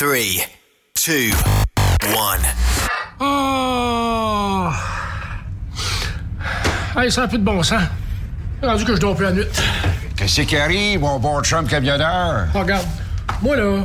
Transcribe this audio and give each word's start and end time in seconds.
3, 0.00 0.16
2, 1.06 1.30
1. 2.00 2.16
Oh! 3.20 4.70
Hey, 6.96 7.12
ça 7.12 7.20
n'a 7.20 7.28
plus 7.28 7.36
de 7.36 7.44
bon 7.44 7.62
sens. 7.62 7.82
Rendu 8.62 8.86
que 8.86 8.94
je 8.94 9.00
dors 9.00 9.14
plus 9.14 9.26
la 9.26 9.32
nuit. 9.32 9.44
Qu'est-ce 10.16 10.40
qui 10.40 10.56
arrive, 10.56 11.00
mon 11.00 11.18
bon 11.18 11.42
chum 11.42 11.66
camionneur? 11.66 12.46
Regarde, 12.54 12.86
moi 13.42 13.56
là, 13.56 13.82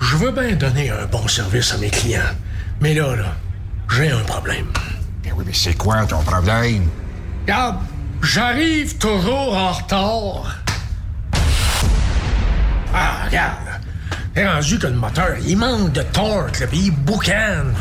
je 0.00 0.16
veux 0.18 0.30
bien 0.30 0.52
donner 0.52 0.90
un 0.90 1.06
bon 1.06 1.26
service 1.26 1.74
à 1.74 1.78
mes 1.78 1.90
clients. 1.90 2.22
Mais 2.80 2.94
là, 2.94 3.16
là, 3.16 3.34
j'ai 3.90 4.12
un 4.12 4.22
problème. 4.22 4.68
Ben 5.24 5.32
oui, 5.36 5.42
mais 5.44 5.54
c'est 5.54 5.74
quoi 5.74 6.06
ton 6.06 6.22
problème? 6.22 6.88
Regarde, 7.42 7.78
j'arrive 8.22 8.96
toujours 8.98 9.56
en 9.56 9.72
retard. 9.72 10.54
Ah, 12.94 13.24
regarde. 13.26 13.67
Rendu 14.46 14.78
que 14.78 14.86
le 14.86 14.94
moteur, 14.94 15.36
il 15.46 15.56
manque 15.56 15.92
de 15.92 16.02
torque, 16.02 16.60
là, 16.60 16.66
puis 16.66 16.78
il 16.86 16.90
boucane. 16.90 17.74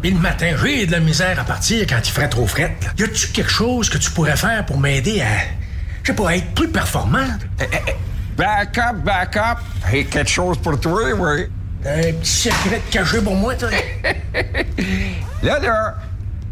Puis 0.00 0.10
le 0.10 0.18
matin, 0.18 0.54
j'ai 0.62 0.86
de 0.86 0.92
la 0.92 1.00
misère 1.00 1.38
à 1.38 1.44
partir 1.44 1.86
quand 1.88 1.98
il 2.04 2.10
ferait 2.10 2.28
trop 2.28 2.46
fret. 2.46 2.76
là. 2.82 2.88
Y 2.98 3.02
a-tu 3.04 3.28
quelque 3.28 3.50
chose 3.50 3.88
que 3.88 3.98
tu 3.98 4.10
pourrais 4.10 4.36
faire 4.36 4.66
pour 4.66 4.78
m'aider 4.78 5.20
à, 5.20 5.26
je 6.02 6.08
sais 6.10 6.16
pas, 6.16 6.30
à 6.30 6.36
être 6.36 6.52
plus 6.54 6.68
performant? 6.68 7.26
Back 8.36 8.78
up, 8.78 8.96
back 9.04 9.36
up. 9.36 9.58
Hey, 9.90 10.06
quelque 10.06 10.30
chose 10.30 10.58
pour 10.58 10.78
toi, 10.80 11.02
oui. 11.12 11.46
Un 11.84 12.12
petit 12.14 12.48
secret 12.48 12.80
caché 12.90 13.20
pour 13.20 13.34
moi, 13.36 13.54
toi? 13.54 13.68
Là, 15.42 15.58
là, 15.58 15.94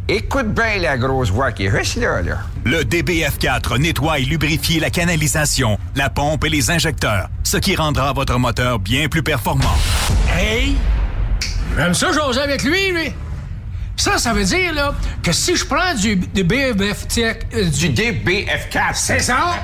écoute 0.08 0.52
bien 0.54 0.78
la 0.78 0.98
grosse 0.98 1.30
voix 1.30 1.52
qui 1.52 1.66
est 1.66 1.96
là, 2.00 2.22
là. 2.22 2.38
Le 2.64 2.82
DBF4 2.82 3.78
nettoie 3.78 4.18
et 4.18 4.24
lubrifie 4.24 4.80
la 4.80 4.90
canalisation, 4.90 5.78
la 5.94 6.10
pompe 6.10 6.44
et 6.44 6.48
les 6.48 6.70
injecteurs, 6.70 7.28
ce 7.42 7.56
qui 7.56 7.76
rendra 7.76 8.12
votre 8.12 8.38
moteur 8.38 8.78
bien 8.78 9.08
plus 9.08 9.22
performant. 9.22 9.76
Hey! 10.36 10.76
J'aime 11.76 11.94
ça 11.94 12.12
jaser 12.12 12.40
avec 12.40 12.62
lui, 12.62 12.92
lui. 12.92 13.12
Ça, 13.96 14.16
ça 14.16 14.32
veut 14.32 14.44
dire, 14.44 14.72
là, 14.72 14.94
que 15.22 15.30
si 15.30 15.56
je 15.56 15.64
prends 15.66 15.94
du, 15.94 16.16
du 16.16 16.42
BF... 16.42 17.06
euh, 17.18 17.34
du 17.70 17.90
DBF4. 17.90 18.94
C'est 18.94 19.18
ça? 19.18 19.56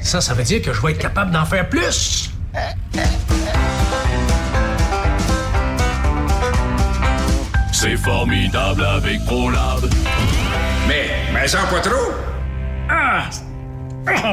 Ça, 0.00 0.20
ça 0.20 0.32
veut 0.32 0.44
dire 0.44 0.62
que 0.62 0.72
je 0.72 0.80
vais 0.80 0.92
être 0.92 0.98
capable 0.98 1.32
d'en 1.32 1.44
faire 1.44 1.68
plus. 1.68 2.30
C'est 7.84 7.98
formidable 7.98 8.82
avec 8.82 9.22
ProLab. 9.26 9.84
Mais, 10.88 11.10
mais 11.34 11.46
ça 11.46 11.58
pas 11.70 11.80
trop. 11.80 12.12
Ah! 12.88 13.28
Ah! 14.06 14.32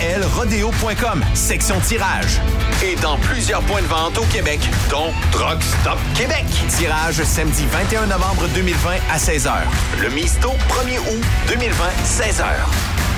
elrodeo.com, 0.00 1.24
section 1.34 1.78
tirage. 1.80 2.40
Et 2.82 2.96
dans 2.96 3.16
plusieurs 3.18 3.60
points 3.62 3.82
de 3.82 3.86
vente 3.86 4.18
au 4.18 4.24
Québec, 4.24 4.58
dont 4.90 5.12
Truck 5.32 5.62
Stop 5.62 5.98
Québec. 6.14 6.44
Tirage 6.76 7.22
samedi 7.24 7.64
21 7.66 8.06
novembre 8.06 8.46
2020 8.54 8.90
à 9.10 9.18
16h. 9.18 9.52
Le 10.00 10.08
Misto 10.10 10.48
1er 10.48 10.98
août 10.98 11.24
2020, 11.48 11.84
16h. 12.04 12.44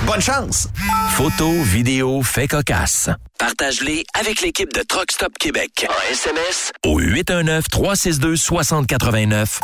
Bonne 0.06 0.22
chance! 0.22 0.68
Photos, 1.10 1.62
vidéos, 1.66 2.22
faits 2.22 2.50
cocasse. 2.50 3.10
Partage-les 3.38 4.04
avec 4.18 4.40
l'équipe 4.40 4.72
de 4.72 4.82
Truck 4.82 5.12
Stop 5.12 5.32
Québec. 5.38 5.86
En 5.88 6.12
SMS 6.12 6.72
au 6.86 6.98
819-362-6089. 7.00 9.58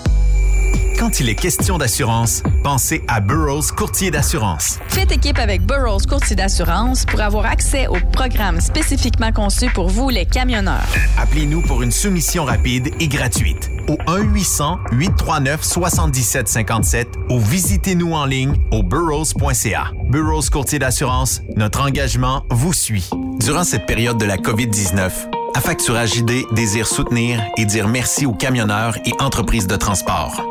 Quand 0.97 1.19
il 1.19 1.29
est 1.29 1.35
question 1.35 1.77
d'assurance, 1.77 2.41
pensez 2.63 3.03
à 3.07 3.19
Burroughs 3.19 3.71
Courtier 3.75 4.09
d'assurance. 4.11 4.79
Faites 4.89 5.11
équipe 5.11 5.37
avec 5.39 5.65
Burroughs 5.65 6.05
Courtier 6.07 6.35
d'assurance 6.35 7.05
pour 7.05 7.21
avoir 7.21 7.45
accès 7.45 7.87
aux 7.87 7.99
programmes 8.11 8.61
spécifiquement 8.61 9.31
conçus 9.31 9.69
pour 9.73 9.89
vous, 9.89 10.09
les 10.09 10.25
camionneurs. 10.25 10.85
Appelez-nous 11.17 11.61
pour 11.61 11.81
une 11.81 11.91
soumission 11.91 12.45
rapide 12.45 12.91
et 12.99 13.07
gratuite 13.07 13.71
au 13.87 13.95
1-800-839-7757 14.11 17.05
ou 17.29 17.39
visitez-nous 17.39 18.13
en 18.13 18.25
ligne 18.25 18.55
au 18.71 18.83
burrows.ca. 18.83 19.91
Burroughs 20.09 20.49
Courtier 20.51 20.79
d'assurance, 20.79 21.41
notre 21.55 21.81
engagement 21.81 22.45
vous 22.49 22.73
suit. 22.73 23.09
Durant 23.39 23.63
cette 23.63 23.87
période 23.87 24.17
de 24.17 24.25
la 24.25 24.37
COVID-19, 24.37 25.11
Affacturage 25.53 26.17
ID 26.17 26.45
désire 26.53 26.87
soutenir 26.87 27.43
et 27.57 27.65
dire 27.65 27.87
merci 27.87 28.25
aux 28.25 28.33
camionneurs 28.33 28.97
et 29.05 29.11
entreprises 29.19 29.67
de 29.67 29.75
transport. 29.75 30.50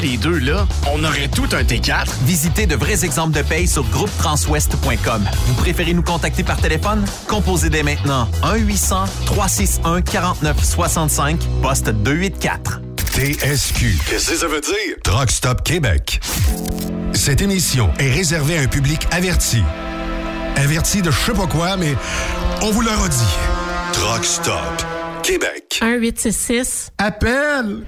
les 0.01 0.17
deux 0.17 0.39
là, 0.39 0.67
on 0.91 1.03
aurait 1.03 1.27
tout 1.27 1.47
un 1.51 1.61
T4. 1.63 2.07
Visitez 2.23 2.65
de 2.65 2.75
vrais 2.75 3.05
exemples 3.05 3.37
de 3.37 3.43
paye 3.43 3.67
sur 3.67 3.83
groupetranswest.com. 3.89 5.29
Vous 5.47 5.53
préférez 5.55 5.93
nous 5.93 6.01
contacter 6.03 6.43
par 6.43 6.57
téléphone? 6.57 7.05
Composez 7.27 7.69
dès 7.69 7.83
maintenant 7.83 8.27
1-800-361-4965, 8.43 11.37
poste 11.61 11.89
284. 11.89 12.81
TSQ. 13.13 13.97
Qu'est-ce 14.09 14.31
que 14.31 14.37
ça 14.37 14.47
veut 14.47 14.61
dire? 14.61 14.95
Truck 15.03 15.29
Stop 15.29 15.63
Québec. 15.63 16.21
Cette 17.13 17.41
émission 17.41 17.91
est 17.99 18.09
réservée 18.09 18.57
à 18.57 18.61
un 18.61 18.67
public 18.67 19.05
averti. 19.11 19.61
Averti 20.55 21.01
de 21.01 21.11
je 21.11 21.19
sais 21.19 21.33
pas 21.33 21.47
quoi, 21.47 21.75
mais 21.77 21.95
on 22.61 22.71
vous 22.71 22.81
le 22.81 22.89
redit. 22.89 23.35
Truck 23.93 24.23
Stop 24.23 24.83
Québec. 25.23 25.79
1866. 25.81 26.91
Appel! 26.97 27.83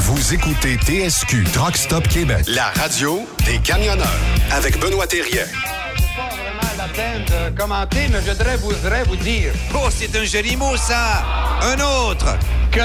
Vous 0.00 0.34
écoutez 0.34 0.76
TSQ 0.76 1.44
Truck 1.52 1.76
Stop 1.76 2.06
Québec, 2.08 2.44
la 2.48 2.66
radio 2.76 3.26
des 3.44 3.58
camionneurs 3.58 4.06
avec 4.52 4.78
Benoît 4.78 5.06
Thérien. 5.06 5.42
pas 6.16 6.28
vraiment 6.34 6.72
la 6.78 6.88
peine 6.88 7.24
de 7.24 7.56
commenter, 7.58 8.08
mais 8.08 8.18
je 8.24 8.30
voudrais, 8.30 8.56
voudrais 8.56 9.02
vous 9.04 9.16
dire 9.16 9.52
Oh, 9.74 9.88
c'est 9.90 10.14
un 10.16 10.24
joli 10.24 10.56
mot, 10.56 10.76
ça! 10.76 11.24
Un 11.62 11.80
autre! 11.80 12.26
que 12.70 12.80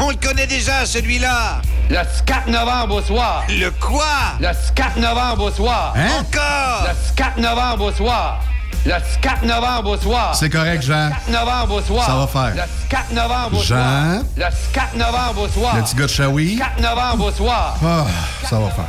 On 0.00 0.10
le 0.10 0.16
connaît 0.16 0.46
déjà, 0.46 0.84
celui-là! 0.84 1.62
le 1.88 1.98
4 2.26 2.48
novembre 2.48 2.96
au 2.96 3.02
soir, 3.02 3.44
Le 3.48 3.70
quoi? 3.70 4.04
le 4.40 4.48
4 4.74 4.98
novembre 4.98 5.44
au 5.44 5.50
soir, 5.50 5.94
Encore! 5.96 6.88
le 6.88 7.14
4 7.16 7.38
novembre 7.38 7.84
au 7.86 7.92
soir, 7.92 8.40
le 8.86 8.92
4 9.20 9.44
novembre 9.44 9.90
au 9.90 9.96
soir, 9.98 10.34
C'est 10.34 10.48
correct, 10.50 10.82
Jean. 10.82 11.10
4 11.10 11.30
novembre 11.30 11.74
au 11.74 11.82
soir, 11.82 12.06
Ça 12.06 12.14
va 12.16 12.26
faire. 12.26 12.54
le 12.64 12.88
4 12.88 13.12
novembre 13.12 13.58
au 13.58 13.62
Jean? 13.62 13.66
soir, 13.66 14.22
le 14.36 14.44
4 14.72 14.96
novembre 14.96 15.40
au 15.42 15.48
soir, 15.48 15.76
Le 15.76 15.82
petit 15.82 15.96
gars 15.96 16.02
de 16.06 16.10
Shawi? 16.10 16.56
4 16.56 16.80
novembre 16.80 17.24
au 17.26 17.32
soir. 17.32 17.76
Ah, 17.84 18.06
ça 18.48 18.58
va 18.58 18.68
faire. 18.70 18.84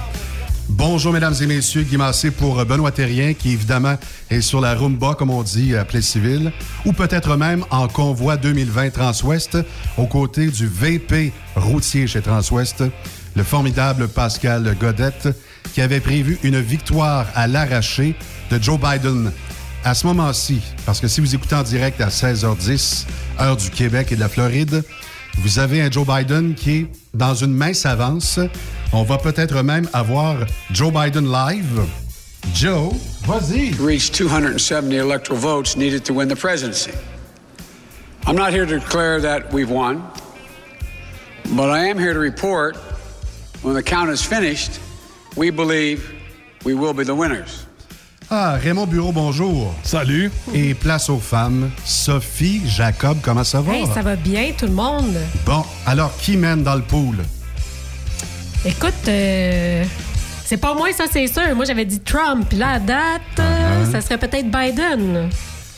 Bonjour, 0.70 1.12
mesdames 1.12 1.36
et 1.42 1.46
messieurs. 1.48 1.84
Guy 1.84 1.98
Massé 1.98 2.32
pour 2.32 2.64
Benoît 2.66 2.92
Terrien, 2.92 3.34
qui 3.34 3.52
évidemment 3.52 3.96
est 4.30 4.40
sur 4.40 4.62
la 4.62 4.74
rumba, 4.74 5.16
comme 5.16 5.30
on 5.30 5.44
dit, 5.44 5.76
à 5.76 5.84
Plaie 5.84 6.02
Civile, 6.02 6.54
ou 6.86 6.94
peut-être 6.94 7.36
même 7.36 7.66
en 7.72 7.90
convoi 7.90 8.38
2020 8.38 8.92
Transwest, 8.92 9.58
aux 9.98 10.06
côtés 10.08 10.48
du 10.48 10.68
VP 10.68 11.34
routier 11.58 12.08
chez 12.08 12.22
Transwest, 12.22 12.86
le 13.36 13.44
formidable 13.44 14.08
Pascal 14.08 14.76
Godette, 14.80 15.28
qui 15.74 15.82
avait 15.82 16.00
prévu 16.00 16.40
une 16.44 16.62
victoire 16.62 17.26
à 17.36 17.48
l'arraché 17.48 18.16
de 18.50 18.62
Joe 18.62 18.80
Biden. 18.80 19.32
À 19.84 19.96
ce 19.96 20.06
moment-ci, 20.06 20.62
parce 20.86 21.00
que 21.00 21.08
si 21.08 21.22
vous 21.22 21.34
écoutez 21.34 21.56
en 21.56 21.64
direct 21.64 22.00
à 22.02 22.10
16h10, 22.10 23.06
heure 23.40 23.58
du 23.58 23.72
Québec 23.72 24.12
et 24.12 24.16
de 24.16 24.20
la 24.20 24.30
Floride, 24.30 24.84
vous 25.40 25.58
avez 25.58 25.82
un 25.82 25.90
Joe 25.90 26.06
Biden 26.06 26.54
qui 26.54 26.72
est 26.72 26.88
dans 27.16 27.34
une 27.34 27.52
mince 27.52 27.88
avance. 27.88 28.40
On 28.94 29.02
va 29.02 29.18
peut-être 29.18 29.64
même 29.64 29.90
avoir 29.92 30.38
Joe 30.72 30.94
Biden 30.94 31.32
live. 31.32 31.82
Joe, 32.54 32.94
vas-y. 33.26 33.72
reached 33.80 34.14
270 34.14 34.98
electoral 34.98 35.40
votes 35.40 35.76
needed 35.76 36.06
to 36.06 36.14
win 36.14 36.28
the 36.28 36.36
presidency. 36.36 36.92
I'm 38.28 38.36
not 38.36 38.52
here 38.52 38.68
to 38.68 38.80
declare 38.80 39.20
that 39.22 39.52
we've 39.52 39.72
won, 39.72 40.04
but 41.56 41.72
I 41.72 41.88
am 41.88 41.98
here 41.98 42.14
to 42.14 42.20
report 42.20 42.78
when 43.64 43.74
the 43.74 43.84
count 43.84 44.12
is 44.12 44.22
finished, 44.24 44.80
we 45.36 45.50
believe 45.50 46.14
we 46.64 46.76
will 46.76 46.94
be 46.94 47.04
the 47.04 47.16
winners. 47.16 47.66
Ah, 48.34 48.54
Raymond 48.62 48.88
Bureau, 48.88 49.12
bonjour. 49.12 49.74
Salut. 49.84 50.32
Et 50.54 50.74
place 50.74 51.10
aux 51.10 51.18
femmes. 51.20 51.70
Sophie, 51.84 52.62
Jacob, 52.66 53.18
comment 53.22 53.44
ça 53.44 53.60
va? 53.60 53.74
Hey, 53.74 53.86
ça 53.88 54.02
va 54.02 54.16
bien, 54.16 54.52
tout 54.58 54.68
le 54.68 54.72
monde? 54.72 55.18
Bon, 55.46 55.64
alors 55.86 56.16
qui 56.16 56.38
mène 56.38 56.64
dans 56.64 56.76
le 56.76 56.82
pool? 56.82 57.18
Écoute, 58.66 58.94
euh, 59.10 59.84
c'est 60.46 60.56
pas 60.56 60.74
moi, 60.76 60.94
ça, 60.94 61.06
c'est 61.12 61.28
sûr. 61.28 61.54
Moi, 61.58 61.66
j'avais 61.66 61.84
dit 61.84 62.00
Trump. 62.00 62.46
Puis 62.48 62.58
là, 62.58 62.70
à 62.74 62.80
date, 62.80 63.22
euh, 63.40 63.58
Uh-huh. 63.84 63.92
ça 63.92 64.02
serait 64.02 64.18
peut-être 64.18 64.50
Biden. 64.50 65.30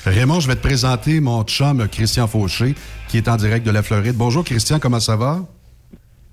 Raymond, 0.05 0.39
je 0.41 0.47
vais 0.47 0.55
te 0.55 0.61
présenter 0.61 1.21
mon 1.21 1.43
chum 1.43 1.87
Christian 1.87 2.27
Fauché, 2.27 2.75
qui 3.07 3.17
est 3.17 3.27
en 3.29 3.35
direct 3.37 3.65
de 3.65 3.71
la 3.71 3.81
Floride. 3.81 4.15
Bonjour 4.15 4.43
Christian, 4.43 4.77
comment 4.79 4.99
ça 4.99 5.15
va? 5.15 5.39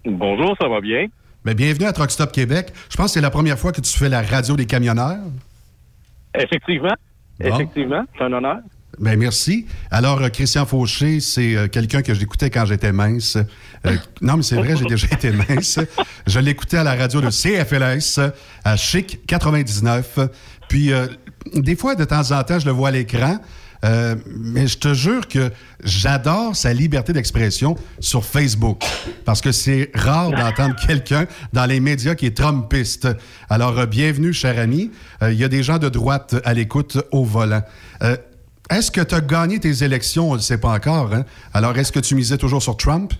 Bonjour, 0.05 0.55
ça 0.61 0.69
va 0.69 0.81
bien? 0.81 1.07
Ben, 1.45 1.55
bienvenue 1.55 1.87
à 1.87 1.93
Truck 1.93 2.11
Stop 2.11 2.33
Québec. 2.33 2.73
Je 2.91 2.97
pense 2.97 3.07
que 3.07 3.13
c'est 3.13 3.21
la 3.21 3.31
première 3.31 3.59
fois 3.59 3.73
que 3.73 3.81
tu 3.81 3.97
fais 3.97 4.09
la 4.09 4.21
radio 4.23 4.57
des 4.57 4.67
camionneurs. 4.67 5.19
Effectivement. 6.35 6.95
Bon. 7.39 7.55
Effectivement, 7.55 8.05
c'est 8.17 8.25
un 8.25 8.33
honneur. 8.33 8.59
Ben 8.99 9.19
merci. 9.19 9.67
Alors, 9.91 10.21
euh, 10.21 10.29
Christian 10.29 10.67
Fauché, 10.67 11.21
c'est 11.21 11.57
euh, 11.57 11.69
quelqu'un 11.69 12.03
que 12.03 12.13
j'écoutais 12.13 12.51
quand 12.51 12.67
j'étais 12.67 12.93
mince. 12.93 13.39
Euh, 13.87 13.97
non, 14.21 14.37
mais 14.37 14.43
c'est 14.43 14.57
vrai, 14.57 14.77
j'ai 14.77 14.85
déjà 14.85 15.07
été 15.11 15.31
mince. 15.33 15.79
Je 16.27 16.39
l'écoutais 16.39 16.77
à 16.77 16.85
la 16.85 16.95
radio 16.95 17.21
de 17.21 17.31
CFLS, 17.31 18.21
à 18.65 18.77
Chic 18.77 19.25
99. 19.27 20.19
Puis, 20.69 20.93
euh, 20.93 21.07
des 21.55 21.77
fois, 21.77 21.95
de 21.95 22.05
temps 22.05 22.31
en 22.33 22.43
temps, 22.45 22.59
je 22.59 22.67
le 22.67 22.73
vois 22.73 22.89
à 22.89 22.93
l'écran. 22.93 23.39
Euh, 23.85 24.15
mais 24.27 24.67
je 24.67 24.79
te 24.79 24.93
jure 24.93 25.27
que 25.27 25.51
j'adore 25.83 26.55
sa 26.55 26.73
liberté 26.73 27.13
d'expression 27.13 27.77
sur 27.99 28.25
Facebook 28.25 28.83
parce 29.25 29.41
que 29.41 29.53
c'est 29.53 29.91
rare 29.95 30.31
d'entendre 30.31 30.77
quelqu'un 30.87 31.27
dans 31.53 31.67
les 31.67 31.81
médias 31.81 32.15
qui 32.15 32.27
est 32.27 32.37
trumpiste. 32.37 33.09
Alors, 33.49 33.79
euh, 33.79 33.87
bienvenue, 33.87 34.33
cher 34.33 34.59
ami. 34.59 34.91
Euh, 35.23 35.33
Il 35.33 35.39
y 35.39 35.45
a 35.45 35.49
des 35.49 35.63
gens 35.63 35.79
de 35.79 35.89
droite 35.89 36.37
à 36.45 36.55
l'écoute 36.55 36.99
au 37.13 37.25
volant. 37.25 37.63
Est-ce 38.71 38.93
que 38.93 39.01
tu 39.01 39.15
as 39.15 39.21
gagné 39.21 39.59
tes 39.59 39.83
élections? 39.83 40.29
On 40.29 40.33
ne 40.33 40.37
le 40.37 40.43
sait 40.43 40.61
pas 40.61 40.73
encore. 40.73 41.13
Hein? 41.13 41.25
Alors, 41.53 41.77
est-ce 41.77 41.91
que 41.91 41.99
tu 41.99 42.15
misais 42.15 42.39
toujours 42.39 42.63
sur 42.63 42.77
Trump? 42.77 43.13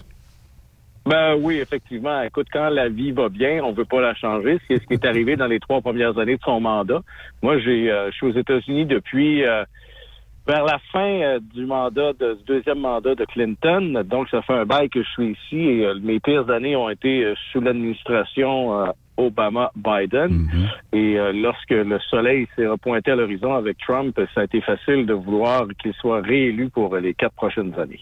Ben 1.07 1.35
oui, 1.35 1.57
effectivement. 1.57 2.23
Écoute, 2.23 2.49
quand 2.53 2.69
la 2.69 2.89
vie 2.89 3.11
va 3.11 3.29
bien, 3.29 3.65
on 3.65 3.73
veut 3.73 3.87
pas 3.87 4.01
la 4.01 4.15
changer. 4.15 4.59
C'est 4.69 4.81
ce 4.81 4.87
qui 4.87 4.95
est 4.95 5.05
arrivé 5.05 5.37
dans 5.37 5.47
les 5.47 5.59
trois 5.59 5.81
premières 5.81 6.19
années 6.19 6.37
de 6.37 6.43
son 6.43 6.61
mandat. 6.61 7.01
Moi, 7.43 7.59
j'ai, 7.59 7.91
euh, 7.91 8.11
je 8.11 8.17
suis 8.17 8.27
aux 8.27 8.39
États-Unis 8.39 8.85
depuis 8.85 9.45
euh, 9.45 9.65
vers 10.51 10.65
la 10.65 10.81
fin 10.93 11.21
euh, 11.23 11.39
du 11.55 11.65
mandat, 11.65 12.13
de, 12.15 12.35
du 12.35 12.45
deuxième 12.45 12.81
mandat 12.81 13.15
de 13.15 13.25
Clinton. 13.25 14.03
Donc, 14.05 14.29
ça 14.31 14.43
fait 14.43 14.55
un 14.55 14.65
bail 14.65 14.89
que 14.89 15.01
je 15.01 15.09
suis 15.11 15.31
ici 15.33 15.59
et 15.59 15.87
euh, 15.87 15.95
mes 16.03 16.19
pires 16.19 16.51
années 16.51 16.75
ont 16.75 16.91
été 16.91 17.25
euh, 17.25 17.35
sous 17.53 17.61
l'administration 17.61 18.93
Obama-Biden. 19.17 20.49
Et 20.93 21.19
euh, 21.19 21.33
lorsque 21.33 21.71
le 21.71 21.99
soleil 22.11 22.49
s'est 22.57 22.67
repointé 22.67 23.13
à 23.13 23.17
l'horizon 23.17 23.55
avec 23.55 23.79
Trump, 23.79 24.19
ça 24.35 24.41
a 24.41 24.45
été 24.45 24.61
facile 24.61 25.07
de 25.07 25.15
vouloir 25.15 25.67
qu'il 25.81 25.93
soit 25.95 26.21
réélu 26.21 26.69
pour 26.69 26.97
les 26.97 27.15
quatre 27.15 27.35
prochaines 27.35 27.79
années. 27.79 28.01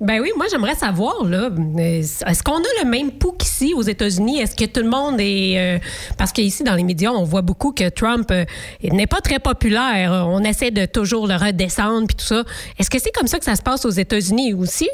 Ben 0.00 0.20
oui, 0.20 0.30
moi 0.36 0.46
j'aimerais 0.48 0.76
savoir 0.76 1.24
là, 1.24 1.50
est-ce 1.76 2.42
qu'on 2.44 2.58
a 2.58 2.84
le 2.84 2.88
même 2.88 3.10
pouls 3.10 3.32
qu'ici 3.32 3.74
aux 3.74 3.82
États-Unis? 3.82 4.40
Est-ce 4.40 4.54
que 4.54 4.70
tout 4.70 4.84
le 4.84 4.88
monde 4.88 5.16
est 5.18 5.58
euh, 5.58 5.78
parce 6.16 6.32
qu'ici 6.32 6.62
dans 6.62 6.76
les 6.76 6.84
médias 6.84 7.10
on 7.10 7.24
voit 7.24 7.42
beaucoup 7.42 7.72
que 7.72 7.88
Trump 7.88 8.30
euh, 8.30 8.44
n'est 8.84 9.08
pas 9.08 9.20
très 9.20 9.40
populaire. 9.40 10.24
On 10.28 10.44
essaie 10.44 10.70
de 10.70 10.86
toujours 10.86 11.26
le 11.26 11.34
redescendre 11.34 12.06
puis 12.06 12.14
tout 12.14 12.24
ça. 12.24 12.44
Est-ce 12.78 12.90
que 12.90 13.00
c'est 13.00 13.10
comme 13.10 13.26
ça 13.26 13.40
que 13.40 13.44
ça 13.44 13.56
se 13.56 13.62
passe 13.62 13.84
aux 13.84 13.90
États-Unis 13.90 14.54
aussi? 14.54 14.88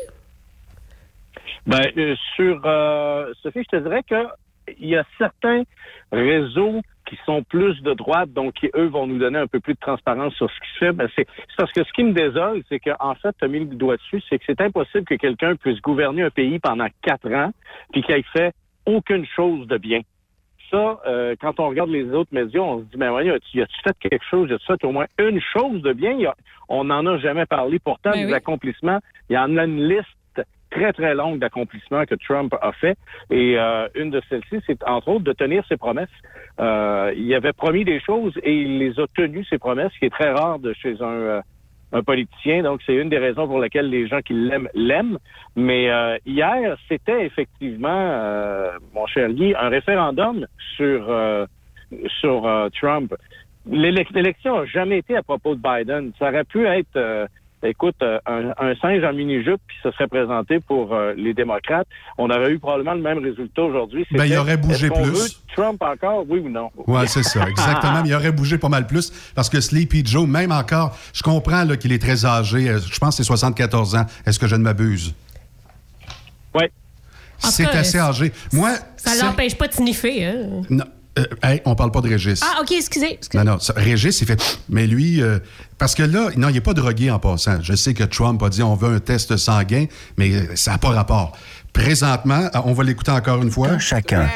Ben, 1.67 1.83
euh, 1.99 2.15
sur 2.35 2.63
Sophie, 3.43 3.63
je 3.71 3.77
te 3.77 3.83
dirais 3.83 4.03
que 4.09 4.17
il 4.79 4.89
y 4.89 4.97
a 4.97 5.05
certains 5.19 5.65
réseaux 6.13 6.81
qui 7.15 7.25
sont 7.25 7.43
plus 7.43 7.81
de 7.83 7.93
droite, 7.95 8.33
donc 8.33 8.55
qui, 8.55 8.71
eux, 8.75 8.87
vont 8.87 9.07
nous 9.07 9.19
donner 9.19 9.39
un 9.39 9.47
peu 9.47 9.61
plus 9.61 9.75
de 9.75 9.79
transparence 9.81 10.35
sur 10.35 10.51
ce 10.51 10.61
qui 10.61 10.73
se 10.75 10.79
fait. 10.79 10.93
Ben, 10.93 11.09
c'est 11.15 11.27
parce 11.57 11.73
que 11.73 11.85
ce 11.85 11.93
qui 11.93 12.05
me 12.05 12.13
désole, 12.13 12.63
c'est 12.69 12.81
qu'en 12.81 13.15
fait, 13.15 13.35
tu 13.39 13.45
as 13.45 13.49
mis 13.49 13.61
le 13.61 13.67
doigt 13.67 13.97
dessus, 13.97 14.23
c'est 14.29 14.39
que 14.39 14.45
c'est 14.47 14.61
impossible 14.61 15.05
que 15.05 15.15
quelqu'un 15.15 15.57
puisse 15.57 15.81
gouverner 15.81 16.23
un 16.23 16.31
pays 16.31 16.59
pendant 16.59 16.87
quatre 17.03 17.31
ans, 17.33 17.53
puis 17.93 18.03
qu'il 18.03 18.15
ait 18.15 18.25
fait 18.33 18.53
aucune 18.87 19.27
chose 19.27 19.67
de 19.67 19.79
bien. 19.79 20.01
Ça, 20.71 21.01
euh, 21.07 21.37
quand 21.41 21.61
on 21.61 21.69
regarde 21.69 21.91
les 21.91 22.11
autres 22.11 22.33
médias, 22.33 22.61
on 22.61 22.81
se 22.81 22.85
dit, 22.85 22.97
ben 22.97 23.11
voyons, 23.11 23.37
y 23.53 23.61
a-tu 23.63 23.81
fait 23.85 23.97
quelque 24.01 24.25
chose, 24.29 24.51
y 24.51 24.55
a-tu 24.55 24.67
fait 24.67 24.85
au 24.85 24.93
moins 24.93 25.07
une 25.19 25.41
chose 25.41 25.83
de 25.83 25.93
bien? 25.93 26.19
A- 26.27 26.35
on 26.69 26.85
n'en 26.85 27.05
a 27.07 27.19
jamais 27.19 27.47
parlé. 27.47 27.79
Pourtant, 27.79 28.11
Ben 28.11 28.21
des 28.21 28.27
oui. 28.27 28.35
accomplissements, 28.35 28.99
il 29.29 29.35
y 29.35 29.39
en 29.39 29.57
a 29.57 29.65
une 29.65 29.87
liste 29.87 30.09
très, 30.71 30.93
très 30.93 31.15
longue 31.15 31.39
d'accomplissements 31.39 32.05
que 32.07 32.17
Trump 32.17 32.53
a 32.61 32.73
fait. 32.73 32.97
Et 33.31 33.57
euh, 33.59 33.87
une 33.95 34.11
de 34.11 34.21
celles-ci, 34.29 34.57
c'est 34.67 34.83
entre 34.89 35.09
autres 35.09 35.25
de 35.25 35.33
tenir 35.33 35.65
ses 35.69 35.77
promesses. 35.77 36.09
Euh, 36.61 37.13
il 37.17 37.35
avait 37.35 37.53
promis 37.53 37.85
des 37.85 38.01
choses 38.01 38.33
et 38.43 38.53
il 38.55 38.79
les 38.79 38.99
a 39.01 39.07
tenues, 39.17 39.45
ses 39.51 39.59
promesses, 39.59 39.93
ce 39.95 39.99
qui 39.99 40.05
est 40.07 40.11
très 40.11 40.31
rare 40.31 40.59
de 40.61 40.73
chez 40.75 40.95
un, 41.01 41.07
euh, 41.07 41.41
un 41.93 42.03
politicien. 42.03 42.63
Donc, 42.63 42.81
c'est 42.87 42.95
une 42.95 43.09
des 43.09 43.19
raisons 43.19 43.47
pour 43.49 43.61
lesquelles 43.61 43.91
les 43.91 44.07
gens 44.07 44.21
qui 44.21 44.35
l'aiment 44.35 44.69
l'aiment. 44.75 45.19
Mais 45.57 45.91
euh, 45.91 46.17
hier, 46.27 46.77
c'était 46.89 47.25
effectivement, 47.27 47.89
euh, 47.91 48.71
mon 48.95 49.07
cher 49.07 49.31
Guy, 49.31 49.55
un 49.59 49.69
référendum 49.69 50.47
sur, 50.77 51.07
euh, 51.09 51.47
sur 52.21 52.47
euh, 52.47 52.69
Trump. 52.81 53.15
L'élec- 53.69 54.11
L'élection 54.13 54.59
n'a 54.61 54.67
jamais 54.67 54.99
été 54.99 55.17
à 55.17 55.23
propos 55.23 55.55
de 55.57 55.61
Biden. 55.61 56.13
Ça 56.19 56.29
aurait 56.29 56.45
pu 56.45 56.67
être, 56.67 56.97
écoute, 57.69 57.97
euh, 58.03 58.19
un, 58.27 58.51
un 58.59 58.75
singe 58.77 59.03
en 59.05 59.13
mini-jupe, 59.13 59.61
puis 59.67 59.77
ça 59.83 59.93
serait 59.93 60.07
présenté 60.07 60.61
pour 60.61 60.95
euh, 60.95 61.15
les 61.17 61.35
démocrates. 61.35 61.87
On 62.19 62.31
aurait 62.31 62.51
eu 62.53 62.59
probablement 62.59 62.95
le 62.95 63.01
même 63.03 63.19
résultat 63.19 63.63
aujourd'hui. 63.63 64.07
Ben, 64.13 64.25
il 64.27 64.37
aurait 64.37 64.57
bougé 64.57 64.91
plus. 64.91 65.05
veut 65.11 65.29
Trump 65.57 65.83
encore, 65.83 66.25
oui 66.29 66.41
ou 66.41 66.49
non? 66.49 66.71
Oui, 66.87 67.03
c'est 67.07 67.23
ça, 67.23 67.49
exactement. 67.49 68.01
Mais 68.03 68.09
il 68.11 68.15
aurait 68.15 68.33
bougé 68.33 68.59
pas 68.59 68.69
mal 68.69 68.87
plus 68.87 69.13
parce 69.35 69.49
que 69.49 69.61
Sleepy 69.61 70.05
Joe, 70.05 70.27
même 70.29 70.53
encore, 70.53 70.97
je 71.13 71.23
comprends 71.23 71.67
qu'il 71.77 71.93
est 71.93 72.01
très 72.03 72.25
âgé. 72.25 72.69
euh, 72.69 72.79
Je 72.81 72.99
pense 72.99 73.17
que 73.17 73.23
c'est 73.23 73.27
74 73.27 73.95
ans. 73.97 74.07
Est-ce 74.27 74.39
que 74.39 74.47
je 74.47 74.57
ne 74.57 74.63
m'abuse? 74.63 75.15
Oui. 76.55 76.65
C'est 77.39 77.67
assez 77.67 77.99
âgé. 77.99 78.33
Moi, 78.53 78.71
Ça 78.97 79.25
l'empêche 79.27 79.57
pas 79.57 79.69
de 79.69 79.73
sniffer. 79.75 80.25
Hein? 80.25 80.63
Non, 80.71 80.85
euh, 81.19 81.25
hey, 81.43 81.61
on 81.65 81.75
parle 81.75 81.91
pas 81.93 82.01
de 82.01 82.09
Régis. 82.09 82.41
Ah, 82.43 82.61
OK, 82.61 82.73
excusez. 82.73 83.13
excusez. 83.15 83.43
Non, 83.45 83.53
non, 83.53 83.59
ça- 83.61 83.75
Régis, 83.77 84.21
il 84.21 84.27
fait. 84.27 84.59
Mais 84.69 84.87
lui, 84.87 85.23
euh, 85.23 85.39
parce 85.79 85.95
que 85.95 86.03
là, 86.03 86.31
non, 86.37 86.49
il 86.49 86.55
n'est 86.55 86.61
pas 86.61 86.75
drogué 86.75 87.11
en 87.11 87.19
passant. 87.19 87.59
Je 87.63 87.75
sais 87.75 87.95
que 87.95 88.05
Trump 88.05 88.43
a 88.43 88.49
dit 88.49 88.63
on 88.63 88.75
veut 88.75 88.95
un 88.97 89.01
test 89.01 89.37
sanguin, 89.37 89.87
mais 90.17 90.33
euh, 90.33 90.57
ça 90.57 90.73
n'a 90.73 90.79
pas 90.79 90.89
rapport. 90.91 91.37
Présentement, 91.73 92.49
on 92.65 92.73
va 92.73 92.85
l'écouter 92.85 93.11
encore 93.11 93.43
une 93.43 93.51
fois. 93.51 93.79
Chacun. 93.79 94.29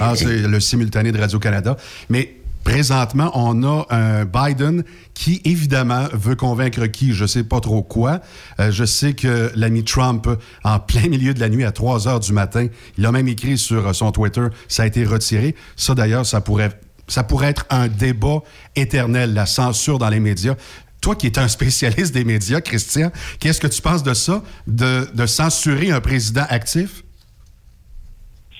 Ah, 0.00 0.14
c'est 0.16 0.24
le 0.38 0.60
simultané 0.60 1.12
de 1.12 1.18
Radio-Canada. 1.20 1.76
Mais 2.08 2.36
présentement, 2.64 3.30
on 3.34 3.62
a 3.62 3.86
un 3.90 4.24
Biden 4.24 4.84
qui, 5.12 5.40
évidemment, 5.44 6.08
veut 6.12 6.34
convaincre 6.34 6.86
qui, 6.86 7.12
je 7.12 7.26
sais 7.26 7.44
pas 7.44 7.60
trop 7.60 7.82
quoi. 7.82 8.20
Euh, 8.58 8.72
je 8.72 8.84
sais 8.84 9.12
que 9.12 9.52
l'ami 9.54 9.84
Trump, 9.84 10.28
en 10.64 10.80
plein 10.80 11.08
milieu 11.08 11.34
de 11.34 11.40
la 11.40 11.48
nuit, 11.48 11.64
à 11.64 11.72
3 11.72 12.08
heures 12.08 12.20
du 12.20 12.32
matin, 12.32 12.66
il 12.98 13.06
a 13.06 13.12
même 13.12 13.28
écrit 13.28 13.58
sur 13.58 13.86
euh, 13.86 13.92
son 13.92 14.10
Twitter, 14.10 14.46
ça 14.66 14.82
a 14.82 14.86
été 14.86 15.04
retiré. 15.04 15.54
Ça, 15.76 15.94
d'ailleurs, 15.94 16.26
ça 16.26 16.40
pourrait, 16.40 16.78
ça 17.06 17.22
pourrait 17.22 17.50
être 17.50 17.66
un 17.70 17.86
débat 17.86 18.40
éternel, 18.74 19.34
la 19.34 19.46
censure 19.46 19.98
dans 19.98 20.08
les 20.08 20.20
médias. 20.20 20.54
Toi 21.00 21.14
qui 21.16 21.26
es 21.26 21.38
un 21.38 21.48
spécialiste 21.48 22.14
des 22.14 22.24
médias, 22.24 22.62
Christian, 22.62 23.12
qu'est-ce 23.38 23.60
que 23.60 23.66
tu 23.66 23.82
penses 23.82 24.02
de 24.02 24.14
ça, 24.14 24.42
de, 24.66 25.06
de 25.12 25.26
censurer 25.26 25.90
un 25.90 26.00
président 26.00 26.46
actif? 26.48 27.04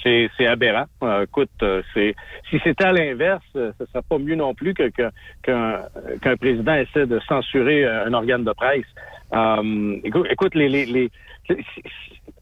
C'est, 0.04 0.46
aberrant. 0.46 0.84
Euh, 1.02 1.24
écoute, 1.24 1.48
euh, 1.62 1.82
c'est 1.94 2.14
si 2.50 2.60
c'était 2.62 2.84
à 2.84 2.92
l'inverse, 2.92 3.42
euh, 3.56 3.72
ce 3.78 3.86
serait 3.86 4.02
pas 4.06 4.18
mieux 4.18 4.34
non 4.34 4.52
plus 4.52 4.74
que, 4.74 4.90
qu'un, 4.90 5.80
qu'un 6.20 6.36
président 6.36 6.74
essaie 6.74 7.06
de 7.06 7.18
censurer 7.20 7.86
un 7.86 8.12
organe 8.12 8.44
de 8.44 8.52
presse. 8.52 8.84
Écoute, 10.04 10.52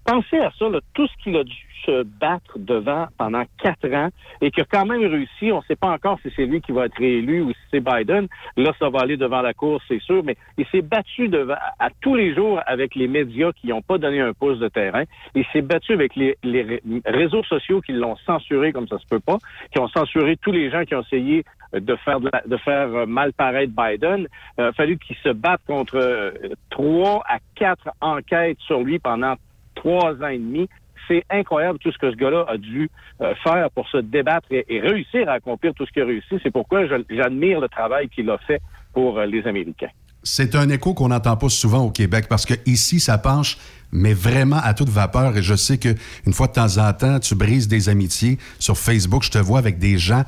pensez 0.05 0.39
à 0.39 0.51
ça, 0.59 0.67
tout 0.95 1.07
ce 1.07 1.23
qu'il 1.23 1.37
a 1.37 1.45
dû 1.45 1.55
se 1.85 2.03
battre 2.05 2.59
devant 2.59 3.07
pendant 3.19 3.43
quatre 3.63 3.93
ans 3.93 4.09
et 4.41 4.51
qui 4.51 4.61
a 4.61 4.65
quand 4.65 4.87
même 4.87 5.05
réussi. 5.05 5.53
On 5.53 5.59
ne 5.59 5.63
sait 5.63 5.77
pas 5.77 5.91
encore 5.91 6.19
si 6.23 6.33
c'est 6.37 6.47
lui 6.47 6.61
qui 6.61 6.73
va 6.73 6.87
être 6.87 6.97
réélu 6.97 7.43
ou 7.43 7.51
si 7.53 7.59
c'est 7.71 7.81
Biden. 7.81 8.27
Là, 8.57 8.73
ça 8.79 8.89
va 8.89 9.01
aller 9.01 9.17
devant 9.17 9.43
la 9.43 9.55
course, 9.55 9.83
c'est 9.89 10.01
sûr, 10.03 10.23
mais 10.25 10.37
il 10.59 10.67
s'est 10.67 10.83
battu 10.83 11.29
devant, 11.29 11.55
à, 11.79 11.89
tous 12.01 12.15
les 12.15 12.35
jours 12.35 12.61
avec 12.67 12.95
les 12.95 13.09
médias 13.09 13.53
qui 13.53 13.69
n'ont 13.69 13.83
pas 13.83 13.99
donné 13.99 14.21
un 14.21 14.33
pouce 14.33 14.59
de 14.59 14.69
terrain. 14.69 15.05
Il 15.35 15.45
s'est 15.53 15.63
battu 15.63 15.93
avec 15.93 16.15
les, 16.17 16.37
les 16.43 16.63
ré- 16.63 16.83
réseaux 17.05 17.43
sociaux 17.45 17.81
qui 17.81 17.93
l'ont 17.93 18.17
censuré 18.27 18.73
comme 18.73 18.89
ça 18.89 18.99
se 18.99 19.07
peut 19.07 19.21
pas, 19.21 19.39
qui 19.73 19.79
ont 19.81 19.89
censuré 19.89 20.37
tous 20.37 20.53
les 20.53 20.71
gens 20.71 20.85
qui 20.85 20.95
ont 20.95 21.03
essayé 21.03 21.45
de 21.73 21.97
faire 21.97 22.21
de, 22.21 22.29
la- 22.33 22.43
de 22.47 22.57
faire 22.59 22.89
euh, 22.95 23.07
mal 23.07 23.33
paraître 23.33 23.73
Biden. 23.73 24.27
Il 24.59 24.65
a 24.65 24.73
fallu 24.73 24.99
qu'il 24.99 25.17
se 25.17 25.31
batte 25.31 25.63
contre 25.67 25.97
euh, 25.97 26.31
trois 26.71 27.23
à 27.29 27.39
quatre 27.55 27.89
enquêtes 28.01 28.59
sur 28.61 28.81
lui 28.83 28.99
pendant 28.99 29.35
trois 29.75 30.13
ans 30.23 30.29
et 30.29 30.39
demi. 30.39 30.69
C'est 31.13 31.25
incroyable 31.31 31.79
tout 31.79 31.93
ce 31.93 31.99
que 31.99 32.11
ce 32.11 32.17
gars-là 32.17 32.47
a 32.49 32.57
dû 32.57 32.89
euh, 33.21 33.35
faire 33.45 33.71
pour 33.73 33.87
se 33.89 33.99
débattre 33.99 34.47
et, 34.51 34.65
et 34.69 34.81
réussir 34.81 35.29
à 35.29 35.33
accomplir 35.33 35.75
tout 35.75 35.85
ce 35.85 35.93
qu'il 35.93 36.03
a 36.03 36.07
réussi. 36.07 36.37
C'est 36.43 36.51
pourquoi 36.51 36.87
j'admire 36.87 37.61
le 37.61 37.69
travail 37.69 38.09
qu'il 38.09 38.31
a 38.31 38.39
fait 38.39 38.63
pour 38.95 39.19
euh, 39.19 39.27
les 39.27 39.47
Américains. 39.47 39.91
C'est 40.23 40.55
un 40.55 40.69
écho 40.71 40.95
qu'on 40.95 41.09
n'entend 41.09 41.37
pas 41.37 41.49
souvent 41.49 41.81
au 41.81 41.91
Québec 41.91 42.27
parce 42.29 42.47
que 42.47 42.55
ici, 42.65 43.01
ça 43.01 43.19
penche, 43.19 43.59
mais 43.91 44.15
vraiment 44.15 44.61
à 44.63 44.73
toute 44.73 44.89
vapeur. 44.89 45.37
Et 45.37 45.43
je 45.43 45.55
sais 45.55 45.79
que 45.79 45.95
une 46.27 46.33
fois 46.33 46.47
de 46.47 46.53
temps 46.53 46.79
en 46.79 46.93
temps, 46.93 47.19
tu 47.19 47.35
brises 47.35 47.67
des 47.67 47.89
amitiés 47.89 48.39
sur 48.59 48.79
Facebook. 48.79 49.25
Je 49.25 49.33
te 49.33 49.39
vois 49.39 49.59
avec 49.59 49.79
des 49.79 49.99
gens 49.99 50.23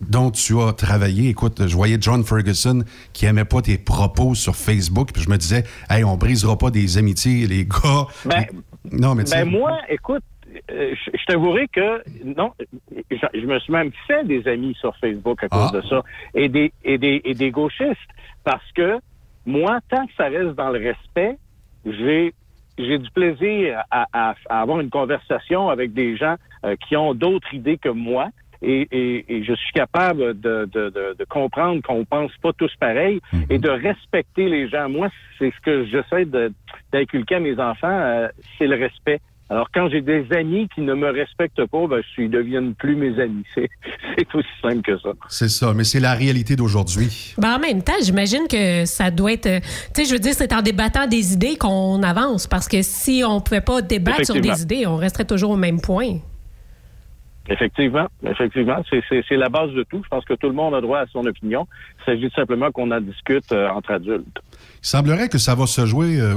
dont 0.00 0.30
tu 0.30 0.60
as 0.60 0.72
travaillé. 0.72 1.30
Écoute, 1.30 1.66
je 1.66 1.74
voyais 1.74 1.96
John 2.00 2.24
Ferguson 2.24 2.84
qui 3.12 3.26
aimait 3.26 3.44
pas 3.44 3.62
tes 3.62 3.78
propos 3.78 4.34
sur 4.34 4.56
Facebook, 4.56 5.10
puis 5.12 5.22
je 5.22 5.30
me 5.30 5.36
disais, 5.36 5.64
hey, 5.88 6.04
on 6.04 6.16
brisera 6.16 6.58
pas 6.58 6.70
des 6.70 6.98
amitiés, 6.98 7.46
les 7.46 7.64
gars. 7.64 8.06
Ben, 8.24 8.44
non, 8.92 9.14
mais 9.14 9.24
Ben 9.30 9.44
moi, 9.48 9.78
écoute, 9.88 10.22
euh, 10.70 10.94
je, 10.94 11.10
je 11.18 11.24
t'avouerai 11.26 11.68
que 11.68 12.02
non, 12.24 12.52
je, 13.10 13.16
je 13.34 13.46
me 13.46 13.58
suis 13.58 13.72
même 13.72 13.90
fait 14.06 14.24
des 14.24 14.46
amis 14.48 14.74
sur 14.80 14.96
Facebook 14.96 15.42
à 15.44 15.48
cause 15.48 15.70
Ah. 15.72 15.76
de 15.76 15.82
ça 15.82 16.02
et 16.34 16.48
des 16.48 16.72
et 16.84 16.98
des 16.98 17.20
et 17.24 17.34
des 17.34 17.50
gauchistes 17.50 18.10
parce 18.44 18.70
que 18.72 18.98
moi, 19.44 19.80
tant 19.88 20.06
que 20.06 20.12
ça 20.16 20.24
reste 20.24 20.54
dans 20.54 20.70
le 20.70 20.78
respect, 20.78 21.36
j'ai 21.84 22.32
j'ai 22.78 22.98
du 22.98 23.10
plaisir 23.10 23.82
à, 23.90 24.06
à- 24.12 24.34
à 24.50 24.60
avoir 24.60 24.80
une 24.80 24.90
conversation 24.90 25.68
avec 25.70 25.92
des 25.94 26.16
gens 26.16 26.36
euh, 26.64 26.76
qui 26.86 26.96
ont 26.96 27.14
d'autres 27.14 27.52
idées 27.54 27.78
que 27.78 27.88
moi. 27.88 28.28
Et, 28.62 28.88
et- 28.90 29.24
et 29.36 29.44
je 29.44 29.52
suis 29.54 29.72
capable 29.72 30.40
de, 30.40 30.68
de- 30.72 30.90
de- 30.90 31.16
de 31.18 31.24
comprendre 31.28 31.82
qu'on 31.82 32.04
pense 32.04 32.32
pas 32.42 32.52
tous 32.54 32.72
pareil 32.80 33.20
et 33.50 33.58
de 33.58 33.68
respecter 33.68 34.48
les 34.48 34.68
gens. 34.68 34.88
Moi, 34.88 35.08
c'est 35.38 35.52
ce 35.56 35.60
que 35.64 35.84
j'essaie 35.86 36.26
d'inculquer 36.92 37.36
à 37.36 37.40
mes 37.40 37.58
enfants, 37.58 37.88
euh, 37.90 38.28
c'est 38.58 38.66
le 38.66 38.76
respect. 38.76 39.20
Alors, 39.48 39.68
quand 39.72 39.88
j'ai 39.88 40.00
des 40.00 40.26
amis 40.32 40.68
qui 40.74 40.80
ne 40.80 40.92
me 40.94 41.08
respectent 41.08 41.64
pas, 41.66 41.86
ben, 41.86 42.00
ils 42.18 42.28
deviennent 42.28 42.74
plus 42.74 42.96
mes 42.96 43.16
amis. 43.22 43.44
C'est 43.54 44.34
aussi 44.34 44.48
simple 44.60 44.82
que 44.82 44.98
ça. 44.98 45.10
C'est 45.28 45.48
ça, 45.48 45.72
mais 45.72 45.84
c'est 45.84 46.00
la 46.00 46.14
réalité 46.14 46.56
d'aujourd'hui. 46.56 47.34
Ben, 47.38 47.54
en 47.54 47.58
même 47.60 47.80
temps, 47.82 47.92
j'imagine 48.02 48.48
que 48.50 48.84
ça 48.86 49.10
doit 49.12 49.32
être. 49.34 49.46
euh, 49.46 49.60
Tu 49.94 50.02
sais, 50.02 50.04
je 50.08 50.12
veux 50.14 50.18
dire, 50.18 50.32
c'est 50.34 50.52
en 50.52 50.62
débattant 50.62 51.06
des 51.06 51.34
idées 51.34 51.56
qu'on 51.56 52.02
avance. 52.02 52.48
Parce 52.48 52.66
que 52.66 52.82
si 52.82 53.22
on 53.24 53.40
pouvait 53.40 53.60
pas 53.60 53.82
débattre 53.82 54.24
sur 54.24 54.34
des 54.40 54.62
idées, 54.62 54.84
on 54.86 54.96
resterait 54.96 55.26
toujours 55.26 55.50
au 55.52 55.56
même 55.56 55.80
point. 55.80 56.18
Effectivement, 57.48 58.06
effectivement, 58.24 58.82
c'est- 58.90 59.36
la 59.36 59.48
base 59.48 59.70
de 59.72 59.82
tout. 59.84 60.00
Je 60.02 60.08
pense 60.08 60.24
que 60.24 60.34
tout 60.34 60.48
le 60.48 60.54
monde 60.54 60.74
a 60.74 60.80
droit 60.80 61.00
à 61.00 61.06
son 61.06 61.24
opinion. 61.26 61.66
Il 62.00 62.04
s'agit 62.04 62.30
simplement 62.34 62.70
qu'on 62.72 62.90
en 62.90 63.00
discute 63.00 63.52
euh, 63.52 63.68
entre 63.68 63.92
adultes. 63.92 64.40
Il 64.82 64.86
semblerait 64.86 65.28
que 65.28 65.38
ça 65.38 65.54
va 65.54 65.66
se 65.66 65.86
jouer 65.86 66.18
euh, 66.20 66.34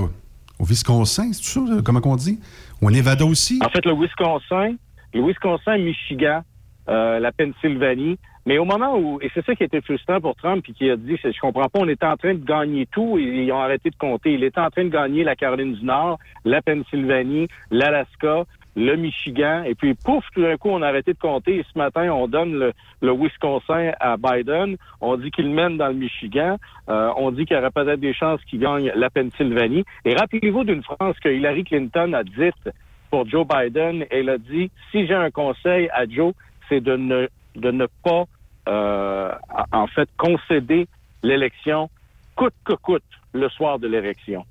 au 0.60 0.66
Wisconsin, 0.66 1.32
c'est 1.34 1.42
tout 1.42 1.68
ça, 1.68 1.74
euh, 1.74 1.82
comment 1.84 2.02
on 2.06 2.16
dit? 2.16 2.40
Au 2.82 2.92
Nevada 2.92 3.26
aussi? 3.26 3.60
En 3.66 3.70
fait, 3.70 3.86
le 3.86 3.94
Wisconsin, 3.94 4.76
le 5.14 5.26
Wisconsin, 5.26 5.78
Michigan, 5.78 6.42
euh, 6.90 7.20
la 7.20 7.32
Pennsylvanie, 7.32 8.18
Mais 8.46 8.58
au 8.58 8.66
moment 8.66 8.98
où, 8.98 9.20
et 9.22 9.30
c'est 9.36 9.46
ça 9.46 9.54
qui 9.54 9.64
était 9.64 9.82
frustrant 9.82 10.20
pour 10.22 10.34
Trump, 10.36 10.64
puis 10.64 10.74
qui 10.74 10.90
a 10.90 10.96
dit, 10.96 11.18
c'est- 11.22 11.32
je 11.34 11.40
comprends 11.40 11.68
pas, 11.70 11.80
on 11.82 11.88
était 11.88 12.06
en 12.06 12.16
train 12.18 12.34
de 12.34 12.44
gagner 12.44 12.88
tout 12.88 13.20
et 13.20 13.22
ils 13.44 13.52
ont 13.52 13.60
arrêté 13.60 13.92
de 13.92 13.96
compter. 13.96 14.34
Il 14.34 14.44
était 14.44 14.62
en 14.62 14.72
train 14.72 14.86
de 14.86 14.90
gagner 14.90 15.24
la 15.24 15.36
Caroline 15.36 15.74
du 15.76 15.86
Nord, 15.86 16.18
la 16.46 16.60
Pennsylvanie, 16.62 17.48
l'Alaska, 17.70 18.46
le 18.80 18.96
Michigan, 18.96 19.64
et 19.66 19.76
puis 19.76 19.94
pouf, 19.94 20.24
tout 20.34 20.42
d'un 20.42 20.56
coup, 20.56 20.70
on 20.70 20.82
a 20.82 20.88
arrêté 20.88 21.14
de 21.14 21.20
compter. 21.20 21.58
Et 21.58 21.66
ce 21.72 21.78
matin, 21.78 22.10
on 22.12 22.28
donne 22.28 22.54
le, 22.54 22.74
le 23.02 23.12
Wisconsin 23.12 23.92
à 24.00 24.16
Biden. 24.16 24.78
On 25.02 25.18
dit 25.18 25.32
qu'il 25.32 25.50
mène 25.50 25.78
dans 25.78 25.90
le 25.90 25.96
Michigan. 25.96 26.58
Euh, 26.88 27.12
on 27.18 27.32
dit 27.32 27.46
qu'il 27.46 27.58
y 27.58 27.60
aurait 27.60 27.72
peut-être 27.72 28.00
des 28.00 28.14
chances 28.14 28.42
qu'il 28.46 28.62
gagne 28.62 28.90
la 28.96 29.10
Pennsylvanie. 29.10 29.84
Et 30.06 30.16
rappelez-vous 30.16 30.64
d'une 30.64 30.82
phrase 30.82 31.16
que 31.22 31.28
Hillary 31.28 31.66
Clinton 31.66 32.14
a 32.14 32.24
dite 32.24 32.70
pour 33.12 33.28
Joe 33.28 33.46
Biden. 33.46 34.06
Elle 34.12 34.30
a 34.30 34.38
dit, 34.38 34.72
si 34.92 35.06
j'ai 35.06 35.14
un 35.14 35.30
conseil 35.30 35.90
à 35.92 36.06
Joe, 36.08 36.34
c'est 36.70 36.80
de 36.80 36.96
ne, 36.96 37.28
de 37.58 37.72
ne 37.72 37.86
pas, 38.02 38.24
euh, 38.70 39.32
en 39.74 39.88
fait, 39.88 40.08
concéder 40.18 40.88
l'élection 41.22 41.90
coûte 42.38 42.54
que 42.64 42.74
coûte 42.76 43.04
le 43.34 43.50
soir 43.50 43.78
de 43.78 43.90
l'élection. 43.90 44.46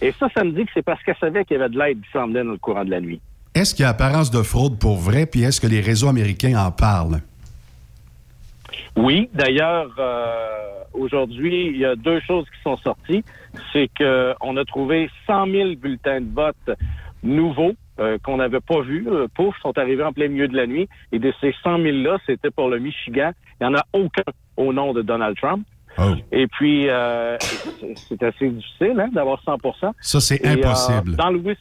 Et 0.00 0.12
ça, 0.12 0.28
ça 0.32 0.44
me 0.44 0.52
dit 0.52 0.64
que 0.64 0.70
c'est 0.74 0.84
parce 0.84 1.02
qu'elle 1.02 1.16
savait 1.16 1.44
qu'il 1.44 1.56
y 1.56 1.60
avait 1.60 1.72
de 1.72 1.78
l'aide 1.78 2.00
qui 2.00 2.10
s'en 2.12 2.28
venait 2.28 2.44
dans 2.44 2.52
le 2.52 2.58
courant 2.58 2.84
de 2.84 2.90
la 2.90 3.00
nuit. 3.00 3.20
Est-ce 3.54 3.74
qu'il 3.74 3.84
y 3.84 3.86
a 3.86 3.90
apparence 3.90 4.30
de 4.30 4.42
fraude 4.42 4.78
pour 4.78 4.96
vrai, 4.96 5.26
puis 5.26 5.42
est-ce 5.42 5.60
que 5.60 5.66
les 5.66 5.80
réseaux 5.80 6.08
américains 6.08 6.56
en 6.58 6.70
parlent? 6.72 7.20
Oui, 8.96 9.28
d'ailleurs, 9.32 9.94
euh, 9.98 10.82
aujourd'hui, 10.92 11.66
il 11.68 11.76
y 11.78 11.84
a 11.84 11.94
deux 11.96 12.20
choses 12.20 12.44
qui 12.46 12.62
sont 12.62 12.76
sorties. 12.78 13.24
C'est 13.72 13.88
qu'on 13.96 14.56
a 14.56 14.64
trouvé 14.64 15.08
100 15.26 15.46
000 15.50 15.68
bulletins 15.76 16.20
de 16.20 16.32
vote 16.34 16.78
nouveaux 17.22 17.72
euh, 18.00 18.18
qu'on 18.24 18.38
n'avait 18.38 18.60
pas 18.60 18.80
vus. 18.82 19.06
Euh, 19.08 19.28
pouf, 19.34 19.54
sont 19.62 19.76
arrivés 19.78 20.02
en 20.02 20.12
plein 20.12 20.28
milieu 20.28 20.48
de 20.48 20.56
la 20.56 20.66
nuit. 20.66 20.88
Et 21.12 21.18
de 21.20 21.32
ces 21.40 21.54
100 21.62 21.78
000-là, 21.78 22.18
c'était 22.26 22.50
pour 22.50 22.68
le 22.68 22.78
Michigan. 22.80 23.30
Il 23.60 23.68
n'y 23.68 23.74
en 23.74 23.78
a 23.78 23.84
aucun 23.92 24.22
au 24.56 24.72
nom 24.72 24.92
de 24.92 25.02
Donald 25.02 25.36
Trump. 25.36 25.64
Et 26.32 26.48
puis, 26.48 26.88
euh, 26.88 27.36
c'est- 28.08 28.20
assez 28.20 28.48
difficile 28.50 28.98
hein, 28.98 29.08
d'avoir 29.12 29.40
100% 29.44 29.92
Ça, 30.00 30.18
c'est 30.20 30.44
Et, 30.44 30.48
impossible. 30.48 31.14
dans, 31.14 31.30
le, 31.30 31.38
Wis- 31.38 31.56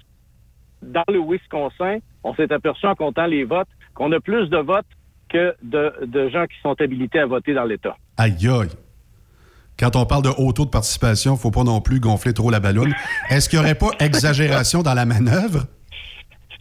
dans 0.83 1.03
le 1.07 1.19
Wisconsin, 1.19 1.99
on 2.23 2.33
s'est 2.35 2.51
aperçu 2.51 2.85
en 2.85 2.95
comptant 2.95 3.25
les 3.25 3.43
votes 3.43 3.67
qu'on 3.95 4.11
a 4.11 4.19
plus 4.19 4.49
de 4.49 4.57
votes 4.57 4.85
que 5.29 5.55
de, 5.63 6.05
de 6.05 6.29
gens 6.29 6.45
qui 6.45 6.55
sont 6.61 6.75
habilités 6.79 7.19
à 7.19 7.25
voter 7.25 7.53
dans 7.53 7.65
l'État. 7.65 7.97
Aïe 8.17 8.47
aïe. 8.47 8.69
Quand 9.79 9.95
on 9.95 10.05
parle 10.05 10.23
de 10.23 10.29
haut 10.37 10.53
taux 10.53 10.65
de 10.65 10.69
participation, 10.69 11.31
il 11.31 11.35
ne 11.35 11.39
faut 11.39 11.51
pas 11.51 11.63
non 11.63 11.81
plus 11.81 11.99
gonfler 11.99 12.33
trop 12.33 12.51
la 12.51 12.59
balloune. 12.59 12.93
Est-ce 13.29 13.49
qu'il 13.49 13.59
n'y 13.59 13.65
aurait 13.65 13.75
pas 13.75 13.89
exagération 13.99 14.83
dans 14.83 14.93
la 14.93 15.05
manœuvre? 15.05 15.65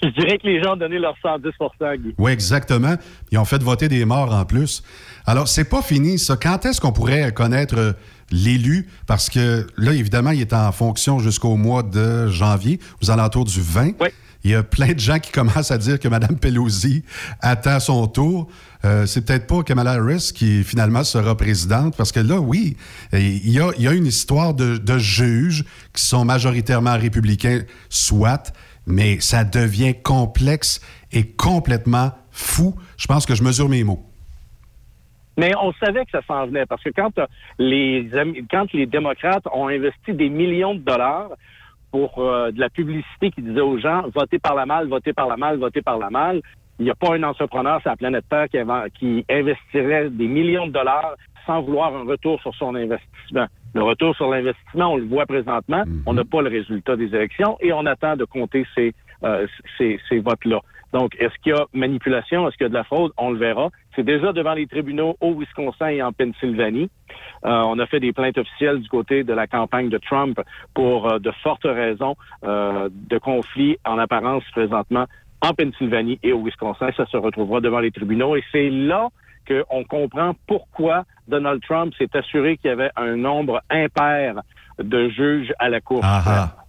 Je 0.03 0.09
dirais 0.09 0.39
que 0.39 0.47
les 0.47 0.61
gens 0.63 0.73
ont 0.73 0.77
donné 0.77 0.99
leur 0.99 1.15
110 1.23 1.51
Guy. 1.99 2.15
Oui, 2.19 2.33
exactement. 2.33 2.97
Ils 3.31 3.39
ont 3.39 3.45
fait 3.45 3.63
voter 3.63 3.89
des 3.89 4.05
morts 4.05 4.35
en 4.35 4.45
plus. 4.45 4.83
Alors, 5.27 5.47
c'est 5.47 5.69
pas 5.69 5.83
fini, 5.83 6.19
ça. 6.19 6.37
Quand 6.37 6.65
est-ce 6.67 6.81
qu'on 6.81 6.93
pourrait 6.93 7.33
connaître 7.33 7.79
euh, 7.79 7.93
l'élu? 8.33 8.89
Parce 9.07 9.31
que 9.31 9.67
là, 9.77 9.93
évidemment, 9.93 10.31
il 10.31 10.41
est 10.41 10.53
en 10.53 10.73
fonction 10.73 11.21
jusqu'au 11.21 11.57
mois 11.57 11.83
de 11.83 12.29
janvier, 12.29 12.81
aux 13.03 13.11
alentours 13.11 13.45
du 13.45 13.61
20. 13.61 13.93
Il 14.45 14.51
y 14.51 14.55
a 14.57 14.65
plein 14.65 14.93
de 14.93 14.99
gens 14.99 15.21
qui 15.21 15.31
commencent 15.31 15.71
à 15.71 15.79
dire 15.79 16.01
que 16.01 16.09
Mme 16.09 16.37
Pelosi 16.37 17.05
attend 17.41 17.79
son 17.79 18.09
tour. 18.09 18.49
Euh, 18.85 19.07
c'est 19.07 19.21
peut-être 19.21 19.47
pas 19.47 19.63
Kamala 19.63 19.93
Harris 19.93 20.33
qui 20.35 20.65
finalement 20.65 21.05
sera 21.05 21.37
présidente, 21.37 21.97
parce 21.97 22.11
que 22.11 22.19
là, 22.19 22.41
oui, 22.41 22.77
il 23.13 23.51
y 23.51 23.61
a, 23.61 23.71
il 23.79 23.85
y 23.85 23.87
a 23.87 23.93
une 23.93 24.07
histoire 24.07 24.55
de, 24.55 24.79
de 24.79 24.99
juges 24.99 25.65
qui 25.93 26.05
sont 26.05 26.25
majoritairement 26.25 26.99
républicains, 26.99 27.63
soit, 27.89 28.53
mais 28.87 29.21
ça 29.21 29.45
devient 29.45 29.95
complexe 30.03 30.81
et 31.13 31.25
complètement 31.25 32.11
fou. 32.33 32.75
Je 32.97 33.07
pense 33.07 33.27
que 33.27 33.37
je 33.37 33.45
mesure 33.45 33.69
mes 33.69 33.85
mots. 33.85 34.12
Mais 35.39 35.53
on 35.61 35.73
savait 35.73 36.05
que 36.05 36.11
ça 36.11 36.23
s'en 36.27 36.47
venait 36.47 36.67
parce 36.67 36.83
que 36.83 36.91
quand 36.91 37.19
euh, 37.19 37.27
les 37.59 38.09
quand 38.51 38.73
les 38.73 38.87
démocrates 38.87 39.47
ont 39.53 39.69
investi 39.69 40.13
des 40.13 40.29
millions 40.29 40.75
de 40.75 40.81
dollars 40.81 41.31
pour 41.91 42.19
euh, 42.19 42.51
de 42.51 42.61
la 42.61 42.69
publicité 42.69 43.31
qui 43.31 43.43
disait 43.43 43.61
aux 43.61 43.79
gens 43.79 44.03
votez 44.15 44.39
par 44.39 44.55
la 44.55 44.67
malle, 44.67 44.89
votez 44.89 45.13
par 45.13 45.29
la 45.29 45.37
malle, 45.37 45.59
votez 45.59 45.83
par 45.83 45.99
la 45.99 46.11
malle, 46.11 46.43
il 46.79 46.85
n'y 46.85 46.91
a 46.91 46.95
pas 46.95 47.15
un 47.15 47.23
entrepreneur 47.23 47.81
sur 47.81 47.91
la 47.91 47.97
planète 47.97 48.25
Terre 48.29 48.49
qui, 48.49 49.25
investirait 49.31 50.11
des 50.11 50.27
millions 50.27 50.67
de 50.67 50.73
dollars 50.73 51.15
sans 51.47 51.63
vouloir 51.63 51.95
un 51.95 52.05
retour 52.05 52.41
sur 52.41 52.55
son 52.55 52.75
investissement. 52.75 53.47
Le 53.75 53.83
retour 53.83 54.15
sur 54.17 54.31
l'investissement, 54.31 54.93
on 54.93 54.97
le 54.97 55.05
voit 55.05 55.27
présentement, 55.27 55.83
on 56.07 56.15
n'a 56.15 56.25
pas 56.25 56.43
le 56.43 56.51
résultat 56.51 56.97
des 56.97 57.15
élections 57.15 57.57
et 57.61 57.73
on 57.73 57.85
attend 57.87 58.17
de 58.17 58.25
compter 58.25 58.65
ces, 58.75 58.95
euh, 59.25 59.47
ces, 59.79 59.99
ces 60.09 60.19
votes-là. 60.21 60.61
Donc, 60.93 61.17
est-ce 61.19 61.35
qu'il 61.43 61.53
y 61.53 61.57
a 61.57 61.65
manipulation? 61.73 62.47
Est-ce 62.47 62.57
qu'il 62.57 62.65
y 62.65 62.67
a 62.67 62.69
de 62.69 62.75
la 62.75 62.85
fraude? 62.85 63.13
On 63.17 63.31
le 63.31 63.39
verra. 63.39 63.71
C'est 63.95 64.05
déjà 64.05 64.33
devant 64.33 64.55
les 64.55 64.67
tribunaux 64.67 65.17
au 65.21 65.35
Wisconsin 65.35 65.89
et 65.89 66.03
en 66.03 66.13
Pennsylvanie. 66.13 66.91
Euh, 67.45 67.51
on 67.51 67.79
a 67.79 67.87
fait 67.87 68.01
des 68.01 68.13
plaintes 68.13 68.39
officielles 68.39 68.81
du 68.81 68.89
côté 68.89 69.25
de 69.25 69.33
la 69.33 69.47
campagne 69.47 69.89
de 69.89 69.99
Trump 69.99 70.41
pour 70.75 71.11
euh, 71.11 71.19
de 71.19 71.31
fortes 71.43 71.65
raisons 71.65 72.17
euh, 72.45 72.89
de 72.93 73.19
conflit 73.19 73.77
en 73.85 73.99
apparence 73.99 74.45
présentement 74.53 75.07
en 75.41 75.53
Pennsylvanie 75.53 76.19
et 76.23 76.33
au 76.33 76.43
Wisconsin. 76.43 76.91
Ça 76.97 77.07
se 77.07 77.17
retrouvera 77.17 77.61
devant 77.61 77.81
les 77.81 77.91
tribunaux 77.91 78.37
et 78.37 78.45
c'est 78.53 78.71
là 78.71 79.09
qu'on 79.47 79.85
comprend 79.85 80.35
pourquoi 80.47 81.05
Donald 81.27 81.61
Trump 81.63 81.93
s'est 81.99 82.17
assuré 82.17 82.57
qu'il 82.57 82.69
y 82.69 82.73
avait 82.73 82.91
un 82.97 83.17
nombre 83.17 83.61
impair 83.71 84.41
de 84.79 85.09
juges 85.09 85.53
à 85.59 85.69
la 85.69 85.81
Cour. 85.81 86.01
Ah 86.03 86.23
ah. 86.25 86.62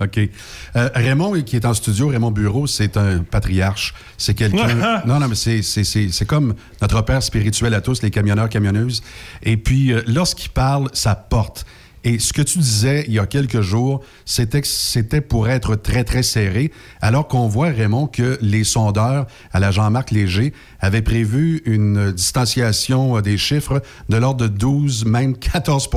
OK. 0.00 0.18
Euh, 0.18 0.88
Raymond, 0.94 1.42
qui 1.42 1.56
est 1.56 1.64
en 1.64 1.72
studio, 1.72 2.08
Raymond 2.08 2.30
Bureau, 2.30 2.66
c'est 2.66 2.96
un 2.96 3.20
patriarche. 3.20 3.94
C'est 4.18 4.34
quelqu'un. 4.34 5.02
non, 5.06 5.18
non, 5.18 5.28
mais 5.28 5.34
c'est, 5.34 5.62
c'est, 5.62 5.84
c'est, 5.84 6.10
c'est 6.10 6.26
comme 6.26 6.54
notre 6.82 7.02
père 7.02 7.22
spirituel 7.22 7.72
à 7.74 7.80
tous, 7.80 8.02
les 8.02 8.10
camionneurs, 8.10 8.48
camionneuses. 8.48 9.02
Et 9.42 9.56
puis, 9.56 9.92
euh, 9.92 10.02
lorsqu'il 10.06 10.50
parle, 10.50 10.88
ça 10.92 11.14
porte. 11.14 11.64
Et 12.04 12.18
ce 12.18 12.32
que 12.32 12.42
tu 12.42 12.58
disais 12.58 13.04
il 13.08 13.14
y 13.14 13.18
a 13.18 13.26
quelques 13.26 13.62
jours, 13.62 14.00
c'était 14.24 14.62
c'était 14.64 15.20
pour 15.20 15.48
être 15.48 15.74
très, 15.74 16.04
très 16.04 16.22
serré, 16.22 16.72
alors 17.00 17.28
qu'on 17.28 17.48
voit, 17.48 17.68
Raymond, 17.68 18.06
que 18.06 18.38
les 18.40 18.64
sondeurs 18.64 19.26
à 19.52 19.60
la 19.60 19.70
Jean-Marc 19.70 20.10
Léger 20.10 20.52
avaient 20.80 21.02
prévu 21.02 21.62
une 21.64 22.12
distanciation 22.12 23.16
euh, 23.16 23.22
des 23.22 23.36
chiffres 23.36 23.82
de 24.08 24.16
l'ordre 24.16 24.46
de 24.46 24.48
12, 24.48 25.04
même 25.04 25.36
14 25.36 25.88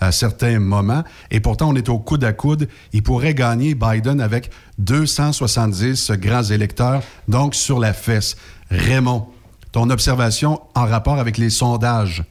à 0.00 0.12
certains 0.12 0.58
moments. 0.58 1.04
Et 1.30 1.40
pourtant, 1.40 1.70
on 1.70 1.76
est 1.76 1.88
au 1.88 1.98
coude 1.98 2.24
à 2.24 2.32
coude. 2.32 2.68
Il 2.92 3.02
pourrait 3.02 3.34
gagner 3.34 3.74
Biden 3.74 4.20
avec 4.20 4.50
270 4.78 6.12
grands 6.12 6.44
électeurs, 6.44 7.02
donc 7.28 7.54
sur 7.54 7.78
la 7.78 7.92
fesse. 7.92 8.36
Raymond, 8.70 9.26
ton 9.72 9.90
observation 9.90 10.60
en 10.74 10.86
rapport 10.86 11.18
avec 11.18 11.38
les 11.38 11.50
sondages? 11.50 12.24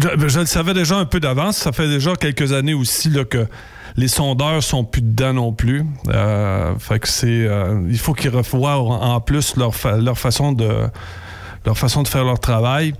Je, 0.00 0.28
je 0.28 0.40
le 0.40 0.46
savais 0.46 0.74
déjà 0.74 0.96
un 0.96 1.04
peu 1.04 1.20
d'avance. 1.20 1.58
Ça 1.58 1.72
fait 1.72 1.88
déjà 1.88 2.14
quelques 2.14 2.52
années 2.52 2.74
aussi 2.74 3.10
là, 3.10 3.24
que 3.24 3.46
les 3.96 4.08
sondeurs 4.08 4.62
sont 4.62 4.84
plus 4.84 5.02
dedans 5.02 5.32
non 5.34 5.52
plus. 5.52 5.84
Euh, 6.08 6.74
fait 6.78 6.98
que 6.98 7.08
c'est, 7.08 7.26
euh, 7.46 7.80
il 7.88 7.98
faut 7.98 8.12
qu'ils 8.12 8.30
revoient 8.30 8.76
en 8.78 9.20
plus 9.20 9.56
leur, 9.56 9.74
fa- 9.74 9.96
leur 9.96 10.18
façon 10.18 10.52
de 10.52 10.68
leur 11.66 11.78
façon 11.78 12.02
de 12.02 12.08
faire 12.08 12.24
leur 12.24 12.40
travail. 12.40 12.92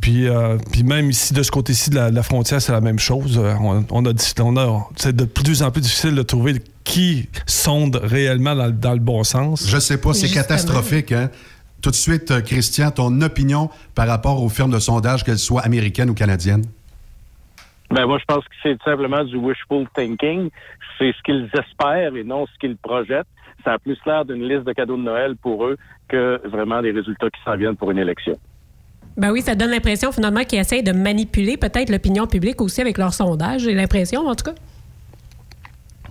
Puis, 0.00 0.28
euh, 0.28 0.56
puis 0.72 0.84
même 0.84 1.10
ici, 1.10 1.32
de 1.34 1.42
ce 1.42 1.50
côté-ci 1.50 1.90
de 1.90 1.96
la, 1.96 2.10
de 2.10 2.14
la 2.14 2.22
frontière, 2.22 2.62
c'est 2.62 2.72
la 2.72 2.80
même 2.80 2.98
chose. 2.98 3.38
On, 3.60 3.84
on 3.90 4.04
a, 4.06 4.12
dit- 4.12 4.32
on 4.40 4.56
a- 4.56 4.86
c'est 4.96 5.14
de 5.16 5.24
plus 5.24 5.62
en 5.62 5.70
plus 5.70 5.80
difficile 5.82 6.14
de 6.14 6.22
trouver 6.22 6.62
qui 6.84 7.28
sonde 7.46 8.00
réellement 8.02 8.54
dans, 8.54 8.66
le- 8.66 8.72
dans 8.72 8.92
le 8.92 9.00
bon 9.00 9.24
sens. 9.24 9.66
Je 9.68 9.78
sais 9.78 9.98
pas, 9.98 10.14
c'est 10.14 10.28
catastrophique. 10.28 11.12
Hein? 11.12 11.30
Tout 11.86 11.92
de 11.92 11.94
suite, 11.94 12.32
euh, 12.32 12.40
Christian, 12.40 12.90
ton 12.90 13.20
opinion 13.20 13.70
par 13.94 14.08
rapport 14.08 14.42
aux 14.42 14.48
firmes 14.48 14.72
de 14.72 14.80
sondage, 14.80 15.22
qu'elles 15.22 15.38
soient 15.38 15.60
américaines 15.60 16.10
ou 16.10 16.14
canadiennes? 16.14 16.64
Ben 17.92 18.06
moi, 18.06 18.18
je 18.18 18.24
pense 18.24 18.42
que 18.42 18.54
c'est 18.60 18.76
tout 18.76 18.90
simplement 18.90 19.22
du 19.22 19.36
wishful 19.36 19.86
thinking. 19.94 20.50
C'est 20.98 21.12
ce 21.16 21.22
qu'ils 21.22 21.48
espèrent 21.56 22.16
et 22.16 22.24
non 22.24 22.44
ce 22.46 22.58
qu'ils 22.58 22.76
projettent. 22.76 23.28
Ça 23.62 23.74
a 23.74 23.78
plus 23.78 23.96
l'air 24.04 24.24
d'une 24.24 24.48
liste 24.48 24.64
de 24.64 24.72
cadeaux 24.72 24.96
de 24.96 25.02
Noël 25.02 25.36
pour 25.40 25.64
eux 25.64 25.76
que 26.08 26.40
vraiment 26.48 26.82
des 26.82 26.90
résultats 26.90 27.30
qui 27.30 27.40
s'en 27.44 27.56
viennent 27.56 27.76
pour 27.76 27.92
une 27.92 27.98
élection. 27.98 28.36
Ben 29.16 29.30
oui, 29.30 29.40
ça 29.40 29.54
donne 29.54 29.70
l'impression 29.70 30.10
finalement 30.10 30.42
qu'ils 30.42 30.58
essayent 30.58 30.82
de 30.82 30.90
manipuler 30.90 31.56
peut-être 31.56 31.88
l'opinion 31.88 32.26
publique 32.26 32.60
aussi 32.60 32.80
avec 32.80 32.98
leurs 32.98 33.14
sondages. 33.14 33.60
J'ai 33.60 33.74
l'impression, 33.74 34.26
en 34.26 34.34
tout 34.34 34.46
cas. 34.46 34.54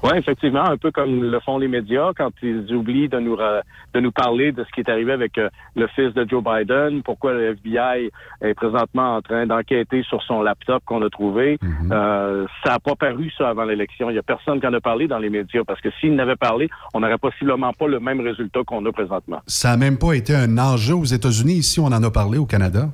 Oui, 0.04 0.12
effectivement, 0.16 0.64
un 0.64 0.78
peu 0.78 0.92
comme 0.92 1.24
le 1.24 1.40
font 1.40 1.58
les 1.58 1.68
médias 1.68 2.12
quand 2.16 2.32
ils 2.42 2.74
oublient 2.74 3.10
de 3.10 3.20
nous 3.20 3.36
de 3.36 4.00
nous 4.00 4.12
parler 4.12 4.52
de 4.52 4.64
ce 4.64 4.70
qui 4.72 4.82
est 4.82 4.90
arrivé 4.90 5.12
avec 5.12 5.38
euh, 5.38 5.50
le 5.76 5.88
fils 5.88 6.14
de 6.14 6.28
Joe 6.28 6.44
Biden, 6.44 7.02
pourquoi 7.04 7.34
le 7.34 7.52
FBI 7.52 8.12
est 8.42 8.54
présentement 8.54 9.16
en 9.16 9.22
train 9.22 9.46
d'enquêter 9.46 10.04
sur 10.04 10.22
son 10.24 10.42
laptop 10.42 10.84
qu'on 10.86 11.02
a 11.02 11.10
trouvé. 11.10 11.58
Euh, 11.92 12.46
ça 12.64 12.74
n'a 12.74 12.80
pas 12.80 12.96
paru 12.96 13.32
ça 13.38 13.50
avant 13.50 13.64
l'élection. 13.64 14.10
Il 14.10 14.14
n'y 14.14 14.20
a 14.20 14.24
personne 14.24 14.60
qui 14.60 14.68
en 14.68 14.74
a 14.74 14.82
parlé 14.82 15.08
dans 15.08 15.20
les 15.20 15.30
médias 15.30 15.64
parce 15.66 15.82
que 15.82 15.90
s'il 16.00 16.16
n'avait 16.16 16.36
parlé, 16.36 16.70
on 16.94 17.00
n'aurait 17.00 17.18
possiblement 17.18 17.74
pas 17.74 17.88
le 17.88 18.00
même 18.00 18.22
résultat 18.22 18.62
qu'on 18.66 18.86
a 18.86 18.92
présentement. 18.92 19.40
Ça 19.48 19.72
n'a 19.72 19.78
même 19.78 19.98
pas 19.98 20.14
été 20.14 20.36
un 20.36 20.58
enjeu 20.58 20.96
aux 20.96 21.06
États-Unis. 21.06 21.56
Ici, 21.56 21.80
on 21.80 21.88
en 21.88 22.04
a 22.04 22.12
parlé 22.12 22.38
au 22.38 22.46
Canada. 22.46 22.90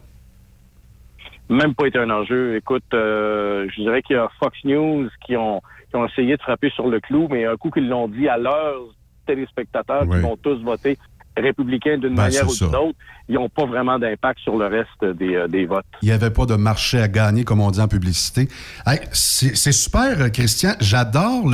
Même 1.52 1.76
pas 1.76 1.86
été 1.88 2.00
un 2.00 2.10
enjeu. 2.10 2.56
Écoute, 2.56 2.84
euh, 2.94 3.68
je 3.76 3.82
dirais 3.82 4.02
qu'il 4.02 4.16
y 4.16 4.20
a 4.20 4.30
Fox 4.40 4.58
News 4.64 5.10
qui 5.26 5.36
ont, 5.38 5.62
qui 5.90 5.96
ont 5.98 6.08
essayé 6.08 6.38
de 6.38 6.42
frapper 6.42 6.70
sur 6.72 6.88
le 6.88 7.00
clou, 7.00 7.28
mais 7.30 7.46
un 7.46 7.58
coup 7.58 7.70
qu'ils 7.70 7.88
l'ont 7.88 8.08
dit 8.08 8.28
à 8.28 8.38
leurs 8.38 8.82
téléspectateurs 9.28 10.04
qui 10.10 10.20
vont 10.20 10.38
tous 10.38 10.64
voter 10.64 10.98
républicains 11.38 11.98
d'une 11.98 12.16
Ben, 12.16 12.24
manière 12.24 12.48
ou 12.48 12.54
d'une 12.54 12.76
autre, 12.76 12.98
ils 13.30 13.36
n'ont 13.36 13.50
pas 13.50 13.66
vraiment 13.66 14.00
d'impact 14.00 14.40
sur 14.40 14.58
le 14.58 14.68
reste 14.68 15.18
des, 15.18 15.36
euh, 15.36 15.48
des 15.48 15.66
votes. 15.66 15.86
Il 16.02 16.08
n'y 16.08 16.12
avait 16.12 16.30
pas 16.30 16.46
de 16.46 16.56
marché 16.56 17.00
à 17.00 17.08
gagner, 17.08 17.44
comme 17.44 17.62
on 17.62 17.72
dit 17.72 17.82
en 17.82 17.88
publicité. 17.88 18.48
Hey, 18.86 19.00
c'est 19.14 19.72
super, 19.72 20.22
euh, 20.22 20.30
Christian. 20.30 20.74
J'adore 20.80 21.50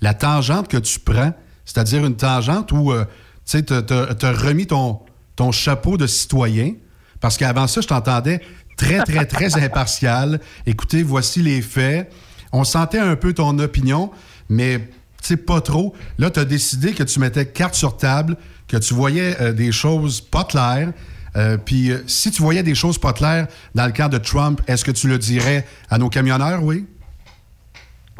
la 0.00 0.14
tangente 0.14 0.68
que 0.68 0.76
tu 0.76 1.00
prends, 1.00 1.32
c'est-à-dire 1.64 2.04
une 2.04 2.16
tangente 2.16 2.72
où 2.72 2.92
euh, 2.92 3.04
tu 3.46 3.56
as 3.72 4.32
remis 4.32 4.66
ton, 4.66 5.00
ton 5.36 5.52
chapeau 5.52 5.96
de 5.96 6.06
citoyen, 6.06 6.74
parce 7.20 7.38
qu'avant 7.38 7.66
ça, 7.66 7.80
je 7.80 7.88
t'entendais 7.88 8.40
très, 8.76 9.02
très, 9.02 9.26
très 9.26 9.56
impartial. 9.62 10.40
Écoutez, 10.66 11.02
voici 11.02 11.42
les 11.42 11.62
faits. 11.62 12.12
On 12.52 12.64
sentait 12.64 12.98
un 12.98 13.16
peu 13.16 13.32
ton 13.32 13.58
opinion, 13.58 14.10
mais 14.48 14.80
sais, 15.24 15.36
pas 15.36 15.60
trop. 15.60 15.94
Là, 16.18 16.30
tu 16.30 16.40
as 16.40 16.44
décidé 16.44 16.92
que 16.92 17.02
tu 17.02 17.18
mettais 17.20 17.46
carte 17.46 17.74
sur 17.74 17.96
table, 17.96 18.36
que 18.68 18.76
tu 18.76 18.94
voyais 18.94 19.40
euh, 19.40 19.52
des 19.52 19.72
choses 19.72 20.20
pas 20.20 20.44
claires. 20.44 20.92
Euh, 21.36 21.56
Puis 21.56 21.90
euh, 21.90 21.98
si 22.06 22.30
tu 22.30 22.42
voyais 22.42 22.62
des 22.62 22.74
choses 22.74 22.98
pas 22.98 23.12
claires 23.12 23.48
dans 23.74 23.86
le 23.86 23.92
camp 23.92 24.08
de 24.08 24.18
Trump, 24.18 24.60
est-ce 24.68 24.84
que 24.84 24.92
tu 24.92 25.08
le 25.08 25.18
dirais 25.18 25.64
à 25.90 25.98
nos 25.98 26.08
camionneurs, 26.08 26.62
oui? 26.62 26.86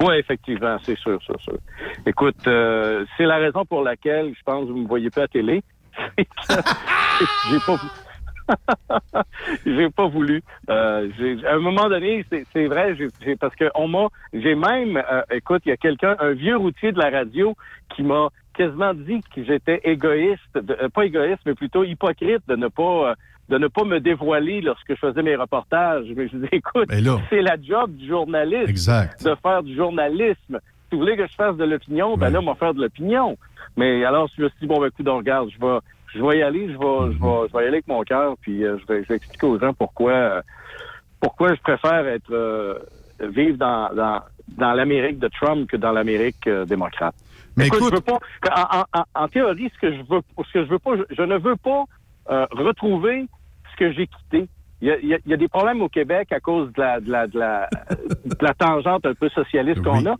Oui, 0.01 0.15
effectivement, 0.17 0.77
c'est 0.85 0.99
sûr, 0.99 1.21
c'est 1.25 1.41
sûr. 1.41 1.57
Écoute, 2.05 2.35
c'est 2.43 3.27
la 3.27 3.37
raison 3.37 3.65
pour 3.65 3.83
laquelle, 3.83 4.35
je 4.37 4.43
pense, 4.45 4.69
vous 4.69 4.79
me 4.79 4.89
voyez 4.89 5.09
pas 5.09 5.23
à 5.23 5.29
télé. 5.29 5.63
J'ai 6.49 7.61
pas 7.65 7.79
j'ai 9.67 9.91
pas 9.91 10.07
voulu. 10.09 10.43
Euh, 10.71 11.09
à 11.49 11.55
un 11.55 11.59
moment 11.59 11.89
donné, 11.89 12.25
c'est 12.53 12.67
vrai, 12.67 12.97
j'ai- 12.97 13.37
parce 13.37 13.55
que 13.57 13.65
on 13.75 13.89
m'a, 13.89 14.09
j'ai 14.33 14.55
même, 14.55 14.97
euh, 14.97 15.23
écoute, 15.31 15.63
il 15.67 15.71
y 15.71 15.73
a 15.73 15.77
quelqu'un, 15.77 16.17
un 16.19 16.33
vieux 16.33 16.57
routier 16.57 16.93
de 16.93 16.99
la 16.99 17.11
radio, 17.11 17.55
qui 17.95 18.03
m'a 18.03 18.29
quasiment 18.55 18.95
dit 18.95 19.21
que 19.35 19.45
j'étais 19.45 19.81
égoïste, 19.85 20.41
de- 20.55 20.77
euh, 20.83 20.89
pas 20.89 21.05
égoïste, 21.07 21.41
mais 21.47 21.55
plutôt 21.55 21.85
hypocrite 21.85 22.43
de 22.49 22.57
ne 22.57 22.69
pas, 22.69 23.15
de 23.49 23.59
ne 23.59 23.67
pas 23.69 23.85
me 23.85 23.99
dévoiler 24.01 24.61
lorsque 24.61 24.89
je 24.91 24.95
faisais 24.95 25.23
mes 25.23 25.37
reportages. 25.37 26.07
Mais 26.17 26.29
je 26.29 26.37
dis, 26.37 26.49
écoute, 26.53 26.89
Ben 26.89 27.05
c'est 27.31 27.43
la 27.43 27.57
job 27.61 27.95
du 27.95 28.07
journaliste 28.09 28.69
Exact. 28.69 29.23
de 29.25 29.35
faire 29.43 29.63
du 29.63 29.75
journalisme. 29.75 30.61
Si 30.89 30.95
vous 30.95 30.99
voulez 31.01 31.17
que 31.17 31.27
je 31.27 31.35
fasse 31.35 31.57
de 31.57 31.65
l'opinion, 31.65 32.17
ben 32.17 32.31
là, 32.31 32.41
on 32.41 32.47
va 32.47 32.55
faire 32.55 32.75
de 32.75 32.81
l'opinion. 32.81 33.37
Mais 33.77 34.05
alors, 34.05 34.29
je 34.37 34.43
me 34.43 34.49
suis 34.51 34.59
dit, 34.61 34.67
bon, 34.67 34.79
ben, 34.81 34.87
écoute, 34.87 35.09
regarde, 35.09 35.51
je 35.51 35.59
vais, 35.59 35.79
je 36.15 36.23
vais 36.23 36.39
y 36.39 36.43
aller, 36.43 36.69
je 36.69 36.79
vais, 36.79 37.13
je 37.13 37.19
vais, 37.23 37.49
je 37.49 37.53
vais 37.53 37.59
y 37.59 37.67
aller 37.67 37.69
avec 37.69 37.89
mon 37.89 38.03
cœur, 38.03 38.35
puis 38.41 38.65
euh, 38.65 38.79
je, 38.79 38.93
vais, 38.93 39.03
je 39.03 39.09
vais 39.09 39.17
expliquer 39.17 39.47
aux 39.47 39.59
gens 39.59 39.73
pourquoi, 39.75 40.13
euh, 40.13 40.43
pourquoi 41.21 41.55
je 41.55 41.61
préfère 41.61 42.07
être 42.07 42.31
euh, 42.33 42.79
vivre 43.21 43.57
dans, 43.59 43.93
dans, 43.95 44.21
dans 44.57 44.73
l'Amérique 44.73 45.19
de 45.19 45.29
Trump 45.29 45.69
que 45.69 45.77
dans 45.77 45.93
l'Amérique 45.93 46.47
euh, 46.47 46.65
démocrate. 46.65 47.15
Mais 47.57 47.67
écoute, 47.67 47.81
écoute- 47.81 47.91
je 47.93 47.97
veux 47.97 48.03
pas, 48.03 48.19
en, 48.57 48.79
en- 48.81 49.01
en- 49.01 49.25
en 49.25 49.29
théorie, 49.29 49.71
ce 49.75 49.81
que 49.81 49.93
je 49.95 50.03
veux, 50.09 50.21
ce 50.45 50.53
que 50.53 50.65
je 50.65 50.71
veux 50.71 50.79
pas, 50.79 50.93
je, 51.11 51.23
ne 51.23 51.39
veux 51.39 51.57
pas 51.57 51.85
euh, 52.31 52.47
retrouver 52.53 53.27
ce 53.73 53.77
que 53.77 53.93
j'ai 53.93 54.07
quitté. 54.07 54.49
Il 54.81 54.89
y, 54.89 54.91
a, 55.15 55.19
il 55.25 55.33
y 55.33 55.37
des 55.39 55.49
problèmes 55.49 55.81
au 55.81 55.89
Québec 55.89 56.31
à 56.33 56.41
cause 56.41 56.71
de 56.75 56.81
la, 56.81 57.01
de 57.01 57.11
la, 57.11 57.27
de 57.27 57.39
la, 57.39 57.69
de 58.25 58.37
la 58.45 58.53
tangente 58.55 59.07
un 59.07 59.15
peu 59.15 59.31
socialiste 59.31 59.81
qu'on 59.83 60.05
a. 60.05 60.15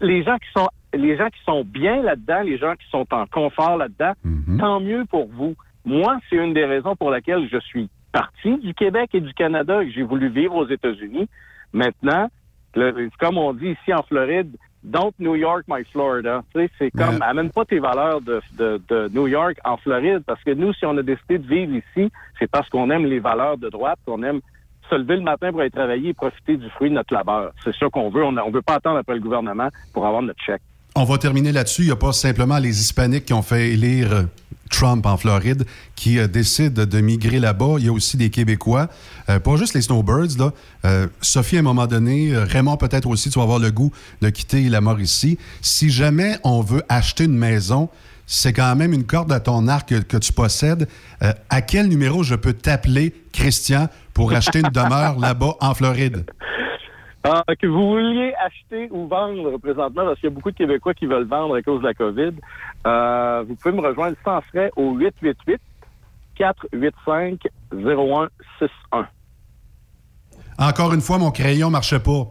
Les 0.00 0.22
gens 0.22 0.36
qui 0.36 0.46
sont 0.56 0.68
les 0.96 1.16
gens 1.16 1.28
qui 1.28 1.42
sont 1.44 1.64
bien 1.64 2.02
là-dedans, 2.02 2.42
les 2.42 2.58
gens 2.58 2.74
qui 2.74 2.88
sont 2.90 3.06
en 3.12 3.26
confort 3.26 3.76
là-dedans, 3.76 4.12
tant 4.58 4.80
mieux 4.80 5.04
pour 5.06 5.28
vous. 5.28 5.54
Moi, 5.84 6.18
c'est 6.28 6.36
une 6.36 6.54
des 6.54 6.64
raisons 6.64 6.96
pour 6.96 7.10
laquelle 7.10 7.48
je 7.50 7.58
suis 7.58 7.88
parti 8.12 8.56
du 8.58 8.74
Québec 8.74 9.10
et 9.14 9.20
du 9.20 9.32
Canada 9.34 9.82
et 9.82 9.86
que 9.86 9.92
j'ai 9.92 10.02
voulu 10.02 10.28
vivre 10.28 10.54
aux 10.56 10.66
États-Unis. 10.68 11.28
Maintenant, 11.72 12.28
le- 12.74 13.08
comme 13.18 13.38
on 13.38 13.52
dit 13.52 13.70
ici 13.80 13.92
en 13.94 14.02
Floride, 14.02 14.56
don't 14.82 15.12
New 15.18 15.34
York 15.34 15.64
my 15.68 15.84
Florida. 15.92 16.42
C'est 16.54 16.90
comme, 16.90 17.22
amène 17.22 17.50
pas 17.50 17.64
tes 17.64 17.78
valeurs 17.78 18.20
de, 18.20 18.40
de, 18.58 18.80
de 18.88 19.08
New 19.12 19.26
York 19.26 19.56
en 19.64 19.76
Floride 19.76 20.22
parce 20.26 20.42
que 20.44 20.52
nous, 20.52 20.72
si 20.74 20.86
on 20.86 20.96
a 20.96 21.02
décidé 21.02 21.38
de 21.38 21.46
vivre 21.46 21.74
ici, 21.74 22.10
c'est 22.38 22.50
parce 22.50 22.68
qu'on 22.68 22.90
aime 22.90 23.04
les 23.06 23.18
valeurs 23.18 23.58
de 23.58 23.68
droite, 23.68 23.98
qu'on 24.06 24.22
aime 24.22 24.40
se 24.88 24.94
lever 24.94 25.16
le 25.16 25.22
matin 25.22 25.50
pour 25.50 25.60
aller 25.60 25.70
travailler 25.70 26.10
et 26.10 26.14
profiter 26.14 26.56
du 26.56 26.68
fruit 26.70 26.90
de 26.90 26.94
notre 26.94 27.12
labeur. 27.12 27.50
C'est 27.64 27.74
ça 27.74 27.88
qu'on 27.90 28.08
veut. 28.08 28.24
On 28.24 28.30
ne 28.32 28.52
veut 28.52 28.62
pas 28.62 28.74
attendre 28.74 28.98
après 28.98 29.14
le 29.14 29.20
gouvernement 29.20 29.68
pour 29.92 30.06
avoir 30.06 30.22
notre 30.22 30.40
chèque. 30.42 30.62
On 30.98 31.04
va 31.04 31.18
terminer 31.18 31.52
là-dessus. 31.52 31.82
Il 31.82 31.86
n'y 31.86 31.92
a 31.92 31.96
pas 31.96 32.14
simplement 32.14 32.56
les 32.58 32.80
Hispaniques 32.80 33.26
qui 33.26 33.34
ont 33.34 33.42
fait 33.42 33.68
élire 33.68 34.12
euh, 34.14 34.22
Trump 34.70 35.04
en 35.04 35.18
Floride 35.18 35.66
qui 35.94 36.18
euh, 36.18 36.26
décident 36.26 36.86
de 36.86 37.00
migrer 37.02 37.38
là-bas. 37.38 37.74
Il 37.78 37.84
y 37.84 37.88
a 37.88 37.92
aussi 37.92 38.16
des 38.16 38.30
Québécois, 38.30 38.88
euh, 39.28 39.38
pas 39.38 39.56
juste 39.56 39.74
les 39.74 39.82
Snowbirds. 39.82 40.38
Là. 40.38 40.52
Euh, 40.86 41.06
Sophie, 41.20 41.56
à 41.56 41.60
un 41.60 41.62
moment 41.62 41.86
donné, 41.86 42.34
euh, 42.34 42.44
Raymond 42.44 42.78
peut-être 42.78 43.06
aussi, 43.08 43.28
tu 43.28 43.38
vas 43.38 43.42
avoir 43.42 43.58
le 43.58 43.70
goût 43.70 43.92
de 44.22 44.30
quitter 44.30 44.70
la 44.70 44.80
Mauricie. 44.80 45.38
Si 45.60 45.90
jamais 45.90 46.38
on 46.44 46.62
veut 46.62 46.82
acheter 46.88 47.24
une 47.24 47.36
maison, 47.36 47.90
c'est 48.26 48.54
quand 48.54 48.74
même 48.74 48.94
une 48.94 49.04
corde 49.04 49.30
à 49.32 49.40
ton 49.40 49.68
arc 49.68 49.90
que, 49.90 49.96
que 49.96 50.16
tu 50.16 50.32
possèdes. 50.32 50.88
Euh, 51.22 51.34
à 51.50 51.60
quel 51.60 51.88
numéro 51.88 52.22
je 52.22 52.36
peux 52.36 52.54
t'appeler, 52.54 53.14
Christian, 53.34 53.88
pour 54.14 54.32
acheter 54.32 54.60
une 54.60 54.70
demeure 54.70 55.18
là-bas 55.20 55.56
en 55.60 55.74
Floride? 55.74 56.24
Ah, 57.28 57.42
que 57.60 57.66
vous 57.66 57.88
vouliez 57.88 58.32
acheter 58.34 58.88
ou 58.92 59.08
vendre 59.08 59.58
présentement, 59.58 60.04
parce 60.04 60.20
qu'il 60.20 60.28
y 60.28 60.32
a 60.32 60.34
beaucoup 60.34 60.52
de 60.52 60.56
Québécois 60.56 60.94
qui 60.94 61.06
veulent 61.06 61.26
vendre 61.26 61.56
à 61.56 61.62
cause 61.62 61.80
de 61.80 61.86
la 61.86 61.94
COVID, 61.94 62.32
euh, 62.86 63.44
vous 63.48 63.56
pouvez 63.56 63.74
me 63.74 63.80
rejoindre 63.80 64.16
sans 64.24 64.40
frais 64.42 64.70
au 64.76 64.92
888 64.92 65.60
485 66.36 67.40
0161. 67.72 69.08
Encore 70.58 70.94
une 70.94 71.00
fois, 71.00 71.18
mon 71.18 71.32
crayon 71.32 71.68
marchait 71.70 71.98
pas. 71.98 72.30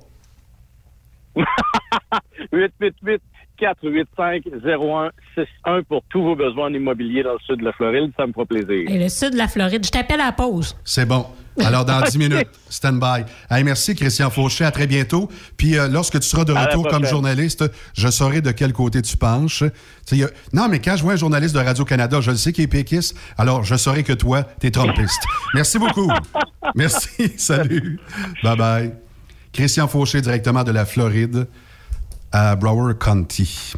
888 2.54 3.22
485 3.58 4.44
0161 4.64 5.84
pour 5.84 6.04
tous 6.10 6.24
vos 6.24 6.36
besoins 6.36 6.68
en 6.68 6.74
immobilier 6.74 7.24
dans 7.24 7.34
le 7.34 7.40
sud 7.40 7.60
de 7.60 7.66
la 7.66 7.74
Floride. 7.74 8.12
Ça 8.18 8.28
me 8.28 8.34
fera 8.34 8.46
plaisir. 8.46 8.90
Et 8.90 8.98
le 8.98 9.10
sud 9.10 9.32
de 9.32 9.38
la 9.38 9.48
Floride, 9.48 9.86
je 9.86 9.92
t'appelle 9.92 10.22
à 10.22 10.28
la 10.28 10.32
pause. 10.32 10.78
C'est 10.84 11.06
bon. 11.08 11.26
Alors, 11.64 11.86
dans 11.86 12.02
10 12.10 12.18
minutes, 12.18 12.48
stand 12.70 13.00
by. 13.00 13.24
Hey, 13.50 13.64
merci, 13.64 13.96
Christian 13.96 14.30
Fauché. 14.30 14.66
À 14.66 14.72
très 14.72 14.88
bientôt. 14.88 15.30
Puis, 15.58 15.78
euh, 15.78 15.88
lorsque 15.88 16.20
tu 16.20 16.28
seras 16.28 16.44
de 16.46 16.52
retour 16.54 16.88
comme 16.88 17.06
journaliste, 17.06 17.64
je 17.94 18.10
saurai 18.10 18.42
de 18.42 18.52
quel 18.52 18.74
côté 18.74 19.02
tu 19.02 19.16
penches. 19.18 19.64
A- 19.64 20.16
Non, 20.54 20.68
mais 20.70 20.80
quand 20.80 20.96
je 20.98 21.04
vois 21.04 21.14
un 21.14 21.18
journaliste 21.18 21.56
de 21.56 21.60
Radio-Canada, 21.60 22.20
je 22.22 22.32
le 22.32 22.38
sais 22.38 22.52
qu'il 22.54 22.64
est 22.66 22.68
péquiste, 22.68 23.16
alors 23.38 23.64
je 23.64 23.76
saurai 23.76 24.04
que 24.04 24.14
toi, 24.14 24.44
t'es 24.44 24.72
trompiste. 24.72 25.22
merci 25.54 25.80
beaucoup. 25.80 26.12
Merci. 26.76 27.34
Salut. 27.38 28.00
Bye-bye. 28.44 28.92
Christian 29.54 29.88
Fauché, 29.88 30.20
directement 30.22 30.64
de 30.64 30.72
la 30.72 30.84
Floride 30.86 31.48
à 32.32 32.56
Broward 32.56 32.98
County. 32.98 33.74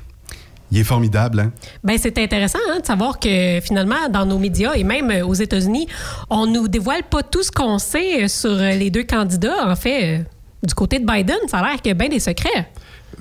Il 0.71 0.79
est 0.79 0.83
formidable, 0.83 1.39
hein? 1.39 1.51
Ben, 1.83 1.97
c'est 1.97 2.17
intéressant 2.17 2.59
hein, 2.69 2.79
de 2.81 2.85
savoir 2.85 3.19
que 3.19 3.59
finalement, 3.61 4.09
dans 4.09 4.25
nos 4.25 4.37
médias 4.37 4.73
et 4.73 4.83
même 4.83 5.09
euh, 5.11 5.25
aux 5.25 5.33
États-Unis, 5.33 5.87
on 6.29 6.45
nous 6.45 6.67
dévoile 6.67 7.03
pas 7.03 7.23
tout 7.23 7.43
ce 7.43 7.51
qu'on 7.51 7.79
sait 7.79 8.23
euh, 8.23 8.27
sur 8.27 8.51
euh, 8.51 8.71
les 8.71 8.89
deux 8.89 9.03
candidats. 9.03 9.69
En 9.69 9.75
fait, 9.75 10.25
du 10.63 10.73
côté 10.73 10.99
de 10.99 11.05
Biden, 11.05 11.37
ça 11.47 11.59
a 11.59 11.69
l'air 11.69 11.77
qu'il 11.77 11.87
y 11.87 11.91
a 11.91 11.93
bien 11.93 12.09
des 12.09 12.19
secrets. 12.19 12.69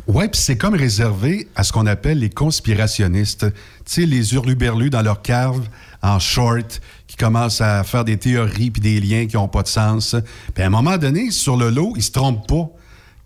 Oui, 0.09 0.28
puis 0.28 0.40
c'est 0.40 0.56
comme 0.56 0.74
réservé 0.74 1.48
à 1.54 1.62
ce 1.62 1.72
qu'on 1.72 1.87
appelle 1.87 2.18
les 2.18 2.30
conspirationnistes. 2.30 3.46
Tu 3.50 3.54
sais, 3.87 4.06
les 4.06 4.35
hurluberlus 4.35 4.90
dans 4.90 5.02
leur 5.02 5.22
cave, 5.22 5.68
en 6.02 6.18
short, 6.18 6.80
qui 7.06 7.16
commencent 7.16 7.61
à 7.61 7.82
faire 7.85 8.04
des 8.04 8.16
théories 8.16 8.70
puis 8.70 8.82
des 8.82 9.00
liens 9.00 9.26
qui 9.26 9.37
n'ont 9.37 9.48
pas 9.48 9.62
de 9.62 9.68
sens. 9.68 10.16
Puis 10.54 10.62
à 10.62 10.66
un 10.66 10.70
moment 10.70 10.96
donné, 10.96 11.30
sur 11.30 11.56
le 11.56 11.70
lot, 11.70 11.92
ils 11.96 12.02
se 12.02 12.11
trompent 12.11 12.46
pas. 12.46 12.68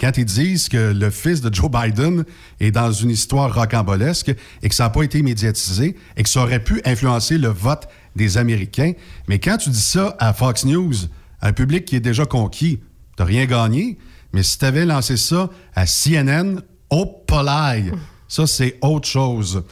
Quand 0.00 0.16
ils 0.16 0.24
disent 0.24 0.70
que 0.70 0.92
le 0.92 1.10
fils 1.10 1.42
de 1.42 1.52
Joe 1.52 1.70
Biden 1.70 2.24
est 2.58 2.70
dans 2.70 2.90
une 2.90 3.10
histoire 3.10 3.54
rocambolesque 3.54 4.34
et 4.62 4.68
que 4.70 4.74
ça 4.74 4.84
n'a 4.84 4.90
pas 4.90 5.02
été 5.02 5.22
médiatisé 5.22 5.94
et 6.16 6.22
que 6.22 6.28
ça 6.28 6.42
aurait 6.42 6.64
pu 6.64 6.80
influencer 6.86 7.36
le 7.36 7.48
vote 7.48 7.86
des 8.16 8.38
Américains. 8.38 8.92
Mais 9.28 9.38
quand 9.38 9.58
tu 9.58 9.68
dis 9.68 9.82
ça 9.82 10.16
à 10.18 10.32
Fox 10.32 10.64
News, 10.64 10.94
un 11.42 11.52
public 11.52 11.84
qui 11.84 11.96
est 11.96 12.00
déjà 12.00 12.24
conquis, 12.24 12.80
t'as 13.16 13.24
rien 13.24 13.44
gagné. 13.44 13.98
Mais 14.32 14.42
si 14.42 14.58
tu 14.58 14.64
avais 14.64 14.86
lancé 14.86 15.18
ça 15.18 15.50
à 15.74 15.84
CNN, 15.84 16.62
au 16.88 17.04
polaille, 17.04 17.92
ça, 18.26 18.46
c'est 18.46 18.78
autre 18.80 19.06
chose. 19.06 19.64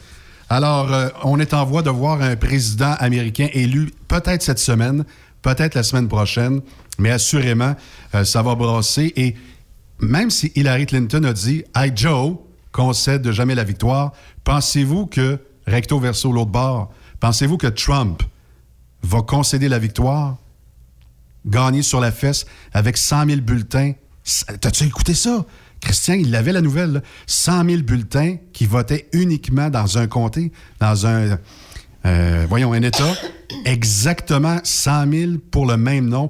Alors, 0.47 0.93
euh, 0.93 1.09
on 1.23 1.39
est 1.39 1.55
en 1.55 1.65
voie 1.65 1.81
de 1.81 1.89
voir 1.89 2.21
un 2.21 2.35
président 2.35 2.93
américain 2.99 3.47
élu 3.53 3.91
peut-être 4.07 4.43
cette 4.43 4.59
semaine, 4.59 5.05
peut-être 5.41 5.73
la 5.73 5.83
semaine 5.83 6.07
prochaine, 6.07 6.61
mais 6.99 7.09
assurément, 7.09 7.75
euh, 8.13 8.23
ça 8.25 8.43
va 8.43 8.55
brasser. 8.55 9.13
Et 9.15 9.35
même 10.01 10.29
si 10.29 10.51
Hillary 10.55 10.85
Clinton 10.85 11.23
a 11.23 11.33
dit 11.33 11.63
Hey 11.75 11.91
Joe, 11.95 12.35
concède 12.71 13.31
jamais 13.31 13.55
la 13.55 13.63
victoire, 13.63 14.13
pensez-vous 14.43 15.07
que, 15.07 15.39
recto 15.65 15.99
verso 15.99 16.31
l'autre 16.31 16.51
bord, 16.51 16.91
pensez-vous 17.19 17.57
que 17.57 17.67
Trump 17.67 18.23
va 19.03 19.21
concéder 19.21 19.69
la 19.69 19.79
victoire? 19.79 20.37
gagné 21.45 21.81
sur 21.81 21.99
la 21.99 22.11
fesse 22.11 22.45
avec 22.73 22.97
100 22.97 23.25
000 23.27 23.41
bulletins. 23.41 23.93
T'as-tu 24.61 24.85
écouté 24.85 25.13
ça? 25.13 25.45
Christian, 25.81 26.15
il 26.15 26.35
avait 26.35 26.51
la 26.51 26.61
nouvelle. 26.61 26.93
là. 26.93 27.01
100 27.27 27.65
000 27.65 27.81
bulletins 27.83 28.35
qui 28.53 28.65
votaient 28.65 29.07
uniquement 29.13 29.69
dans 29.69 29.97
un 29.97 30.07
comté, 30.07 30.51
dans 30.79 31.07
un, 31.07 31.37
euh, 32.05 32.45
voyons, 32.49 32.73
un 32.73 32.81
État. 32.81 33.13
Exactement 33.65 34.59
100 34.63 35.11
000 35.11 35.31
pour 35.51 35.65
le 35.65 35.77
même 35.77 36.07
nom. 36.07 36.29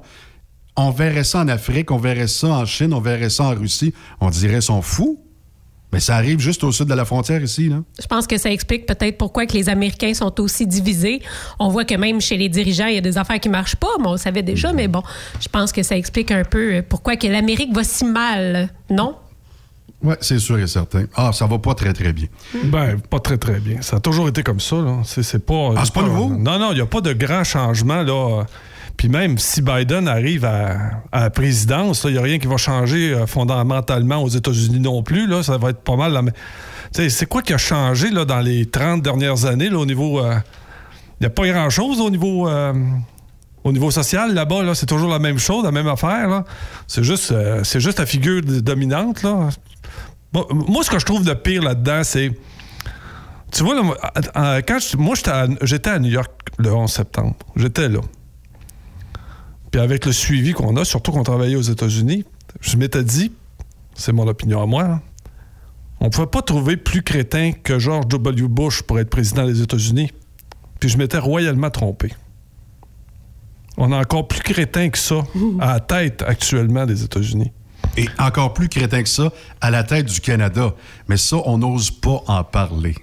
On 0.76 0.90
verrait 0.90 1.24
ça 1.24 1.40
en 1.40 1.48
Afrique, 1.48 1.90
on 1.90 1.98
verrait 1.98 2.28
ça 2.28 2.48
en 2.48 2.64
Chine, 2.64 2.94
on 2.94 3.00
verrait 3.00 3.30
ça 3.30 3.44
en 3.44 3.54
Russie. 3.54 3.92
On 4.20 4.30
dirait, 4.30 4.60
sont 4.60 4.82
fous. 4.82 5.18
Mais 5.92 5.98
ça 5.98 6.14
arrive 6.14 6.38
juste 6.38 6.62
au 6.62 6.70
sud 6.70 6.86
de 6.86 6.94
la 6.94 7.04
frontière 7.04 7.42
ici, 7.42 7.68
là. 7.68 7.82
Je 8.00 8.06
pense 8.06 8.28
que 8.28 8.38
ça 8.38 8.48
explique 8.48 8.86
peut-être 8.86 9.18
pourquoi 9.18 9.46
que 9.46 9.54
les 9.54 9.68
Américains 9.68 10.14
sont 10.14 10.40
aussi 10.40 10.64
divisés. 10.64 11.20
On 11.58 11.68
voit 11.68 11.84
que 11.84 11.96
même 11.96 12.20
chez 12.20 12.36
les 12.36 12.48
dirigeants, 12.48 12.86
il 12.86 12.94
y 12.94 12.98
a 12.98 13.00
des 13.00 13.18
affaires 13.18 13.40
qui 13.40 13.48
marchent 13.48 13.74
pas, 13.74 13.88
mais 13.98 14.06
on 14.06 14.12
le 14.12 14.18
savait 14.18 14.44
déjà, 14.44 14.72
mais 14.72 14.86
bon, 14.86 15.02
je 15.40 15.48
pense 15.48 15.72
que 15.72 15.82
ça 15.82 15.96
explique 15.96 16.30
un 16.30 16.44
peu 16.44 16.74
euh, 16.74 16.82
pourquoi 16.88 17.16
que 17.16 17.26
l'Amérique 17.26 17.74
va 17.74 17.82
si 17.82 18.04
mal, 18.04 18.68
non? 18.88 19.16
Oui, 20.02 20.14
c'est 20.20 20.38
sûr 20.38 20.58
et 20.60 20.66
certain. 20.68 21.06
Ah, 21.16 21.32
ça 21.32 21.46
va 21.46 21.58
pas 21.58 21.74
très, 21.74 21.92
très 21.92 22.12
bien. 22.12 22.26
Ben, 22.66 22.98
pas 23.00 23.18
très, 23.18 23.36
très 23.36 23.58
bien. 23.58 23.82
Ça 23.82 23.96
a 23.96 24.00
toujours 24.00 24.28
été 24.28 24.42
comme 24.44 24.60
ça. 24.60 24.76
Là. 24.76 24.98
C'est, 25.04 25.24
c'est 25.24 25.44
pas, 25.44 25.72
Ah, 25.76 25.82
c'est 25.84 25.92
pas 25.92 26.02
nouveau? 26.02 26.30
Non, 26.30 26.58
non, 26.58 26.70
il 26.70 26.76
n'y 26.76 26.80
a 26.80 26.86
pas 26.86 27.00
de 27.00 27.12
grand 27.12 27.42
changement. 27.44 28.02
Là. 28.02 28.46
Puis 29.00 29.08
même 29.08 29.38
si 29.38 29.62
Biden 29.62 30.08
arrive 30.08 30.44
à, 30.44 30.76
la 31.10 31.30
présidence, 31.30 32.04
il 32.04 32.12
n'y 32.12 32.18
a 32.18 32.20
rien 32.20 32.38
qui 32.38 32.46
va 32.46 32.58
changer 32.58 33.14
euh, 33.14 33.26
fondamentalement 33.26 34.22
aux 34.22 34.28
États-Unis 34.28 34.78
non 34.78 35.02
plus. 35.02 35.26
Là. 35.26 35.42
Ça 35.42 35.56
va 35.56 35.70
être 35.70 35.80
pas 35.80 35.96
mal. 35.96 36.20
c'est 36.92 37.24
quoi 37.26 37.40
qui 37.40 37.54
a 37.54 37.56
changé 37.56 38.10
là, 38.10 38.26
dans 38.26 38.40
les 38.40 38.66
30 38.66 39.00
dernières 39.00 39.46
années 39.46 39.70
là, 39.70 39.78
au 39.78 39.86
niveau. 39.86 40.20
euh, 40.20 40.34
Il 41.18 41.22
n'y 41.22 41.26
a 41.28 41.30
pas 41.30 41.46
grand-chose 41.48 41.98
au 41.98 42.10
niveau. 42.10 42.46
euh, 42.46 42.74
au 43.64 43.72
niveau 43.72 43.90
social, 43.90 44.34
là-bas, 44.34 44.62
là, 44.64 44.74
c'est 44.74 44.84
toujours 44.84 45.10
la 45.10 45.18
même 45.18 45.38
chose, 45.38 45.64
la 45.64 45.72
même 45.72 45.88
affaire. 45.88 46.42
C'est 46.86 47.02
juste, 47.02 47.32
euh, 47.32 47.64
juste 47.64 48.00
la 48.00 48.06
figure 48.06 48.42
dominante. 48.42 49.22
Là. 49.22 49.48
Moi, 50.34 50.84
ce 50.84 50.90
que 50.90 50.98
je 50.98 51.06
trouve 51.06 51.24
de 51.24 51.32
pire 51.32 51.62
là-dedans, 51.62 52.02
c'est. 52.04 52.32
Tu 53.50 53.64
vois, 53.64 53.76
quand 54.68 54.78
je- 54.78 54.96
moi, 54.98 55.14
j'étais 55.62 55.88
à, 55.88 55.94
à 55.94 55.98
New 55.98 56.10
York 56.10 56.30
le 56.58 56.70
11 56.70 56.92
septembre. 56.92 57.36
J'étais 57.56 57.88
là. 57.88 58.00
Puis 59.70 59.80
avec 59.80 60.06
le 60.06 60.12
suivi 60.12 60.52
qu'on 60.52 60.76
a, 60.76 60.84
surtout 60.84 61.12
qu'on 61.12 61.22
travaillait 61.22 61.56
aux 61.56 61.62
États-Unis, 61.62 62.24
je 62.60 62.76
m'étais 62.76 63.04
dit, 63.04 63.32
c'est 63.94 64.12
mon 64.12 64.26
opinion 64.26 64.62
à 64.62 64.66
moi, 64.66 64.82
là, 64.82 65.00
on 66.00 66.06
ne 66.06 66.10
pouvait 66.10 66.26
pas 66.26 66.40
trouver 66.40 66.76
plus 66.78 67.02
crétin 67.02 67.52
que 67.52 67.78
George 67.78 68.08
W. 68.08 68.48
Bush 68.48 68.82
pour 68.82 68.98
être 68.98 69.10
président 69.10 69.46
des 69.46 69.60
États-Unis. 69.60 70.10
Puis 70.80 70.88
je 70.88 70.96
m'étais 70.96 71.18
royalement 71.18 71.68
trompé. 71.68 72.10
On 73.76 73.92
est 73.92 73.96
encore 73.96 74.26
plus 74.26 74.40
crétin 74.40 74.88
que 74.88 74.96
ça 74.96 75.22
à 75.60 75.74
la 75.74 75.80
tête 75.80 76.22
actuellement 76.26 76.86
des 76.86 77.04
États-Unis. 77.04 77.52
Et 77.98 78.08
encore 78.18 78.54
plus 78.54 78.70
crétin 78.70 79.02
que 79.02 79.08
ça, 79.10 79.30
à 79.60 79.70
la 79.70 79.84
tête 79.84 80.06
du 80.06 80.20
Canada. 80.20 80.74
Mais 81.08 81.18
ça, 81.18 81.36
on 81.44 81.58
n'ose 81.58 81.90
pas 81.90 82.22
en 82.26 82.44
parler. 82.44 82.94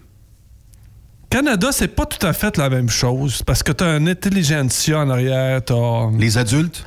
Canada, 1.29 1.69
c'est 1.71 1.89
pas 1.89 2.05
tout 2.05 2.25
à 2.25 2.31
fait 2.33 2.57
la 2.57 2.69
même 2.69 2.89
chose 2.89 3.43
parce 3.43 3.61
que 3.63 3.71
tu 3.73 3.83
as 3.83 3.87
un 3.87 4.07
intelligentsia 4.07 4.99
en 4.99 5.09
arrière. 5.09 5.61
Les 6.17 6.37
adultes? 6.37 6.83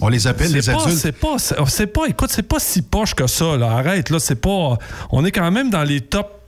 On 0.00 0.08
les 0.08 0.26
appelle 0.26 0.52
les 0.52 0.62
pas- 0.62 0.82
adultes? 0.82 0.98
C'est 0.98 1.12
pas, 1.12 1.38
c'est 1.38 1.54
c'est 1.68 1.86
pas, 1.86 2.02
écoute, 2.08 2.30
c'est 2.32 2.42
pas 2.42 2.58
si 2.58 2.82
poche 2.82 3.14
que 3.14 3.26
ça, 3.26 3.56
là. 3.56 3.72
Arrête, 3.72 4.10
là, 4.10 4.18
c'est 4.18 4.36
pas. 4.40 4.78
On 5.10 5.24
est 5.24 5.32
quand 5.32 5.50
même 5.50 5.70
dans 5.70 5.82
les 5.84 6.00
top. 6.00 6.38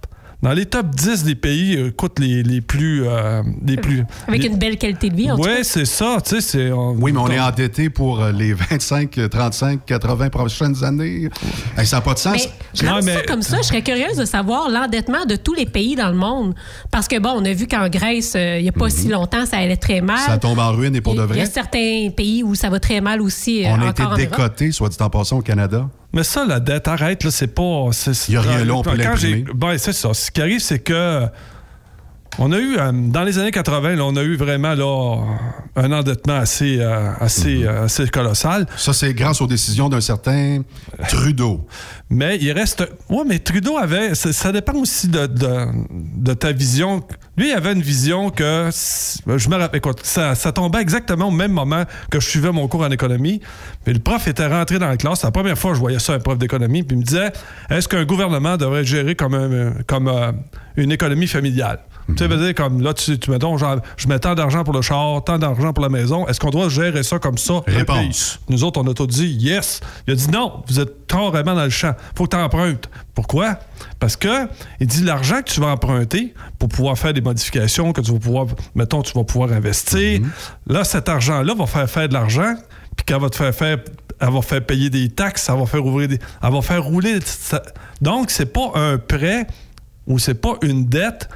Dans 0.44 0.52
les 0.52 0.66
top 0.66 0.88
10 0.94 1.24
des 1.24 1.34
pays, 1.34 1.74
euh, 1.78 1.88
écoute, 1.88 2.18
les, 2.18 2.42
les 2.42 2.60
plus. 2.60 3.06
euh, 3.08 3.42
les 3.66 3.78
plus 3.78 4.04
Avec 4.28 4.42
les- 4.42 4.48
une 4.48 4.58
belle 4.58 4.76
qualité 4.76 5.08
de 5.08 5.16
vie, 5.16 5.30
en 5.32 5.36
tout 5.36 5.42
cas. 5.42 5.48
Ouais, 5.48 5.64
c'est 5.64 5.86
ça, 5.86 6.18
tu 6.22 6.34
sais, 6.34 6.40
c'est. 6.42 6.70
Oui, 6.70 7.12
mais 7.12 7.18
on 7.18 7.28
est 7.30 7.40
endetté 7.40 7.88
pour 7.88 8.20
euh, 8.22 8.30
les 8.30 8.52
25, 8.52 9.16
euh, 9.16 9.28
35, 9.28 9.86
80 9.86 10.28
prochaines 10.28 10.84
années. 10.84 11.30
Hey, 11.78 11.86
ça 11.86 11.96
n'a 11.96 12.02
pas 12.02 12.12
de 12.12 12.18
sens. 12.18 12.46
Mais 12.82 13.14
ça 13.14 13.22
comme 13.26 13.40
ça. 13.40 13.56
Je 13.62 13.68
serais 13.68 13.80
curieuse 13.80 14.18
de 14.18 14.26
savoir 14.26 14.68
l'endettement 14.68 15.24
de 15.24 15.36
tous 15.36 15.54
les 15.54 15.64
pays 15.64 15.96
dans 15.96 16.08
le 16.10 16.16
monde. 16.16 16.54
Parce 16.90 17.08
que, 17.08 17.18
bon, 17.18 17.30
on 17.36 17.44
a 17.46 17.52
vu 17.54 17.66
qu'en 17.66 17.88
Grèce, 17.88 18.34
euh, 18.36 18.58
il 18.58 18.64
n'y 18.64 18.68
a 18.68 18.72
pas 18.72 18.90
si 18.90 19.08
longtemps, 19.08 19.46
ça 19.46 19.56
allait 19.56 19.78
très 19.78 20.02
mal. 20.02 20.18
Mhm. 20.18 20.26
Ça 20.26 20.36
tombe 20.36 20.58
en 20.58 20.72
ruine 20.72 20.94
et 20.94 21.00
pour 21.00 21.14
de 21.14 21.20
Il 21.20 21.20
y 21.20 21.24
a 21.40 21.44
vrai. 21.44 21.46
certains 21.46 22.10
pays 22.14 22.42
où 22.42 22.54
ça 22.54 22.68
va 22.68 22.78
très 22.80 23.00
mal 23.00 23.22
aussi. 23.22 23.64
euh, 23.64 23.70
On 23.70 23.80
a 23.80 23.88
été 23.88 24.02
décoté, 24.16 24.72
soit 24.72 24.90
dit 24.90 24.98
en 25.00 25.08
passant, 25.08 25.38
au 25.38 25.42
Canada. 25.42 25.88
Mais 26.14 26.22
ça, 26.22 26.44
la 26.44 26.60
dette, 26.60 26.86
arrête, 26.86 27.24
là, 27.24 27.30
c'est 27.30 27.48
pas. 27.48 27.90
Il 28.28 28.34
y 28.34 28.36
a 28.36 28.40
rien 28.40 28.64
là, 28.64 28.74
on 28.74 28.82
peut 28.82 28.96
l'imprimer. 28.96 29.44
Ben, 29.54 29.76
c'est 29.78 29.92
ça. 29.92 30.14
Ce 30.14 30.30
qui 30.30 30.40
arrive, 30.40 30.60
c'est 30.60 30.78
que. 30.78 31.26
On 32.38 32.50
a 32.50 32.58
eu, 32.58 32.76
euh, 32.78 32.90
dans 32.92 33.22
les 33.22 33.38
années 33.38 33.52
80, 33.52 33.94
là, 33.94 34.04
on 34.04 34.16
a 34.16 34.22
eu 34.22 34.34
vraiment 34.36 34.74
là, 34.74 35.18
un 35.76 35.92
endettement 35.92 36.34
assez, 36.34 36.78
euh, 36.80 37.10
assez, 37.20 37.58
Mhm. 37.58 37.66
euh, 37.66 37.84
assez 37.84 38.08
colossal. 38.08 38.66
Ça, 38.76 38.92
c'est 38.92 39.14
grâce 39.14 39.40
aux 39.40 39.46
décisions 39.46 39.88
d'un 39.88 40.00
certain 40.00 40.62
Trudeau. 41.08 41.66
Mais 42.10 42.36
il 42.40 42.50
reste. 42.52 42.88
Ouais, 43.08 43.22
mais 43.26 43.38
Trudeau 43.38 43.76
avait. 43.78 44.14
Ça, 44.14 44.50
dépend 44.52 44.74
aussi 44.74 45.08
de, 45.08 45.26
de, 45.26 45.66
de 46.16 46.34
ta 46.34 46.50
vision. 46.52 47.02
Lui, 47.36 47.50
il 47.50 47.52
avait 47.52 47.72
une 47.72 47.82
vision 47.82 48.30
que. 48.30 48.68
Je 48.72 49.48
me 49.48 49.56
rappelle. 49.56 49.78
Écoute, 49.78 50.00
ça, 50.02 50.34
ça 50.34 50.50
tombait 50.52 50.80
exactement 50.80 51.28
au 51.28 51.32
même 51.32 51.52
moment 51.52 51.84
que 52.10 52.18
je 52.20 52.28
suivais 52.28 52.50
mon 52.52 52.66
cours 52.68 52.82
en 52.82 52.90
économie. 52.90 53.40
Puis 53.84 53.94
le 53.94 54.00
prof 54.00 54.26
était 54.28 54.46
rentré 54.46 54.78
dans 54.78 54.88
la 54.88 54.96
classe. 54.96 55.22
La 55.22 55.30
première 55.30 55.56
fois 55.58 55.70
que 55.70 55.76
je 55.76 55.80
voyais 55.80 55.98
ça, 56.00 56.14
un 56.14 56.18
prof 56.18 56.36
d'économie. 56.38 56.82
Puis 56.82 56.96
il 56.96 57.00
me 57.00 57.04
disait 57.04 57.32
est-ce 57.70 57.86
qu'un 57.88 58.04
gouvernement 58.04 58.56
devrait 58.56 58.80
être 58.80 58.86
géré 58.86 59.14
comme, 59.14 59.34
un- 59.34 59.72
comme 59.86 60.08
euh, 60.08 60.32
une 60.76 60.90
économie 60.92 61.26
familiale? 61.28 61.78
Tu 62.08 62.16
sais, 62.18 62.26
veut 62.28 62.36
dire, 62.36 62.54
comme 62.54 62.80
là, 62.82 62.92
tu, 62.92 63.18
tu 63.18 63.30
mettons, 63.30 63.56
genre, 63.56 63.76
je 63.96 64.06
mets 64.08 64.18
tant 64.18 64.34
d'argent 64.34 64.62
pour 64.64 64.74
le 64.74 64.82
char, 64.82 65.24
tant 65.24 65.38
d'argent 65.38 65.72
pour 65.72 65.82
la 65.82 65.88
maison. 65.88 66.26
Est-ce 66.28 66.38
qu'on 66.38 66.50
doit 66.50 66.68
gérer 66.68 67.02
ça 67.02 67.18
comme 67.18 67.38
ça? 67.38 67.54
Réponse. 67.66 68.40
Nous 68.48 68.62
autres, 68.64 68.80
on 68.82 68.86
a 68.90 68.94
tout 68.94 69.06
dit 69.06 69.26
yes. 69.40 69.80
Il 70.06 70.12
a 70.12 70.16
dit 70.16 70.28
non, 70.30 70.62
vous 70.68 70.80
êtes 70.80 71.06
carrément 71.06 71.54
dans 71.54 71.64
le 71.64 71.70
champ. 71.70 71.94
faut 72.14 72.24
que 72.26 72.36
tu 72.36 72.42
empruntes. 72.42 72.90
Pourquoi? 73.14 73.58
Parce 74.00 74.16
que, 74.16 74.48
il 74.80 74.86
dit 74.86 75.02
l'argent 75.02 75.38
que 75.42 75.50
tu 75.50 75.60
vas 75.60 75.68
emprunter 75.68 76.34
pour 76.58 76.68
pouvoir 76.68 76.98
faire 76.98 77.14
des 77.14 77.20
modifications, 77.20 77.92
que 77.92 78.00
tu 78.00 78.12
vas 78.12 78.18
pouvoir, 78.18 78.46
mettons, 78.74 79.02
tu 79.02 79.12
vas 79.14 79.24
pouvoir 79.24 79.52
investir. 79.52 80.20
Là, 80.66 80.84
cet 80.84 81.08
argent-là 81.08 81.54
va 81.54 81.66
faire 81.66 81.88
faire 81.88 82.08
de 82.08 82.12
l'argent, 82.14 82.54
puis 82.96 83.04
qu'elle 83.06 83.20
va 83.20 83.30
te 83.30 83.36
faire 83.36 83.54
faire. 83.54 83.78
Elle 84.20 84.30
va 84.32 84.42
faire 84.42 84.64
payer 84.64 84.90
des 84.90 85.08
taxes, 85.08 85.48
elle 85.48 85.58
va 85.58 85.66
faire 85.66 85.84
ouvrir 85.84 86.08
des. 86.08 86.18
Elle 86.42 86.52
va 86.52 86.62
faire 86.62 86.82
rouler. 86.84 87.18
ça- 87.24 87.62
Donc, 88.00 88.30
c'est 88.30 88.52
pas 88.52 88.70
un 88.74 88.96
prêt 88.96 89.46
ou 90.06 90.18
c'est 90.18 90.34
pas 90.40 90.54
une 90.62 90.86
dette 90.86 91.28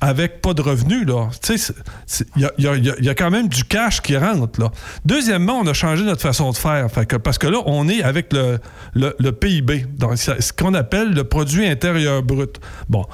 avec 0.00 0.42
pas 0.42 0.52
de 0.54 0.62
revenus, 0.62 1.06
il 1.06 2.42
y 2.42 2.44
a, 2.66 2.76
y 2.76 3.08
a- 3.08 3.14
quand 3.14 3.30
même 3.30 3.48
du 3.48 3.64
cash 3.64 4.00
qui 4.02 4.16
rentre, 4.16 4.60
là. 4.60 4.70
Deuxièmement, 5.04 5.54
on 5.58 5.66
a 5.66 5.72
changé 5.72 6.04
notre 6.04 6.20
façon 6.20 6.50
de 6.50 6.56
faire. 6.56 6.88
Parce 7.22 7.38
que 7.38 7.46
là, 7.46 7.58
on 7.66 7.88
est 7.88 8.02
avec 8.02 8.32
le, 8.32 9.30
PIB, 9.32 9.86
ce 10.14 10.52
qu'on 10.52 10.74
appelle 10.74 11.12
le 11.12 11.24
produit 11.24 11.66
intérieur 11.66 12.22
brut. 12.22 12.60
Bon. 12.88 13.04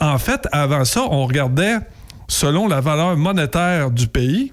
En 0.00 0.16
fait, 0.18 0.48
avant 0.50 0.84
ça, 0.86 1.02
on 1.10 1.26
regardait 1.26 1.76
selon 2.26 2.68
la 2.68 2.80
valeur 2.80 3.16
monétaire 3.18 3.90
du 3.90 4.06
pays. 4.06 4.52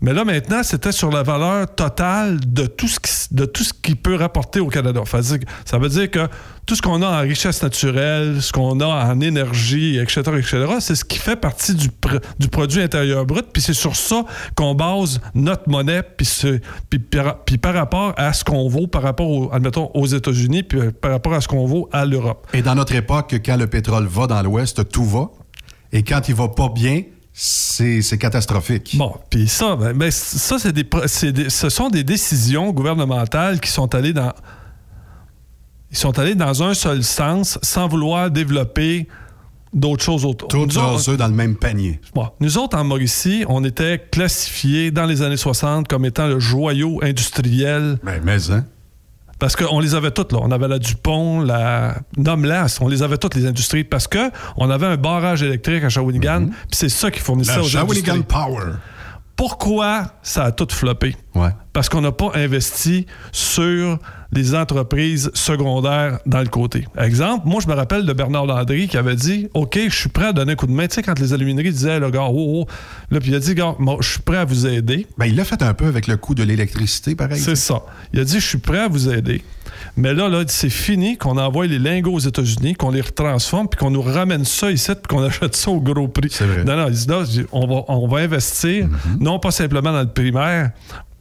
Mais 0.00 0.12
là, 0.12 0.24
maintenant, 0.24 0.62
c'était 0.62 0.92
sur 0.92 1.10
la 1.10 1.22
valeur 1.22 1.72
totale 1.74 2.38
de 2.46 2.66
tout 2.66 2.88
ce 2.88 3.00
qui, 3.00 3.10
de 3.34 3.44
tout 3.44 3.62
ce 3.64 3.72
qui 3.72 3.94
peut 3.94 4.16
rapporter 4.16 4.60
au 4.60 4.68
Canada. 4.68 5.00
Ça 5.64 5.78
veut 5.78 5.88
dire, 5.88 6.10
que 6.10 6.28
tout 6.66 6.74
ce 6.74 6.82
qu'on 6.82 7.00
a 7.02 7.06
en 7.06 7.20
richesse 7.20 7.62
naturelle, 7.62 8.42
ce 8.42 8.52
qu'on 8.52 8.80
a 8.80 8.86
en 8.86 9.20
énergie, 9.20 9.98
etc., 9.98 10.22
etc., 10.38 10.66
c'est 10.80 10.94
ce 10.94 11.04
qui 11.04 11.18
fait 11.18 11.36
partie 11.36 11.74
du, 11.74 11.88
du 12.38 12.48
produit 12.48 12.82
intérieur 12.82 13.24
brut. 13.26 13.46
Puis 13.52 13.62
c'est 13.62 13.72
sur 13.74 13.96
ça 13.96 14.24
qu'on 14.54 14.74
base 14.74 15.20
notre 15.34 15.68
monnaie, 15.68 16.02
puis, 16.02 16.98
par- 16.98 17.74
rapport 17.74 18.12
à 18.16 18.32
ce 18.32 18.44
qu'on 18.44 18.68
vaut, 18.68 18.86
par 18.86 19.02
rapport, 19.02 19.52
admettons, 19.54 19.90
aux 19.94 20.06
États-Unis, 20.06 20.62
puis 20.62 20.78
par 21.00 21.12
rapport 21.12 21.34
à 21.34 21.40
ce 21.40 21.48
qu'on 21.48 21.66
vaut 21.66 21.88
à 21.92 22.04
l'Europe. 22.04 22.46
Et 22.52 22.62
dans 22.62 22.74
notre 22.74 22.94
époque, 22.94 23.34
quand 23.44 23.56
le 23.56 23.66
pétrole 23.66 24.06
va 24.06 24.26
dans 24.26 24.42
l'Ouest, 24.42 24.88
tout 24.90 25.04
va. 25.04 25.30
Et 25.92 26.02
quand 26.02 26.28
il 26.28 26.34
va 26.34 26.48
pas 26.48 26.68
bien, 26.68 27.02
c'est 27.36 28.18
catastrophique. 28.18 28.94
Bon, 28.96 29.12
puis 29.28 29.48
ça, 29.48 29.74
ben, 29.74 29.92
ben, 29.92 30.10
ça 30.10 30.58
c'est 30.58 30.72
des, 30.72 30.86
ce 31.50 31.68
sont 31.68 31.90
des 31.90 32.04
décisions 32.04 32.70
gouvernementales 32.70 33.58
qui 33.60 33.70
sont 33.70 33.92
allées 33.94 34.12
dans 34.12 34.32
ils 35.90 35.96
sont 35.96 36.18
allés 36.18 36.34
dans 36.34 36.62
un 36.62 36.74
seul 36.74 37.04
sens 37.04 37.58
sans 37.62 37.86
vouloir 37.88 38.30
développer 38.30 39.06
d'autres 39.72 40.02
choses 40.02 40.24
autour. 40.24 40.48
Leurs 40.52 41.08
œufs 41.08 41.16
dans 41.16 41.28
le 41.28 41.34
même 41.34 41.56
panier. 41.56 42.00
Bon, 42.14 42.28
nous 42.40 42.58
autres, 42.58 42.76
en 42.76 42.84
Mauricie, 42.84 43.44
on 43.48 43.64
était 43.64 43.98
classifiés 44.10 44.90
dans 44.90 45.04
les 45.04 45.22
années 45.22 45.36
60 45.36 45.88
comme 45.88 46.04
étant 46.04 46.26
le 46.26 46.40
joyau 46.40 47.00
industriel. 47.02 47.98
Ben, 48.02 48.20
mais, 48.24 48.50
hein? 48.50 48.64
Parce 49.44 49.56
qu'on 49.56 49.78
les 49.78 49.94
avait 49.94 50.10
toutes, 50.10 50.32
là. 50.32 50.38
On 50.40 50.50
avait 50.52 50.68
la 50.68 50.78
Dupont, 50.78 51.42
la 51.42 51.96
Nomlas, 52.16 52.78
on 52.80 52.88
les 52.88 53.02
avait 53.02 53.18
toutes, 53.18 53.34
les 53.34 53.44
industries, 53.44 53.84
parce 53.84 54.08
que 54.08 54.30
on 54.56 54.70
avait 54.70 54.86
un 54.86 54.96
barrage 54.96 55.42
électrique 55.42 55.84
à 55.84 55.90
Shawinigan, 55.90 56.46
puis 56.46 56.56
c'est 56.70 56.88
ça 56.88 57.10
qui 57.10 57.20
fournissait 57.20 57.56
La 57.56 57.60
aux 57.60 57.68
Shawinigan 57.68 58.12
industries. 58.12 58.22
Power. 58.22 58.72
Pourquoi 59.36 60.06
ça 60.22 60.44
a 60.44 60.52
tout 60.52 60.68
floppé? 60.70 61.14
Ouais. 61.34 61.50
Parce 61.74 61.90
qu'on 61.90 62.00
n'a 62.00 62.12
pas 62.12 62.30
investi 62.32 63.04
sur 63.32 63.98
les 64.34 64.54
entreprises 64.54 65.30
secondaires 65.34 66.18
dans 66.26 66.40
le 66.40 66.48
côté. 66.48 66.86
Exemple, 66.98 67.46
moi, 67.46 67.60
je 67.62 67.68
me 67.68 67.74
rappelle 67.74 68.06
de 68.06 68.12
Bernard 68.12 68.46
Landry 68.46 68.88
qui 68.88 68.96
avait 68.96 69.16
dit 69.16 69.48
OK, 69.54 69.78
je 69.88 69.94
suis 69.94 70.08
prêt 70.08 70.26
à 70.26 70.32
donner 70.32 70.52
un 70.52 70.56
coup 70.56 70.66
de 70.66 70.72
main. 70.72 70.86
Tu 70.86 70.96
sais, 70.96 71.02
quand 71.02 71.18
les 71.18 71.32
alumineries 71.32 71.70
disaient, 71.70 71.98
le 72.00 72.10
gars, 72.10 72.26
oh, 72.28 72.64
oh, 72.64 72.66
là, 73.10 73.20
puis 73.20 73.30
il 73.30 73.34
a 73.34 73.38
dit, 73.38 73.54
gars, 73.54 73.74
moi, 73.78 73.96
je 74.00 74.08
suis 74.08 74.20
prêt 74.22 74.38
à 74.38 74.44
vous 74.44 74.66
aider. 74.66 75.06
Ben, 75.18 75.26
il 75.26 75.36
l'a 75.36 75.44
fait 75.44 75.62
un 75.62 75.74
peu 75.74 75.86
avec 75.86 76.06
le 76.06 76.16
coût 76.16 76.34
de 76.34 76.42
l'électricité, 76.42 77.14
pareil. 77.14 77.40
C'est 77.40 77.56
ça. 77.56 77.82
Il 78.12 78.20
a 78.20 78.24
dit, 78.24 78.40
je 78.40 78.46
suis 78.46 78.58
prêt 78.58 78.80
à 78.80 78.88
vous 78.88 79.08
aider. 79.08 79.42
Mais 79.96 80.12
là, 80.12 80.28
là 80.28 80.42
c'est 80.46 80.70
fini 80.70 81.16
qu'on 81.16 81.38
envoie 81.38 81.66
les 81.66 81.78
lingots 81.78 82.14
aux 82.14 82.20
États-Unis, 82.20 82.74
qu'on 82.74 82.90
les 82.90 83.00
retransforme, 83.00 83.68
puis 83.68 83.78
qu'on 83.78 83.90
nous 83.90 84.02
ramène 84.02 84.44
ça 84.44 84.70
ici, 84.70 84.90
puis 84.94 85.16
qu'on 85.16 85.22
achète 85.24 85.54
ça 85.56 85.70
au 85.70 85.80
gros 85.80 86.08
prix. 86.08 86.28
C'est 86.30 86.46
vrai. 86.46 86.64
Non, 86.64 86.76
non, 86.76 86.88
il 86.88 86.94
dit, 86.94 87.06
là, 87.06 87.22
on 87.52 87.66
va, 87.66 87.84
on 87.88 88.08
va 88.08 88.18
investir, 88.18 88.88
non 89.20 89.38
pas 89.38 89.50
simplement 89.50 89.92
dans 89.92 90.02
le 90.02 90.08
primaire, 90.08 90.70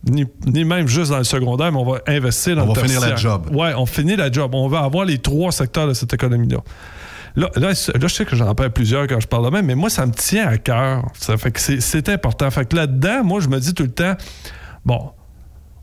ni, 0.10 0.26
ni 0.46 0.66
même 0.66 0.88
juste 0.88 1.12
dans 1.12 1.18
le 1.18 1.24
secondaire, 1.24 1.72
mais 1.72 1.78
on 1.78 1.90
va 1.92 2.02
investir 2.08 2.56
dans 2.56 2.64
On 2.64 2.74
le 2.74 2.74
va 2.74 2.82
finir 2.82 3.00
la 3.02 3.16
job. 3.16 3.50
Ouais, 3.54 3.74
on 3.76 3.86
finit 3.86 4.16
la 4.16 4.32
job. 4.32 4.54
On 4.54 4.68
va 4.68 4.80
avoir 4.80 5.06
les 5.06 5.18
trois 5.20 5.52
secteurs 5.52 5.88
de 5.88 5.94
cette 5.94 6.14
économie-là. 6.14 6.58
Là, 7.36 7.50
là, 7.56 7.70
là, 7.70 7.74
je 7.74 8.08
sais 8.08 8.26
que 8.26 8.36
j'en 8.36 8.54
perds 8.54 8.72
plusieurs 8.72 9.08
quand 9.08 9.20
je 9.20 9.28
parle 9.28 9.46
de 9.46 9.50
même, 9.50 9.66
mais 9.66 9.76
moi, 9.76 9.90
ça 9.90 10.06
me 10.06 10.12
tient 10.12 10.46
à 10.48 10.58
cœur. 10.58 11.06
Ça 11.16 11.36
fait 11.38 11.52
que 11.52 11.60
c'est- 11.60 11.80
c'est 11.82 12.10
important. 12.10 12.50
Fait 12.52 12.66
que 12.68 12.76
là-dedans, 12.76 13.24
moi, 13.24 13.40
je 13.40 13.48
me 13.48 13.60
dis 13.60 13.74
tout 13.74 13.84
le 13.84 13.92
temps, 13.92 14.16
bon, 14.86 15.12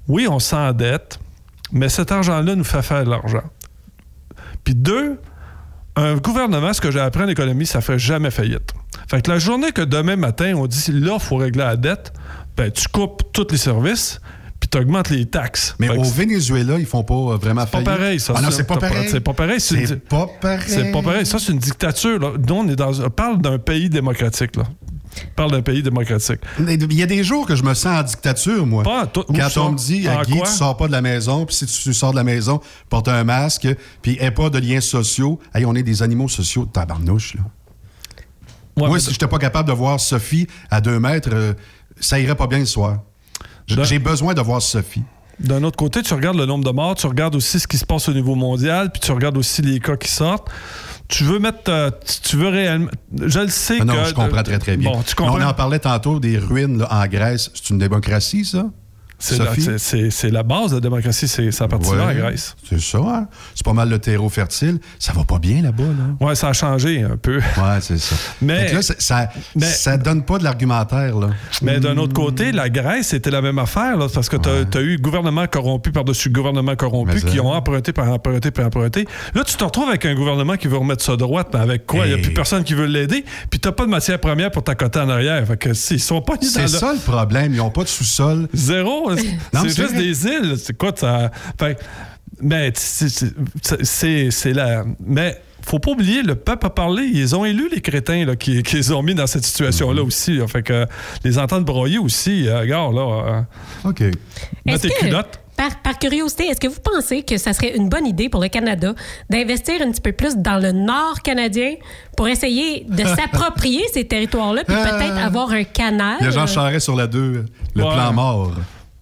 oui, 0.06 0.28
on 0.28 0.38
s'endette, 0.38 1.18
mais 1.72 1.88
cet 1.88 2.12
argent-là 2.12 2.54
nous 2.54 2.62
fait 2.64 2.83
faire 2.83 3.04
de 3.04 3.11
l'argent. 3.11 3.42
Puis 4.64 4.74
deux, 4.74 5.18
un 5.96 6.16
gouvernement, 6.16 6.72
ce 6.72 6.80
que 6.80 6.90
j'ai 6.90 7.00
appris 7.00 7.24
en 7.24 7.28
économie, 7.28 7.66
ça 7.66 7.80
fait 7.80 7.98
jamais 7.98 8.30
faillite. 8.30 8.72
Fait 9.09 9.20
que 9.22 9.30
la 9.30 9.38
journée 9.38 9.72
que 9.72 9.83
demain 9.83 10.16
matin, 10.16 10.52
on 10.56 10.66
dit 10.66 10.92
là, 10.92 11.14
il 11.14 11.20
faut 11.20 11.37
régler 11.37 11.64
la 11.64 11.76
dette, 11.76 12.12
ben, 12.64 12.70
tu 12.70 12.87
coupes 12.88 13.23
tous 13.33 13.46
les 13.51 13.57
services, 13.59 14.20
puis 14.59 14.68
tu 14.68 14.77
augmentes 14.79 15.09
les 15.11 15.25
taxes. 15.27 15.75
Mais 15.79 15.88
Fait 15.88 15.96
au 15.96 16.03
Venezuela, 16.03 16.79
ils 16.79 16.87
font 16.87 17.03
pas 17.03 17.14
euh, 17.14 17.37
vraiment 17.37 17.64
pas 17.66 17.81
pareil, 17.81 18.20
ça. 18.20 18.35
Ah 18.37 18.42
non, 18.42 18.51
c'est 18.51 18.66
pas 18.66 18.77
pareil. 18.77 19.09
C'est 19.11 19.20
pas 19.20 19.33
pareil. 19.33 19.55
une- 19.55 19.87
C'est 19.87 19.96
pas 20.09 20.27
pareil. 20.40 20.64
C'est 20.68 20.92
pas 20.92 21.03
pareil. 21.03 21.25
Ça, 21.27 21.38
c'est 21.38 21.53
une 21.53 21.59
dictature. 21.59 22.18
Là. 22.18 22.33
Nous, 22.46 22.55
on 22.55 22.68
est 22.68 22.77
dans. 22.77 23.01
On 23.03 23.09
parle 23.11 23.40
d'un 23.40 23.59
pays 23.59 23.88
démocratique, 23.88 24.57
là. 24.57 24.64
On 25.27 25.35
parle 25.35 25.51
d'un 25.53 25.62
pays 25.62 25.83
démocratique. 25.83 26.40
Il 26.59 26.92
y 26.94 27.03
a 27.03 27.07
des 27.07 27.25
jours 27.25 27.44
que 27.46 27.57
je 27.57 27.64
me 27.64 27.75
sens 27.75 27.99
en 28.01 28.03
dictature, 28.05 28.64
moi. 28.66 28.85
Pas, 28.85 29.07
toi, 29.07 29.25
Quand 29.27 29.57
on 29.62 29.73
me 29.73 29.77
dit, 29.79 30.07
à 30.07 30.23
Guy, 30.23 30.37
quoi? 30.38 30.46
tu 30.46 30.53
sors 30.53 30.77
pas 30.77 30.87
de 30.87 30.92
la 30.92 31.01
maison, 31.03 31.46
puis 31.46 31.57
si 31.57 31.66
tu 31.66 31.92
sors 31.94 32.12
de 32.12 32.16
la 32.16 32.23
maison, 32.25 32.61
porte 32.88 33.09
un 33.09 33.25
masque, 33.25 33.66
puis 34.03 34.18
aie 34.20 34.31
pas 34.31 34.51
de 34.51 34.59
liens 34.59 34.81
sociaux. 34.81 35.40
Hey, 35.55 35.64
on 35.64 35.75
est 35.75 35.83
des 35.83 36.03
animaux 36.03 36.29
sociaux 36.29 36.64
de 36.66 36.70
tabarnouche, 36.70 37.35
là. 37.35 37.40
moi, 38.77 39.01
si 39.01 39.11
j'étais 39.11 39.27
pas 39.27 39.38
capable 39.38 39.68
de 39.68 39.75
voir 39.75 39.99
Sophie 40.01 40.46
à 40.70 40.81
deux 40.81 41.01
mètres, 41.01 41.31
euh, 41.33 41.55
ça 42.00 42.18
irait 42.18 42.34
pas 42.34 42.46
bien 42.46 42.58
le 42.58 42.66
soir. 42.66 42.98
J'ai 43.66 43.98
besoin 43.98 44.34
de 44.34 44.40
voir 44.40 44.60
Sophie. 44.60 45.02
D'un 45.38 45.62
autre 45.64 45.76
côté, 45.76 46.02
tu 46.02 46.12
regardes 46.12 46.36
le 46.36 46.44
nombre 46.44 46.64
de 46.64 46.70
morts, 46.70 46.94
tu 46.96 47.06
regardes 47.06 47.34
aussi 47.34 47.58
ce 47.60 47.66
qui 47.66 47.78
se 47.78 47.86
passe 47.86 48.08
au 48.08 48.12
niveau 48.12 48.34
mondial, 48.34 48.90
puis 48.90 49.00
tu 49.00 49.10
regardes 49.12 49.38
aussi 49.38 49.62
les 49.62 49.80
cas 49.80 49.96
qui 49.96 50.10
sortent. 50.10 50.48
Tu 51.08 51.24
veux 51.24 51.38
mettre. 51.38 51.58
euh, 51.68 51.90
tu- 52.22 52.36
veux 52.36 52.48
réellement. 52.48 52.90
Je 53.20 53.40
le 53.40 53.48
sais 53.48 53.78
Ah 53.80 53.84
non, 53.84 53.94
que. 53.94 54.04
je 54.04 54.14
comprends 54.14 54.42
très, 54.42 54.58
très 54.58 54.76
bien. 54.76 54.90
Bon, 54.90 54.98
tu 55.02 55.14
Mais 55.18 55.24
comprends. 55.26 55.38
On 55.40 55.42
en 55.48 55.54
parlait 55.54 55.78
tantôt 55.78 56.20
des 56.20 56.36
ruines 56.38 56.78
là, 56.78 56.88
en 56.90 57.06
Grèce. 57.06 57.50
C'est 57.54 57.70
une 57.70 57.78
démocratie, 57.78 58.44
ça? 58.44 58.66
C'est 59.20 60.30
la, 60.30 60.42
base 60.42 60.70
de 60.70 60.76
la 60.76 60.80
démocratie, 60.80 61.28
c'est 61.28 61.50
ça 61.52 61.68
partie 61.68 61.90
là, 61.94 62.06
Ouais, 62.06 62.14
la 62.14 62.20
Grèce. 62.20 62.56
C'est 62.68 62.80
ça, 62.80 62.98
hein? 62.98 63.28
C'est 63.54 63.64
pas 63.64 63.72
mal 63.72 63.88
le 63.88 63.98
terreau 63.98 64.28
fertile. 64.28 64.78
Ça 64.98 65.12
va 65.12 65.24
pas 65.24 65.38
bien 65.38 65.62
là-bas, 65.62 65.85
là. 65.85 66.26
Ouais, 66.26 66.35
ça 66.35 66.48
a 66.48 66.52
changé 66.52 67.02
un 67.02 67.16
peu. 67.16 67.37
Ouais, 67.37 67.80
c'est 67.80 67.98
ça. 67.98 68.16
Mais- 68.42 68.72
là, 68.72 68.80
ça, 68.83 69.28
mais- 69.54 69.66
ça 69.66 69.96
donne 69.96 70.24
pas 70.24 70.38
de 70.38 70.44
l'argumentaire, 70.44 71.18
là. 71.18 71.28
Mais 71.62 71.78
d'un 71.80 71.96
autre 71.98 72.14
côté, 72.14 72.52
la 72.52 72.68
Grèce, 72.70 73.09
c'était 73.09 73.30
la 73.30 73.42
même 73.42 73.59
affaire, 73.59 73.96
là, 73.96 74.06
parce 74.12 74.28
que 74.28 74.37
tu 74.37 74.48
as, 74.48 74.80
eu 74.80 74.96
gouvernement 74.98 75.46
corrompu 75.46 75.92
par-dessus 75.92 76.30
gouvernement 76.30 76.74
corrompu 76.76 77.12
Mais 77.14 77.20
qui 77.20 77.37
ça. 77.37 77.42
ont 77.42 77.52
emprunté 77.52 77.92
par 77.92 78.09
emprunté 78.09 78.50
par 78.50 78.66
emprunté. 78.66 79.06
Là, 79.35 79.44
tu 79.44 79.54
te 79.56 79.64
retrouves 79.64 79.88
avec 79.88 80.04
un 80.06 80.14
gouvernement 80.14 80.56
qui 80.56 80.68
veut 80.68 80.78
remettre 80.78 81.04
ça 81.04 81.16
droite, 81.16 81.48
mais 81.52 81.61
avec 81.61 81.87
quoi? 81.87 82.06
Il 82.06 82.14
n'y 82.14 82.18
a 82.18 82.22
plus 82.22 82.35
personne 82.35 82.64
qui 82.64 82.74
veut 82.74 82.87
l'aider, 82.87 83.24
puis 83.50 83.61
tu 83.61 83.70
pas 83.70 83.85
de 83.85 83.90
matière 83.90 84.18
première 84.18 84.50
pour 84.50 84.64
t'accoter 84.64 85.00
en 85.00 85.09
arrière. 85.09 85.46
Fait 85.46 85.56
que 85.56 85.74
s'ils 85.74 86.00
sont 86.00 86.22
pas 86.22 86.35
C'est 86.40 86.66
ça 86.68 86.92
le 86.92 86.98
problème. 86.98 87.52
Ils 87.52 87.59
n'ont 87.59 87.70
pas 87.70 87.85
de 87.85 87.88
sous-sol. 87.88 88.48
Zéro. 88.54 89.10
C'est 89.16 89.68
juste 89.68 89.92
vrai. 89.92 89.99
des 90.03 90.27
îles. 90.27 90.55
C'est 90.59 90.77
quoi 90.77 90.92
ça? 90.94 91.31
Fait 91.59 91.79
mais 92.42 92.73
c'est- 92.75 94.53
la. 94.53 94.85
Mais 95.05 95.40
faut 95.62 95.79
pas 95.79 95.90
oublier, 95.90 96.23
le 96.23 96.35
peuple 96.37 96.66
a 96.66 96.70
parlé. 96.70 97.05
Ils 97.05 97.37
ont 97.37 97.44
élu 97.44 97.68
les 97.70 97.83
crétins 97.83 98.25
là, 98.25 98.35
qui, 98.35 98.62
qui 98.62 98.77
les 98.77 98.92
ont 98.92 99.03
mis 99.03 99.14
dans 99.14 99.27
cette 99.27 99.42
Mm-hmm. 99.42 99.46
situation-là 99.46 100.03
aussi. 100.03 100.37
là. 100.38 100.46
Fait 100.49 100.62
que 100.62 100.87
les 101.23 101.38
entendre 101.38 101.66
broyer 101.66 101.99
aussi, 101.99 102.49
euh, 102.49 102.61
regarde, 102.61 102.94
là. 102.94 103.44
euh, 103.85 103.88
OK. 103.90 104.01
mets 104.01 104.73
Est-ce 104.73 104.83
tes 104.83 104.88
que, 104.88 105.01
culottes. 105.01 105.38
par, 105.55 105.83
par 105.83 105.99
curiosité, 105.99 106.44
est-ce 106.46 106.61
que 106.61 106.68
vous 106.68 106.81
pensez 106.83 107.23
que 107.25 107.37
ça 107.37 107.53
serait 107.53 107.77
une 107.77 107.90
bonne 107.90 108.07
idée 108.07 108.31
pour 108.31 108.40
le 108.40 108.49
Canada 108.49 108.94
d'investir 109.29 109.75
un 109.83 109.90
petit 109.90 110.01
peu 110.01 110.12
plus 110.12 110.35
dans 110.38 110.59
le 110.59 110.73
nord 110.73 111.20
canadien 111.23 111.75
pour 112.16 112.27
essayer 112.29 112.87
de 112.88 113.05
s'approprier 113.16 113.83
ces 113.92 114.07
territoires-là 114.07 114.62
puis 114.66 114.75
peut-être 114.75 115.18
avoir 115.18 115.51
un 115.51 115.64
canal? 115.64 116.16
Il 116.20 116.25
y 116.25 116.29
a 116.29 116.31
Jean 116.31 116.46
Charest 116.46 116.85
sur 116.85 116.96
la 116.96 117.07
2, 117.07 117.44
le 117.75 117.83
Ouais. 117.85 117.92
plan 117.92 118.12
mort. 118.14 118.53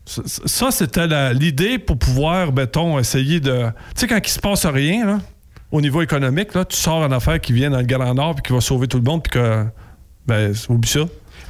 Ça, 0.09 0.71
c'était 0.71 1.07
l'idée 1.35 1.79
pour 1.79 1.99
pouvoir, 1.99 2.53
mettons, 2.53 2.99
essayer 2.99 3.40
de. 3.40 3.66
Tu 3.94 4.01
sais, 4.01 4.07
quand 4.07 4.18
il 4.23 4.31
se 4.31 4.38
passe 4.38 4.64
rien, 4.64 5.21
au 5.71 5.81
niveau 5.81 6.01
économique, 6.01 6.55
là, 6.55 6.64
tu 6.64 6.77
sors 6.77 7.05
une 7.05 7.12
affaire 7.12 7.40
qui 7.40 7.53
vient 7.53 7.71
dans 7.71 7.79
le 7.79 7.87
Grand 7.87 8.14
Nord 8.14 8.37
puis 8.37 8.42
qui 8.44 8.53
va 8.53 8.61
sauver 8.61 8.88
tout 8.88 8.97
le 8.97 9.05
monde, 9.05 9.23
puis 9.23 9.33
que. 9.33 9.66
Ben, 10.27 10.55
oublie 10.68 10.88
ça. 10.88 11.01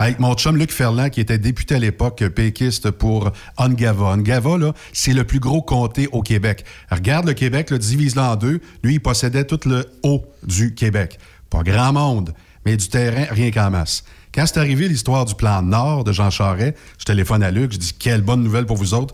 Avec 0.01 0.21
mon 0.21 0.35
chum 0.35 0.57
Luc 0.57 0.71
Ferland, 0.71 1.09
qui 1.09 1.21
était 1.21 1.38
député 1.38 1.75
à 1.75 1.79
l'époque 1.79 2.25
péquiste 2.29 2.90
pour 2.92 3.33
Ongava. 3.57 4.12
Ongava, 4.14 4.57
là, 4.57 4.73
c'est 4.92 5.12
le 5.12 5.25
plus 5.25 5.40
gros 5.40 5.62
comté 5.62 6.09
au 6.12 6.23
Québec. 6.23 6.64
Regarde 6.90 7.27
le 7.27 7.35
Québec, 7.35 7.71
le 7.71 7.79
divise-le 7.79 8.23
en 8.23 8.37
deux. 8.37 8.61
Lui, 8.85 8.94
il 8.94 9.01
possédait 9.01 9.44
tout 9.44 9.59
le 9.66 9.87
haut 10.05 10.25
du 10.44 10.75
Québec. 10.75 11.18
Pas 11.51 11.62
grand 11.64 11.92
monde, 11.92 12.33
mais 12.64 12.77
du 12.77 12.88
terrain, 12.88 13.25
rien 13.31 13.51
qu'en 13.51 13.71
masse. 13.71 14.05
Quand 14.38 14.46
c'est 14.46 14.59
arrivé 14.59 14.87
l'histoire 14.87 15.24
du 15.24 15.35
plan 15.35 15.62
Nord 15.62 16.05
de 16.05 16.12
Jean 16.12 16.31
Charest, 16.31 16.79
je 16.96 17.05
téléphone 17.05 17.42
à 17.42 17.51
Luc, 17.51 17.72
je 17.72 17.77
dis 17.77 17.92
quelle 17.92 18.22
bonne 18.22 18.40
nouvelle 18.40 18.66
pour 18.66 18.77
vous 18.77 18.94
autres. 18.94 19.12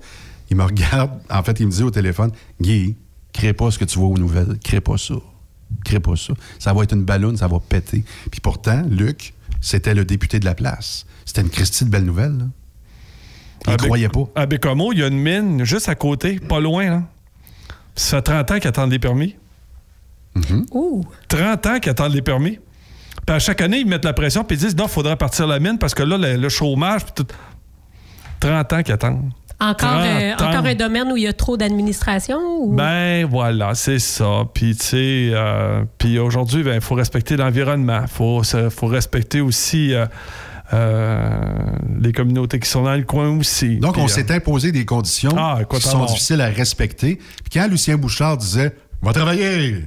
Il 0.50 0.56
me 0.58 0.64
regarde, 0.64 1.12
en 1.30 1.42
fait, 1.42 1.60
il 1.60 1.66
me 1.66 1.72
dit 1.72 1.82
au 1.82 1.90
téléphone, 1.90 2.30
Guy, 2.60 2.94
crée 3.32 3.54
pas 3.54 3.70
ce 3.70 3.78
que 3.78 3.86
tu 3.86 3.98
vois 3.98 4.08
aux 4.08 4.18
nouvelles, 4.18 4.58
crée 4.62 4.82
pas 4.82 4.98
ça. 4.98 5.14
Crée 5.82 5.98
pas 5.98 6.14
ça. 6.16 6.34
Ça 6.58 6.74
va 6.74 6.82
être 6.82 6.92
une 6.92 7.04
ballonne, 7.04 7.38
ça 7.38 7.48
va 7.48 7.58
péter. 7.58 8.04
Puis 8.30 8.42
pourtant, 8.42 8.82
Luc, 8.86 9.32
c'était 9.62 9.94
le 9.94 10.04
député 10.04 10.40
de 10.40 10.44
la 10.44 10.54
place. 10.54 11.06
C'était 11.24 11.40
une 11.40 11.48
Christie 11.48 11.86
de 11.86 11.90
belle 11.90 12.04
nouvelle. 12.04 12.36
Là. 12.36 12.44
Il 13.66 13.72
À 13.72 13.76
croyait 13.78 14.10
pas. 14.10 14.28
À 14.34 14.44
Bécomo, 14.44 14.92
il 14.92 14.98
y 14.98 15.02
a 15.02 15.06
une 15.06 15.16
mine 15.16 15.64
juste 15.64 15.88
à 15.88 15.94
côté, 15.94 16.38
pas 16.38 16.60
loin. 16.60 16.84
Là. 16.90 17.02
Ça 17.96 18.18
fait 18.18 18.24
30 18.24 18.50
ans 18.50 18.58
qu'ils 18.58 18.68
attendent 18.68 18.92
les 18.92 18.98
permis. 18.98 19.36
Ouh. 20.72 21.02
30 21.28 21.66
ans 21.66 21.80
qu'ils 21.80 21.92
attendent 21.92 22.12
les 22.12 22.20
permis. 22.20 22.58
Puis 23.26 23.36
à 23.36 23.38
chaque 23.38 23.60
année, 23.60 23.78
ils 23.80 23.86
mettent 23.86 24.04
la 24.04 24.12
pression 24.12 24.44
puis 24.44 24.56
ils 24.56 24.60
disent 24.60 24.76
non, 24.76 24.84
il 24.84 24.90
faudrait 24.90 25.16
partir 25.16 25.46
la 25.46 25.58
mine 25.58 25.78
parce 25.78 25.94
que 25.94 26.02
là, 26.02 26.16
le, 26.18 26.36
le 26.36 26.48
chômage. 26.48 27.04
puis 27.04 27.12
tout. 27.24 27.26
30 28.40 28.72
ans 28.72 28.82
qu'ils 28.82 28.94
attendent. 28.94 29.30
Encore, 29.60 29.76
30 29.76 30.00
euh, 30.04 30.32
encore 30.34 30.66
un 30.66 30.74
domaine 30.74 31.12
où 31.12 31.16
il 31.16 31.22
y 31.22 31.26
a 31.26 31.32
trop 31.32 31.56
d'administration? 31.56 32.38
Ou... 32.60 32.74
Ben 32.74 33.24
voilà, 33.24 33.74
c'est 33.74 34.00
ça. 34.00 34.42
Puis 34.52 34.76
tu 34.76 34.84
sais, 34.84 35.30
euh, 35.32 35.84
puis 35.96 36.18
aujourd'hui, 36.18 36.64
il 36.66 36.80
faut 36.80 36.96
respecter 36.96 37.36
l'environnement. 37.36 38.00
Il 38.02 38.08
faut, 38.08 38.42
faut 38.42 38.86
respecter 38.86 39.40
aussi 39.40 39.94
euh, 39.94 40.06
euh, 40.72 41.28
les 42.00 42.12
communautés 42.12 42.58
qui 42.58 42.68
sont 42.68 42.82
dans 42.82 42.94
le 42.94 43.04
coin 43.04 43.28
aussi. 43.38 43.76
Donc, 43.76 43.94
Puis, 43.94 44.02
on 44.02 44.06
euh, 44.06 44.08
s'est 44.08 44.32
imposé 44.32 44.72
des 44.72 44.84
conditions 44.84 45.32
Ah, 45.36 45.60
qui 45.68 45.80
sont 45.80 46.04
difficiles 46.06 46.40
à 46.40 46.46
respecter. 46.48 47.16
Puis 47.16 47.50
quand 47.52 47.68
Lucien 47.68 47.96
Bouchard 47.96 48.38
disait 48.38 48.74
Va 49.02 49.12
travailler 49.12 49.84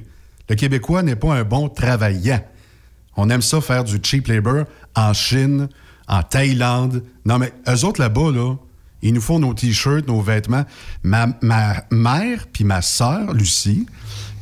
Le 0.48 0.54
Québécois 0.54 1.02
n'est 1.02 1.16
pas 1.16 1.34
un 1.34 1.42
bon 1.42 1.68
travaillant. 1.68 2.40
On 3.18 3.30
aime 3.30 3.42
ça 3.42 3.60
faire 3.60 3.82
du 3.82 3.98
cheap 4.00 4.28
labor 4.28 4.64
en 4.94 5.12
Chine, 5.12 5.68
en 6.06 6.22
Thaïlande. 6.22 7.02
Non, 7.26 7.38
mais 7.38 7.52
eux 7.68 7.84
autres 7.84 8.00
là-bas, 8.00 8.30
là, 8.30 8.54
ils 9.02 9.12
nous 9.12 9.20
font 9.20 9.40
nos 9.40 9.54
T-shirts, 9.54 10.06
nos 10.06 10.20
vêtements. 10.20 10.64
Ma, 11.02 11.26
ma 11.42 11.82
mère 11.90 12.46
puis 12.52 12.62
ma 12.62 12.80
sœur, 12.80 13.34
Lucie, 13.34 13.86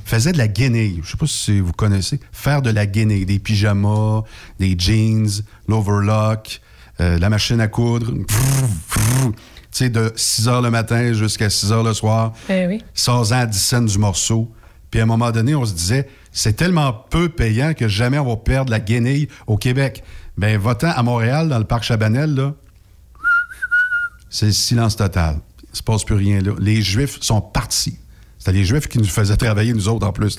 faisaient 0.05 0.33
de 0.33 0.39
la 0.39 0.47
guenille. 0.47 1.01
Je 1.03 1.11
sais 1.11 1.17
pas 1.17 1.27
si 1.27 1.59
vous 1.59 1.73
connaissez. 1.73 2.21
Faire 2.33 2.61
de 2.61 2.69
la 2.69 2.85
guenille. 2.85 3.25
Des 3.25 3.39
pyjamas, 3.39 4.25
des 4.59 4.77
jeans, 4.79 5.43
l'overlock, 5.69 6.61
euh, 7.01 7.19
la 7.19 7.31
machine 7.31 7.63
à 7.63 7.69
coudre. 7.69 8.13
Tu 8.13 9.35
sais, 9.71 9.89
de 9.89 10.13
6 10.17 10.49
h 10.49 10.63
le 10.63 10.71
matin 10.71 11.15
jusqu'à 11.15 11.49
6 11.49 11.73
h 11.73 11.83
le 11.83 11.95
soir. 11.95 12.35
Eh 12.51 12.67
oui. 12.67 12.85
16 12.93 13.33
ans 13.33 13.39
à 13.39 13.47
10 13.47 13.59
cents 13.59 13.81
du 13.81 13.99
morceau. 13.99 14.53
Puis 14.91 15.01
à 15.01 15.05
un 15.05 15.07
moment 15.07 15.31
donné, 15.31 15.55
on 15.55 15.65
se 15.65 15.73
disait, 15.73 16.09
c'est 16.37 16.53
tellement 16.55 16.93
peu 16.93 17.31
payant 17.31 17.73
que 17.73 17.89
jamais 17.89 18.19
on 18.19 18.27
va 18.29 18.37
perdre 18.37 18.71
la 18.71 18.79
guenille 18.79 19.27
au 19.47 19.57
Québec. 19.57 20.05
Ben, 20.37 20.59
votant 20.59 20.91
à 20.95 21.03
Montréal, 21.03 21.49
dans 21.49 21.59
le 21.59 21.65
parc 21.65 21.83
Chabanel, 21.83 22.35
là, 22.35 22.55
c'est 24.29 24.47
le 24.47 24.53
silence 24.53 24.97
total. 24.97 25.37
Il 25.63 25.71
ne 25.73 25.77
se 25.77 25.83
passe 25.83 26.05
plus 26.05 26.15
rien 26.15 26.41
là. 26.43 26.53
Les 26.59 26.83
Juifs 26.83 27.19
sont 27.23 27.41
partis. 27.41 27.99
C'était 28.39 28.53
les 28.53 28.65
Juifs 28.67 28.87
qui 28.87 28.99
nous 28.99 29.07
faisaient 29.07 29.37
travailler, 29.39 29.73
nous 29.73 29.89
autres, 29.89 30.07
en 30.07 30.13
plus. 30.13 30.39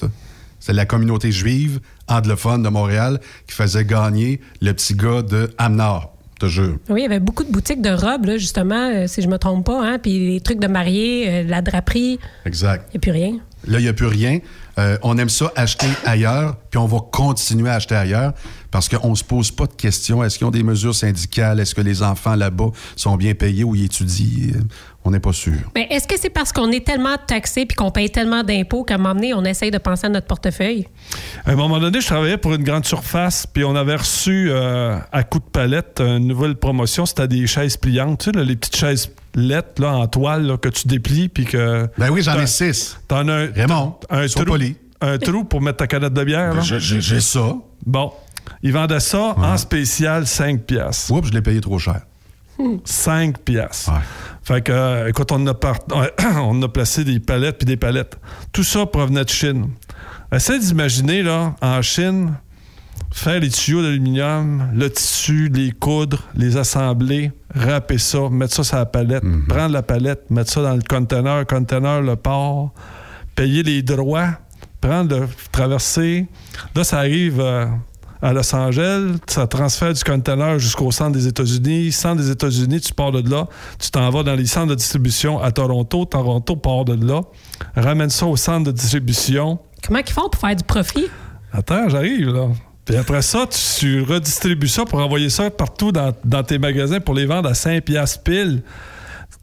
C'est 0.59 0.73
la 0.73 0.85
communauté 0.85 1.31
juive 1.31 1.79
anglophone 2.07 2.61
de 2.61 2.69
Montréal 2.69 3.19
qui 3.47 3.55
faisait 3.55 3.83
gagner 3.85 4.39
le 4.61 4.73
petit 4.73 4.93
gars 4.93 5.23
de 5.23 5.51
Amnor, 5.57 6.15
te 6.39 6.45
jure. 6.45 6.77
Oui, 6.89 6.99
il 7.01 7.03
y 7.03 7.05
avait 7.05 7.19
beaucoup 7.19 7.43
de 7.43 7.51
boutiques 7.51 7.81
de 7.81 7.89
robes, 7.89 8.25
là, 8.25 8.37
justement, 8.37 8.91
euh, 8.91 9.07
si 9.07 9.23
je 9.23 9.27
me 9.27 9.37
trompe 9.37 9.65
pas. 9.65 9.83
Hein? 9.83 9.97
Puis 9.97 10.33
les 10.33 10.41
trucs 10.41 10.59
de 10.59 10.67
mariée, 10.67 11.27
euh, 11.27 11.43
la 11.43 11.63
draperie, 11.63 12.19
Exact. 12.45 12.87
il 12.89 12.93
n'y 12.93 12.97
a 12.97 12.99
plus 13.01 13.11
rien. 13.11 13.39
Là, 13.67 13.79
il 13.79 13.83
n'y 13.83 13.89
a 13.89 13.93
plus 13.93 14.05
rien. 14.07 14.39
Euh, 14.77 14.97
on 15.01 15.17
aime 15.17 15.29
ça 15.29 15.51
acheter 15.55 15.87
ailleurs, 16.05 16.55
puis 16.69 16.77
on 16.77 16.85
va 16.85 16.99
continuer 17.11 17.69
à 17.69 17.75
acheter 17.75 17.95
ailleurs 17.95 18.33
parce 18.69 18.89
qu'on 18.89 19.11
ne 19.11 19.15
se 19.15 19.23
pose 19.23 19.49
pas 19.51 19.65
de 19.65 19.73
questions. 19.73 20.23
Est-ce 20.23 20.37
qu'ils 20.37 20.45
ont 20.45 20.51
des 20.51 20.63
mesures 20.63 20.93
syndicales? 20.93 21.59
Est-ce 21.59 21.73
que 21.73 21.81
les 21.81 22.03
enfants 22.03 22.35
là-bas 22.35 22.69
sont 22.95 23.15
bien 23.17 23.33
payés 23.33 23.63
ou 23.63 23.75
ils 23.75 23.85
étudient? 23.85 24.53
On 25.07 25.11
n'est 25.11 25.21
pas 25.21 25.31
sûr. 25.31 25.53
Mais 25.73 25.87
est-ce 25.89 26.05
que 26.05 26.19
c'est 26.19 26.29
parce 26.29 26.51
qu'on 26.51 26.69
est 26.69 26.85
tellement 26.85 27.15
taxé 27.25 27.65
puis 27.65 27.77
qu'on 27.77 27.91
paye 27.91 28.09
tellement 28.09 28.43
d'impôts 28.43 28.83
qu'à 28.83 28.95
un 28.95 28.97
moment 28.97 29.15
donné, 29.15 29.33
on 29.33 29.45
essaye 29.45 29.71
de 29.71 29.77
penser 29.77 30.07
à 30.07 30.09
notre 30.09 30.27
portefeuille? 30.27 30.85
À 31.45 31.51
un 31.51 31.55
moment 31.55 31.79
donné, 31.79 32.01
je 32.01 32.07
travaillais 32.07 32.35
pour 32.35 32.53
une 32.53 32.63
grande 32.63 32.83
surface, 32.83 33.47
puis 33.47 33.63
on 33.63 33.73
avait 33.77 33.95
reçu 33.95 34.49
euh, 34.49 34.99
à 35.13 35.23
coup 35.23 35.39
de 35.39 35.45
palette 35.45 36.01
une 36.01 36.27
nouvelle 36.27 36.57
promotion. 36.57 37.05
C'était 37.05 37.29
des 37.29 37.47
chaises 37.47 37.77
pliantes, 37.77 38.19
tu 38.19 38.25
sais, 38.25 38.31
là, 38.37 38.43
les 38.43 38.57
petites 38.57 38.75
chaises 38.75 39.09
lettres 39.33 39.81
là, 39.81 39.93
en 39.95 40.07
toile 40.07 40.45
là, 40.45 40.57
que 40.57 40.67
tu 40.67 40.89
déplies, 40.89 41.29
puis 41.29 41.45
que. 41.45 41.87
Ben 41.97 42.09
oui, 42.09 42.21
j'en 42.21 42.37
ai 42.37 42.45
six. 42.45 42.97
T'en 43.07 43.29
as 43.29 43.33
un, 43.33 43.51
Raymond, 43.55 43.95
un 44.09 44.27
trou, 44.27 44.57
un 44.99 45.17
trou 45.19 45.45
pour 45.45 45.61
mettre 45.61 45.77
ta 45.77 45.87
canette 45.87 46.13
de 46.13 46.23
bière. 46.25 46.61
J'ai- 46.61 47.21
ça. 47.21 47.55
Bon. 47.85 48.11
Ils 48.61 48.73
vendaient 48.73 48.99
ça 48.99 49.35
en 49.37 49.55
spécial 49.55 50.27
5 50.27 50.63
piastres. 50.63 51.11
Oups, 51.13 51.29
je 51.29 51.33
l'ai 51.33 51.41
payé 51.41 51.61
trop 51.61 51.79
cher. 51.79 52.01
5 52.83 53.37
piastres. 53.39 53.91
Fait 54.47 54.61
que, 54.61 54.71
euh, 54.71 55.09
écoute, 55.09 55.29
on 55.33 55.45
a, 55.47 55.53
par- 55.53 55.79
on 56.41 56.61
a 56.61 56.69
placé 56.69 57.03
des 57.03 57.19
palettes 57.19 57.57
puis 57.57 57.65
des 57.65 57.75
palettes. 57.75 58.17
Tout 58.53 58.63
ça 58.63 58.85
provenait 58.85 59.25
de 59.25 59.29
Chine. 59.29 59.71
Essaye 60.31 60.59
d'imaginer, 60.61 61.21
là, 61.21 61.53
en 61.61 61.81
Chine, 61.81 62.33
faire 63.11 63.41
les 63.41 63.49
tuyaux 63.49 63.81
d'aluminium, 63.81 64.69
le 64.73 64.89
tissu, 64.89 65.49
les 65.53 65.71
coudre, 65.71 66.23
les 66.33 66.55
assembler, 66.55 67.33
râper 67.53 67.97
ça, 67.97 68.29
mettre 68.29 68.53
ça 68.53 68.63
sur 68.63 68.77
la 68.77 68.85
palette, 68.85 69.23
prendre 69.49 69.73
la 69.73 69.83
palette, 69.83 70.29
mettre 70.31 70.49
ça 70.51 70.61
dans 70.61 70.75
le 70.75 70.81
conteneur, 70.81 71.45
conteneur, 71.45 72.01
le 72.01 72.15
port, 72.15 72.71
payer 73.35 73.63
les 73.63 73.81
droits, 73.81 74.29
prendre 74.79 75.13
le 75.19 75.27
traverser. 75.51 76.25
Là, 76.73 76.85
ça 76.85 76.99
arrive 76.99 77.41
euh, 77.41 77.65
à 78.21 78.33
Los 78.33 78.53
Angeles, 78.55 79.17
ça 79.27 79.47
transfère 79.47 79.93
du 79.93 80.03
conteneur 80.03 80.59
jusqu'au 80.59 80.91
centre 80.91 81.11
des 81.11 81.27
États-Unis. 81.27 81.91
Centre 81.91 82.21
des 82.21 82.31
États-Unis, 82.31 82.81
tu 82.81 82.93
pars 82.93 83.11
de 83.11 83.29
là, 83.29 83.47
tu 83.79 83.91
t'en 83.91 84.09
vas 84.09 84.23
dans 84.23 84.35
les 84.35 84.45
centres 84.45 84.67
de 84.67 84.75
distribution 84.75 85.39
à 85.39 85.51
Toronto. 85.51 86.05
Toronto 86.05 86.55
part 86.55 86.85
de 86.85 86.93
là, 87.05 87.21
ramène 87.75 88.09
ça 88.09 88.25
au 88.25 88.35
centre 88.35 88.65
de 88.65 88.71
distribution. 88.71 89.59
Comment 89.85 89.99
ils 89.99 90.11
font 90.11 90.29
pour 90.29 90.41
faire 90.41 90.55
du 90.55 90.63
profit? 90.63 91.05
Attends, 91.51 91.89
j'arrive 91.89 92.29
là. 92.29 92.47
Puis 92.85 92.95
après 92.95 93.21
ça, 93.21 93.45
tu 93.47 94.01
redistribues 94.01 94.69
ça 94.69 94.85
pour 94.85 94.99
envoyer 94.99 95.29
ça 95.29 95.49
partout 95.49 95.91
dans, 95.91 96.13
dans 96.23 96.43
tes 96.43 96.57
magasins 96.57 97.01
pour 97.01 97.13
les 97.13 97.25
vendre 97.25 97.49
à 97.49 97.53
5 97.53 97.83
piastres 97.83 98.23
pile. 98.23 98.63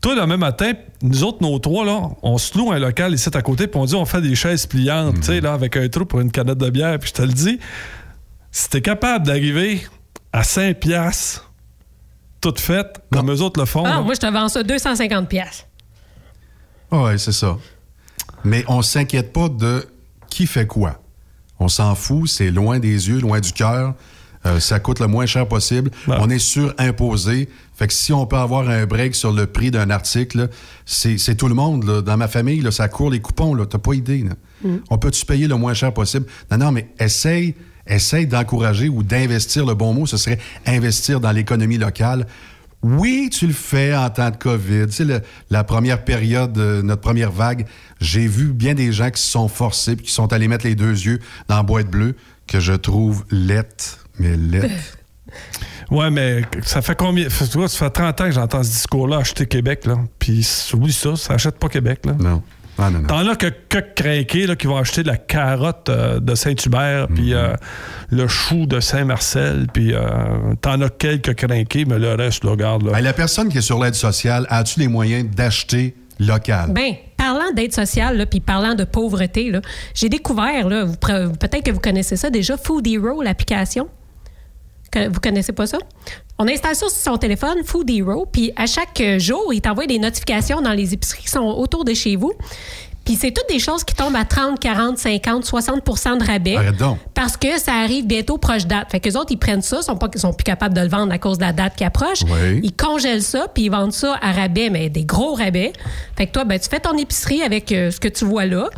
Toi, 0.00 0.14
le 0.14 0.26
même 0.26 0.40
matin, 0.40 0.72
nous 1.02 1.24
autres, 1.24 1.38
nos 1.42 1.58
trois, 1.58 1.84
là, 1.84 2.10
on 2.22 2.38
se 2.38 2.56
loue 2.58 2.72
un 2.72 2.78
local 2.78 3.14
ici 3.14 3.28
à 3.32 3.42
côté, 3.42 3.66
puis 3.66 3.80
on 3.80 3.84
dit 3.84 3.94
on 3.94 4.04
fait 4.04 4.20
des 4.20 4.34
chaises 4.34 4.66
pliantes, 4.66 5.16
tu 5.16 5.22
sais, 5.22 5.40
là, 5.40 5.52
avec 5.52 5.76
un 5.76 5.88
trou 5.88 6.04
pour 6.04 6.20
une 6.20 6.30
canette 6.30 6.58
de 6.58 6.70
bière. 6.70 6.98
Puis 6.98 7.08
je 7.08 7.14
te 7.14 7.22
le 7.22 7.32
dis, 7.32 7.58
si 8.56 8.70
t'es 8.70 8.80
capable 8.80 9.26
d'arriver 9.26 9.82
à 10.32 10.44
5 10.44 10.78
piastres, 10.78 11.50
toute 12.40 12.60
faite, 12.60 13.00
comme 13.12 13.28
eux 13.32 13.40
autres 13.42 13.58
le 13.58 13.66
font, 13.66 13.82
Ah, 13.84 13.88
là, 13.96 14.00
moi, 14.00 14.14
je 14.14 14.20
te 14.20 14.26
vends 14.32 14.48
ça 14.48 14.62
250 14.62 15.28
pièces. 15.28 15.66
Oui, 16.92 17.18
c'est 17.18 17.32
ça. 17.32 17.58
Mais 18.44 18.64
on 18.68 18.80
s'inquiète 18.80 19.32
pas 19.32 19.48
de 19.48 19.84
qui 20.30 20.46
fait 20.46 20.68
quoi. 20.68 21.00
On 21.58 21.66
s'en 21.66 21.96
fout, 21.96 22.28
c'est 22.28 22.52
loin 22.52 22.78
des 22.78 23.08
yeux, 23.08 23.18
loin 23.18 23.40
du 23.40 23.52
cœur. 23.52 23.94
Euh, 24.46 24.60
ça 24.60 24.78
coûte 24.78 25.00
le 25.00 25.08
moins 25.08 25.26
cher 25.26 25.48
possible. 25.48 25.90
On 26.06 26.30
est 26.30 26.38
surimposé. 26.38 27.48
Fait 27.74 27.88
que 27.88 27.92
si 27.92 28.12
on 28.12 28.24
peut 28.26 28.36
avoir 28.36 28.68
un 28.68 28.86
break 28.86 29.16
sur 29.16 29.32
le 29.32 29.46
prix 29.46 29.70
d'un 29.72 29.90
article, 29.90 30.48
c'est 30.84 31.34
tout 31.36 31.48
le 31.48 31.54
monde. 31.54 31.82
là. 31.84 32.02
Dans 32.02 32.16
ma 32.16 32.28
famille, 32.28 32.60
là, 32.60 32.70
ça 32.70 32.86
court 32.88 33.10
les 33.10 33.20
coupons. 33.20 33.56
T'as 33.64 33.78
pas 33.78 33.94
idée. 33.94 34.22
là. 34.22 34.34
Mm. 34.62 34.76
On 34.90 34.98
peut-tu 34.98 35.24
payer 35.24 35.48
le 35.48 35.56
moins 35.56 35.74
cher 35.74 35.92
possible? 35.92 36.26
Non, 36.52 36.58
non, 36.58 36.70
mais 36.72 36.88
essaye, 37.00 37.54
essaye 37.86 38.26
d'encourager 38.26 38.88
ou 38.88 39.02
d'investir. 39.02 39.66
Le 39.66 39.74
bon 39.74 39.92
mot, 39.94 40.06
ce 40.06 40.16
serait 40.16 40.38
investir 40.66 41.20
dans 41.20 41.32
l'économie 41.32 41.78
locale. 41.78 42.26
Oui, 42.82 43.30
tu 43.32 43.46
le 43.46 43.54
fais 43.54 43.94
en 43.96 44.10
temps 44.10 44.30
de 44.30 44.36
COVID. 44.36 44.86
Tu 44.88 44.92
sais, 44.92 45.04
le- 45.04 45.22
la 45.50 45.64
première 45.64 46.04
période, 46.04 46.58
euh, 46.58 46.82
notre 46.82 47.00
première 47.00 47.32
vague, 47.32 47.64
j'ai 48.00 48.26
vu 48.26 48.52
bien 48.52 48.74
des 48.74 48.92
gens 48.92 49.10
qui 49.10 49.22
se 49.22 49.28
sont 49.30 49.48
forcés 49.48 49.96
puis 49.96 50.04
qui 50.06 50.12
sont 50.12 50.32
allés 50.34 50.48
mettre 50.48 50.66
les 50.66 50.74
deux 50.74 50.90
yeux 50.92 51.18
dans 51.48 51.56
la 51.56 51.62
boîte 51.62 51.88
bleue 51.88 52.14
que 52.46 52.60
je 52.60 52.74
trouve 52.74 53.24
lette, 53.30 53.98
mais 54.18 54.36
lette. 54.36 54.70
Ouais, 55.90 56.10
mais 56.10 56.42
ça 56.62 56.80
fait 56.80 56.94
combien? 56.96 57.26
Tu 57.28 57.44
vois, 57.58 57.68
ça 57.68 57.78
fait 57.78 57.90
30 57.90 58.20
ans 58.20 58.24
que 58.24 58.30
j'entends 58.30 58.62
ce 58.62 58.70
discours-là, 58.70 59.18
acheter 59.18 59.46
Québec, 59.46 59.84
là. 59.84 59.96
Puis 60.18 60.46
oublie 60.72 60.92
ça, 60.92 61.14
ça 61.16 61.34
achète 61.34 61.58
pas 61.58 61.68
Québec, 61.68 62.00
là. 62.06 62.12
Non. 62.18 62.42
Ah, 62.78 62.90
non, 62.90 62.98
non. 63.00 63.06
T'en 63.06 63.26
as 63.28 63.36
que, 63.36 63.46
que 63.68 63.78
craqués, 63.78 64.46
là, 64.46 64.56
qui 64.56 64.66
vont 64.66 64.76
acheter 64.76 65.02
de 65.04 65.08
la 65.08 65.16
carotte 65.16 65.88
euh, 65.88 66.18
de 66.20 66.34
Saint-Hubert, 66.34 67.06
puis 67.14 67.30
Mhm. 67.30 67.36
euh, 67.36 67.54
le 68.10 68.26
chou 68.28 68.66
de 68.66 68.80
Saint-Marcel, 68.80 69.66
puis 69.72 69.94
euh, 69.94 70.00
t'en 70.60 70.80
as 70.80 70.88
quelques 70.88 71.34
craqués, 71.34 71.84
mais 71.84 71.98
le 71.98 72.14
reste, 72.14 72.42
là, 72.44 72.50
regarde, 72.50 72.82
là. 72.84 72.92
Ben, 72.92 73.00
la 73.00 73.12
personne 73.12 73.48
qui 73.48 73.58
est 73.58 73.62
sur 73.62 73.82
l'aide 73.82 73.94
sociale, 73.94 74.46
as-tu 74.50 74.80
les 74.80 74.88
moyens 74.88 75.28
d'acheter 75.34 75.94
local? 76.18 76.72
Ben, 76.72 76.94
parlant 77.16 77.52
d'aide 77.54 77.72
sociale, 77.72 78.26
puis 78.28 78.40
parlant 78.40 78.74
de 78.74 78.84
pauvreté, 78.84 79.50
là, 79.50 79.60
j'ai 79.94 80.08
découvert, 80.08 80.68
là, 80.68 80.86
peut-être 81.00 81.62
que 81.64 81.70
vous 81.70 81.80
connaissez 81.80 82.16
ça 82.16 82.28
déjà, 82.30 82.56
Food 82.56 82.86
Hero, 82.86 83.22
l'application. 83.22 83.88
Vous 84.96 85.18
connaissez 85.20 85.52
pas 85.52 85.66
ça? 85.66 85.78
On 86.38 86.48
installe 86.48 86.74
ça 86.74 86.88
sur 86.88 87.12
son 87.12 87.16
téléphone, 87.16 87.58
Food 87.64 87.88
Hero, 87.88 88.26
puis 88.30 88.52
à 88.56 88.66
chaque 88.66 89.00
euh, 89.00 89.20
jour, 89.20 89.52
il 89.54 89.60
t'envoie 89.60 89.86
des 89.86 90.00
notifications 90.00 90.60
dans 90.60 90.72
les 90.72 90.92
épiceries 90.92 91.22
qui 91.22 91.28
sont 91.28 91.44
autour 91.44 91.84
de 91.84 91.94
chez 91.94 92.16
vous. 92.16 92.32
Puis 93.04 93.16
c'est 93.16 93.30
toutes 93.30 93.48
des 93.48 93.58
choses 93.58 93.84
qui 93.84 93.94
tombent 93.94 94.16
à 94.16 94.24
30, 94.24 94.58
40, 94.58 94.98
50, 94.98 95.44
60% 95.44 96.18
de 96.18 96.24
rabais. 96.24 96.72
Donc. 96.72 96.98
Parce 97.12 97.36
que 97.36 97.58
ça 97.60 97.74
arrive 97.74 98.06
bientôt 98.06 98.38
proche 98.38 98.66
date. 98.66 98.90
Fait 98.90 98.98
que 98.98 99.08
les 99.08 99.16
autres, 99.16 99.30
ils 99.30 99.38
prennent 99.38 99.62
ça, 99.62 99.82
sont 99.82 99.96
pas, 99.96 100.08
sont 100.16 100.32
plus 100.32 100.44
capables 100.44 100.74
de 100.74 100.80
le 100.80 100.88
vendre 100.88 101.12
à 101.12 101.18
cause 101.18 101.36
de 101.38 101.44
la 101.44 101.52
date 101.52 101.76
qui 101.76 101.84
approche. 101.84 102.22
Oui. 102.22 102.60
Ils 102.62 102.72
congèlent 102.72 103.22
ça, 103.22 103.46
puis 103.52 103.64
ils 103.64 103.70
vendent 103.70 103.92
ça 103.92 104.18
à 104.22 104.32
rabais, 104.32 104.70
mais 104.70 104.88
des 104.88 105.04
gros 105.04 105.34
rabais. 105.34 105.72
Fait 106.16 106.26
que 106.26 106.32
toi, 106.32 106.44
ben, 106.44 106.58
tu 106.58 106.68
fais 106.68 106.80
ton 106.80 106.96
épicerie 106.96 107.42
avec 107.42 107.70
euh, 107.72 107.90
ce 107.90 108.00
que 108.00 108.08
tu 108.08 108.24
vois 108.24 108.46
là. 108.46 108.70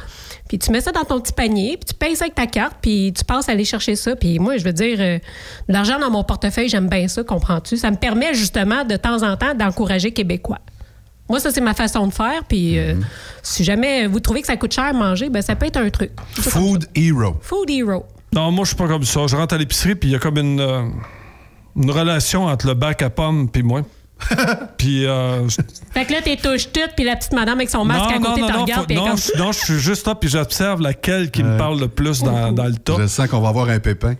Puis 0.48 0.58
tu 0.58 0.70
mets 0.70 0.80
ça 0.80 0.92
dans 0.92 1.04
ton 1.04 1.20
petit 1.20 1.32
panier, 1.32 1.76
puis 1.76 1.86
tu 1.86 1.94
payes 1.94 2.16
ça 2.16 2.24
avec 2.24 2.34
ta 2.34 2.46
carte, 2.46 2.76
puis 2.80 3.12
tu 3.16 3.24
passes 3.24 3.48
à 3.48 3.52
aller 3.52 3.64
chercher 3.64 3.96
ça. 3.96 4.14
Puis 4.16 4.38
moi, 4.38 4.56
je 4.56 4.64
veux 4.64 4.72
dire, 4.72 4.96
euh, 5.00 5.18
de 5.68 5.72
l'argent 5.72 5.98
dans 5.98 6.10
mon 6.10 6.24
portefeuille, 6.24 6.68
j'aime 6.68 6.88
bien 6.88 7.08
ça, 7.08 7.24
comprends-tu? 7.24 7.76
Ça 7.76 7.90
me 7.90 7.96
permet 7.96 8.34
justement, 8.34 8.84
de 8.84 8.96
temps 8.96 9.22
en 9.22 9.36
temps, 9.36 9.54
d'encourager 9.54 10.12
Québécois. 10.12 10.60
Moi, 11.28 11.40
ça, 11.40 11.50
c'est 11.50 11.60
ma 11.60 11.74
façon 11.74 12.06
de 12.06 12.12
faire. 12.12 12.44
Puis 12.44 12.78
euh, 12.78 12.94
si 13.42 13.64
jamais 13.64 14.06
vous 14.06 14.20
trouvez 14.20 14.40
que 14.40 14.46
ça 14.46 14.56
coûte 14.56 14.72
cher 14.72 14.84
à 14.84 14.92
manger, 14.92 15.28
ben, 15.28 15.42
ça 15.42 15.56
peut 15.56 15.66
être 15.66 15.78
un 15.78 15.90
truc. 15.90 16.12
Food 16.34 16.86
Hero. 16.94 17.36
Food 17.40 17.68
Hero. 17.68 18.06
Non, 18.32 18.52
moi, 18.52 18.64
je 18.64 18.68
suis 18.68 18.76
pas 18.76 18.86
comme 18.86 19.04
ça. 19.04 19.26
Je 19.26 19.36
rentre 19.36 19.54
à 19.54 19.58
l'épicerie, 19.58 19.94
puis 19.94 20.10
il 20.10 20.12
y 20.12 20.14
a 20.14 20.18
comme 20.18 20.38
une, 20.38 20.60
euh, 20.60 20.82
une 21.76 21.90
relation 21.90 22.44
entre 22.46 22.66
le 22.68 22.74
bac 22.74 23.02
à 23.02 23.10
pommes 23.10 23.48
puis 23.48 23.62
moi. 23.62 23.82
puis... 24.78 25.06
euh, 25.06 25.46
je- 25.48 25.56
Fait 25.92 26.04
que 26.06 26.12
là, 26.12 26.18
t'es 26.22 26.36
touche 26.36 26.72
toute, 26.72 26.90
puis 26.96 27.04
la 27.04 27.16
petite 27.16 27.32
madame 27.32 27.58
avec 27.58 27.70
son 27.70 27.84
masque 27.84 28.10
à 28.10 28.18
côté 28.18 28.40
te 28.42 28.52
non, 28.52 28.62
regarde, 28.62 28.86
faut- 28.88 28.94
non, 28.98 29.06
comme... 29.08 29.18
je, 29.18 29.38
non, 29.38 29.52
je 29.52 29.58
suis 29.58 29.78
juste 29.78 30.06
là, 30.06 30.14
puis 30.14 30.28
j'observe 30.30 30.80
laquelle 30.80 31.30
qui 31.30 31.42
me 31.42 31.56
parle 31.58 31.78
le 31.80 31.88
plus 31.88 32.22
dans, 32.22 32.52
dans 32.52 32.64
le 32.64 32.74
top. 32.74 33.00
Je 33.00 33.06
sens 33.06 33.28
qu'on 33.28 33.40
va 33.40 33.48
avoir 33.50 33.68
un 33.68 33.78
pépin. 33.78 34.14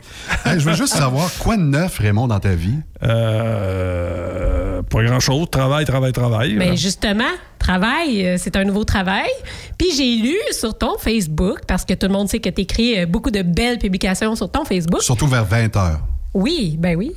Hey, 0.45 0.61
je 0.61 0.69
veux 0.69 0.75
juste 0.77 0.95
savoir, 0.97 1.31
quoi 1.39 1.57
de 1.57 1.63
neuf, 1.63 1.99
Raymond, 1.99 2.29
dans 2.29 2.41
ta 2.41 2.55
vie? 2.55 2.77
Euh, 3.03 4.83
pas 4.83 5.03
grand-chose. 5.05 5.49
Travail, 5.51 5.85
travail, 5.85 6.13
travail. 6.13 6.55
Mais 6.55 6.77
justement, 6.77 7.25
travail, 7.59 8.27
euh, 8.27 8.37
c'est 8.39 8.57
un 8.57 8.65
nouveau 8.65 8.85
travail. 8.85 9.29
Puis 9.79 9.89
j'ai 9.97 10.17
lu 10.17 10.37
sur 10.53 10.77
ton 10.77 10.99
Facebook, 10.99 11.61
parce 11.67 11.85
que 11.85 11.95
tout 11.95 12.07
le 12.07 12.13
monde 12.13 12.29
sait 12.29 12.39
que 12.41 12.49
tu 12.51 12.63
écris 12.63 13.07
beaucoup 13.07 13.31
de 13.31 13.43
belles 13.43 13.79
publications 13.79 14.35
sur 14.37 14.51
ton 14.51 14.65
Facebook. 14.65 15.03
Surtout 15.03 15.27
vers 15.27 15.45
20 15.45 15.75
h. 15.75 15.97
Oui, 16.35 16.77
ben 16.79 16.97
oui. 16.97 17.13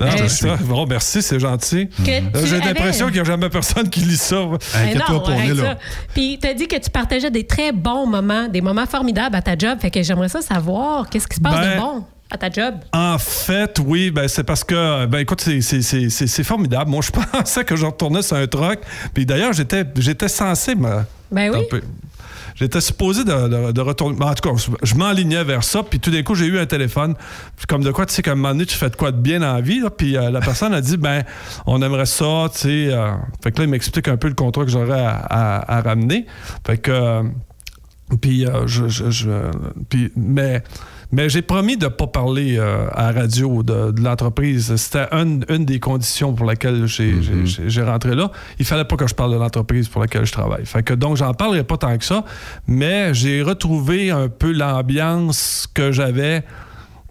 Non, 0.00 0.06
Euh, 0.06 0.10
c'est 0.16 0.28
ça. 0.28 0.56
Bon, 0.62 0.86
merci, 0.86 1.22
c'est 1.22 1.40
gentil. 1.40 1.88
Euh, 2.00 2.20
J'ai 2.44 2.56
avais- 2.56 2.66
l'impression 2.66 3.06
qu'il 3.06 3.14
n'y 3.16 3.20
a 3.20 3.24
jamais 3.24 3.48
personne 3.48 3.88
qui 3.90 4.00
lit 4.00 4.16
ça. 4.16 4.36
Ben 4.74 4.98
non, 5.08 5.24
arrête 5.24 5.56
ça. 5.56 5.78
Puis 6.14 6.38
tu 6.40 6.48
as 6.48 6.54
dit 6.54 6.68
que 6.68 6.76
tu 6.76 6.90
partageais 6.90 7.30
des 7.30 7.46
très 7.46 7.72
bons 7.72 8.06
moments, 8.06 8.48
des 8.48 8.60
moments 8.60 8.86
formidables 8.86 9.34
à 9.36 9.42
ta 9.42 9.56
job. 9.56 9.78
Fait 9.80 9.90
que 9.90 10.02
j'aimerais 10.02 10.28
ça 10.28 10.40
savoir, 10.40 11.08
qu'est-ce 11.10 11.26
qui 11.28 11.36
se 11.36 11.40
passe 11.40 11.54
Ben, 11.54 11.74
de 11.76 11.80
bon 11.80 12.04
à 12.30 12.36
ta 12.38 12.50
job? 12.50 12.74
En 12.92 13.18
fait, 13.18 13.78
oui, 13.84 14.10
ben 14.10 14.28
c'est 14.28 14.44
parce 14.44 14.62
que, 14.64 15.06
ben 15.06 15.18
écoute, 15.18 15.40
c'est- 15.40 15.60
c'est- 15.62 15.82
c'est 15.82 16.08
c'est- 16.10 16.26
c'est 16.26 16.44
formidable. 16.44 16.90
Moi, 16.90 17.00
je 17.02 17.10
pensais 17.32 17.64
que 17.64 17.74
je 17.76 17.86
retournais 17.86 18.22
sur 18.22 18.36
un 18.36 18.46
truck. 18.46 18.78
Puis 19.14 19.26
d'ailleurs, 19.26 19.52
j'étais 19.52 19.84
j'étais 19.96 20.28
censé 20.28 20.74
me. 20.74 21.02
Ben 21.30 21.50
oui. 21.72 21.80
J'étais 22.54 22.80
supposé 22.80 23.22
de, 23.22 23.48
de- 23.48 23.72
de 23.72 23.80
retourner. 23.80 24.16
ben, 24.18 24.26
en 24.26 24.34
tout 24.34 24.48
cas, 24.52 24.72
je, 24.82 24.94
m'enlignais 24.96 25.44
vers 25.44 25.62
ça. 25.62 25.82
Puis 25.84 26.00
tout 26.00 26.10
d'un 26.10 26.22
coup, 26.24 26.34
j'ai 26.34 26.46
eu 26.46 26.58
un 26.58 26.66
téléphone. 26.66 27.14
Comme 27.68 27.84
de 27.84 27.92
quoi, 27.92 28.04
tu 28.04 28.14
sais, 28.14 28.22
qu'à 28.22 28.32
un 28.32 28.34
moment 28.34 28.48
donné, 28.48 28.66
tu 28.66 28.74
fais 28.76 28.90
de 28.90 28.96
quoi 28.96 29.12
de 29.12 29.16
bien 29.20 29.38
dans 29.40 29.52
la 29.54 29.60
vie. 29.60 29.80
Puis 29.96 30.16
euh, 30.16 30.30
la 30.30 30.40
personne 30.40 30.74
a 30.74 30.80
dit, 30.80 30.96
ben, 30.96 31.22
on 31.66 31.80
aimerait 31.82 32.06
ça, 32.06 32.48
tu 32.52 32.58
sais. 32.58 32.88
euh. 32.92 33.12
fait 33.44 33.52
que 33.52 33.58
là, 33.58 33.64
il 33.64 33.70
m'explique 33.70 34.08
un 34.08 34.16
peu 34.16 34.26
le 34.28 34.34
contrat 34.34 34.64
que 34.64 34.70
j'aurais 34.72 35.00
à, 35.00 35.16
à- 35.18 35.76
à 35.78 35.80
ramener. 35.82 36.26
Fait 36.66 36.78
que. 36.78 36.90
euh, 36.90 37.22
puis, 38.22 38.46
je, 38.66 38.88
je- 38.88 39.10
je- 39.10 39.50
puis, 39.90 40.10
mais, 40.16 40.62
Mais 41.10 41.30
j'ai 41.30 41.40
promis 41.40 41.78
de 41.78 41.86
ne 41.86 41.90
pas 41.90 42.06
parler 42.06 42.58
euh, 42.58 42.86
à 42.92 43.10
la 43.12 43.20
radio 43.22 43.62
de, 43.62 43.92
de 43.92 44.00
l'entreprise. 44.02 44.76
C'était 44.76 45.06
un- 45.10 45.40
une 45.48 45.64
des 45.64 45.80
conditions 45.80 46.34
pour 46.34 46.44
laquelle 46.44 46.86
j'ai 46.86 47.14
j'ai- 47.44 47.82
rentré 47.82 48.14
là. 48.14 48.30
Il 48.58 48.66
fallait 48.66 48.84
pas 48.84 48.96
que 48.96 49.06
je 49.06 49.14
parle 49.14 49.32
de 49.32 49.38
l'entreprise 49.38 49.88
pour 49.88 50.02
laquelle 50.02 50.26
je 50.26 50.32
travaille. 50.32 50.66
Fait 50.66 50.82
que 50.82 50.92
donc, 50.92 51.16
j'en 51.16 51.32
parlerai 51.32 51.64
pas 51.64 51.78
tant 51.78 51.96
que 51.96 52.04
ça, 52.04 52.24
mais 52.66 53.14
j'ai 53.14 53.40
retrouvé 53.42 54.10
un 54.10 54.28
peu 54.28 54.52
l'ambiance 54.52 55.66
que 55.72 55.92
j'avais 55.92 56.44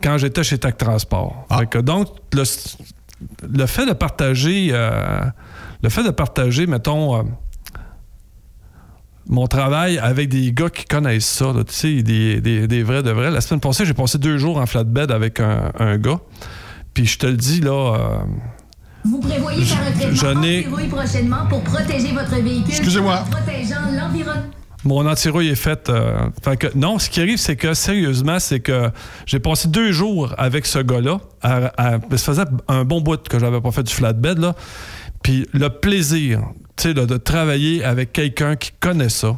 quand 0.03 0.19
j'étais 0.19 0.43
chez 0.43 0.59
Tac 0.59 0.77
Transport. 0.77 1.47
Fait 1.57 1.65
que 1.67 1.79
donc, 1.79 2.07
le, 2.33 2.43
le 3.51 3.65
fait 3.65 3.87
de 3.87 3.93
partager, 3.93 4.69
euh, 4.73 5.21
le 5.81 5.89
fait 5.89 6.03
de 6.03 6.11
partager, 6.11 6.67
mettons, 6.67 7.17
euh, 7.17 7.23
mon 9.29 9.47
travail 9.47 9.97
avec 9.97 10.29
des 10.29 10.51
gars 10.53 10.69
qui 10.69 10.85
connaissent 10.85 11.27
ça, 11.27 11.47
là, 11.53 11.63
tu 11.63 11.73
sais, 11.73 12.01
des, 12.03 12.39
des- 12.41 12.67
des 12.67 12.83
vrais 12.83 13.03
de 13.03 13.11
vrais. 13.11 13.31
La 13.31 13.41
semaine 13.41 13.59
passée, 13.59 13.85
j'ai 13.85 13.93
passé 13.93 14.17
deux 14.17 14.37
jours 14.37 14.57
en 14.57 14.65
flatbed 14.65 15.11
avec 15.11 15.39
un, 15.39 15.71
un 15.79 15.97
gars. 15.97 16.19
Puis 16.93 17.05
je 17.05 17.17
te 17.19 17.27
le 17.27 17.35
dis, 17.37 17.59
là, 17.61 17.95
euh, 17.95 18.17
Vous 19.05 19.19
prévoyez 19.19 19.63
faire 19.63 19.79
un 19.79 20.11
Je 20.11 20.19
traitement 20.21 20.41
n'ai- 20.41 20.59
anti-rouille 20.59 20.87
prochainement 20.87 21.45
pour 21.49 21.61
protéger 21.63 22.11
votre 22.13 22.35
véhicule. 22.41 22.69
Excusez-moi. 22.69 23.25
Protégeant 23.29 23.91
l'environnement. 23.93 24.41
mon 24.83 25.05
antirouille 25.07 25.49
est 25.49 25.55
fait. 25.55 25.89
euh, 25.89 26.29
fait 26.43 26.57
que, 26.57 26.67
non, 26.75 26.97
ce 26.97 27.09
qui 27.09 27.19
arrive, 27.21 27.37
c'est 27.37 27.55
que, 27.57 27.73
sérieusement, 27.73 28.39
c'est 28.39 28.59
que 28.61 28.89
j'ai 29.25 29.39
passé 29.39 29.67
deux 29.67 29.91
jours 29.91 30.33
avec 30.37 30.65
ce 30.65 30.79
gars-là. 30.79 31.19
à- 31.41 31.71
à- 31.77 31.99
ça 32.17 32.17
faisait 32.33 32.45
un 32.67 32.83
bon 32.85 33.01
bout 33.01 33.21
que 33.27 33.37
j'avais 33.39 33.59
pas 33.61 33.71
fait 33.71 33.83
du 33.83 33.93
flatbed, 33.93 34.39
là. 34.39 34.55
Puis 35.23 35.47
le 35.53 35.69
plaisir, 35.69 36.41
tu 36.77 36.83
sais, 36.83 36.93
de 36.93 37.17
travailler 37.17 37.83
avec 37.83 38.13
quelqu'un 38.13 38.55
qui 38.55 38.71
connaît 38.79 39.09
ça. 39.09 39.35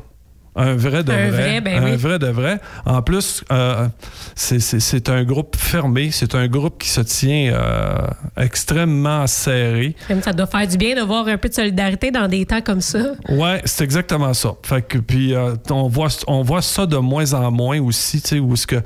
Un 0.56 0.76
vrai 0.76 1.04
de 1.06 1.12
Un 1.12 1.30
vrai. 1.30 1.30
vrai, 1.30 1.62
ben 1.62 1.82
un 1.84 1.92
oui. 1.92 1.96
vrai 1.96 2.20
de 2.20 2.28
vrai. 2.28 2.60
En 2.86 3.02
plus, 3.02 3.44
euh, 3.52 3.88
c'est- 4.36 5.08
un 5.08 5.24
groupe 5.24 5.56
fermé. 5.56 6.10
C'est 6.12 6.36
un 6.36 6.48
groupe 6.48 6.80
qui 6.82 6.90
se 6.90 7.00
tient 7.02 7.54
euh, 7.54 8.08
extrêmement 8.36 9.26
serré. 9.28 9.96
Ça 10.22 10.34
doit 10.34 10.48
faire 10.48 10.68
du 10.68 10.76
bien 10.78 10.96
de 10.96 11.02
voir 11.02 11.28
un 11.28 11.38
peu 11.38 11.48
de 11.50 11.54
solidarité 11.54 12.12
dans 12.12 12.28
des 12.28 12.46
temps 12.46 12.62
comme 12.62 12.82
ça. 12.82 13.12
Ouais, 13.30 13.62
c'est 13.64 13.84
exactement 13.86 14.34
ça. 14.34 14.56
Fait 14.64 14.82
que 14.82 14.98
puis 14.98 15.34
euh, 15.34 15.56
on 15.70 15.88
voit 15.88 16.10
on 16.28 16.42
voit 16.42 16.64
ça 16.64 16.86
de 16.86 16.98
moins 16.98 17.32
en 17.34 17.52
moins 17.52 17.80
aussi, 17.80 18.22
tu 18.22 18.28
sais, 18.30 18.40
où 18.40 18.54
est-ce 18.56 18.68
que 18.68 18.82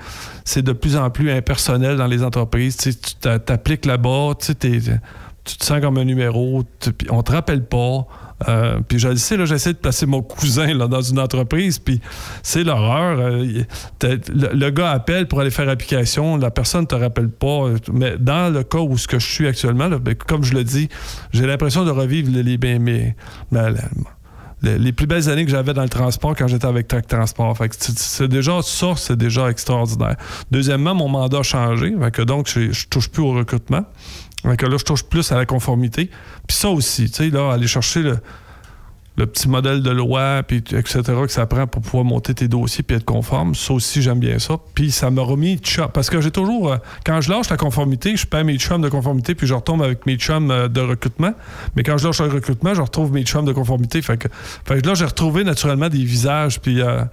c'est 0.45 0.61
de 0.61 0.73
plus 0.73 0.95
en 0.95 1.09
plus 1.09 1.31
impersonnel 1.31 1.97
dans 1.97 2.07
les 2.07 2.23
entreprises. 2.23 2.77
Tu 2.77 2.93
t'appliques 2.93 3.85
là-bas, 3.85 4.31
tu 4.39 4.53
tu 5.45 5.57
te 5.57 5.65
sens 5.65 5.81
comme 5.81 5.97
un 5.97 6.05
numéro, 6.05 6.63
on 7.09 7.23
te 7.23 7.31
rappelle 7.31 7.63
pas. 7.65 8.05
Euh, 8.47 8.79
puis 8.87 8.99
je 8.99 9.07
le 9.07 9.15
sais, 9.15 9.37
là, 9.37 9.45
j'essaie 9.45 9.73
de 9.73 9.77
placer 9.77 10.05
mon 10.05 10.21
cousin 10.21 10.75
dans 10.75 11.01
une 11.01 11.19
entreprise, 11.19 11.79
puis 11.79 12.01
c'est 12.41 12.63
l'horreur. 12.63 13.19
Euh, 13.19 13.63
le, 14.01 14.69
gars 14.69 14.91
appelle 14.91 15.27
pour 15.27 15.39
aller 15.39 15.51
faire 15.51 15.69
application, 15.69 16.37
la 16.37 16.51
personne 16.51 16.81
ne 16.81 16.87
te 16.87 16.95
rappelle 16.95 17.29
pas. 17.29 17.69
Mais 17.91 18.17
dans 18.17 18.53
le 18.53 18.63
cas 18.63 18.79
où 18.79 18.97
je 18.97 19.17
suis 19.19 19.47
actuellement, 19.47 19.89
ben, 19.89 20.15
comme 20.15 20.43
je 20.43 20.53
le 20.53 20.63
dis, 20.63 20.89
j'ai 21.31 21.45
l'impression 21.45 21.85
de 21.85 21.91
revivre 21.91 22.31
les, 22.31 22.57
ben, 22.57 23.13
ben, 23.51 23.75
les, 24.61 24.77
les 24.79 24.91
plus 24.93 25.07
belles 25.07 25.29
années 25.29 25.45
que 25.45 25.51
j'avais 25.51 25.73
dans 25.73 25.83
le 25.83 25.89
transport 25.89 26.35
quand 26.35 26.47
j'étais 26.47 26.65
avec 26.65 26.87
Track 26.87 27.07
Transport. 27.07 27.57
C'est- 27.77 28.27
déjà 28.27 28.61
ça, 28.61 28.93
c'est 28.95 29.17
déjà 29.17 29.49
extraordinaire. 29.49 30.15
Deuxièmement, 30.49 30.95
mon 30.95 31.09
mandat 31.09 31.39
a 31.39 31.43
changé. 31.43 31.93
Donc, 32.25 32.47
je, 32.47 32.71
je 32.71 32.87
touche 32.87 33.09
plus 33.09 33.21
au 33.21 33.33
recrutement. 33.33 33.83
Que 34.43 34.65
là, 34.65 34.77
je 34.77 34.83
touche 34.83 35.03
plus 35.03 35.31
à 35.31 35.37
la 35.37 35.45
conformité. 35.45 36.09
Puis 36.47 36.57
ça 36.57 36.69
aussi, 36.69 37.09
tu 37.09 37.15
sais, 37.15 37.29
là, 37.29 37.53
aller 37.53 37.67
chercher 37.67 38.01
le, 38.01 38.17
le 39.15 39.27
petit 39.27 39.47
modèle 39.47 39.83
de 39.83 39.91
loi, 39.91 40.41
puis 40.45 40.57
etc., 40.57 41.01
que 41.03 41.31
ça 41.31 41.45
prend 41.45 41.67
pour 41.67 41.81
pouvoir 41.81 42.03
monter 42.03 42.33
tes 42.33 42.47
dossiers 42.47 42.83
puis 42.83 42.97
être 42.97 43.05
conforme. 43.05 43.53
Ça 43.53 43.73
aussi, 43.73 44.01
j'aime 44.01 44.19
bien 44.19 44.39
ça. 44.39 44.55
Puis 44.73 44.91
ça 44.91 45.11
m'a 45.11 45.21
remis 45.21 45.57
chum. 45.57 45.87
Parce 45.93 46.09
que 46.09 46.19
j'ai 46.19 46.31
toujours, 46.31 46.71
euh, 46.71 46.77
quand 47.05 47.21
je 47.21 47.29
lâche 47.29 47.49
la 47.49 47.57
conformité, 47.57 48.17
je 48.17 48.25
perds 48.25 48.45
mes 48.45 48.57
chums 48.57 48.81
de 48.81 48.89
conformité, 48.89 49.35
puis 49.35 49.45
je 49.45 49.53
retombe 49.53 49.83
avec 49.83 50.05
mes 50.07 50.15
chums 50.15 50.49
euh, 50.49 50.67
de 50.67 50.81
recrutement. 50.81 51.33
Mais 51.75 51.83
quand 51.83 51.97
je 51.97 52.07
lâche 52.07 52.21
le 52.21 52.29
recrutement, 52.29 52.73
je 52.73 52.81
retrouve 52.81 53.11
mes 53.13 53.23
chums 53.23 53.45
de 53.45 53.53
conformité. 53.53 54.01
Fait 54.01 54.17
que, 54.17 54.27
fait 54.65 54.83
là, 54.83 54.95
j'ai 54.95 55.05
retrouvé 55.05 55.43
naturellement 55.43 55.89
des 55.89 56.03
visages, 56.03 56.59
puis 56.59 56.81
euh, 56.81 57.03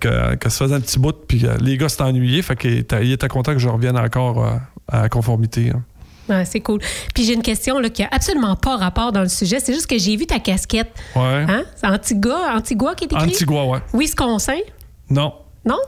que, 0.00 0.08
ça 0.48 0.64
faisait 0.64 0.74
un 0.74 0.80
petit 0.80 0.98
bout, 0.98 1.14
puis 1.28 1.44
les 1.60 1.76
gars 1.76 1.90
s'étaient 1.90 2.04
ennuyés. 2.04 2.40
Fait 2.40 2.56
qu'il 2.56 2.78
était, 2.78 3.04
il 3.04 3.12
était 3.12 3.28
content 3.28 3.52
que 3.52 3.58
je 3.58 3.68
revienne 3.68 3.98
encore 3.98 4.58
à 4.88 5.02
la 5.02 5.08
conformité. 5.08 5.70
hein. 5.74 5.82
Ouais, 6.28 6.44
c'est 6.44 6.60
cool. 6.60 6.80
Puis 7.14 7.24
j'ai 7.24 7.34
une 7.34 7.42
question 7.42 7.78
là, 7.78 7.88
qui 7.88 8.02
a 8.02 8.08
absolument 8.10 8.56
pas 8.56 8.76
rapport 8.76 9.12
dans 9.12 9.22
le 9.22 9.28
sujet. 9.28 9.60
C'est 9.60 9.72
juste 9.72 9.86
que 9.86 9.96
j'ai 9.98 10.16
vu 10.16 10.26
ta 10.26 10.38
casquette. 10.40 10.90
Ouais. 11.14 11.46
Hein? 11.48 11.62
C'est 11.76 11.86
Antigua, 11.86 12.54
Antigua 12.56 12.94
qui 12.94 13.04
est 13.04 13.12
écrit? 13.12 13.30
Antigua, 13.30 13.64
ouais. 13.66 13.78
Wisconsin? 13.94 14.58
Non. 15.08 15.32
Non? 15.64 15.78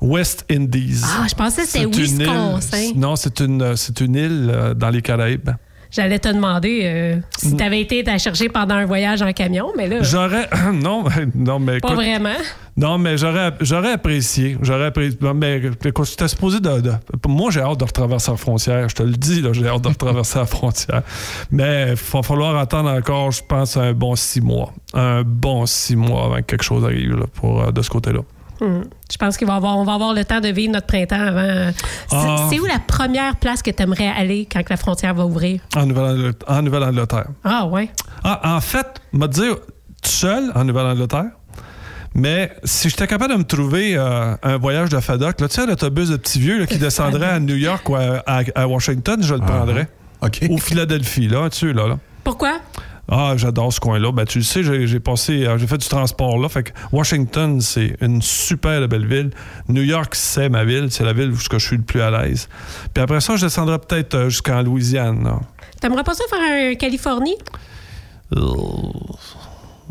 West 0.00 0.44
Indies. 0.50 1.00
Ah, 1.04 1.26
je 1.28 1.34
pensais 1.34 1.62
que 1.62 1.68
c'était 1.68 1.84
île- 1.84 1.94
Wisconsin. 1.94 2.92
Non, 2.96 3.16
c'est 3.16 3.40
une, 3.40 3.76
c'est 3.76 4.00
une 4.00 4.14
île 4.16 4.50
euh, 4.52 4.74
dans 4.74 4.90
les 4.90 5.00
Caraïbes. 5.02 5.50
J'allais 5.94 6.18
te 6.18 6.28
demander 6.28 6.80
euh, 6.84 7.16
si 7.38 7.56
tu 7.56 7.62
avais 7.62 7.80
été 7.80 8.04
à 8.10 8.18
chercher 8.18 8.48
pendant 8.48 8.74
un 8.74 8.84
voyage 8.84 9.22
en 9.22 9.32
camion, 9.32 9.68
mais 9.76 9.86
là, 9.86 10.02
J'aurais. 10.02 10.48
Non, 10.72 11.04
non, 11.36 11.58
mais. 11.60 11.78
pas 11.78 11.88
écoute, 11.88 11.94
vraiment. 12.04 12.34
Non, 12.76 12.98
mais 12.98 13.16
j'aurais, 13.16 13.52
j'aurais 13.60 13.92
apprécié. 13.92 14.58
J'aurais 14.60 14.86
apprécié. 14.86 15.16
Mais 15.36 15.60
écoute, 15.84 16.08
j'étais 16.08 16.26
supposé 16.26 16.58
de, 16.58 16.80
de- 16.80 16.92
Moi, 17.28 17.52
j'ai 17.52 17.60
hâte 17.60 17.78
de 17.78 17.84
retraverser 17.84 18.32
la 18.32 18.36
frontière. 18.36 18.88
Je 18.88 18.94
te 18.96 19.02
le 19.04 19.12
dis, 19.12 19.40
là, 19.40 19.52
j'ai 19.52 19.68
hâte 19.68 19.82
de 19.82 19.88
retraverser 19.88 20.40
la 20.40 20.46
frontière. 20.46 21.02
Mais 21.52 21.90
il 21.90 21.94
va 21.94 22.22
falloir 22.22 22.56
attendre 22.56 22.90
encore, 22.90 23.30
je 23.30 23.42
pense, 23.48 23.76
un 23.76 23.92
bon 23.92 24.16
six 24.16 24.40
mois. 24.40 24.72
Un 24.92 25.22
bon 25.22 25.64
six 25.66 25.94
mois 25.94 26.24
avant 26.24 26.36
que 26.38 26.42
quelque 26.42 26.64
chose 26.64 26.84
arrive 26.84 27.14
là, 27.16 27.26
pour, 27.34 27.62
euh, 27.62 27.70
de 27.70 27.80
ce 27.82 27.90
côté-là. 27.90 28.20
Hmm. 28.60 28.82
Je 29.10 29.16
pense 29.16 29.36
qu'on 29.36 29.46
va 29.46 29.56
avoir, 29.56 29.76
on 29.78 29.84
va 29.84 29.94
avoir 29.94 30.14
le 30.14 30.24
temps 30.24 30.40
de 30.40 30.48
vivre 30.48 30.72
notre 30.72 30.86
printemps 30.86 31.20
avant. 31.20 31.70
C'est 32.08 32.16
Ah. 32.16 32.46
c'est 32.50 32.60
où 32.60 32.64
la 32.66 32.78
première 32.78 33.36
place 33.36 33.62
que 33.62 33.70
tu 33.70 33.82
aimerais 33.82 34.08
aller 34.08 34.46
quand 34.50 34.62
que 34.62 34.70
la 34.70 34.76
frontière 34.76 35.14
va 35.14 35.24
ouvrir? 35.26 35.60
En 35.76 35.86
Nouvelle- 35.86 36.32
en 36.46 36.62
Nouvelle-Angleterre. 36.62 37.26
Ah, 37.42 37.66
ouais. 37.66 37.88
Ah, 38.22 38.56
en 38.56 38.60
fait, 38.60 38.86
me 39.12 39.26
dire 39.26 39.56
tout 40.02 40.10
seul 40.10 40.52
en 40.54 40.64
Nouvelle-Angleterre. 40.64 41.30
Mais 42.16 42.52
si 42.62 42.88
j'étais 42.90 43.08
capable 43.08 43.32
de 43.32 43.38
me 43.38 43.44
trouver 43.44 43.96
euh, 43.96 44.36
un 44.42 44.56
voyage 44.56 44.88
de 44.88 45.00
FADOC, 45.00 45.40
là, 45.40 45.48
tu 45.48 45.54
sais, 45.56 45.66
l'autobus 45.66 46.10
de 46.10 46.16
petit 46.16 46.38
vieux 46.38 46.60
là, 46.60 46.66
qui 46.66 46.78
descendrait 46.78 47.26
à 47.30 47.40
New 47.40 47.56
York 47.56 47.88
ou 47.88 47.96
à, 47.96 48.22
à- 48.24 48.42
à 48.54 48.66
Washington, 48.68 49.20
je 49.20 49.34
le 49.34 49.40
prendrais. 49.40 49.88
Ou 50.48 50.58
Philadelphie, 50.58 51.26
là, 51.28 51.50
tu 51.50 51.72
là. 51.72 51.88
là. 51.88 51.98
Pourquoi? 52.22 52.58
Ah, 53.08 53.34
j'adore 53.36 53.72
ce 53.72 53.80
coin-là. 53.80 54.12
Ben, 54.12 54.24
tu 54.24 54.38
le 54.38 54.44
sais, 54.44 54.62
j'ai 54.62 54.86
j'ai 54.86 55.00
passé, 55.00 55.46
euh, 55.46 55.58
j'ai 55.58 55.66
fait 55.66 55.76
du 55.78 55.88
transport 55.88 56.38
là. 56.38 56.48
Fait 56.48 56.62
que 56.64 56.70
Washington, 56.92 57.60
c'est 57.60 57.96
une 58.00 58.22
super 58.22 58.86
belle 58.88 59.06
ville. 59.06 59.30
New 59.68 59.82
York, 59.82 60.14
c'est 60.14 60.48
ma 60.48 60.64
ville. 60.64 60.88
C'est 60.90 61.04
la 61.04 61.12
ville 61.12 61.30
où 61.30 61.36
je 61.36 61.58
suis 61.58 61.76
le 61.76 61.82
plus 61.82 62.00
à 62.00 62.10
l'aise. 62.10 62.48
Puis 62.94 63.02
après 63.02 63.20
ça, 63.20 63.36
je 63.36 63.44
descendrai 63.44 63.78
peut-être 63.78 64.14
euh, 64.14 64.28
jusqu'en 64.30 64.62
Louisiane. 64.62 65.24
là. 65.24 65.40
T'aimerais 65.80 66.04
pas 66.04 66.14
ça 66.14 66.24
faire 66.30 66.40
un 66.40 66.74
Californie? 66.76 67.36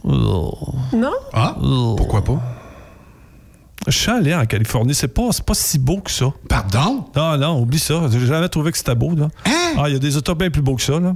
Non? 0.04 1.14
Ah, 1.34 1.56
pourquoi 1.60 2.24
pas? 2.24 2.42
Je 3.88 3.98
suis 3.98 4.12
allé 4.12 4.34
en 4.34 4.46
Californie. 4.46 4.94
C'est 4.96 5.08
pas, 5.10 5.28
c'est 5.32 5.46
pas 5.46 5.54
si 5.54 5.78
beau 5.78 6.00
que 6.00 6.10
ça. 6.12 6.28
Pardon? 6.48 7.06
Non, 7.16 7.38
non, 7.38 7.62
oublie 7.62 7.80
ça. 7.80 8.02
J'ai 8.12 8.26
jamais 8.26 8.48
trouvé 8.50 8.72
que 8.72 8.78
c'était 8.78 8.96
beau. 8.96 9.14
Là. 9.16 9.28
Ah, 9.78 9.88
il 9.88 9.94
y 9.94 9.96
a 9.96 10.00
des 10.00 10.18
États 10.18 10.34
bien 10.34 10.50
plus 10.50 10.62
beaux 10.62 10.76
que 10.76 10.82
ça. 10.82 11.00
Là. 11.00 11.16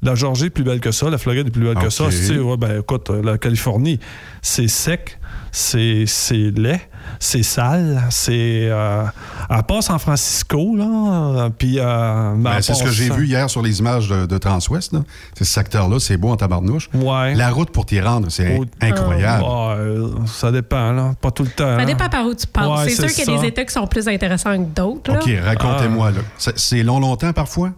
La 0.00 0.14
Georgie 0.14 0.44
est 0.46 0.50
plus 0.50 0.62
belle 0.64 0.78
que 0.80 0.92
ça. 0.92 1.10
La 1.10 1.18
Floride 1.18 1.48
est 1.48 1.50
plus 1.50 1.64
belle 1.64 1.74
que 1.74 1.90
ça. 1.90 2.04
Tu 2.06 2.12
sais, 2.12 2.38
ouais, 2.38 2.56
ben, 2.56 2.78
écoute, 2.80 3.10
euh, 3.10 3.20
la 3.22 3.36
Californie, 3.36 3.98
c'est 4.42 4.68
sec, 4.68 5.18
c'est 5.50 6.04
c'est 6.06 6.52
laid, 6.56 6.80
c'est 7.18 7.42
sale, 7.42 8.04
c'est... 8.10 8.68
Euh, 8.70 9.02
elle 9.50 9.62
passe 9.64 9.86
San 9.86 9.98
Francisco, 9.98 10.76
là, 10.76 10.84
euh, 10.86 11.50
puis... 11.50 11.80
euh, 11.80 12.34
Ben, 12.36 12.50
à 12.52 12.62
c'est 12.62 12.74
ce 12.74 12.78
part 12.78 12.88
que 12.88 12.94
j'ai 12.94 13.10
vu 13.10 13.26
hier 13.26 13.50
sur 13.50 13.60
les 13.60 13.80
images 13.80 14.08
de, 14.08 14.26
de 14.26 14.38
Transwest. 14.38 14.92
là. 14.92 15.00
C'est 15.34 15.44
ce 15.44 15.50
secteur-là, 15.52 15.98
c'est 15.98 16.16
beau 16.16 16.28
en 16.30 16.36
tabarnouche. 16.36 16.88
Ouais. 16.94 17.34
La 17.34 17.50
route 17.50 17.70
pour 17.70 17.84
t'y 17.84 18.00
rendre, 18.00 18.28
c'est 18.30 18.56
incroyable. 18.80 19.44
Ah, 19.48 19.72
euh, 19.78 20.10
ça 20.26 20.52
dépend, 20.52 20.92
là. 20.92 21.14
Pas 21.20 21.32
tout 21.32 21.42
le 21.42 21.50
temps. 21.50 21.64
Ça 21.64 21.76
là. 21.78 21.84
dépend 21.86 22.08
par 22.08 22.24
où 22.24 22.34
tu 22.36 22.46
passes. 22.46 22.68
Ouais, 22.68 22.88
c'est 22.90 23.08
sûr 23.08 23.24
qu'il 23.24 23.34
y 23.34 23.36
a 23.36 23.40
des 23.40 23.48
États 23.48 23.64
qui 23.64 23.72
sont 23.72 23.86
plus 23.88 24.06
intéressants 24.06 24.56
que 24.56 24.70
d'autres. 24.76 25.12
là. 25.12 25.18
OK, 25.20 25.30
racontez-moi. 25.44 26.12
là. 26.12 26.20
C'est 26.54 26.84
long, 26.84 27.00
longtemps 27.00 27.32
parfois? 27.32 27.72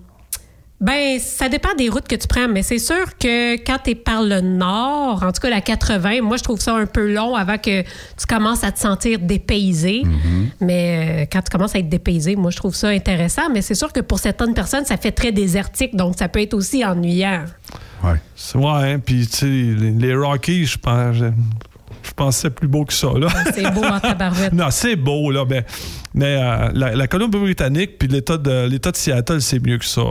Ben, 0.80 1.18
ça 1.18 1.50
dépend 1.50 1.74
des 1.76 1.90
routes 1.90 2.08
que 2.08 2.16
tu 2.16 2.26
prends, 2.26 2.48
mais 2.48 2.62
c'est 2.62 2.78
sûr 2.78 3.18
que 3.18 3.56
quand 3.64 3.76
tu 3.84 3.90
es 3.90 3.94
par 3.94 4.22
le 4.22 4.40
nord, 4.40 5.22
en 5.22 5.30
tout 5.30 5.40
cas 5.42 5.50
la 5.50 5.60
80, 5.60 6.22
moi 6.22 6.38
je 6.38 6.42
trouve 6.42 6.58
ça 6.58 6.74
un 6.74 6.86
peu 6.86 7.12
long 7.12 7.34
avant 7.34 7.58
que 7.58 7.82
tu 7.82 8.26
commences 8.26 8.64
à 8.64 8.72
te 8.72 8.78
sentir 8.78 9.18
dépaysé. 9.18 10.04
Mais 10.60 11.24
euh, 11.24 11.26
quand 11.30 11.42
tu 11.42 11.50
commences 11.50 11.74
à 11.74 11.80
être 11.80 11.88
dépaysé, 11.90 12.34
moi 12.34 12.50
je 12.50 12.56
trouve 12.56 12.74
ça 12.74 12.88
intéressant, 12.88 13.50
mais 13.52 13.60
c'est 13.60 13.74
sûr 13.74 13.92
que 13.92 14.00
pour 14.00 14.18
certaines 14.18 14.54
personnes, 14.54 14.86
ça 14.86 14.96
fait 14.96 15.12
très 15.12 15.32
désertique, 15.32 15.94
donc 15.96 16.14
ça 16.18 16.28
peut 16.28 16.40
être 16.40 16.54
aussi 16.54 16.82
ennuyant. 16.84 17.44
Ouais. 18.02 18.14
C'est- 18.34 18.56
Ouais, 18.56 18.92
hein, 18.92 18.98
puis 19.04 19.26
tu 19.26 19.36
sais, 19.36 19.46
les, 19.46 19.90
les 19.90 20.14
Rockies, 20.14 20.64
je 20.64 20.78
pense... 20.78 21.14
Je, 21.16 21.26
je 22.02 22.12
pensais 22.14 22.48
plus 22.48 22.66
beau 22.68 22.86
que 22.86 22.94
ça, 22.94 23.08
là. 23.18 23.28
C'est 23.54 23.70
beau 23.74 23.84
en 23.84 24.00
tabarouette. 24.00 24.52
non, 24.54 24.68
c'est 24.70 24.96
beau, 24.96 25.30
là, 25.30 25.44
mais, 25.48 25.64
mais 26.14 26.36
euh, 26.40 26.70
la, 26.72 26.94
la 26.96 27.06
Colombie-Britannique 27.06 27.98
puis 27.98 28.08
l'État 28.08 28.38
de, 28.38 28.66
l'État 28.66 28.90
de 28.90 28.96
Seattle, 28.96 29.42
c'est 29.42 29.58
mieux 29.64 29.76
que 29.76 29.84
ça. 29.84 30.02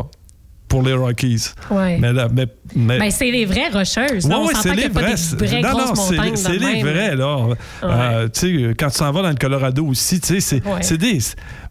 Pour 0.69 0.83
les 0.83 0.93
Rockies. 0.93 1.47
Ouais. 1.71 1.97
Mais, 1.99 2.13
là, 2.13 2.27
mais, 2.33 2.45
mais- 2.75 2.99
Ben, 2.99 3.11
c'est 3.11 3.31
les 3.31 3.45
vraies 3.45 3.69
rocheuses. 3.69 4.25
Ouais, 4.25 4.35
ouais, 4.35 4.53
s'entend 4.53 4.61
c'est 4.61 4.75
les 4.75 4.87
vraies 4.87 5.15
non, 5.61 5.77
non, 5.77 5.95
c'est- 5.95 6.57
les 6.57 6.81
vrais, 6.83 7.15
là. 7.15 7.47
Euh, 7.83 8.29
tu 8.29 8.67
sais, 8.67 8.73
quand 8.75 8.89
tu 8.89 8.97
s'en 8.97 9.11
vas 9.11 9.23
dans 9.23 9.29
le 9.29 9.35
Colorado 9.35 9.85
aussi, 9.85 10.21
tu 10.21 10.39
sais, 10.39 10.39
c'est 10.39 10.65
Ouais. 10.65 10.97
des. 10.97 11.19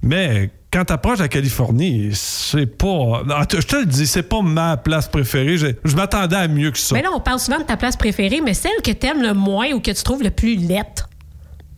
Mais 0.03 0.51
quand 0.73 0.85
tu 0.85 0.93
approches 0.93 1.21
la 1.21 1.29
Californie, 1.29 2.11
c'est 2.13 2.67
pas. 2.67 3.23
Je 3.53 3.67
te 3.67 3.77
le 3.77 3.87
dis, 3.87 4.07
c'est 4.07 4.23
pas 4.25 4.43
ma 4.43 4.77
place 4.77 5.09
préférée. 5.09 5.57
Je, 5.57 5.69
je 5.85 5.97
m'attendais 5.97 6.37
à 6.37 6.49
mieux 6.49 6.71
que 6.73 6.79
ça. 6.79 6.95
Mais 6.95 7.03
là, 7.03 7.09
on 7.15 7.21
parle 7.21 7.39
souvent 7.39 7.59
de 7.59 7.65
ta 7.65 7.77
place 7.77 7.97
préférée, 7.97 8.41
mais 8.45 8.53
celle 8.55 8.83
que 8.85 8.91
t'aimes 8.91 9.23
le 9.23 9.33
moins 9.33 9.71
ou 9.73 9.81
que 9.81 9.91
tu 9.93 10.03
trouves 10.03 10.23
le 10.23 10.31
plus 10.31 10.57
laite, 10.57 11.05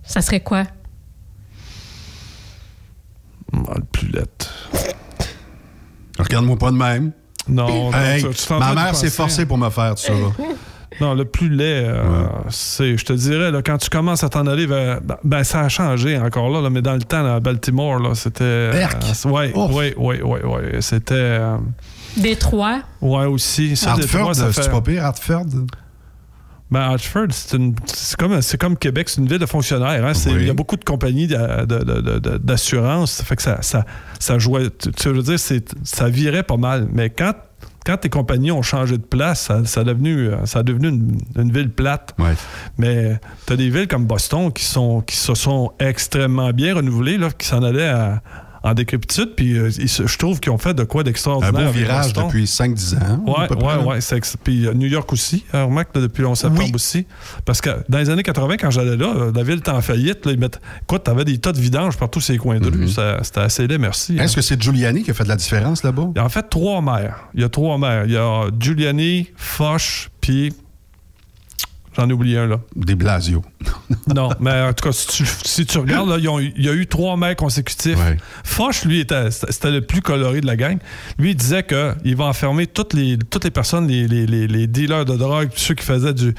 ça 0.05 0.23
serait 0.23 0.41
quoi? 0.41 0.65
Ah, 3.53 3.75
le 3.77 3.85
plus 3.93 4.09
lettre. 4.09 4.71
Regarde-moi 6.23 6.57
pas 6.57 6.71
de 6.71 6.77
même. 6.77 7.13
Non, 7.49 7.91
non, 7.91 7.93
Hey, 7.99 8.23
tu- 8.23 8.31
tu 8.31 8.47
t'en 8.47 8.59
ma 8.59 8.75
mère 8.75 8.95
s'est 8.95 9.11
forcée 9.11 9.47
pour 9.47 9.59
me 9.59 9.71
faire 9.71 9.95
tout 9.95 10.03
ça. 10.03 10.13
Non, 11.01 11.15
le 11.15 11.25
plus 11.25 11.49
laid, 11.49 11.85
euh, 11.87 12.27
c'est, 12.51 12.97
je 12.97 13.05
te 13.05 13.13
dirais, 13.13 13.51
là, 13.53 13.63
quand 13.63 13.79
tu 13.79 13.89
commences 13.89 14.25
à 14.25 14.29
t'en 14.29 14.47
aller 14.47 14.67
vers. 14.67 15.01
Ben, 15.01 15.17
ben, 15.25 15.45
ça 15.45 15.61
a 15.61 15.69
changé 15.69 16.19
encore 16.19 16.51
là, 16.51 16.61
là, 16.61 16.69
mais 16.69 16.83
dans 16.83 16.95
le 16.95 17.03
temps, 17.03 17.25
à 17.25 17.39
Baltimore, 17.41 17.99
là, 18.01 18.15
c'était. 18.15 18.43
euh, 18.45 18.87
ouais, 19.25 19.53
ouais, 19.55 19.95
ouais, 19.97 20.23
ouais, 20.23 20.45
ouais. 20.45 20.81
C'était. 20.81 21.15
euh, 21.15 21.57
Détroit. 22.17 22.81
ouais, 23.01 23.25
aussi. 23.27 23.77
Ça, 23.77 23.93
Hartford, 23.93 24.35
c'est 24.35 24.53
fait- 24.53 24.71
pas 24.71 24.81
pire, 24.81 25.05
Hartford? 25.07 25.45
Ben, 26.71 26.81
Hartford, 26.81 27.27
c'est 27.31 27.57
une, 27.57 27.75
c'est 27.87 28.17
comme, 28.17 28.41
c'est 28.43 28.61
comme 28.61 28.77
Québec, 28.77 29.09
c'est 29.09 29.21
une 29.21 29.27
ville 29.27 29.39
de 29.41 29.47
fonctionnaires. 29.47 30.05
hein. 30.07 30.15
C'est- 30.15 30.31
Il 30.31 30.47
y 30.47 30.51
a 30.51 30.55
beaucoup 30.55 30.77
de 30.77 30.85
compagnies 30.85 31.27
d'a- 31.27 31.67
de- 31.67 31.79
de- 31.83 32.01
de- 32.01 32.19
de- 32.21 32.39
d'assurance. 32.39 33.13
Ça 33.13 33.25
fait 33.25 33.35
que 33.37 33.43
ça, 33.43 33.61
ça, 33.63 33.85
ça 34.21 34.39
jouait. 34.39 34.69
Tu, 34.71 34.93
tu 34.93 35.09
veux 35.09 35.23
dire, 35.23 35.39
c'est, 35.39 35.65
ça 35.83 36.09
virait 36.09 36.45
pas 36.45 36.57
mal. 36.57 36.87
Mais 36.93 37.11
quand, 37.11 37.33
quand 37.85 37.97
tes 37.97 38.09
compagnies 38.09 38.53
ont 38.53 38.63
changé 38.63 38.99
de 38.99 39.03
place, 39.03 39.41
ça, 39.47 39.65
ça 39.65 39.81
a 39.81 39.85
devenu, 39.85 40.31
ça 40.45 40.61
a 40.61 40.63
devenu 40.63 40.89
une, 40.91 41.19
une 41.37 41.51
ville 41.53 41.71
plate. 41.71 42.15
Mais 42.79 43.19
tu 43.47 43.53
as 43.53 43.57
des 43.57 43.69
villes 43.69 43.89
comme 43.89 44.07
Boston 44.07 44.53
qui, 44.53 44.65
sont, 44.65 45.01
qui 45.01 45.17
se 45.17 45.35
sont 45.35 45.73
extrêmement 45.81 46.51
bien 46.51 46.77
renouvelées, 46.77 47.19
là, 47.19 47.31
qui 47.37 47.49
s'en 47.49 47.63
allaient 47.65 47.89
à- 47.89 48.23
en 48.63 48.75
décrépitude. 48.75 49.31
Puis 49.37 49.57
euh, 49.57 49.71
je 49.71 50.19
trouve 50.19 50.41
qu'ils 50.41 50.53
ont 50.53 50.59
fait 50.59 50.75
de 50.75 50.85
quoi 50.85 51.01
Un 51.01 51.05
d'extraordinaire. 51.05 51.53
beau 51.53 51.59
avec 51.61 51.75
virage 51.75 52.13
depuis 52.13 52.45
5-10 52.45 52.97
ans. 52.97 53.25
ouais. 53.89 54.01
c'est 54.01 54.17
ex- 54.17 54.37
Puis 54.43 54.67
euh, 54.67 54.75
New 54.75 54.87
York 54.89 55.13
aussi, 55.13 55.45
euh, 55.55 55.65
remarque, 55.65 55.95
là, 55.95 56.03
depuis 56.03 56.23
le 56.23 56.29
11 56.29 56.39
septembre 56.39 56.75
aussi. 56.75 57.07
Parce 57.45 57.61
que 57.61 57.71
dans 57.89 57.99
les 57.99 58.11
années 58.11 58.23
80, 58.23 58.57
quand 58.59 58.71
j'allais 58.71 58.97
là, 58.97 59.13
euh, 59.15 59.33
la 59.35 59.43
ville 59.43 59.59
était 59.59 59.71
en 59.71 59.81
faillite. 59.81 60.27
Là, 60.27 60.33
ils 60.33 60.39
mettent... 60.39 60.61
Écoute, 60.83 61.05
t'avais 61.05 61.25
des 61.25 61.39
tas 61.39 61.53
de 61.53 61.61
vidanges 61.61 61.97
partout 61.97 62.21
ces 62.21 62.37
coins 62.37 62.59
de 62.61 62.69
rue. 62.71 62.89
Ça- 62.89 63.19
C'était 63.23 63.41
assez 63.41 63.67
laid, 63.67 63.79
merci. 63.79 64.17
Est-ce 64.19 64.37
que 64.37 64.43
c'est 64.43 64.61
Giuliani 64.61 65.03
qui 65.03 65.11
a 65.11 65.15
fait 65.15 65.25
de 65.25 65.29
la 65.29 65.37
différence 65.37 65.83
là-bas? 65.83 66.09
Il 66.15 66.19
y 66.19 66.21
a 66.21 66.25
en 66.25 66.29
fait 66.29 66.49
trois 66.49 66.81
maires. 66.83 67.29
Il 67.35 67.41
y 67.41 67.45
a 67.45 67.49
trois 67.49 67.79
maires. 67.79 68.05
Il 68.07 68.13
y 68.13 68.17
a 68.17 68.45
Giuliani, 68.59 69.29
Foch, 69.37 70.11
puis. 70.21 70.53
J'en 71.97 72.09
ai 72.09 72.13
oublié 72.13 72.39
un, 72.39 72.47
là. 72.47 72.61
Des 72.77 72.95
Blasio. 72.95 73.43
non, 74.15 74.31
mais 74.39 74.63
en 74.63 74.73
tout 74.73 74.85
cas, 74.89 74.93
si 74.93 75.07
tu, 75.09 75.25
si 75.45 75.67
tu 75.67 75.79
regardes, 75.79 76.09
là, 76.09 76.31
ont 76.31 76.39
il 76.39 76.53
y 76.65 76.69
a 76.69 76.73
eu 76.73 76.87
trois 76.87 77.17
maires 77.17 77.35
consécutifs. 77.37 77.99
Foch, 78.45 78.85
lui, 78.85 79.01
était, 79.01 79.31
c'était 79.31 79.71
le 79.73 79.81
plus 79.81 80.01
coloré 80.01 80.41
de 80.41 80.47
la 80.47 80.57
gang. 80.57 80.79
Lui, 81.19 81.31
il 81.31 81.37
disait 81.37 81.65
qu'il 81.65 82.15
va 82.17 82.25
enfermer 82.27 82.67
toutes 82.69 82.95
les, 82.95 83.19
toutes 83.19 83.45
les 83.45 83.51
personnes, 83.51 83.89
les, 83.89 84.07
les- 84.07 84.27
les- 84.27 84.47
les 84.47 84.67
dealers 84.69 85.05
de 85.05 85.17
drogue, 85.17 85.49
ceux 85.57 85.75
qui 85.75 85.85
faisaient 85.85 86.15
du. 86.15 86.33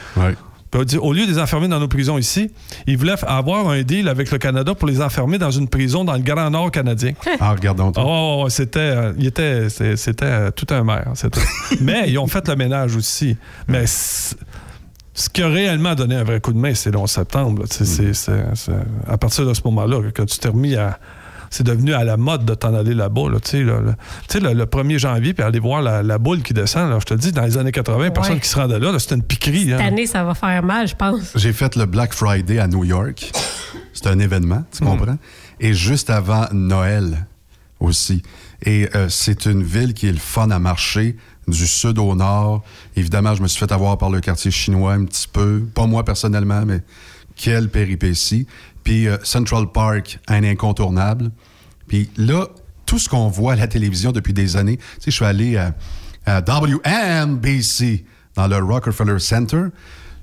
Puis 0.71 0.97
Au 0.99 1.11
lieu 1.11 1.25
de 1.25 1.31
les 1.31 1.37
enfermer 1.37 1.67
dans 1.67 1.81
nos 1.81 1.89
prisons 1.89 2.17
ici, 2.17 2.49
il 2.87 2.97
voulait 2.97 3.15
avoir 3.27 3.67
un 3.67 3.81
deal 3.81 4.07
avec 4.07 4.31
le 4.31 4.37
Canada 4.37 4.73
pour 4.73 4.87
les 4.87 5.01
enfermer 5.01 5.37
dans 5.37 5.51
une 5.51 5.67
prison 5.67 6.05
dans 6.05 6.13
le 6.13 6.21
Grand 6.21 6.49
Nord 6.49 6.71
canadien. 6.71 7.11
Ah, 7.41 7.51
regardons. 7.51 7.91
Ouais, 7.91 8.01
ouais, 8.37 8.43
ouais, 8.45 8.49
c'était, 8.49 8.79
euh, 8.79 9.11
il 9.19 9.25
était, 9.27 9.67
c'est- 9.67 9.97
c'était 9.97 10.23
euh, 10.23 10.49
tout 10.51 10.67
un 10.73 10.85
maire. 10.85 11.09
c'était- 11.15 11.41
Mais 11.81 12.05
ils 12.09 12.17
ont 12.17 12.27
fait 12.27 12.47
le 12.47 12.55
ménage 12.55 12.95
aussi. 12.95 13.35
Mais 13.67 13.83
ce 15.13 15.29
qui 15.29 15.41
a 15.43 15.47
réellement 15.47 15.93
donné 15.95 16.15
un 16.15 16.23
vrai 16.23 16.39
coup 16.39 16.53
de 16.53 16.57
main, 16.57 16.73
c'est 16.73 16.91
le 16.91 16.97
11 16.97 17.09
septembre. 17.09 17.63
là. 17.63 17.65
C'est- 17.69 18.31
à 19.07 19.17
partir 19.17 19.45
de 19.45 19.53
ce 19.53 19.61
moment-là, 19.65 20.11
que 20.11 20.21
tu 20.23 20.37
t'es 20.39 20.47
remis 20.49 20.75
à. 20.75 20.99
C'est 21.53 21.65
devenu 21.65 21.93
à 21.93 22.05
la 22.05 22.15
mode 22.15 22.45
de 22.45 22.53
t'en 22.53 22.73
aller 22.73 22.93
là-bas. 22.93 23.29
Là, 23.29 23.41
tu 23.41 23.49
sais, 23.49 23.63
là, 23.63 23.81
le, 23.81 23.91
tu 24.29 24.37
sais, 24.37 24.39
le, 24.39 24.53
le 24.53 24.65
1er 24.65 24.97
janvier, 24.99 25.33
puis 25.33 25.43
aller 25.43 25.59
voir 25.59 25.81
la, 25.81 26.01
la 26.01 26.17
boule 26.17 26.41
qui 26.43 26.53
descend. 26.53 26.89
là, 26.89 26.97
je 26.99 27.03
te 27.05 27.13
dis, 27.13 27.33
dans 27.33 27.41
les 27.41 27.57
années 27.57 27.73
80, 27.73 28.11
personne 28.11 28.39
qui 28.39 28.47
se 28.47 28.55
rendait 28.55 28.79
là, 28.79 28.89
là, 28.93 28.99
c'était 28.99 29.15
une 29.15 29.23
piquerie. 29.23 29.65
Cette 29.65 29.81
hein. 29.81 29.85
année, 29.87 30.07
ça 30.07 30.23
va 30.23 30.33
faire 30.33 30.63
mal, 30.63 30.87
je 30.87 30.95
pense. 30.95 31.33
J'ai 31.35 31.51
fait 31.51 31.75
le 31.75 31.85
Black 31.87 32.13
Friday 32.13 32.57
à 32.57 32.67
New 32.67 32.85
York. 32.85 33.29
C'est 33.91 34.07
un 34.07 34.19
événement, 34.19 34.63
tu 34.71 34.85
comprends? 34.85 35.17
Et 35.59 35.73
juste 35.73 36.09
avant 36.09 36.45
Noël 36.53 37.27
aussi. 37.81 38.23
Et 38.63 38.87
euh, 38.95 39.09
c'est 39.09 39.45
une 39.45 39.61
ville 39.63 39.93
qui 39.93 40.07
est 40.07 40.11
le 40.13 40.19
fun 40.19 40.51
à 40.51 40.59
marcher 40.59 41.17
du 41.51 41.67
sud 41.67 41.99
au 41.99 42.15
nord. 42.15 42.63
Évidemment, 42.95 43.35
je 43.35 43.41
me 43.41 43.47
suis 43.47 43.59
fait 43.59 43.71
avoir 43.71 43.97
par 43.97 44.09
le 44.09 44.19
quartier 44.19 44.51
chinois 44.51 44.93
un 44.93 45.05
petit 45.05 45.27
peu. 45.27 45.63
Pas 45.73 45.85
moi 45.85 46.03
personnellement, 46.03 46.65
mais 46.65 46.81
quelle 47.35 47.69
péripétie. 47.69 48.47
Puis 48.83 49.07
euh, 49.07 49.17
Central 49.23 49.71
Park, 49.71 50.19
un 50.27 50.43
incontournable. 50.43 51.31
Puis 51.87 52.09
là, 52.17 52.47
tout 52.85 52.99
ce 52.99 53.09
qu'on 53.09 53.27
voit 53.27 53.53
à 53.53 53.55
la 53.55 53.67
télévision 53.67 54.11
depuis 54.11 54.33
des 54.33 54.57
années, 54.57 54.77
tu 54.77 54.83
sais, 54.99 55.11
je 55.11 55.15
suis 55.15 55.25
allé 55.25 55.57
à, 55.57 55.73
à 56.25 56.41
WNBC 56.41 58.05
dans 58.35 58.47
le 58.47 58.57
Rockefeller 58.57 59.19
Center. 59.19 59.65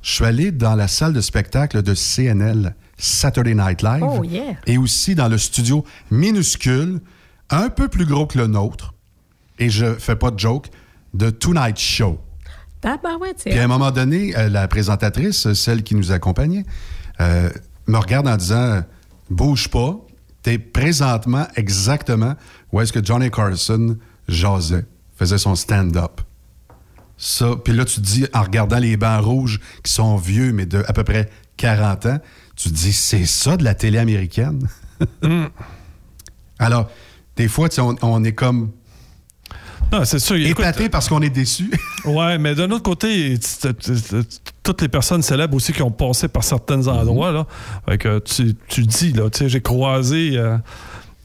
Je 0.02 0.12
suis 0.12 0.24
allé 0.24 0.52
dans 0.52 0.74
la 0.74 0.88
salle 0.88 1.12
de 1.12 1.20
spectacle 1.20 1.82
de 1.82 1.94
CNL, 1.94 2.74
Saturday 2.96 3.54
Night 3.54 3.82
Live. 3.82 4.02
Oh, 4.02 4.24
yeah. 4.24 4.56
Et 4.66 4.78
aussi 4.78 5.14
dans 5.14 5.28
le 5.28 5.38
studio 5.38 5.84
minuscule, 6.10 7.00
un 7.50 7.68
peu 7.68 7.88
plus 7.88 8.06
gros 8.06 8.26
que 8.26 8.38
le 8.38 8.46
nôtre, 8.46 8.94
et 9.58 9.70
je 9.70 9.94
fais 9.94 10.16
pas 10.16 10.30
de 10.30 10.38
joke, 10.38 10.68
de 11.14 11.30
Tonight 11.30 11.78
Show. 11.78 12.18
Puis 12.80 13.58
à 13.58 13.64
un 13.64 13.66
moment 13.66 13.90
donné, 13.90 14.36
euh, 14.36 14.48
la 14.48 14.68
présentatrice, 14.68 15.52
celle 15.52 15.82
qui 15.82 15.94
nous 15.94 16.12
accompagnait, 16.12 16.64
euh, 17.20 17.50
me 17.86 17.98
regarde 17.98 18.28
en 18.28 18.36
disant 18.36 18.82
Bouge 19.30 19.68
pas, 19.68 19.98
t'es 20.42 20.58
présentement 20.58 21.46
exactement 21.56 22.34
où 22.72 22.80
est-ce 22.80 22.92
que 22.92 23.04
Johnny 23.04 23.30
Carson 23.30 23.96
jasait, 24.28 24.86
faisait 25.16 25.38
son 25.38 25.54
stand-up. 25.54 26.20
Ça, 27.16 27.56
puis 27.64 27.72
là, 27.72 27.84
tu 27.84 27.96
te 27.96 28.06
dis, 28.06 28.26
en 28.32 28.42
regardant 28.42 28.78
les 28.78 28.96
bancs 28.96 29.24
rouges 29.24 29.58
qui 29.82 29.92
sont 29.92 30.16
vieux, 30.16 30.52
mais 30.52 30.66
de 30.66 30.84
à 30.86 30.92
peu 30.92 31.02
près 31.02 31.28
40 31.56 32.06
ans, 32.06 32.18
tu 32.54 32.68
te 32.68 32.74
dis, 32.74 32.92
c'est 32.92 33.26
ça 33.26 33.56
de 33.56 33.64
la 33.64 33.74
télé 33.74 33.98
américaine? 33.98 34.68
Alors, 36.60 36.88
des 37.36 37.48
fois, 37.48 37.68
on 38.02 38.24
est 38.24 38.32
comme 38.32 38.70
Non, 39.92 40.04
c'est 40.04 40.18
sûr. 40.18 40.36
écoute, 40.36 40.58
épaté 40.64 40.88
parce 40.88 41.08
qu'on 41.08 41.22
est 41.22 41.30
déçu. 41.30 41.70
Ouais, 42.04 42.38
mais 42.38 42.54
d'un 42.54 42.70
autre 42.70 42.84
côté, 42.84 43.38
toutes 44.62 44.80
les 44.82 44.88
personnes 44.88 45.20
célèbres 45.22 45.54
aussi 45.56 45.72
qui 45.72 45.82
ont 45.82 45.90
passé 45.90 46.28
par 46.28 46.44
certains 46.44 46.86
endroits, 46.86 47.32
là, 47.32 47.46
fait 47.88 47.98
que 47.98 48.18
tu, 48.20 48.54
tu 48.68 48.82
dis, 48.84 49.12
là, 49.12 49.28
tu 49.28 49.38
sais, 49.40 49.48
j'ai 49.48 49.60
croisé, 49.60 50.32
euh, 50.38 50.56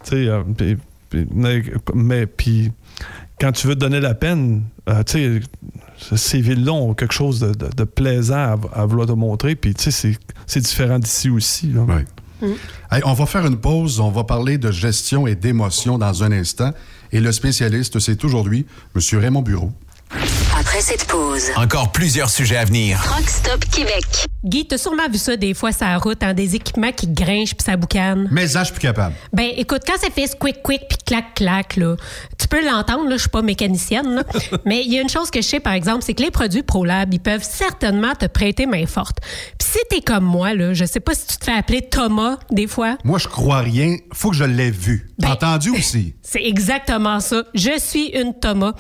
tu 0.04 0.10
sais, 0.10 0.16
euh, 0.28 0.44
mais, 1.34 1.64
mais 1.94 2.26
puis 2.26 2.72
quand 3.40 3.52
tu 3.52 3.68
veux 3.68 3.76
te 3.76 3.80
donner 3.80 4.02
la 4.02 4.14
peine, 4.16 4.64
euh, 4.90 5.04
tu 5.04 5.42
sais, 6.00 6.18
ces 6.18 6.42
villes-là 6.42 6.74
ont 6.74 6.94
quelque 6.96 7.14
chose 7.14 7.40
de, 7.40 7.52
de- 7.54 7.70
de 7.74 7.84
plaisant 7.84 8.36
à, 8.74 8.82
à 8.82 8.86
vouloir 8.86 9.08
te 9.08 9.14
montrer, 9.14 9.56
puis 9.56 9.74
tu 9.76 9.92
sais, 9.92 10.18
c'est- 10.48 10.60
différent 10.60 11.00
d'ici 11.00 11.30
aussi, 11.30 11.68
là. 11.68 11.82
Hey, 12.92 13.02
on 13.06 13.14
va 13.14 13.26
faire 13.26 13.46
une 13.46 13.56
pause. 13.58 14.02
On 14.02 14.10
va 14.10 14.26
parler 14.26 14.58
de 14.58 14.70
gestion 14.70 15.28
et 15.28 15.36
d'émotion 15.36 15.98
dans 15.98 16.24
un 16.26 16.32
instant. 16.34 16.72
Et 17.14 17.22
le 17.22 17.32
spécialiste, 17.32 18.00
c'est 18.00 18.26
aujourd'hui 18.26 18.66
M. 18.96 19.20
Raymond 19.20 19.44
Bureau. 19.44 19.72
Après 20.58 20.82
cette 20.82 21.06
pause, 21.06 21.50
Encore 21.56 21.92
plusieurs 21.92 22.30
sujets 22.30 22.58
à 22.58 22.66
venir. 22.66 23.00
Rock 23.16 23.28
Stop 23.28 23.66
Québec. 23.72 24.06
Guy, 24.44 24.68
t'as 24.68 24.78
sûrement 24.78 25.10
vu 25.10 25.18
ça 25.18 25.36
des 25.36 25.54
fois 25.54 25.72
sur 25.72 25.86
la 25.86 25.98
route, 25.98 26.22
hein, 26.22 26.34
des 26.34 26.56
équipements 26.56 26.92
qui 26.92 27.08
grinchent 27.08 27.56
puis 27.56 27.66
ça 27.66 27.78
boucane. 27.78 28.28
Mais 28.30 28.48
ça, 28.48 28.60
je 28.60 28.66
suis 28.66 28.74
plus 28.74 28.82
capable. 28.82 29.16
Ben, 29.32 29.50
écoute, 29.58 29.82
quand 29.88 29.98
ça 29.98 30.10
fait 30.10 30.28
squick 30.28 30.62
quick 30.62 30.82
puis 30.88 30.98
clac 31.06 31.34
clac 31.36 31.76
là, 31.78 31.96
tu 32.38 32.48
peux 32.48 32.64
l'entendre 32.64 33.08
là, 33.10 33.16
je 33.16 33.22
suis 33.22 33.30
pas 33.30 33.42
mécanicienne 33.42 34.16
là, 34.16 34.24
mais 34.66 34.84
il 34.84 34.94
y 34.94 35.00
a 35.00 35.02
une 35.02 35.10
chose 35.10 35.32
que 35.32 35.42
je 35.42 35.48
sais 35.48 35.60
par 35.60 35.74
exemple, 35.74 36.04
c'est 36.06 36.14
que 36.14 36.22
les 36.22 36.32
produits 36.32 36.64
ProLab, 36.64 37.14
ils 37.14 37.20
peuvent 37.20 37.44
certainement 37.44 38.14
te 38.14 38.26
prêter 38.26 38.66
main 38.66 38.86
forte. 38.86 39.18
Puis 39.58 39.68
si 39.72 39.80
t'es 39.90 40.02
comme 40.02 40.26
moi 40.26 40.54
là, 40.54 40.74
je 40.74 40.86
sais 40.86 41.00
pas 41.00 41.16
si 41.16 41.26
tu 41.26 41.38
te 41.38 41.46
fais 41.46 41.54
appeler 41.54 41.82
Thomas 41.82 42.38
des 42.52 42.68
fois. 42.68 42.98
Moi, 43.04 43.18
je 43.20 43.28
crois 43.28 43.60
rien. 43.60 43.96
Faut 44.14 44.30
que 44.30 44.36
je 44.36 44.44
l'ai 44.44 44.72
vu. 44.72 45.10
Ben, 45.20 45.32
Entendu 45.32 45.72
aussi? 45.72 46.16
C'est 46.22 46.44
exactement 46.44 47.20
ça. 47.20 47.44
Je 47.54 47.80
suis 47.80 48.08
une 48.08 48.34
Thomas. 48.38 48.74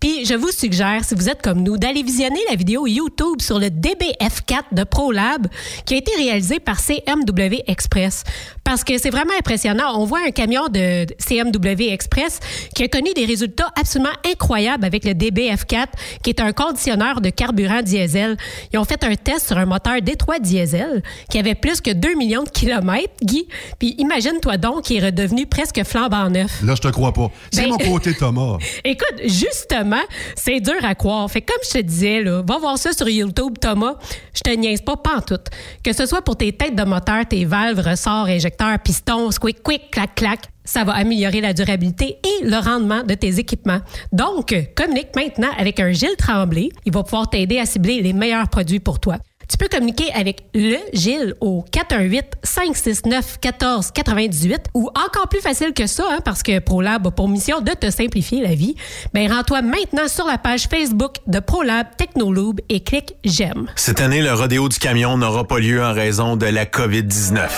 Puis 0.00 0.24
je 0.24 0.34
vous 0.34 0.50
suggère, 0.50 0.79
si 1.02 1.14
vous 1.14 1.28
êtes 1.28 1.42
comme 1.42 1.62
nous, 1.62 1.76
d'aller 1.76 2.02
visionner 2.02 2.40
la 2.48 2.56
vidéo 2.56 2.86
YouTube 2.86 3.42
sur 3.42 3.58
le 3.58 3.66
DBF4 3.66 4.62
de 4.72 4.84
ProLab 4.84 5.46
qui 5.84 5.94
a 5.94 5.96
été 5.98 6.10
réalisée 6.16 6.58
par 6.58 6.80
CMW 6.80 7.62
Express. 7.66 8.24
Parce 8.70 8.84
que 8.84 8.98
c'est 8.98 9.10
vraiment 9.10 9.32
impressionnant. 9.36 9.98
On 9.98 10.04
voit 10.04 10.20
un 10.24 10.30
camion 10.30 10.68
de 10.68 11.04
CMW 11.18 11.90
Express 11.92 12.38
qui 12.72 12.84
a 12.84 12.88
connu 12.88 13.12
des 13.16 13.24
résultats 13.24 13.68
absolument 13.76 14.12
incroyables 14.24 14.84
avec 14.84 15.04
le 15.04 15.10
DBF4, 15.10 15.86
qui 16.22 16.30
est 16.30 16.38
un 16.38 16.52
conditionneur 16.52 17.20
de 17.20 17.30
carburant 17.30 17.82
diesel. 17.82 18.36
Ils 18.72 18.78
ont 18.78 18.84
fait 18.84 19.02
un 19.02 19.16
test 19.16 19.48
sur 19.48 19.58
un 19.58 19.66
moteur 19.66 20.00
Détroit 20.02 20.38
diesel 20.38 21.02
qui 21.28 21.40
avait 21.40 21.56
plus 21.56 21.80
que 21.80 21.90
2 21.90 22.14
millions 22.14 22.44
de 22.44 22.48
kilomètres, 22.48 23.12
Guy. 23.24 23.48
Puis 23.80 23.96
imagine-toi 23.98 24.56
donc 24.56 24.82
qu'il 24.82 25.02
est 25.02 25.06
redevenu 25.06 25.46
presque 25.46 25.82
flambant 25.82 26.30
neuf. 26.30 26.62
Là, 26.62 26.76
je 26.76 26.82
te 26.82 26.88
crois 26.92 27.12
pas. 27.12 27.28
C'est 27.50 27.62
Ben- 27.62 27.70
mon 27.70 27.78
côté 27.78 28.14
Thomas. 28.20 28.58
Écoute, 28.84 29.14
justement, 29.24 30.02
c'est 30.36 30.60
dur 30.60 30.78
à 30.84 30.94
croire. 30.94 31.28
Fait 31.28 31.40
que 31.40 31.52
comme 31.52 31.62
je 31.64 31.70
te 31.80 31.82
disais, 31.82 32.22
là, 32.22 32.40
va 32.46 32.58
voir 32.58 32.78
ça 32.78 32.92
sur 32.92 33.08
YouTube, 33.08 33.54
Thomas. 33.60 33.94
Je 34.32 34.42
te 34.48 34.50
niaise 34.56 34.80
pas, 34.82 34.96
pas 34.96 35.16
en 35.16 35.22
tout. 35.22 35.40
Que 35.82 35.92
ce 35.92 36.06
soit 36.06 36.22
pour 36.22 36.36
tes 36.36 36.52
têtes 36.52 36.76
de 36.76 36.84
moteur, 36.84 37.26
tes 37.28 37.44
valves, 37.44 37.80
ressorts, 37.80 38.26
injecteurs, 38.26 38.59
pistons, 38.82 39.30
squick, 39.30 39.62
quick, 39.62 39.90
clac, 39.90 40.14
clac, 40.14 40.40
ça 40.64 40.84
va 40.84 40.92
améliorer 40.92 41.40
la 41.40 41.52
durabilité 41.52 42.18
et 42.22 42.44
le 42.44 42.56
rendement 42.56 43.02
de 43.02 43.14
tes 43.14 43.38
équipements. 43.38 43.80
Donc, 44.12 44.54
communique 44.76 45.16
maintenant 45.16 45.48
avec 45.58 45.80
un 45.80 45.92
Gilles 45.92 46.16
Tremblay. 46.16 46.68
Il 46.84 46.92
va 46.92 47.02
pouvoir 47.02 47.28
t'aider 47.28 47.58
à 47.58 47.66
cibler 47.66 48.00
les 48.02 48.12
meilleurs 48.12 48.48
produits 48.48 48.80
pour 48.80 49.00
toi. 49.00 49.16
Tu 49.48 49.56
peux 49.56 49.66
communiquer 49.66 50.12
avec 50.14 50.44
le 50.54 50.76
Gilles 50.92 51.34
au 51.40 51.64
418-569-1498 51.72 54.58
ou 54.74 54.88
encore 54.90 55.28
plus 55.28 55.40
facile 55.40 55.72
que 55.72 55.88
ça, 55.88 56.04
hein, 56.08 56.20
parce 56.24 56.44
que 56.44 56.60
ProLab 56.60 57.08
a 57.08 57.10
pour 57.10 57.28
mission 57.28 57.60
de 57.60 57.72
te 57.72 57.90
simplifier 57.90 58.42
la 58.42 58.54
vie. 58.54 58.76
Ben, 59.12 59.28
rends-toi 59.32 59.62
maintenant 59.62 60.06
sur 60.06 60.26
la 60.26 60.38
page 60.38 60.68
Facebook 60.68 61.14
de 61.26 61.40
ProLab 61.40 61.88
Technoloube 61.96 62.60
et 62.68 62.78
clique 62.78 63.16
J'aime. 63.24 63.66
Cette 63.74 64.00
année, 64.00 64.22
le 64.22 64.32
rodéo 64.32 64.68
du 64.68 64.78
camion 64.78 65.16
n'aura 65.16 65.44
pas 65.44 65.58
lieu 65.58 65.82
en 65.82 65.92
raison 65.92 66.36
de 66.36 66.46
la 66.46 66.64
COVID-19. 66.64 67.48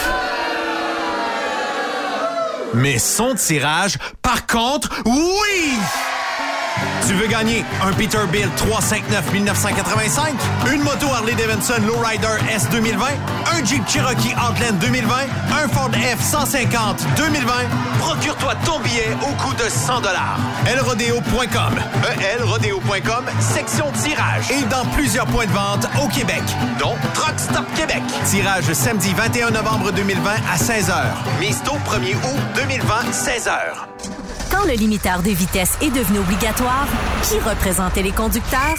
Mais 2.74 2.98
son 2.98 3.34
tirage, 3.34 3.98
par 4.22 4.46
contre, 4.46 4.90
oui! 5.04 5.78
Tu 7.06 7.14
veux 7.14 7.26
gagner 7.26 7.64
un 7.84 7.92
Peterbilt 7.92 8.54
359 8.56 9.32
1985, 9.32 10.34
une 10.72 10.82
moto 10.82 11.06
Harley 11.12 11.34
Davidson 11.34 11.82
Lowrider 11.86 12.38
S 12.54 12.68
2020, 12.70 13.06
un 13.52 13.64
Jeep 13.64 13.86
Cherokee 13.88 14.34
Outland 14.34 14.78
2020, 14.80 15.14
un 15.64 15.68
Ford 15.68 15.90
F-150 15.92 16.96
2020. 17.16 17.52
Procure-toi 17.98 18.54
ton 18.64 18.78
billet 18.80 19.08
au 19.22 19.32
coût 19.42 19.54
de 19.54 19.68
100 19.68 20.00
dollars. 20.00 20.38
elrodeo.com, 20.66 21.74
elrodeo.com, 22.34 23.24
section 23.40 23.86
tirage 24.02 24.50
et 24.50 24.62
dans 24.70 24.84
plusieurs 24.92 25.26
points 25.26 25.46
de 25.46 25.52
vente 25.52 25.86
au 26.02 26.08
Québec, 26.08 26.42
dont 26.78 26.94
Truck 27.14 27.38
Stop 27.38 27.66
Québec. 27.74 28.02
Tirage 28.24 28.72
samedi 28.72 29.12
21 29.14 29.50
novembre 29.50 29.92
2020 29.92 30.30
à 30.30 30.56
16h. 30.56 30.94
Mise 31.40 31.60
au 31.68 31.76
1er 31.90 32.14
août 32.14 32.40
2020 32.54 32.94
16h. 33.12 33.52
Quand 34.50 34.64
le 34.66 34.74
limiteur 34.74 35.22
de 35.22 35.30
vitesse 35.30 35.72
est 35.80 35.90
devenu 35.90 36.18
obligatoire, 36.18 36.61
qui 37.22 37.38
représentait 37.38 38.02
les 38.02 38.12
conducteurs? 38.12 38.78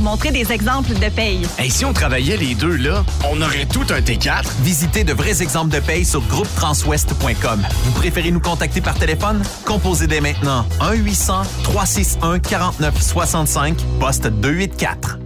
montrer 0.00 0.30
des 0.30 0.52
exemples 0.52 0.94
de 0.94 1.08
paye. 1.08 1.46
Hey, 1.58 1.70
si 1.70 1.84
on 1.84 1.92
travaillait 1.92 2.36
les 2.36 2.54
deux, 2.54 2.76
là, 2.76 3.04
on 3.30 3.40
aurait 3.40 3.66
tout 3.66 3.84
un 3.90 4.00
T4. 4.00 4.44
Visitez 4.62 5.04
de 5.04 5.12
vrais 5.12 5.42
exemples 5.42 5.74
de 5.74 5.80
paye 5.80 6.04
sur 6.04 6.20
groupetranswest.com. 6.22 7.62
Vous 7.84 7.92
préférez 7.92 8.30
nous 8.30 8.40
contacter 8.40 8.80
par 8.80 8.94
téléphone? 8.94 9.42
Composez 9.64 10.06
dès 10.06 10.20
maintenant 10.20 10.66
1-800-361-4965, 10.80 13.74
poste 13.98 14.26
284. 14.26 15.18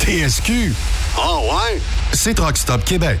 TSQ. 0.00 0.74
Ah 1.18 1.38
ouais? 1.38 1.80
C'est 2.12 2.34
Truck 2.34 2.56
Stop 2.56 2.84
Québec. 2.84 3.20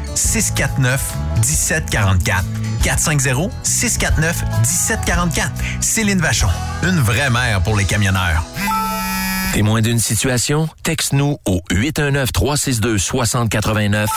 649 0.15 1.01
1744. 1.37 2.43
450 2.83 3.51
649 3.63 4.43
1744. 4.61 5.51
Céline 5.81 6.19
Vachon, 6.19 6.49
une 6.83 6.99
vraie 6.99 7.29
mère 7.29 7.61
pour 7.61 7.77
les 7.77 7.85
camionneurs. 7.85 8.43
Témoin 9.53 9.81
d'une 9.81 9.99
situation? 9.99 10.67
Texte-nous 10.83 11.37
au 11.45 11.61
819-362-6089, 11.71 14.07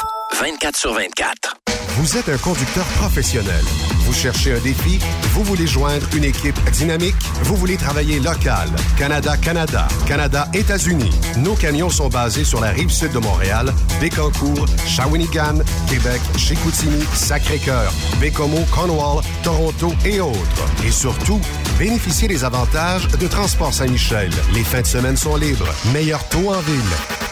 24 0.41 0.77
sur 0.77 0.93
24. 0.95 1.55
Vous 1.97 2.17
êtes 2.17 2.29
un 2.29 2.37
conducteur 2.39 2.85
professionnel. 2.99 3.63
Vous 4.01 4.13
cherchez 4.13 4.53
un 4.53 4.59
défi? 4.59 4.99
Vous 5.33 5.45
voulez 5.45 5.67
joindre 5.67 6.07
une 6.17 6.25
équipe 6.25 6.59
dynamique? 6.73 7.15
Vous 7.45 7.55
voulez 7.55 7.77
travailler 7.77 8.19
local? 8.19 8.69
Canada-Canada, 8.99 9.87
Canada-États-Unis. 10.09 11.13
Nos 11.39 11.55
camions 11.55 11.89
sont 11.89 12.09
basés 12.09 12.43
sur 12.43 12.61
la 12.61 12.71
rive 12.71 12.91
sud 12.91 13.13
de 13.13 13.19
Montréal, 13.19 13.73
Bécancour, 14.01 14.67
Shawinigan, 14.89 15.59
Québec, 15.89 16.21
Chicoutimi, 16.37 17.05
Sacré-Cœur, 17.15 17.93
Bécomo, 18.21 18.59
Cornwall, 18.73 19.23
Toronto 19.45 19.93
et 20.05 20.21
autres. 20.21 20.67
Et 20.85 20.91
surtout, 20.91 21.41
bénéficiez 21.79 22.27
des 22.27 22.43
avantages 22.45 23.07
de 23.07 23.29
Transport 23.29 23.73
Saint-Michel. 23.73 24.31
Les 24.53 24.65
fins 24.65 24.83
de 24.83 24.87
semaine 24.87 25.17
sont 25.17 25.37
libres. 25.37 25.73
Meilleur 25.93 26.29
taux 26.29 26.51
en 26.53 26.61
ville. 26.61 26.81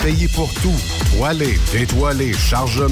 Payé 0.00 0.28
pour 0.34 0.52
tout. 0.54 0.74
Toilé, 1.16 1.58
détoilé, 1.72 2.32
chargement, 2.32 2.91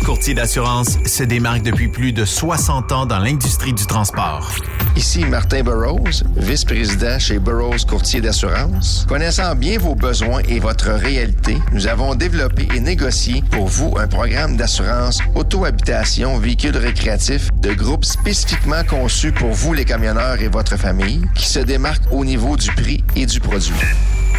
Courtier 0.00 0.32
d'assurance 0.32 0.96
se 1.04 1.22
démarque 1.22 1.62
depuis 1.62 1.88
plus 1.88 2.12
de 2.12 2.24
60 2.24 2.92
ans 2.92 3.06
dans 3.06 3.18
l'industrie 3.18 3.74
du 3.74 3.86
transport. 3.86 4.50
Ici 4.96 5.24
Martin 5.24 5.62
Burroughs, 5.62 6.24
vice-président 6.36 7.18
chez 7.18 7.38
Burroughs 7.38 7.84
Courtier 7.86 8.20
d'assurance. 8.20 9.04
Connaissant 9.08 9.54
bien 9.54 9.78
vos 9.78 9.94
besoins 9.94 10.40
et 10.48 10.60
votre 10.60 10.90
réalité, 10.90 11.58
nous 11.72 11.86
avons 11.86 12.14
développé 12.14 12.66
et 12.74 12.80
négocié 12.80 13.42
pour 13.50 13.66
vous 13.66 13.94
un 13.98 14.08
programme 14.08 14.56
d'assurance 14.56 15.18
auto-habitation 15.34 16.38
véhicule 16.38 16.76
récréatif 16.76 17.50
de 17.60 17.72
groupe 17.74 18.04
spécifiquement 18.04 18.84
conçu 18.84 19.30
pour 19.30 19.50
vous 19.50 19.74
les 19.74 19.84
camionneurs 19.84 20.40
et 20.40 20.48
votre 20.48 20.76
famille 20.76 21.22
qui 21.34 21.46
se 21.46 21.60
démarque 21.60 22.02
au 22.10 22.24
niveau 22.24 22.56
du 22.56 22.70
prix 22.72 23.04
et 23.14 23.26
du 23.26 23.40
produit. 23.40 23.74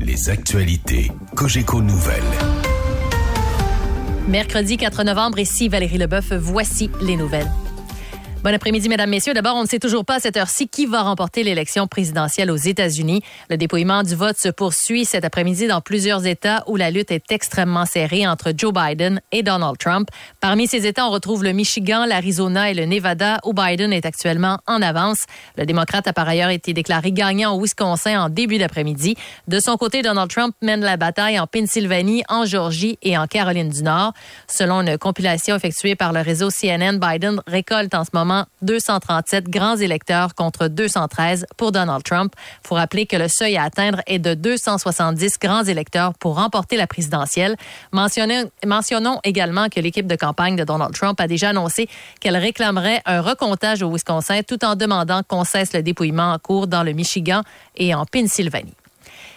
Les 0.00 0.28
actualités 0.28 1.10
Cogeco 1.34 1.80
Nouvelles. 1.80 2.22
Mercredi 4.28 4.76
4 4.76 5.02
novembre, 5.04 5.38
ici 5.38 5.70
Valérie 5.70 5.96
Leboeuf, 5.98 6.34
voici 6.34 6.90
les 7.00 7.16
nouvelles. 7.16 7.50
Bon 8.44 8.52
après-midi, 8.52 8.90
mesdames, 8.90 9.08
messieurs. 9.08 9.32
D'abord, 9.32 9.56
on 9.56 9.62
ne 9.62 9.66
sait 9.66 9.78
toujours 9.78 10.04
pas 10.04 10.16
à 10.16 10.20
cette 10.20 10.36
heure-ci 10.36 10.68
qui 10.68 10.84
va 10.84 11.00
remporter 11.00 11.44
l'élection 11.44 11.86
présidentielle 11.86 12.50
aux 12.50 12.56
États-Unis. 12.56 13.22
Le 13.48 13.56
dépouillement 13.56 14.02
du 14.02 14.14
vote 14.14 14.36
se 14.36 14.50
poursuit 14.50 15.06
cet 15.06 15.24
après-midi 15.24 15.66
dans 15.66 15.80
plusieurs 15.80 16.26
États 16.26 16.62
où 16.66 16.76
la 16.76 16.90
lutte 16.90 17.10
est 17.10 17.32
extrêmement 17.32 17.86
serrée 17.86 18.26
entre 18.26 18.52
Joe 18.54 18.70
Biden 18.70 19.22
et 19.32 19.42
Donald 19.42 19.78
Trump. 19.78 20.10
Parmi 20.42 20.66
ces 20.66 20.86
États, 20.86 21.06
on 21.06 21.10
retrouve 21.10 21.42
le 21.42 21.54
Michigan, 21.54 22.04
l'Arizona 22.04 22.70
et 22.70 22.74
le 22.74 22.84
Nevada 22.84 23.38
où 23.46 23.54
Biden 23.54 23.94
est 23.94 24.04
actuellement 24.04 24.58
en 24.66 24.82
avance. 24.82 25.24
Le 25.56 25.64
démocrate 25.64 26.06
a 26.06 26.12
par 26.12 26.28
ailleurs 26.28 26.50
été 26.50 26.74
déclaré 26.74 27.12
gagnant 27.12 27.54
au 27.54 27.62
Wisconsin 27.62 28.24
en 28.24 28.28
début 28.28 28.58
d'après-midi. 28.58 29.16
De 29.48 29.58
son 29.58 29.78
côté, 29.78 30.02
Donald 30.02 30.28
Trump 30.28 30.54
mène 30.60 30.82
la 30.82 30.98
bataille 30.98 31.40
en 31.40 31.46
Pennsylvanie, 31.46 32.24
en 32.28 32.44
Georgie 32.44 32.98
et 33.00 33.16
en 33.16 33.26
Caroline 33.26 33.70
du 33.70 33.82
Nord. 33.82 34.12
Selon 34.48 34.82
une 34.82 34.98
compilation 34.98 35.56
effectuée 35.56 35.96
par 35.96 36.12
le 36.12 36.20
réseau 36.20 36.50
CNN, 36.50 36.98
Biden 36.98 37.40
récolte 37.46 37.94
en 37.94 38.04
ce 38.04 38.10
moment 38.12 38.33
237 38.62 39.48
grands 39.48 39.76
électeurs 39.76 40.34
contre 40.34 40.68
213 40.68 41.46
pour 41.56 41.72
Donald 41.72 42.02
Trump. 42.02 42.32
Il 42.64 42.68
faut 42.68 42.74
rappeler 42.74 43.06
que 43.06 43.16
le 43.16 43.28
seuil 43.28 43.56
à 43.56 43.64
atteindre 43.64 44.00
est 44.06 44.18
de 44.18 44.34
270 44.34 45.38
grands 45.40 45.64
électeurs 45.64 46.14
pour 46.14 46.36
remporter 46.36 46.76
la 46.76 46.86
présidentielle. 46.86 47.56
Mentionnons, 47.92 48.50
mentionnons 48.66 49.20
également 49.24 49.68
que 49.68 49.80
l'équipe 49.80 50.06
de 50.06 50.16
campagne 50.16 50.56
de 50.56 50.64
Donald 50.64 50.94
Trump 50.94 51.20
a 51.20 51.26
déjà 51.26 51.50
annoncé 51.50 51.88
qu'elle 52.20 52.36
réclamerait 52.36 53.00
un 53.06 53.20
recomptage 53.20 53.82
au 53.82 53.90
Wisconsin 53.90 54.42
tout 54.42 54.64
en 54.64 54.76
demandant 54.76 55.22
qu'on 55.26 55.44
cesse 55.44 55.72
le 55.72 55.82
dépouillement 55.82 56.32
en 56.32 56.38
cours 56.38 56.66
dans 56.66 56.82
le 56.82 56.92
Michigan 56.92 57.42
et 57.76 57.94
en 57.94 58.04
Pennsylvanie. 58.06 58.74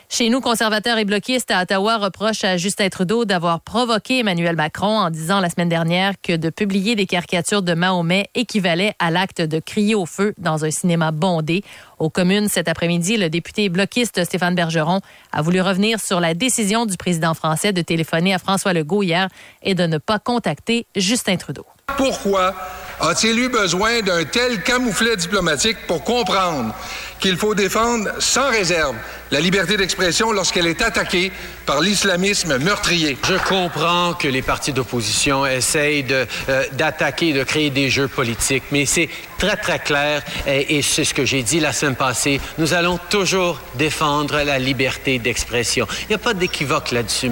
Chez 0.09 0.29
nous, 0.29 0.39
conservateurs 0.39 0.97
et 0.97 1.03
bloquistes 1.03 1.51
à 1.51 1.61
Ottawa 1.61 1.97
reprochent 1.97 2.45
à 2.45 2.55
Justin 2.55 2.87
Trudeau 2.87 3.25
d'avoir 3.25 3.59
provoqué 3.59 4.19
Emmanuel 4.19 4.55
Macron 4.55 4.97
en 4.99 5.09
disant 5.09 5.41
la 5.41 5.49
semaine 5.49 5.67
dernière 5.67 6.13
que 6.21 6.37
de 6.37 6.49
publier 6.49 6.95
des 6.95 7.05
caricatures 7.05 7.61
de 7.61 7.73
Mahomet 7.73 8.29
équivalait 8.33 8.93
à 8.99 9.11
l'acte 9.11 9.41
de 9.41 9.59
crier 9.59 9.95
au 9.95 10.05
feu 10.05 10.33
dans 10.37 10.63
un 10.63 10.71
cinéma 10.71 11.11
bondé. 11.11 11.61
Aux 11.99 12.09
communes, 12.09 12.47
cet 12.47 12.69
après-midi, 12.69 13.17
le 13.17 13.29
député 13.29 13.67
bloquiste 13.67 14.23
Stéphane 14.23 14.55
Bergeron 14.55 15.01
a 15.33 15.41
voulu 15.41 15.59
revenir 15.59 15.99
sur 15.99 16.21
la 16.21 16.33
décision 16.33 16.85
du 16.85 16.95
président 16.95 17.33
français 17.33 17.73
de 17.73 17.81
téléphoner 17.81 18.33
à 18.33 18.39
François 18.39 18.71
Legault 18.71 19.03
hier 19.03 19.27
et 19.61 19.75
de 19.75 19.85
ne 19.87 19.97
pas 19.97 20.19
contacter 20.19 20.87
Justin 20.95 21.35
Trudeau. 21.35 21.65
Pourquoi 21.97 22.55
a-t-il 22.99 23.39
eu 23.39 23.49
besoin 23.49 24.01
d'un 24.01 24.23
tel 24.23 24.61
camouflet 24.63 25.15
diplomatique 25.15 25.77
pour 25.87 26.03
comprendre 26.03 26.73
qu'il 27.19 27.37
faut 27.37 27.55
défendre 27.55 28.09
sans 28.19 28.49
réserve 28.49 28.95
la 29.31 29.39
liberté 29.39 29.75
d'expression 29.77 30.31
lorsqu'elle 30.31 30.67
est 30.67 30.81
attaquée 30.81 31.31
par 31.65 31.81
l'islamisme 31.81 32.57
meurtrier? 32.57 33.17
Je 33.27 33.35
comprends 33.47 34.13
que 34.13 34.27
les 34.27 34.41
partis 34.41 34.73
d'opposition 34.73 35.45
essayent 35.45 36.05
euh, 36.11 36.63
d'attaquer, 36.73 37.33
de 37.33 37.43
créer 37.43 37.69
des 37.69 37.89
jeux 37.89 38.07
politiques, 38.07 38.63
mais 38.71 38.85
c'est 38.85 39.09
très, 39.37 39.57
très 39.57 39.79
clair, 39.79 40.23
et 40.47 40.81
c'est 40.81 41.05
ce 41.05 41.13
que 41.13 41.25
j'ai 41.25 41.43
dit 41.43 41.59
la 41.59 41.73
semaine 41.73 41.95
passée, 41.95 42.41
nous 42.57 42.73
allons 42.73 42.99
toujours 43.09 43.59
défendre 43.75 44.41
la 44.41 44.57
liberté 44.57 45.19
d'expression. 45.19 45.87
Il 46.03 46.09
n'y 46.09 46.15
a 46.15 46.19
pas 46.19 46.33
d'équivoque 46.33 46.91
là-dessus. 46.91 47.31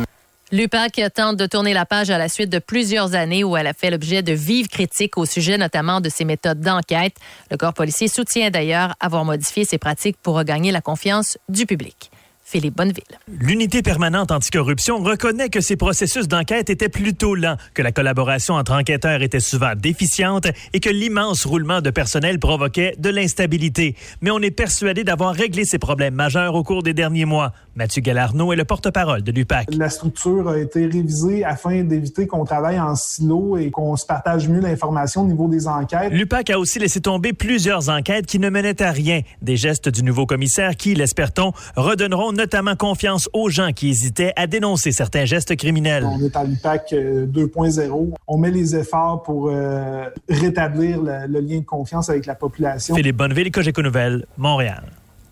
L'UPAC 0.51 1.01
tente 1.15 1.37
de 1.37 1.47
tourner 1.47 1.73
la 1.73 1.87
page 1.87 2.11
à 2.11 2.19
la 2.19 2.29
suite 2.29 2.51
de 2.51 2.59
plusieurs 2.59 3.15
années 3.15 3.43
où 3.43 3.57
elle 3.57 3.65
a 3.65 3.73
fait 3.73 3.89
l'objet 3.89 4.21
de 4.21 4.33
vives 4.33 4.67
critiques 4.67 5.17
au 5.17 5.25
sujet 5.25 5.57
notamment 5.57 6.01
de 6.01 6.09
ses 6.09 6.23
méthodes 6.23 6.59
d'enquête. 6.59 7.15
Le 7.49 7.57
corps 7.57 7.73
policier 7.73 8.07
soutient 8.07 8.51
d'ailleurs 8.51 8.93
avoir 8.99 9.25
modifié 9.25 9.65
ses 9.65 9.79
pratiques 9.79 10.17
pour 10.21 10.35
regagner 10.35 10.71
la 10.71 10.81
confiance 10.81 11.39
du 11.49 11.65
public. 11.65 12.11
Philippe 12.47 12.75
Bonneville. 12.75 13.03
L'unité 13.27 13.81
permanente 13.81 14.31
anticorruption 14.31 14.99
reconnaît 14.99 15.49
que 15.49 15.61
ces 15.61 15.77
processus 15.77 16.27
d'enquête 16.27 16.69
étaient 16.69 16.89
plutôt 16.89 17.33
lents, 17.33 17.57
que 17.73 17.81
la 17.81 17.91
collaboration 17.91 18.53
entre 18.53 18.73
enquêteurs 18.73 19.23
était 19.23 19.39
souvent 19.39 19.73
déficiente 19.75 20.45
et 20.71 20.79
que 20.79 20.91
l'immense 20.91 21.43
roulement 21.47 21.81
de 21.81 21.89
personnel 21.89 22.37
provoquait 22.37 22.93
de 22.99 23.09
l'instabilité. 23.09 23.95
Mais 24.21 24.29
on 24.29 24.39
est 24.39 24.51
persuadé 24.51 25.03
d'avoir 25.03 25.33
réglé 25.33 25.65
ces 25.65 25.79
problèmes 25.79 26.13
majeurs 26.13 26.53
au 26.53 26.63
cours 26.63 26.83
des 26.83 26.93
derniers 26.93 27.25
mois. 27.25 27.51
Mathieu 27.76 28.01
Gallarneau 28.01 28.53
est 28.53 28.55
le 28.55 28.63
porte-parole 28.63 29.21
de 29.21 29.34
l'UPAC. 29.34 29.67
La 29.76 29.89
structure 29.89 30.47
a 30.47 30.57
été 30.57 30.86
révisée 30.86 31.43
afin 31.43 31.84
d'éviter 31.84 32.26
qu'on 32.26 32.45
travaille 32.45 32.80
en 32.80 32.95
silo 32.95 33.57
et 33.57 33.69
qu'on 33.69 33.97
se 33.97 34.05
partage 34.05 34.47
mieux 34.47 34.61
l'information 34.61 35.23
au 35.23 35.26
niveau 35.26 35.49
des 35.49 35.67
enquêtes. 35.67 36.13
L'UPAC 36.13 36.51
a 36.51 36.59
aussi 36.59 36.80
laissé 36.80 37.01
tomber 37.01 37.34
plusieurs 37.34 37.89
enquêtes 37.89 38.28
qui 38.28 38.39
ne 38.39 38.49
menaient 38.49 38.82
à 38.82 38.91
rien. 38.91 39.21
Des 39.41 39.57
gestes 39.57 39.89
du 39.89 40.03
nouveau 40.03 40.26
commissaire 40.26 40.78
qui, 40.78 40.95
l'espère-t-on, 40.95 41.51
redonneront 41.76 42.32
notamment 42.32 42.78
confiance 42.78 43.30
aux 43.34 43.49
gens 43.49 43.73
qui 43.73 43.89
hésitaient 43.89 44.32
à 44.38 44.47
dénoncer 44.47 44.93
certains 44.93 45.26
gestes 45.26 45.57
criminels. 45.57 46.05
On 46.05 46.23
est 46.23 46.36
à 46.38 46.45
l'UPAC 46.45 46.93
2.0. 46.93 48.13
On 48.28 48.38
met 48.38 48.51
les 48.51 48.78
efforts 48.78 49.21
pour 49.23 49.49
euh, 49.49 50.05
rétablir 50.30 51.01
le, 51.01 51.28
le, 51.28 51.39
lien 51.41 51.59
de 51.59 51.65
confiance 51.65 52.09
avec 52.09 52.26
la 52.26 52.36
population. 52.36 52.95
Philippe 52.95 53.17
Bonneville, 53.17 53.51
Cogeco 53.51 53.82
Nouvelles, 53.82 54.26
Montréal. 54.38 54.84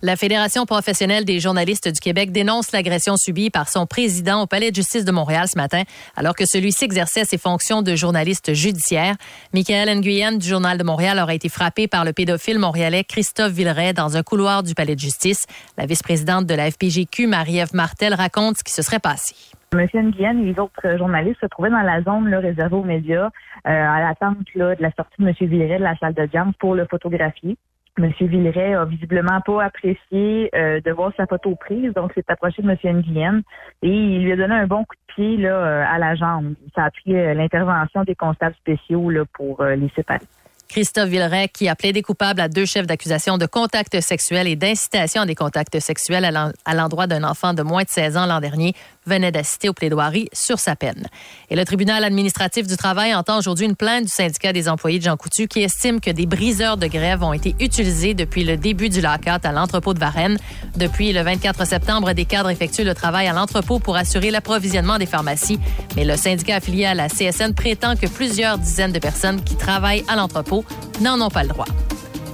La 0.05 0.17
Fédération 0.17 0.65
professionnelle 0.65 1.23
des 1.23 1.39
journalistes 1.39 1.87
du 1.87 2.01
Québec 2.01 2.33
dénonce 2.33 2.73
l'agression 2.73 3.15
subie 3.15 3.49
par 3.49 3.69
son 3.69 3.85
président 3.85 4.41
au 4.41 4.47
Palais 4.47 4.69
de 4.69 4.75
justice 4.75 5.05
de 5.05 5.13
Montréal 5.13 5.45
ce 5.47 5.57
matin, 5.57 5.83
alors 6.17 6.35
que 6.35 6.43
celui-ci 6.45 6.83
exerçait 6.83 7.23
ses 7.23 7.37
fonctions 7.37 7.81
de 7.81 7.95
journaliste 7.95 8.53
judiciaire. 8.53 9.15
Michael 9.53 9.87
Nguyen 9.99 10.33
du 10.33 10.45
Journal 10.45 10.77
de 10.77 10.83
Montréal 10.83 11.19
aurait 11.23 11.37
été 11.37 11.47
frappé 11.47 11.87
par 11.87 12.03
le 12.03 12.11
pédophile 12.11 12.59
montréalais 12.59 13.05
Christophe 13.05 13.53
Villeray 13.53 13.93
dans 13.93 14.17
un 14.17 14.23
couloir 14.23 14.61
du 14.61 14.75
Palais 14.75 14.95
de 14.95 14.99
justice. 14.99 15.45
La 15.77 15.85
vice-présidente 15.85 16.47
de 16.47 16.53
la 16.53 16.69
FPGQ, 16.69 17.27
Marie-Ève 17.27 17.73
Martel, 17.73 18.13
raconte 18.13 18.57
ce 18.57 18.63
qui 18.65 18.73
se 18.73 18.81
serait 18.81 18.99
passé. 18.99 19.35
Monsieur 19.73 20.01
Nguyen 20.01 20.37
et 20.37 20.51
les 20.51 20.59
autres 20.59 20.97
journalistes 20.97 21.39
se 21.39 21.45
trouvaient 21.45 21.69
dans 21.69 21.81
la 21.81 22.01
zone 22.03 22.35
réservée 22.35 22.75
aux 22.75 22.83
médias, 22.83 23.27
euh, 23.27 23.29
à 23.69 24.01
l'attente 24.01 24.35
de 24.53 24.75
la 24.81 24.91
sortie 24.91 25.15
de 25.19 25.23
Monsieur 25.23 25.47
Villeray 25.47 25.77
de 25.77 25.83
la 25.83 25.95
salle 25.95 26.13
d'audience 26.13 26.53
pour 26.59 26.75
le 26.75 26.85
photographier. 26.91 27.55
Monsieur 27.99 28.25
Villeray 28.25 28.73
a 28.73 28.85
visiblement 28.85 29.39
pas 29.41 29.65
apprécié 29.65 30.49
euh, 30.55 30.81
de 30.81 30.91
voir 30.91 31.11
sa 31.15 31.27
photo 31.27 31.55
prise, 31.55 31.93
donc 31.93 32.11
s'est 32.13 32.23
approché 32.27 32.63
de 32.63 32.67
Monsieur 32.67 32.91
Nguyen 32.91 33.41
et 33.83 33.87
il 33.87 34.23
lui 34.23 34.31
a 34.31 34.35
donné 34.35 34.55
un 34.55 34.65
bon 34.65 34.83
coup 34.83 34.95
de 34.95 35.13
pied 35.13 35.37
là, 35.37 35.49
euh, 35.49 35.85
à 35.87 35.99
la 35.99 36.15
jambe. 36.15 36.55
Ça 36.73 36.85
a 36.85 36.91
pris 36.91 37.15
euh, 37.15 37.35
l'intervention 37.35 38.03
des 38.03 38.15
constables 38.15 38.55
spéciaux 38.55 39.11
là, 39.11 39.23
pour 39.33 39.61
euh, 39.61 39.75
les 39.75 39.89
séparer. 39.95 40.25
Christophe 40.69 41.09
Villeray, 41.09 41.49
qui 41.49 41.69
a 41.69 41.75
plaidé 41.75 42.01
coupable 42.01 42.41
à 42.41 42.49
deux 42.49 42.65
chefs 42.65 42.87
d'accusation 42.87 43.37
de 43.37 43.45
contact 43.45 44.01
sexuel 44.01 44.47
et 44.47 44.55
d'incitation 44.55 45.21
à 45.21 45.25
des 45.27 45.35
contacts 45.35 45.79
sexuels 45.79 46.25
à 46.25 46.73
l'endroit 46.73 47.05
d'un 47.05 47.23
enfant 47.23 47.53
de 47.53 47.61
moins 47.61 47.83
de 47.83 47.89
16 47.89 48.17
ans 48.17 48.25
l'an 48.25 48.39
dernier, 48.39 48.73
venait 49.05 49.31
d'assister 49.31 49.69
aux 49.69 49.73
plaidoiries 49.73 50.29
sur 50.33 50.59
sa 50.59 50.75
peine. 50.75 51.07
Et 51.49 51.55
le 51.55 51.65
tribunal 51.65 52.03
administratif 52.03 52.67
du 52.67 52.77
travail 52.77 53.13
entend 53.13 53.37
aujourd'hui 53.37 53.65
une 53.65 53.75
plainte 53.75 54.05
du 54.05 54.09
syndicat 54.09 54.53
des 54.53 54.69
employés 54.69 54.99
de 54.99 55.03
Jean 55.03 55.17
Coutu 55.17 55.47
qui 55.47 55.61
estime 55.61 55.99
que 55.99 56.11
des 56.11 56.25
briseurs 56.25 56.77
de 56.77 56.87
grève 56.87 57.23
ont 57.23 57.33
été 57.33 57.55
utilisés 57.59 58.13
depuis 58.13 58.43
le 58.43 58.57
début 58.57 58.89
du 58.89 59.01
lockout 59.01 59.43
à 59.45 59.51
l'entrepôt 59.51 59.93
de 59.93 59.99
Varennes. 59.99 60.37
Depuis 60.75 61.13
le 61.13 61.21
24 61.21 61.65
septembre, 61.65 62.13
des 62.13 62.25
cadres 62.25 62.49
effectuent 62.49 62.83
le 62.83 62.93
travail 62.93 63.27
à 63.27 63.33
l'entrepôt 63.33 63.79
pour 63.79 63.95
assurer 63.95 64.31
l'approvisionnement 64.31 64.97
des 64.97 65.05
pharmacies. 65.05 65.59
Mais 65.95 66.05
le 66.05 66.17
syndicat 66.17 66.55
affilié 66.55 66.85
à 66.85 66.93
la 66.93 67.09
CSN 67.09 67.53
prétend 67.53 67.95
que 67.95 68.07
plusieurs 68.07 68.57
dizaines 68.57 68.91
de 68.91 68.99
personnes 68.99 69.43
qui 69.43 69.55
travaillent 69.55 70.03
à 70.07 70.15
l'entrepôt 70.15 70.65
n'en 71.01 71.19
ont 71.21 71.29
pas 71.29 71.43
le 71.43 71.49
droit. 71.49 71.67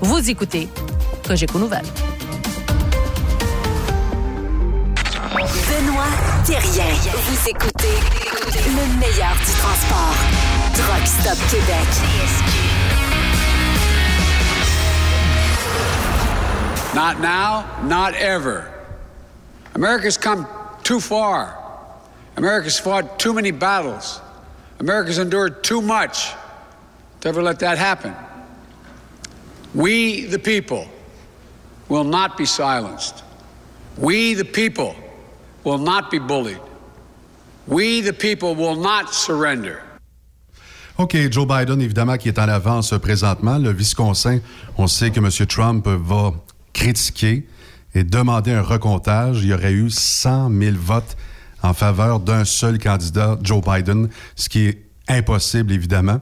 Vous 0.01 0.29
écoutez 0.29 0.67
Cogeco 1.27 1.59
Nouvelles. 1.59 1.85
Vous 6.45 7.49
écoutez 7.49 7.99
le 8.65 8.97
meilleur 8.97 9.33
du 9.33 9.51
transport. 9.59 10.15
Truck 10.73 11.05
Stop 11.05 11.37
Québec. 11.49 11.85
Not 16.95 17.19
now, 17.19 17.65
not 17.83 18.15
ever. 18.15 18.71
America's 19.75 20.17
come 20.17 20.47
too 20.81 21.01
far. 21.01 21.57
America's 22.37 22.79
fought 22.79 23.19
too 23.19 23.33
many 23.33 23.51
battles. 23.51 24.21
America's 24.79 25.17
endured 25.17 25.61
too 25.61 25.81
much 25.81 26.31
to 27.19 27.27
ever 27.27 27.43
let 27.43 27.59
that 27.59 27.77
happen. 27.77 28.15
We, 29.75 30.25
the 30.25 30.39
people, 30.39 30.87
will 31.89 32.05
not 32.05 32.37
be 32.37 32.45
silenced. 32.45 33.23
We, 33.97 34.35
the 34.35 34.45
people, 34.45 34.95
will 35.69 35.77
not 35.77 36.09
be 36.09 36.19
bullied. 36.19 36.61
We, 37.67 38.01
the 38.01 38.13
people, 38.13 38.55
will 38.55 38.75
not 38.75 39.13
surrender. 39.13 39.81
OK, 40.97 41.15
Joe 41.31 41.45
Biden, 41.45 41.81
évidemment, 41.81 42.17
qui 42.17 42.27
est 42.27 42.39
en 42.39 42.49
avance 42.49 42.93
présentement. 42.99 43.57
Le 43.57 43.71
Wisconsin, 43.71 44.39
on 44.77 44.87
sait 44.87 45.11
que 45.11 45.19
M. 45.19 45.47
Trump 45.47 45.87
va 45.87 46.33
critiquer 46.73 47.47
et 47.93 48.03
demander 48.03 48.51
un 48.51 48.63
recomptage. 48.63 49.41
Il 49.43 49.49
y 49.49 49.53
aurait 49.53 49.71
eu 49.71 49.89
100 49.89 50.49
000 50.51 50.75
votes 50.77 51.15
en 51.61 51.73
faveur 51.73 52.19
d'un 52.19 52.43
seul 52.43 52.79
candidat, 52.79 53.37
Joe 53.43 53.61
Biden, 53.63 54.09
ce 54.35 54.49
qui 54.49 54.65
est 54.65 54.83
impossible, 55.07 55.71
évidemment. 55.71 56.19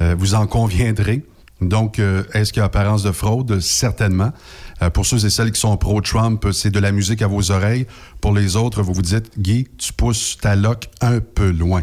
Euh, 0.00 0.14
vous 0.18 0.34
en 0.34 0.46
conviendrez. 0.46 1.22
Donc, 1.60 1.98
euh, 1.98 2.24
est-ce 2.32 2.52
qu'il 2.52 2.60
y 2.60 2.62
a 2.62 2.66
apparence 2.66 3.02
de 3.02 3.12
fraude? 3.12 3.60
Certainement. 3.60 4.32
Euh, 4.82 4.90
pour 4.90 5.06
ceux 5.06 5.24
et 5.24 5.30
celles 5.30 5.52
qui 5.52 5.60
sont 5.60 5.76
pro-Trump, 5.76 6.46
c'est 6.52 6.70
de 6.70 6.78
la 6.78 6.92
musique 6.92 7.22
à 7.22 7.26
vos 7.26 7.50
oreilles. 7.50 7.86
Pour 8.20 8.34
les 8.34 8.56
autres, 8.56 8.82
vous 8.82 8.92
vous 8.92 9.02
dites, 9.02 9.38
Guy, 9.38 9.68
tu 9.78 9.92
pousses 9.92 10.38
ta 10.40 10.56
loque 10.56 10.88
un 11.00 11.20
peu 11.20 11.50
loin. 11.50 11.82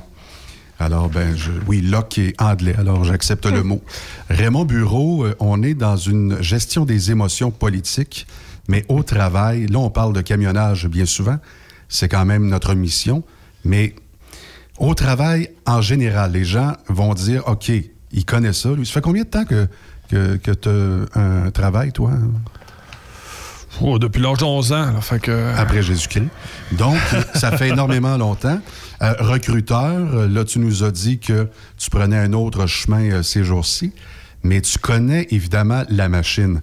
Alors, 0.79 1.09
ben, 1.09 1.35
je, 1.35 1.51
oui, 1.67 1.81
Locke 1.81 2.19
est 2.19 2.39
anglais, 2.39 2.75
alors 2.77 3.03
j'accepte 3.03 3.47
le 3.47 3.63
mot. 3.63 3.81
Raymond 4.29 4.65
Bureau, 4.65 5.25
euh, 5.25 5.35
on 5.39 5.63
est 5.63 5.73
dans 5.73 5.97
une 5.97 6.41
gestion 6.41 6.85
des 6.85 7.09
émotions 7.09 7.49
politiques, 7.49 8.27
mais 8.67 8.85
au 8.87 9.01
travail, 9.01 9.65
là, 9.67 9.79
on 9.79 9.89
parle 9.89 10.13
de 10.13 10.21
camionnage 10.21 10.87
bien 10.87 11.05
souvent, 11.05 11.37
c'est 11.89 12.09
quand 12.09 12.25
même 12.25 12.47
notre 12.47 12.75
mission, 12.75 13.23
mais 13.65 13.95
au 14.77 14.93
travail, 14.93 15.49
en 15.65 15.81
général, 15.81 16.33
les 16.33 16.45
gens 16.45 16.73
vont 16.89 17.15
dire, 17.15 17.47
OK, 17.47 17.71
il 18.11 18.25
connaît 18.25 18.53
ça. 18.53 18.71
Lui, 18.71 18.85
ça 18.85 18.93
fait 18.93 19.01
combien 19.01 19.23
de 19.23 19.29
temps 19.29 19.45
que, 19.45 19.67
que, 20.09 20.35
que 20.35 20.51
tu 20.51 20.69
as 20.69 21.19
un 21.19 21.49
travail, 21.49 21.91
toi? 21.91 22.11
Oh, 23.81 23.99
depuis 23.99 24.21
l'âge 24.21 24.39
de 24.39 24.45
11 24.45 24.71
ans. 24.73 24.91
là, 24.93 25.01
fait 25.01 25.19
que... 25.19 25.53
Après 25.55 25.83
Jésus-Christ. 25.83 26.29
Donc, 26.73 26.97
ça 27.35 27.55
fait 27.57 27.69
énormément 27.69 28.17
longtemps. 28.17 28.59
Euh, 29.01 29.13
recruteur, 29.19 30.15
euh, 30.15 30.27
là, 30.27 30.43
tu 30.43 30.59
nous 30.59 30.83
as 30.83 30.91
dit 30.91 31.19
que 31.19 31.47
tu 31.77 31.89
prenais 31.89 32.17
un 32.17 32.33
autre 32.33 32.65
chemin 32.65 33.11
euh, 33.11 33.23
ces 33.23 33.43
jours-ci, 33.43 33.93
mais 34.43 34.61
tu 34.61 34.79
connais 34.79 35.27
évidemment 35.29 35.83
la 35.89 36.09
machine. 36.09 36.61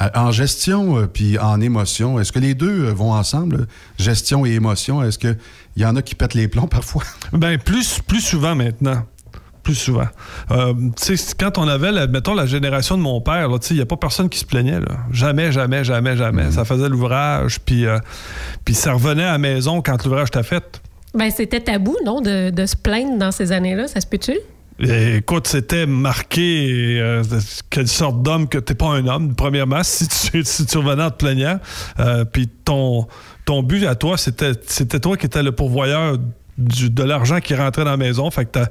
Euh, 0.00 0.08
en 0.14 0.30
gestion 0.30 0.96
euh, 0.96 1.06
puis 1.06 1.38
en 1.38 1.60
émotion, 1.60 2.18
est-ce 2.18 2.32
que 2.32 2.38
les 2.38 2.54
deux 2.54 2.86
euh, 2.86 2.92
vont 2.94 3.12
ensemble, 3.12 3.66
gestion 3.98 4.46
et 4.46 4.52
émotion? 4.52 5.02
Est-ce 5.02 5.18
qu'il 5.18 5.36
y 5.76 5.84
en 5.84 5.96
a 5.96 6.02
qui 6.02 6.14
pètent 6.14 6.32
les 6.34 6.48
plombs 6.48 6.66
parfois? 6.70 7.02
Ben, 7.32 7.58
plus, 7.58 8.00
plus 8.00 8.22
souvent 8.22 8.54
maintenant. 8.54 9.04
Plus 9.62 9.74
souvent. 9.76 10.08
Euh, 10.50 10.74
tu 11.00 11.16
sais, 11.16 11.34
quand 11.38 11.56
on 11.58 11.68
avait, 11.68 11.92
la- 11.92 12.06
mettons, 12.08 12.34
la 12.34 12.46
génération 12.46 12.96
de 12.96 13.02
mon 13.02 13.20
père, 13.20 13.48
là, 13.48 13.58
tu 13.60 13.68
sais, 13.68 13.74
il 13.74 13.76
n'y 13.76 13.82
a 13.82 13.86
pas 13.86 13.96
personne 13.96 14.28
qui 14.28 14.40
se 14.40 14.44
plaignait. 14.44 14.80
Là. 14.80 14.86
Jamais, 15.12 15.52
jamais, 15.52 15.84
jamais, 15.84 16.16
jamais. 16.16 16.50
Ça 16.50 16.64
faisait 16.64 16.88
l'ouvrage, 16.88 17.60
puis 17.60 17.86
euh, 17.86 17.98
puis 18.64 18.74
ça 18.74 18.92
revenait 18.92 19.22
à 19.24 19.32
la 19.32 19.38
maison 19.38 19.80
quand 19.80 20.04
l'ouvrage 20.04 20.28
était 20.28 20.42
fait. 20.42 20.80
Ben, 21.14 21.30
c'était 21.30 21.60
tabou, 21.60 21.96
non, 22.04 22.20
de, 22.20 22.50
de 22.50 22.66
se 22.66 22.74
plaindre 22.76 23.18
dans 23.18 23.30
ces 23.30 23.52
années-là, 23.52 23.86
ça 23.86 24.00
se 24.00 24.06
peut-tu? 24.06 24.36
Et 24.80 25.16
écoute, 25.16 25.46
c'était 25.46 25.86
marqué 25.86 26.98
euh, 26.98 27.22
quelle 27.70 27.86
sorte 27.86 28.22
d'homme 28.22 28.48
que 28.48 28.58
t'es 28.58 28.74
pas 28.74 28.86
un 28.88 29.06
homme, 29.06 29.34
premièrement, 29.36 29.82
si 29.84 30.08
tu, 30.08 30.42
si 30.44 30.66
tu 30.66 30.78
revenais 30.78 31.04
en 31.04 31.10
te 31.10 31.18
plaignant. 31.18 31.60
Euh, 32.00 32.24
Puis 32.24 32.48
ton, 32.48 33.06
ton 33.44 33.62
but 33.62 33.86
à 33.86 33.94
toi, 33.94 34.16
c'était 34.16 34.52
c'était 34.66 34.98
toi 34.98 35.16
qui 35.16 35.26
étais 35.26 35.42
le 35.42 35.52
pourvoyeur 35.52 36.16
du- 36.58 36.90
de 36.90 37.02
l'argent 37.02 37.38
qui 37.40 37.54
rentrait 37.54 37.84
dans 37.84 37.90
la 37.92 37.96
maison. 37.96 38.30
Fait 38.30 38.46
que 38.46 38.50
t'as- 38.52 38.68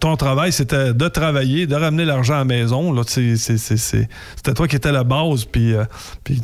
ton 0.00 0.16
travail, 0.16 0.52
c'était 0.52 0.94
de 0.94 1.08
travailler, 1.08 1.66
de 1.66 1.74
ramener 1.74 2.04
l'argent 2.04 2.34
à 2.34 2.38
la 2.38 2.44
maison. 2.44 2.94
C'était 3.04 4.54
toi 4.54 4.68
qui 4.68 4.76
étais 4.76 4.92
la 4.92 5.04
base. 5.04 5.44
Puis, 5.44 5.74
euh, 5.74 5.84
puis, 6.24 6.40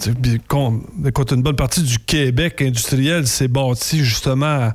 con- 0.49 0.83
écoute, 1.05 1.33
une 1.33 1.43
bonne 1.43 1.57
partie 1.57 1.83
du 1.83 1.99
Québec 1.99 2.61
industriel 2.63 3.27
s'est 3.27 3.49
bâti 3.49 4.05
justement 4.05 4.71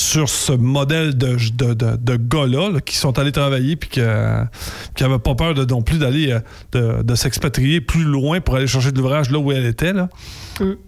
sur 0.00 0.28
ce 0.28 0.52
modèle 0.52 1.18
de, 1.18 1.36
de, 1.56 1.74
de- 1.74 1.96
de 1.96 2.16
gars-là 2.16 2.70
là, 2.70 2.80
qui 2.80 2.94
sont 2.96 3.18
allés 3.18 3.32
travailler 3.32 3.74
puis 3.74 3.90
qui 3.90 4.00
n'avaient 4.00 5.18
pas 5.18 5.34
peur 5.34 5.54
de, 5.54 5.64
non 5.64 5.82
plus 5.82 5.98
d'aller 5.98 6.30
euh, 6.30 6.38
de, 6.70 7.02
de 7.02 7.14
s'expatrier 7.16 7.80
plus 7.80 8.04
loin 8.04 8.40
pour 8.40 8.54
aller 8.54 8.68
chercher 8.68 8.92
de 8.92 8.98
l'ouvrage 8.98 9.28
là 9.30 9.40
où 9.40 9.50
elle 9.50 9.66
était. 9.66 9.92
Là. 9.92 10.08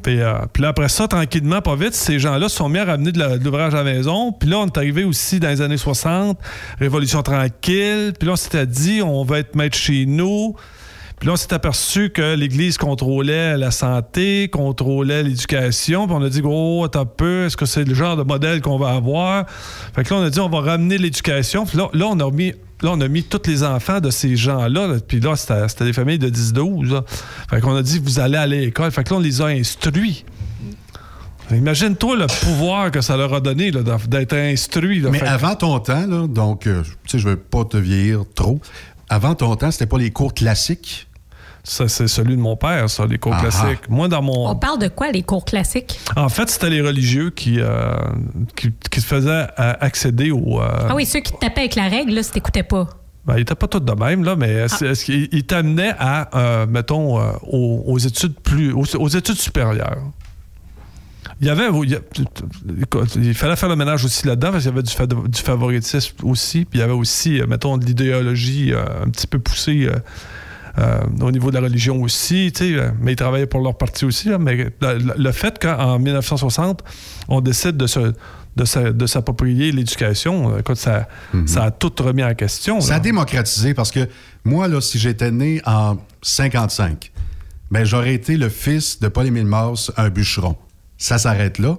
Puis, 0.02 0.20
euh, 0.20 0.34
puis 0.52 0.62
là, 0.62 0.68
après 0.68 0.88
ça, 0.88 1.08
tranquillement, 1.08 1.61
pas 1.61 1.74
vite, 1.74 1.94
ces 1.94 2.20
gens-là 2.20 2.48
se 2.48 2.56
sont 2.56 2.68
mis 2.68 2.78
à 2.78 2.84
ramener 2.84 3.11
de 3.11 3.42
l'ouvrage 3.42 3.74
à 3.74 3.78
la 3.82 3.84
maison. 3.92 4.30
Puis 4.32 4.48
là, 4.48 4.58
on 4.58 4.66
est 4.66 4.76
arrivé 4.78 5.02
aussi 5.02 5.40
dans 5.40 5.48
les 5.48 5.61
années 5.61 5.76
60, 5.76 6.38
Révolution 6.78 7.22
tranquille. 7.24 8.12
Puis 8.16 8.26
là, 8.28 8.34
on 8.34 8.36
s'était 8.36 8.66
dit, 8.66 9.02
on 9.02 9.24
va 9.24 9.40
être 9.40 9.56
maître 9.56 9.76
chez 9.76 10.06
nous. 10.06 10.54
Puis 11.20 11.26
là, 11.26 11.34
on 11.34 11.36
s'est 11.36 11.52
aperçu 11.52 12.08
que 12.10 12.34
l'Église 12.34 12.78
contrôlait 12.78 13.58
la 13.58 13.70
santé, 13.70 14.48
contrôlait 14.50 15.22
l'éducation. 15.22 16.06
Puis 16.06 16.16
on 16.18 16.22
a 16.22 16.28
dit, 16.30 16.40
oh, 16.42 16.86
un 16.92 17.04
peu, 17.04 17.44
est-ce 17.44 17.58
que 17.58 17.66
c'est 17.66 17.84
le 17.84 17.94
genre 17.94 18.16
de 18.16 18.22
modèle 18.22 18.62
qu'on 18.62 18.78
va 18.78 18.92
avoir? 18.94 19.44
Fait 19.94 20.02
que 20.02 20.14
là, 20.14 20.20
on 20.20 20.24
a 20.24 20.30
dit, 20.30 20.40
on 20.40 20.48
va 20.48 20.60
ramener 20.62 20.96
l'éducation. 20.96 21.66
Puis 21.66 21.76
là, 21.76 21.88
là, 21.92 22.06
on 22.08 22.18
a 22.18 22.30
mis. 22.30 22.54
Là, 22.82 22.92
on 22.94 23.00
a 23.02 23.08
mis 23.08 23.22
tous 23.22 23.42
les 23.46 23.62
enfants 23.62 24.00
de 24.00 24.08
ces 24.08 24.34
gens-là. 24.36 24.86
là. 24.86 24.94
Puis 25.06 25.20
là, 25.20 25.36
c'était 25.36 25.68
c'était 25.68 25.84
des 25.84 25.92
familles 25.92 26.18
de 26.18 26.30
10-12. 26.30 26.90
là. 26.90 27.04
Fait 27.50 27.60
qu'on 27.60 27.76
a 27.76 27.82
dit, 27.82 27.98
vous 28.02 28.18
allez 28.18 28.38
à 28.38 28.46
l'école. 28.46 28.90
Fait 28.90 29.04
que 29.04 29.10
là, 29.10 29.16
on 29.16 29.20
les 29.20 29.42
a 29.42 29.46
instruits. 29.48 30.24
Imagine-toi 31.52 32.16
le 32.16 32.26
pouvoir 32.26 32.90
que 32.90 33.02
ça 33.02 33.18
leur 33.18 33.34
a 33.34 33.40
donné 33.40 33.70
d'être 33.72 34.32
instruits. 34.34 35.00
là. 35.00 35.10
Mais 35.10 35.18
Fait 35.18 35.26
que- 35.26 35.30
avant 35.30 35.54
ton 35.56 35.78
temps, 35.80 36.06
là, 36.06 36.26
donc, 36.26 36.66
euh, 36.66 36.82
tu 37.04 37.10
sais, 37.10 37.18
je 37.18 37.28
veux 37.28 37.36
pas 37.36 37.64
te 37.66 37.76
vieillir 37.76 38.22
trop. 38.34 38.60
Avant 39.10 39.34
ton 39.34 39.54
temps, 39.56 39.70
c'était 39.70 39.86
pas 39.86 39.98
les 39.98 40.10
cours 40.12 40.32
classiques? 40.32 41.08
Ça, 41.62 41.88
c'est 41.88 42.08
celui 42.08 42.36
de 42.36 42.40
mon 42.40 42.56
père, 42.56 42.88
ça, 42.88 43.04
les 43.06 43.18
cours 43.18 43.34
Ah, 43.36 43.40
classiques. 43.42 43.88
Moi, 43.88 44.08
dans 44.08 44.22
mon. 44.22 44.48
On 44.48 44.56
parle 44.56 44.78
de 44.78 44.88
quoi, 44.88 45.11
les 45.12 45.22
cours 45.22 45.44
classiques? 45.44 46.00
En 46.16 46.28
fait, 46.30 46.48
c'était 46.48 46.70
les 46.70 46.80
religieux 46.80 47.30
qui, 47.30 47.56
euh, 47.61 47.92
qui, 48.56 48.72
qui 48.90 49.00
se 49.00 49.06
faisaient 49.06 49.46
euh, 49.58 49.74
accéder 49.80 50.30
au. 50.30 50.61
euh, 50.61 50.68
Ah 50.88 50.94
oui, 50.94 51.04
ceux 51.04 51.20
qui 51.20 51.32
te 51.32 51.38
tapaient 51.38 51.61
avec 51.61 51.74
la 51.74 51.88
règle, 51.88 52.14
là, 52.14 52.22
si 52.22 52.32
t'écoutais 52.32 52.62
pas. 52.62 52.88
ben, 53.26 53.34
ils 53.34 53.40
n'étaient 53.40 53.54
pas 53.54 53.68
tous 53.68 53.80
de 53.80 53.92
même, 53.92 54.24
là, 54.24 54.36
mais 54.36 54.66
qu'ils- 55.04 55.28
ils 55.32 55.44
t'amenaient 55.44 55.92
à, 55.98 56.30
euh, 56.36 56.66
mettons, 56.66 57.20
euh, 57.20 57.32
aux, 57.42 57.84
aux 57.86 57.98
études 57.98 58.40
plus. 58.40 58.72
Aux, 58.72 58.96
aux 58.96 59.08
études 59.08 59.36
supérieures? 59.36 59.98
Il 61.42 61.46
y 61.46 61.50
avait. 61.50 61.68
Il, 61.84 61.90
y 61.90 61.94
a- 61.94 62.00
écoute, 62.82 63.14
il 63.16 63.34
fallait 63.34 63.56
faire 63.56 63.68
le 63.68 63.76
ménage 63.76 64.04
aussi 64.04 64.26
là-dedans 64.26 64.50
parce 64.52 64.64
qu'il 64.64 64.72
y 64.72 64.74
avait 64.74 64.82
du, 64.82 64.92
fa- 64.94 65.06
du 65.06 65.40
favoritisme 65.40 66.16
aussi. 66.24 66.64
Puis 66.64 66.78
il 66.78 66.80
y 66.80 66.82
avait 66.84 66.92
aussi, 66.94 67.40
mettons, 67.46 67.76
de 67.76 67.84
l'idéologie 67.84 68.72
euh, 68.72 68.82
un 69.04 69.11
petit 69.11 69.26
peu 69.26 69.38
poussée. 69.38 69.86
euh, 69.86 69.98
euh, 70.81 71.01
au 71.20 71.31
niveau 71.31 71.51
de 71.51 71.57
la 71.57 71.62
religion 71.62 72.01
aussi, 72.03 72.53
euh, 72.61 72.91
mais 73.01 73.12
ils 73.12 73.16
travaillaient 73.16 73.47
pour 73.47 73.61
leur 73.61 73.76
parti 73.76 74.05
aussi. 74.05 74.28
là, 74.28 74.39
mais 74.39 74.72
le, 74.81 75.33
fait 75.33 75.59
qu'en 75.59 75.99
1960, 75.99 76.83
on 77.28 77.41
décide 77.41 77.76
de 77.76 77.87
se 77.87 78.12
s'approprier 79.07 79.72
l'éducation, 79.72 80.55
euh, 80.55 80.59
écoute, 80.59 80.76
ça, 80.76 81.09
ça 81.47 81.64
a 81.64 81.70
tout 81.70 81.93
remis 82.01 82.24
en 82.24 82.35
question. 82.35 82.81
Ça 82.81 82.91
là. 82.91 82.97
a 82.97 83.01
démocratisé 83.01 83.74
parce 83.74 83.91
que 83.91 84.09
moi, 84.45 84.68
là, 84.68 84.81
si 84.81 84.99
j'étais 84.99 85.31
né 85.31 85.61
en 85.66 85.97
55, 86.22 87.12
ben, 87.70 87.85
j'aurais 87.85 88.14
été 88.14 88.37
le 88.37 88.49
fils 88.49 89.01
de 89.01 89.09
Paul-Émile 89.09 89.47
Mars, 89.47 89.93
un 89.97 90.09
bûcheron. 90.09 90.57
Ça 90.99 91.18
s'arrête 91.18 91.59
là. 91.59 91.78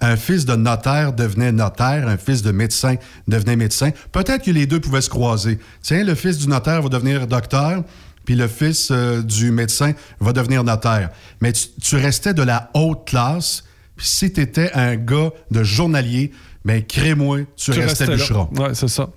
Un 0.00 0.16
fils 0.16 0.44
de 0.44 0.54
notaire 0.54 1.14
devenait 1.14 1.52
notaire, 1.52 2.06
un 2.06 2.18
fils 2.18 2.42
de 2.42 2.52
médecin 2.52 2.96
devenait 3.28 3.56
médecin. 3.56 3.90
Peut-être 4.12 4.44
que 4.44 4.50
les 4.50 4.66
deux 4.66 4.78
pouvaient 4.78 5.00
se 5.00 5.08
croiser. 5.08 5.58
Tiens, 5.80 6.04
le 6.04 6.14
fils 6.14 6.38
du 6.38 6.48
notaire 6.48 6.82
va 6.82 6.88
devenir 6.90 7.26
docteur, 7.26 7.82
puis 8.26 8.34
le 8.34 8.48
fils 8.48 8.90
euh, 8.90 9.22
du 9.22 9.50
médecin 9.50 9.92
va 10.20 10.34
devenir 10.34 10.62
notaire. 10.64 11.08
Mais 11.40 11.52
tu, 11.52 11.68
tu 11.80 11.96
restais 11.96 12.34
de 12.34 12.42
la 12.42 12.70
haute 12.74 13.06
classe, 13.06 13.64
puis 13.96 14.06
si 14.06 14.30
tu 14.30 14.42
étais 14.42 14.70
un 14.74 14.96
gars 14.96 15.30
de 15.50 15.62
journalier, 15.62 16.32
ben 16.66 16.82
crée-moi, 16.84 17.38
tu, 17.56 17.70
restais, 17.70 18.06
là. 18.06 18.16
bûcheron. 18.16 18.50
Ouais, 18.58 18.74
c'est 18.74 18.88
ça. 18.88 19.08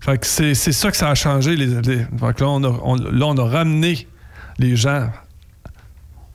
Fait 0.00 0.18
que 0.18 0.26
c'est 0.26 0.54
c'est 0.54 0.72
ça 0.72 0.90
que 0.90 0.96
ça 0.96 1.10
a 1.10 1.14
changé. 1.14 1.54
Les, 1.54 1.66
les- 1.66 1.98
fait 1.98 2.34
que 2.34 2.40
là, 2.42 2.48
on 2.48 2.64
a, 2.64 2.68
on- 2.82 2.96
là, 2.96 3.26
on 3.26 3.36
a 3.36 3.44
ramené 3.44 4.08
les 4.58 4.74
gens 4.74 5.10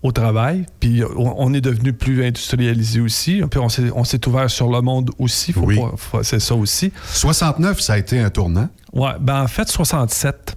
au 0.04 0.12
travail, 0.12 0.66
puis 0.80 1.02
on, 1.18 1.54
est 1.56 1.60
devenu 1.62 1.92
plus 1.92 2.24
industrialisé 2.24 3.02
aussi, 3.02 3.42
puis 3.50 3.60
on 3.60 3.68
s'est 3.68 3.90
on 3.96 4.04
s'est 4.04 4.26
ouvert 4.28 4.50
sur 4.50 4.70
le 4.70 4.80
monde 4.82 5.10
aussi. 5.18 5.54
Oui. 5.58 5.80
c'est 6.22 6.40
ça 6.40 6.54
aussi. 6.56 6.94
69, 7.12 7.82
ça 7.82 7.94
a 7.94 7.98
été 7.98 8.20
un 8.20 8.30
tournant. 8.30 8.70
Ouais, 8.94 9.14
ben 9.20 9.42
en 9.42 9.48
fait, 9.48 9.68
67. 9.68 10.57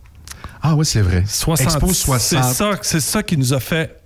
Ah 0.63 0.75
oui, 0.77 0.85
c'est 0.85 1.01
vrai. 1.01 1.25
60, 1.27 1.67
Expo 1.67 1.93
60. 1.93 2.21
C'est 2.45 2.55
ça, 2.55 2.71
c'est 2.83 3.01
ça 3.01 3.23
qui 3.23 3.37
nous 3.37 3.53
a 3.55 3.61
fait 3.61 3.97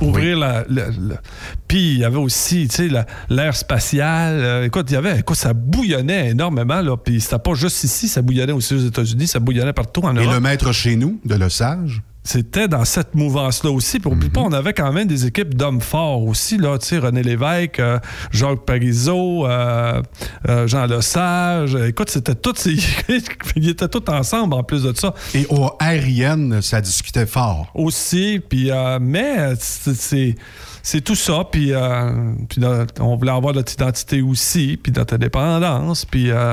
ouvrir 0.00 0.38
la, 0.38 0.64
la- 0.68 0.88
la- 0.88 1.20
Puis 1.68 1.92
il 1.92 1.98
y 1.98 2.04
avait 2.04 2.16
aussi, 2.16 2.66
tu 2.68 2.76
sais, 2.76 2.88
la- 2.88 3.06
l'air 3.28 3.54
spatial. 3.54 4.34
Euh, 4.34 4.64
écoute, 4.64 4.86
il 4.90 4.94
y 4.94 4.96
avait, 4.96 5.20
écoute, 5.20 5.36
ça 5.36 5.52
bouillonnait 5.52 6.30
énormément, 6.30 6.80
là. 6.80 6.96
Puis 6.96 7.20
c'était 7.20 7.38
pas 7.38 7.54
juste 7.54 7.84
ici, 7.84 8.08
ça 8.08 8.22
bouillonnait 8.22 8.52
aussi 8.52 8.74
aux 8.74 8.78
États-Unis, 8.86 9.28
ça 9.28 9.38
bouillonnait 9.38 9.72
partout 9.72 10.00
en 10.02 10.16
Et 10.16 10.20
Europe. 10.20 10.34
le 10.34 10.40
maître 10.40 10.72
chez 10.72 10.96
nous, 10.96 11.20
de 11.24 11.34
Le 11.36 11.48
Sage. 11.48 12.02
C'était 12.24 12.68
dans 12.68 12.84
cette 12.84 13.14
mouvance-là 13.14 13.70
aussi. 13.70 13.98
Puis 13.98 14.10
oublie 14.10 14.28
pas, 14.28 14.40
on 14.42 14.52
avait 14.52 14.72
quand 14.72 14.92
même 14.92 15.08
des 15.08 15.26
équipes 15.26 15.54
d'hommes 15.54 15.80
forts 15.80 16.22
aussi, 16.22 16.56
là. 16.56 16.78
Tu 16.78 16.86
sais, 16.86 16.98
René 16.98 17.22
Lévesque, 17.22 17.80
euh, 17.80 17.98
Jacques 18.30 18.64
Parizeau, 18.64 19.46
euh, 19.46 20.00
euh, 20.48 20.66
Jean 20.68 20.86
Lesage. 20.86 21.74
Écoute, 21.74 22.10
c'était 22.10 22.36
ces... 22.56 22.76
Ils 23.56 23.68
étaient 23.70 23.88
tous 23.88 24.08
ensemble 24.10 24.54
en 24.54 24.62
plus 24.62 24.84
de 24.84 24.96
ça. 24.96 25.14
Et 25.34 25.46
au 25.50 25.70
aérienne, 25.80 26.62
ça 26.62 26.80
discutait 26.80 27.26
fort. 27.26 27.70
Aussi, 27.74 28.40
puis... 28.48 28.70
mais 29.00 29.54
c'est- 29.58 30.36
c'est... 30.82 31.00
Tout 31.02 31.14
ça, 31.14 31.44
puis, 31.50 31.72
euh, 31.72 32.12
puis 32.48 32.60
on 33.00 33.16
voulait 33.16 33.32
avoir 33.32 33.54
notre 33.54 33.72
identité 33.72 34.22
aussi, 34.22 34.78
puis 34.82 34.92
notre 34.92 35.14
indépendance, 35.14 36.04
puis... 36.04 36.30
euh, 36.30 36.52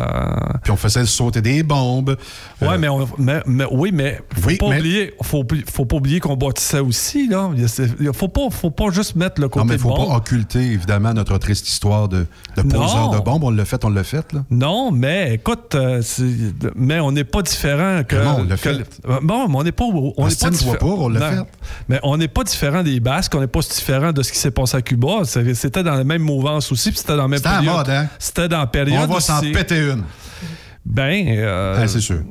Puis 0.63 0.71
on 0.71 0.75
faisait 0.75 1.05
sauter 1.05 1.41
des 1.41 1.61
bombes. 1.63 2.17
Ouais, 2.61 2.77
mais, 2.77 2.87
on- 2.89 3.07
mais- 3.17 3.41
mais- 3.45 3.65
oui, 3.71 3.91
mais 3.93 4.19
faut 4.39 4.47
Oui, 4.47 4.57
pas 4.57 4.69
mais- 4.69 4.79
oublier, 4.79 5.13
faut, 5.21 5.43
faut 5.71 5.85
pas 5.85 5.95
oublier 5.97 6.19
qu'on 6.19 6.35
bâtissait 6.35 6.79
aussi 6.79 7.27
là. 7.27 7.49
Il 7.99 8.13
faut 8.13 8.27
pas, 8.27 8.49
faut 8.49 8.71
pas 8.71 8.89
juste 8.91 9.15
mettre 9.15 9.39
le 9.41 9.49
côté 9.49 9.59
Non, 9.59 9.65
mais 9.65 9.75
il 9.75 9.79
faut 9.79 9.93
pas 9.95 10.15
occulter, 10.15 10.59
évidemment, 10.59 11.13
notre 11.13 11.37
triste 11.37 11.67
histoire 11.67 12.07
de, 12.07 12.25
de 12.57 12.61
poseur 12.61 13.11
Non. 13.11 13.17
de 13.17 13.23
bombes. 13.23 13.43
On 13.43 13.51
l'a 13.51 13.65
fait, 13.65 13.83
on 13.85 13.89
l'a 13.89 14.03
fait, 14.03 14.33
là. 14.33 14.43
Non, 14.49 14.91
mais 14.91 15.35
écoute, 15.35 15.75
euh, 15.75 16.01
mais 16.75 16.99
on 16.99 17.11
n'est 17.11 17.23
pas 17.23 17.41
différent 17.41 18.01
que. 18.07 18.15
Comment 18.15 18.37
on 18.39 18.43
l'a 18.43 18.55
que- 18.57 18.73
fait? 18.73 19.01
Euh, 19.07 19.19
Bon, 19.21 19.47
mais 19.47 19.55
on 19.57 19.63
n'est 19.63 19.71
pas. 19.71 19.83
On 19.85 20.27
n'est 20.27 20.33
diffé- 20.33 20.77
pas, 20.77 20.85
on 20.85 21.09
l'a 21.09 21.19
Non. 21.19 21.43
fait. 21.43 21.49
Mais 21.87 21.99
on 22.03 22.17
n'est 22.17 22.27
pas 22.27 22.43
différent 22.43 22.83
des 22.83 22.99
Basques, 22.99 23.33
on 23.35 23.39
n'est 23.41 23.47
pas 23.47 23.59
différent 23.61 24.11
de 24.11 24.18
ce 24.23 24.31
qui 24.31 24.37
s'est 24.37 24.51
passé 24.51 24.77
à 24.77 24.81
Cuba. 24.81 25.21
C'était 25.25 25.83
dans 25.83 25.95
la 25.95 26.03
même 26.03 26.21
mouvance 26.21 26.71
aussi, 26.71 26.89
puis 26.91 26.99
c'était 26.99 27.15
dans 27.15 27.23
la 27.23 27.27
même 27.27 27.37
C'était 27.37 27.49
période. 27.49 27.75
mode, 27.75 27.89
hein? 27.89 28.07
C'était 28.19 28.47
dans 28.47 28.59
la 28.59 28.67
période. 28.67 29.09
On 29.09 29.13
va 29.13 29.19
s'en 29.19 29.41
péter 29.41 29.79
une. 29.79 30.03
Ben. 30.85 31.25
euh, 31.27 31.79
Ah, 31.81 31.87
c'est 31.87 31.99
sûr. 32.01 32.21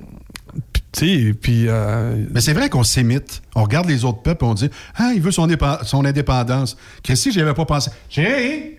Tu 0.90 1.26
sais, 1.26 1.34
puis. 1.34 1.64
euh, 1.68 2.24
Mais 2.30 2.40
c'est 2.40 2.54
vrai 2.54 2.68
qu'on 2.70 2.82
s'imite. 2.82 3.42
On 3.54 3.62
regarde 3.64 3.88
les 3.88 4.04
autres 4.04 4.22
peuples 4.22 4.44
et 4.44 4.48
on 4.48 4.54
dit 4.54 4.70
Ah, 4.96 5.12
il 5.14 5.20
veut 5.20 5.30
son, 5.30 5.46
son 5.82 6.04
indépendance. 6.04 6.76
Christy, 7.02 7.30
j'y 7.32 7.40
avais 7.40 7.54
pas 7.54 7.66
pensé? 7.66 7.90
Chérie, 8.08 8.76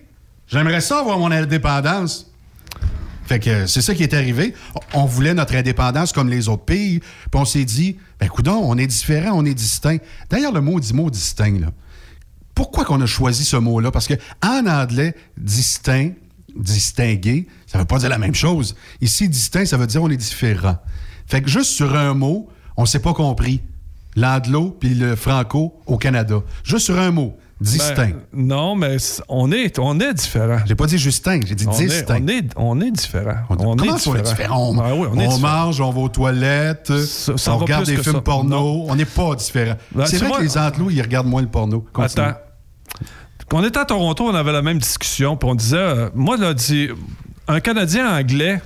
j'aimerais 0.48 0.80
ça 0.80 0.98
avoir 1.00 1.18
mon 1.18 1.30
indépendance. 1.30 2.26
Fait 3.26 3.38
que 3.38 3.66
c'est 3.66 3.80
ça 3.80 3.94
qui 3.94 4.02
est 4.02 4.12
arrivé. 4.12 4.54
On 4.92 5.04
voulait 5.04 5.34
notre 5.34 5.54
indépendance 5.54 6.12
comme 6.12 6.28
les 6.28 6.48
autres 6.48 6.64
pays. 6.64 6.98
Puis 6.98 7.08
on 7.34 7.44
s'est 7.44 7.64
dit, 7.64 7.96
ben 8.18 8.28
coudon, 8.28 8.60
on 8.64 8.76
est 8.76 8.88
différent, 8.88 9.30
on 9.34 9.44
est 9.44 9.54
distinct. 9.54 9.98
D'ailleurs, 10.28 10.52
le 10.52 10.60
mot 10.60 10.80
dit 10.80 10.92
mot 10.92 11.08
distinct, 11.10 11.60
là. 11.60 11.68
Pourquoi 12.54 12.84
qu'on 12.84 13.00
a 13.00 13.06
choisi 13.06 13.44
ce 13.44 13.56
mot-là? 13.56 13.90
Parce 13.90 14.06
que 14.06 14.14
en 14.44 14.66
anglais, 14.66 15.14
distinct, 15.36 16.12
distingué, 16.56 17.46
ça 17.66 17.78
veut 17.78 17.84
pas 17.84 17.98
dire 17.98 18.08
la 18.08 18.18
même 18.18 18.34
chose. 18.34 18.76
Ici, 19.00 19.28
distinct, 19.28 19.66
ça 19.66 19.76
veut 19.76 19.86
dire 19.86 20.02
on 20.02 20.10
est 20.10 20.16
différent. 20.16 20.78
Fait 21.26 21.42
que 21.42 21.48
juste 21.48 21.70
sur 21.70 21.94
un 21.96 22.14
mot, 22.14 22.48
on 22.76 22.86
s'est 22.86 23.00
pas 23.00 23.14
compris. 23.14 23.60
L'anglo 24.16 24.76
puis 24.78 24.94
le 24.94 25.14
franco 25.14 25.80
au 25.86 25.96
Canada. 25.96 26.42
Juste 26.64 26.86
sur 26.86 26.98
un 26.98 27.12
mot, 27.12 27.38
distinct. 27.60 27.96
ben, 27.96 28.14
non, 28.32 28.74
mais 28.74 28.96
on 29.28 29.52
est, 29.52 29.78
on 29.78 29.98
est 30.00 30.14
différent. 30.14 30.58
J'ai 30.66 30.74
pas 30.74 30.86
dit 30.86 30.98
justin, 30.98 31.40
j'ai 31.46 31.54
dit 31.54 31.66
On 31.68 31.72
est, 31.72 31.84
distinct. 31.86 32.20
on, 32.22 32.28
est, 32.28 32.44
on 32.56 32.80
est 32.80 32.90
différent. 32.90 33.34
On, 33.50 33.56
Comment 33.56 33.96
est 33.96 33.98
ça, 33.98 34.10
on 34.10 34.16
est 34.16 34.22
différent? 34.22 34.70
On, 34.70 34.78
Ah 34.80 34.94
oui, 34.94 35.06
on 35.12 35.18
est 35.18 35.26
on 35.26 35.36
différent. 35.36 35.66
mange, 35.66 35.80
on 35.80 35.90
va 35.90 36.00
aux 36.00 36.08
toilettes, 36.08 36.92
ça 37.04 37.54
on 37.54 37.58
regarde 37.58 37.86
des 37.86 37.96
films 37.96 38.14
ça. 38.16 38.20
porno. 38.22 38.56
Non. 38.56 38.86
On 38.88 38.94
n'est 38.96 39.04
pas 39.04 39.34
différent. 39.34 39.74
Ben, 39.92 40.06
c'est 40.06 40.18
vrai 40.18 40.30
que 40.38 40.42
les 40.42 40.58
Anglous, 40.58 40.90
ils 40.90 41.02
regardent 41.02 41.28
moins 41.28 41.42
le 41.42 41.48
porno. 41.48 41.84
Continue. 41.92 42.26
Attends. 42.26 42.38
Quand 43.48 43.58
on 43.58 43.64
était 43.64 43.78
à 43.80 43.84
Toronto, 43.84 44.24
on 44.28 44.34
avait 44.34 44.52
la 44.52 44.62
même 44.62 44.78
discussion, 44.78 45.36
puis 45.36 45.48
on 45.48 45.54
disait, 45.56 45.76
euh, 45.76 46.08
moi, 46.14 46.36
là, 46.36 46.54
dit, 46.54 46.88
un 47.48 47.58
Canadien 47.60 48.16
anglais 48.16 48.60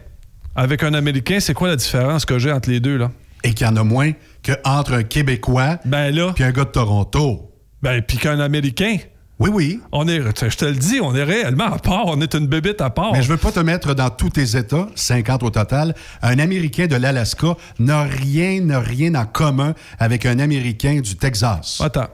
avec 0.54 0.82
un 0.82 0.92
Américain, 0.92 1.38
c'est 1.40 1.54
quoi 1.54 1.68
la 1.68 1.76
différence 1.76 2.24
que 2.26 2.38
j'ai 2.38 2.52
entre 2.52 2.68
les 2.70 2.80
deux, 2.80 2.96
là? 2.98 3.10
Et 3.44 3.54
qu'il 3.54 3.66
y 3.66 3.70
en 3.70 3.76
a 3.76 3.82
moins 3.82 4.12
qu'entre 4.42 4.92
un 4.94 5.02
Québécois 5.02 5.78
ben 5.86 6.14
là, 6.14 6.32
puis 6.34 6.44
un 6.44 6.50
gars 6.52 6.64
de 6.64 6.70
Toronto. 6.70 7.50
Ben, 7.84 8.00
puis 8.00 8.16
qu'un 8.16 8.40
Américain. 8.40 8.96
Oui, 9.38 9.50
oui. 9.52 9.80
On 9.92 10.08
est, 10.08 10.32
tu 10.32 10.50
je 10.50 10.56
te 10.56 10.64
le 10.64 10.72
dis, 10.72 11.00
on 11.02 11.14
est 11.14 11.22
réellement 11.22 11.66
à 11.66 11.78
part. 11.78 12.06
On 12.06 12.18
est 12.22 12.34
une 12.34 12.46
bébête 12.46 12.80
à 12.80 12.88
part. 12.88 13.12
Mais 13.12 13.20
je 13.20 13.28
veux 13.28 13.36
pas 13.36 13.52
te 13.52 13.60
mettre 13.60 13.94
dans 13.94 14.08
tous 14.08 14.30
tes 14.30 14.56
États, 14.56 14.88
50 14.94 15.42
au 15.42 15.50
total. 15.50 15.94
Un 16.22 16.38
Américain 16.38 16.86
de 16.86 16.96
l'Alaska 16.96 17.58
n'a 17.78 18.04
rien, 18.04 18.62
n'a 18.62 18.80
rien 18.80 19.14
en 19.16 19.26
commun 19.26 19.74
avec 19.98 20.24
un 20.24 20.38
Américain 20.38 21.00
du 21.02 21.16
Texas. 21.16 21.78
Attends. 21.84 22.08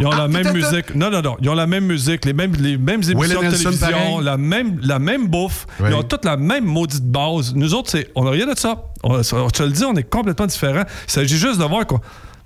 Ils 0.00 0.06
ont 0.06 0.10
ah, 0.10 0.18
la 0.18 0.28
même 0.28 0.48
attends, 0.48 0.54
musique. 0.54 0.94
Non, 0.96 1.10
non, 1.10 1.22
non. 1.22 1.36
Ils 1.40 1.48
ont 1.48 1.54
la 1.54 1.68
même 1.68 1.86
musique, 1.86 2.24
les 2.24 2.32
mêmes, 2.32 2.54
les 2.58 2.76
mêmes 2.76 3.02
émissions 3.08 3.40
de 3.40 3.46
Nelson, 3.46 3.70
télévision, 3.70 3.88
pareil. 3.90 4.24
la 4.24 4.36
même, 4.36 4.80
la 4.82 4.98
même 4.98 5.28
bouffe. 5.28 5.66
Oui. 5.78 5.90
Ils 5.90 5.94
ont 5.94 6.02
toutes 6.02 6.24
la 6.24 6.36
même 6.36 6.64
maudite 6.64 7.04
base. 7.04 7.54
Nous 7.54 7.72
autres, 7.72 7.90
c'est, 7.90 8.10
on 8.16 8.24
n'a 8.24 8.30
rien 8.32 8.52
de 8.52 8.58
ça. 8.58 8.82
On, 9.04 9.22
je 9.22 9.50
te 9.50 9.62
le 9.62 9.70
dis, 9.70 9.84
on 9.84 9.94
est 9.94 10.10
complètement 10.10 10.46
différents. 10.46 10.84
Il 11.06 11.10
s'agit 11.10 11.38
juste 11.38 11.60
de 11.60 11.64
voir 11.64 11.86
qu'on 11.86 12.00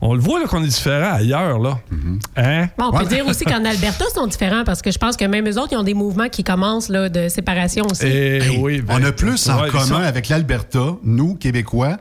on 0.04 0.14
le 0.14 0.20
voit 0.20 0.40
là, 0.40 0.46
qu'on 0.46 0.62
est 0.62 0.66
différents 0.68 1.14
ailleurs. 1.14 1.58
Là. 1.60 1.78
Mm-hmm. 1.92 2.18
Hein? 2.36 2.68
Bon, 2.76 2.90
on 2.92 2.98
peut 2.98 3.06
dire 3.06 3.26
aussi 3.26 3.44
qu'en 3.44 3.64
Alberta, 3.64 4.04
ils 4.10 4.14
sont 4.14 4.26
différents 4.26 4.64
parce 4.64 4.82
que 4.82 4.90
je 4.90 4.98
pense 4.98 5.16
que 5.16 5.24
même 5.24 5.48
eux 5.48 5.58
autres, 5.58 5.72
ils 5.72 5.76
ont 5.76 5.82
des 5.84 5.94
mouvements 5.94 6.28
qui 6.28 6.42
commencent 6.44 6.88
là, 6.88 7.08
de 7.08 7.28
séparation 7.28 7.86
aussi. 7.90 8.06
Et 8.06 8.36
Hey, 8.42 8.58
oui, 8.58 8.80
ben, 8.82 8.98
on 9.00 9.04
a 9.04 9.12
plus 9.12 9.48
en 9.48 9.62
ouais, 9.62 9.70
commun 9.70 9.84
ça- 9.84 9.98
avec 10.00 10.28
l'Alberta, 10.28 10.96
nous, 11.04 11.36
Québécois, 11.36 11.96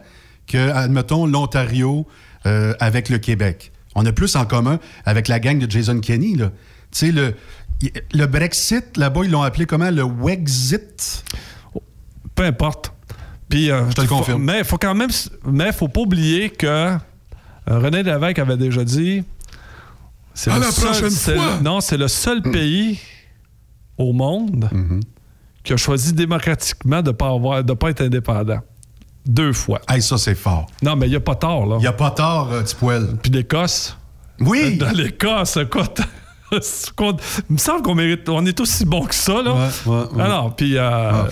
que, 0.48 0.58
admettons, 0.72 1.26
l'Ontario 1.28 2.06
euh, 2.48 2.74
avec 2.80 3.08
le 3.10 3.20
Québec. 3.20 3.72
On 3.96 4.06
a 4.06 4.12
plus 4.12 4.36
en 4.36 4.46
commun 4.46 4.80
avec 5.06 5.28
la 5.28 5.40
gang 5.40 5.60
de 5.60 5.70
Jason 5.70 6.00
Kenney. 6.00 6.36
là. 6.36 6.50
Tu 6.92 7.12
sais, 7.12 7.12
le, 7.12 8.26
Brexit, 8.26 8.98
là-bas, 8.98 9.22
ils 9.26 9.32
l'ont 9.32 9.44
appelé 9.44 9.66
comment? 9.66 9.92
Le 9.92 10.04
Wexit? 10.04 11.24
Peu 12.36 12.44
importe. 12.46 12.94
Puis, 13.50 13.70
euh, 13.70 13.90
Je 13.90 13.96
te 13.96 14.02
le 14.02 14.08
faut- 14.08 14.18
confirme. 14.18 14.44
Mais 14.44 14.64
faut 14.64 14.78
quand 14.78 14.96
même, 14.96 15.10
mais 15.46 15.72
faut 15.72 15.88
pas 15.88 16.02
oublier 16.02 16.50
que 16.50 16.96
René 17.68 18.04
Lévesque 18.04 18.40
avait 18.40 18.58
déjà 18.58 18.84
dit. 18.84 19.24
C'est 20.34 20.50
la 20.50 20.72
seul- 20.72 20.86
prochaine 20.86 21.10
fois. 21.12 21.34
le- 21.58 21.64
non, 21.64 21.82
c'est 21.82 21.98
le 21.98 22.08
seul 22.08 22.42
pays 22.42 23.00
au 23.98 24.14
monde 24.14 24.70
Mm-hmm. 24.72 25.02
qui 25.64 25.74
a 25.74 25.78
choisi 25.78 26.14
démocratiquement 26.14 27.02
de 27.02 27.10
ne 27.12 27.16
pas, 27.16 27.30
avoir- 27.30 27.64
de 27.64 27.74
pas 27.74 27.90
être 27.90 28.02
indépendant. 28.02 28.60
Deux 29.26 29.54
fois. 29.54 29.80
Hey, 29.88 30.02
ça, 30.02 30.18
c'est 30.18 30.34
fort. 30.36 30.66
Non, 30.82 30.96
mais 30.96 31.06
il 31.08 31.12
n'y 31.12 31.16
a 31.16 31.20
pas 31.20 31.36
tort, 31.36 31.66
là. 31.68 31.76
Il 31.78 31.82
n'y 31.82 31.88
a 31.88 31.94
pas 31.94 32.10
tort, 32.12 32.52
euh, 32.52 32.62
petit 32.64 32.76
poil. 32.76 33.08
Puis 33.22 33.32
l'Écosse. 33.32 33.96
Oui! 34.40 34.78
Dans 34.78 34.90
l'Écosse, 34.92 35.58
écoute. 35.58 36.02
Il 36.52 36.58
me 37.54 37.58
semble 37.58 37.82
qu'on 37.84 37.96
mérite. 37.96 38.28
On 38.28 38.46
est 38.46 38.60
aussi 38.60 38.84
bon 38.84 39.06
que 39.06 39.14
ça, 39.16 39.42
là. 39.42 39.54
Ouais, 39.54 39.70
ouais, 39.86 40.04
ouais. 40.14 40.22
Alors, 40.24 40.54
puis. 40.56 40.76
euh, 40.78 40.82
euh, 40.82 41.28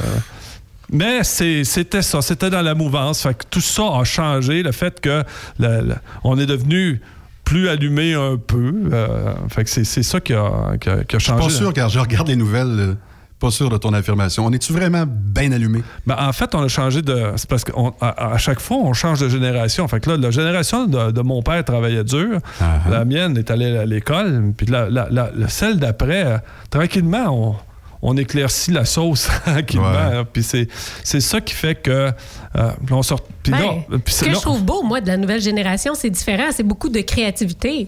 mais 0.91 1.23
c'était 1.23 2.01
ça, 2.01 2.21
c'était 2.21 2.49
dans 2.49 2.61
la 2.61 2.75
mouvance. 2.75 3.21
Fait 3.23 3.33
que 3.33 3.43
tout 3.49 3.61
ça 3.61 3.83
a 3.99 4.03
changé. 4.03 4.63
Le 4.63 4.71
fait 4.71 4.99
que 4.99 5.23
le- 5.59 5.81
le- 5.81 5.95
on 6.23 6.37
est 6.39 6.45
devenu 6.45 7.01
plus 7.45 7.67
allumé 7.69 8.13
un 8.13 8.37
peu. 8.37 8.73
euh, 8.93 9.33
fait 9.49 9.63
que 9.63 9.69
c'est 9.69 10.03
ça 10.03 10.19
qui 10.19 10.33
a, 10.33 10.77
qui 10.79 10.89
a- 10.89 11.03
qui 11.03 11.15
a 11.15 11.19
Je 11.19 11.23
suis 11.23 11.31
changé. 11.33 11.43
pas 11.47 11.49
sûr, 11.53 11.73
car 11.73 11.89
je 11.89 11.99
regarde 11.99 12.27
les 12.27 12.35
nouvelles. 12.35 12.67
euh, 12.79 12.93
pas 13.39 13.51
sûr 13.51 13.69
de 13.69 13.77
ton 13.77 13.93
affirmation. 13.93 14.45
On 14.45 14.51
est-tu 14.51 14.73
vraiment 14.73 15.05
bien 15.07 15.53
allumé? 15.53 15.81
Ben, 16.05 16.17
en 16.19 16.33
fait, 16.33 16.53
on 16.55 16.61
a 16.61 16.67
changé 16.67 17.01
de. 17.01 17.31
C'est 17.37 17.49
parce 17.49 17.63
qu'à 17.63 18.37
chaque 18.37 18.59
fois, 18.59 18.75
on 18.81 18.91
change 18.91 19.21
de 19.21 19.29
génération. 19.29 19.87
Fait 19.87 20.01
que 20.01 20.09
là, 20.09 20.17
la 20.17 20.29
génération 20.29 20.87
de, 20.87 21.11
de 21.11 21.21
mon 21.21 21.41
père 21.41 21.63
travaillait 21.63 22.03
dur. 22.03 22.27
Uh-huh. 22.61 22.91
La 22.91 23.05
mienne 23.05 23.37
est 23.37 23.49
allée 23.49 23.77
à 23.77 23.85
l'école. 23.85 24.51
Puis 24.57 24.67
la, 24.67 24.89
la- 24.89 25.07
la- 25.09 25.31
la- 25.33 25.47
celle 25.47 25.79
d'après, 25.79 26.25
euh, 26.25 26.37
tranquillement, 26.69 27.27
on, 27.29 27.55
on 28.01 28.15
éclaircit 28.17 28.71
la 28.71 28.85
sauce 28.85 29.27
tranquillement. 29.45 29.91
Ouais. 29.91 30.17
hein. 30.17 30.25
Puis 30.31 30.43
c'est, 30.43 30.67
c'est 31.03 31.21
ça 31.21 31.41
qui 31.41 31.53
fait 31.53 31.75
que. 31.75 32.11
euh, 32.55 32.71
on 32.91 33.03
sort. 33.03 33.21
Puis 33.43 33.51
Ben, 33.51 33.59
là, 33.59 33.97
puis 34.03 34.13
ce 34.13 34.21
que 34.25 34.29
là- 34.29 34.35
je 34.35 34.39
trouve 34.41 34.63
beau, 34.63 34.83
moi, 34.83 35.01
de 35.01 35.07
la 35.07 35.17
nouvelle 35.17 35.41
génération, 35.41 35.93
c'est 35.95 36.09
différent. 36.09 36.49
C'est 36.51 36.63
beaucoup 36.63 36.89
de 36.89 37.01
créativité. 37.01 37.87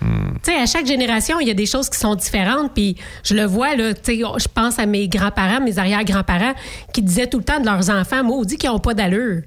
Tu 0.00 0.06
sais, 0.52 0.54
à 0.54 0.66
chaque 0.66 0.84
génération, 0.86 1.40
il 1.40 1.48
y 1.48 1.50
a 1.50 1.54
des 1.54 1.64
choses 1.64 1.88
qui 1.88 1.98
sont 1.98 2.14
différentes. 2.14 2.72
Puis 2.74 2.96
je 3.24 3.34
le 3.34 3.44
vois, 3.44 3.74
là, 3.76 3.94
tu 3.94 4.00
sais, 4.16 4.18
je 4.38 4.46
pense 4.52 4.78
à 4.78 4.84
mes 4.84 5.08
grands-parents, 5.08 5.60
mes 5.62 5.78
arrière-grands-parents, 5.78 6.52
qui 6.92 7.00
disaient 7.02 7.26
tout 7.26 7.38
le 7.38 7.44
temps 7.44 7.58
de 7.60 7.64
leurs 7.64 7.88
enfants, 7.90 8.22
maudits 8.22 8.58
qu'ils 8.58 8.68
n'ont 8.70 8.78
pas 8.78 8.92
d'allure. 8.92 9.40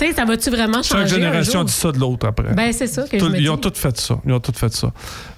Tu 0.00 0.06
sais, 0.06 0.14
ça 0.14 0.24
va-tu 0.24 0.48
vraiment 0.48 0.82
changer? 0.82 0.88
Chaque 0.88 1.00
un 1.02 1.06
génération 1.06 1.52
jour? 1.60 1.64
dit 1.64 1.72
ça 1.72 1.92
de 1.92 1.98
l'autre 1.98 2.26
après. 2.26 2.54
Ben, 2.54 2.72
c'est 2.72 2.86
ça 2.86 3.02
que 3.02 3.18
Tout- 3.18 3.26
je 3.26 3.30
me 3.30 3.36
ils 3.36 3.42
dis. 3.42 3.48
ont 3.50 3.58
tous 3.58 3.78
fait 3.78 3.96
ça. 4.00 4.18
Ils 4.24 4.32
ont 4.32 4.40
tous 4.40 4.56
fait 4.58 4.72
ça. 4.72 4.92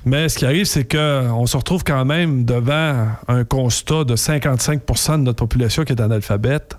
Mais 0.04 0.28
ce 0.28 0.38
qui 0.38 0.46
arrive, 0.46 0.66
c'est 0.66 0.84
qu'on 0.84 1.46
se 1.46 1.56
retrouve 1.56 1.82
quand 1.82 2.04
même 2.04 2.44
devant 2.44 3.08
un 3.26 3.44
constat 3.44 4.04
de 4.04 4.14
55 4.14 4.82
de 5.18 5.22
notre 5.24 5.38
population 5.38 5.82
qui 5.84 5.92
est 5.92 6.00
analphabète. 6.00 6.76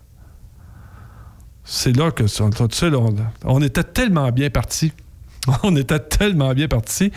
C'est 1.65 1.95
là 1.95 2.11
que, 2.11 2.23
tu 2.23 2.75
sais, 2.77 2.89
là, 2.89 2.97
on, 2.99 3.15
on 3.43 3.61
était 3.61 3.83
tellement 3.83 4.31
bien 4.31 4.49
parti. 4.49 4.93
On 5.63 5.75
était 5.75 5.99
tellement 5.99 6.53
bien 6.53 6.69
parti. 6.69 7.11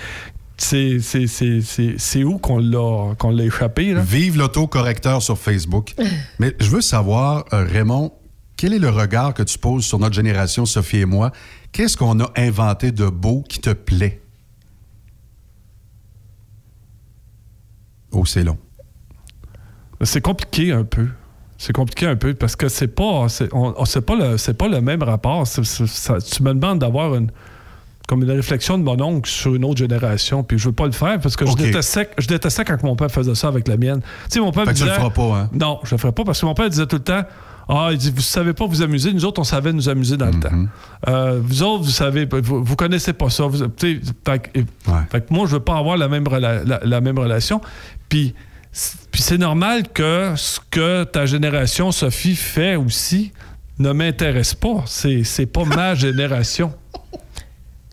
C'est 0.56 2.24
où 2.24 2.38
qu'on 2.38 2.58
l'a 2.58 3.14
qu'on 3.14 3.30
l'a 3.30 3.44
échappé, 3.44 3.92
là? 3.92 4.00
Vive 4.00 4.36
l'autocorrecteur 4.38 5.22
sur 5.22 5.38
Facebook. 5.38 5.94
Mais 6.40 6.56
je 6.58 6.68
veux 6.70 6.80
savoir, 6.80 7.44
euh, 7.52 7.64
Raymond, 7.64 8.12
quel 8.56 8.72
est 8.72 8.78
le 8.78 8.88
regard 8.90 9.34
que 9.34 9.42
tu 9.42 9.58
poses 9.58 9.84
sur 9.84 9.98
notre 9.98 10.14
génération, 10.14 10.64
Sophie 10.66 10.98
et 10.98 11.04
moi? 11.04 11.30
Qu'est-ce 11.72 11.96
qu'on 11.96 12.18
a 12.20 12.30
inventé 12.36 12.90
de 12.92 13.06
beau 13.08 13.44
qui 13.48 13.60
te 13.60 13.70
plaît? 13.70 14.22
Oh, 18.12 18.24
c'est 18.24 18.44
long. 18.44 18.58
C'est 20.02 20.20
compliqué 20.20 20.72
un 20.72 20.84
peu. 20.84 21.08
C'est 21.58 21.72
compliqué 21.72 22.06
un 22.06 22.16
peu 22.16 22.34
parce 22.34 22.54
que 22.54 22.68
c'est 22.68 22.88
pas 22.88 23.28
c'est 23.28 23.48
pas 23.48 24.14
le 24.16 24.36
c'est 24.36 24.54
pas 24.54 24.68
le 24.68 24.80
même 24.80 25.02
rapport. 25.02 25.46
Ça- 25.46 26.18
tu 26.20 26.42
me 26.42 26.52
demandes 26.52 26.78
d'avoir 26.80 27.14
une 27.14 27.30
comme 28.06 28.22
une 28.22 28.30
réflexion 28.30 28.78
de 28.78 28.84
mon 28.84 29.00
oncle 29.00 29.28
sur 29.28 29.54
une 29.54 29.64
autre 29.64 29.78
génération, 29.78 30.44
puis 30.44 30.58
je 30.58 30.68
veux 30.68 30.74
pas 30.74 30.86
le 30.86 30.92
faire 30.92 31.18
parce 31.18 31.34
que 31.34 31.44
je 31.46 31.54
détestais 31.56 32.10
je 32.18 32.26
détestais 32.28 32.64
quand 32.64 32.82
mon 32.82 32.94
père 32.94 33.10
faisait 33.10 33.34
ça 33.34 33.48
avec 33.48 33.66
la 33.68 33.76
mienne. 33.78 34.00
Tu 34.00 34.34
sais 34.34 34.40
mon 34.40 34.52
père 34.52 34.64
Fait 34.64 34.70
me 34.70 34.74
que 34.74 34.80
tu 34.80 34.84
le 34.84 34.92
feras 34.92 35.10
pas, 35.10 35.40
hein? 35.40 35.50
Non, 35.52 35.80
je 35.82 35.92
le 35.94 35.98
ferai 35.98 36.12
pas 36.12 36.24
parce 36.24 36.40
que 36.40 36.46
mon 36.46 36.54
père 36.54 36.68
disait 36.70 36.86
tout 36.86 36.96
le 36.96 37.02
temps 37.02 37.22
ah, 37.68 37.88
il 37.90 37.98
dit, 37.98 38.12
vous 38.14 38.20
savez 38.20 38.52
pas 38.52 38.66
vous 38.66 38.82
amuser. 38.82 39.12
Nous 39.12 39.24
autres, 39.24 39.40
on 39.40 39.44
savait 39.44 39.72
nous 39.72 39.88
amuser 39.88 40.16
dans 40.16 40.26
le 40.26 40.38
temps. 40.38 40.66
Euh, 41.08 41.40
vous 41.42 41.62
autres, 41.64 41.84
vous 41.84 41.90
savez, 41.90 42.26
vous, 42.30 42.62
vous 42.64 42.76
connaissez 42.76 43.12
pas 43.12 43.28
ça. 43.28 43.44
Vous, 43.46 43.58
fait, 43.76 44.00
fait 45.10 45.20
que 45.26 45.34
moi, 45.34 45.46
je 45.46 45.52
veux 45.54 45.60
pas 45.60 45.76
avoir 45.76 45.96
la 45.96 46.06
même, 46.08 46.24
rela- 46.24 46.62
la, 46.64 46.80
la 46.84 47.00
même 47.00 47.18
relation. 47.18 47.60
Puis, 48.08 48.34
puis 49.10 49.22
c'est 49.22 49.38
normal 49.38 49.88
que 49.92 50.34
ce 50.36 50.60
que 50.70 51.04
ta 51.04 51.26
génération, 51.26 51.90
Sophie, 51.92 52.36
fait 52.36 52.76
aussi 52.76 53.32
ne 53.78 53.90
m'intéresse 53.92 54.54
pas. 54.54 54.84
C'est, 54.86 55.24
c'est 55.24 55.46
pas 55.46 55.64
ma 55.64 55.94
génération. 55.96 56.72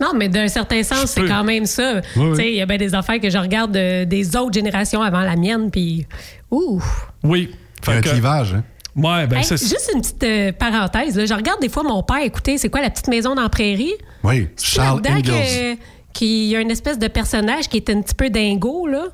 Non, 0.02 0.12
mais 0.16 0.28
d'un 0.28 0.48
certain 0.48 0.84
sens, 0.84 1.06
c'est 1.12 1.26
quand 1.26 1.44
même 1.44 1.66
ça. 1.66 2.02
Oui, 2.16 2.36
il 2.40 2.56
y 2.56 2.62
a 2.62 2.66
bien 2.66 2.78
des 2.78 2.94
affaires 2.94 3.20
que 3.20 3.30
je 3.30 3.38
regarde 3.38 3.72
de- 3.72 4.04
des 4.04 4.36
autres 4.36 4.54
générations 4.54 5.02
avant 5.02 5.22
la 5.22 5.36
mienne, 5.36 5.72
puis 5.72 6.06
ouh. 6.52 6.82
Oui. 7.24 7.52
Il 7.86 7.90
y 7.90 7.94
a 7.94 7.98
un 7.98 8.02
clivage, 8.02 8.54
hein? 8.54 8.64
Ouais, 8.96 9.26
ben 9.28 9.38
Hey, 9.38 9.44
c'est 9.44 9.58
juste 9.58 9.90
une 9.96 10.02
petite 10.02 10.24
euh, 10.24 10.52
parenthèse. 10.52 11.18
là. 11.18 11.26
Je 11.26 11.34
regarde 11.34 11.60
des 11.62 11.70
fois 11.70 11.84
mon 11.84 12.04
père 12.04 12.22
écouter, 12.22 12.58
c'est 12.58 12.70
quoi 12.70 12.82
la 12.82 12.90
petite 12.90 13.08
maison 13.08 13.34
dans 13.36 13.42
la 13.42 13.50
prairie? 13.50 13.94
Oui, 14.24 14.50
Charles 14.62 15.02
Ingalls. 15.08 15.78
qu'il 16.14 16.46
y 16.46 16.56
a 16.56 16.60
une 16.62 16.70
espèce 16.72 17.00
de 17.00 17.08
personnage 17.08 17.68
qui 17.70 17.78
est 17.78 17.90
un 17.90 18.02
petit 18.02 18.14
peu 18.14 18.30
dingo, 18.30 18.86
là. 18.88 19.06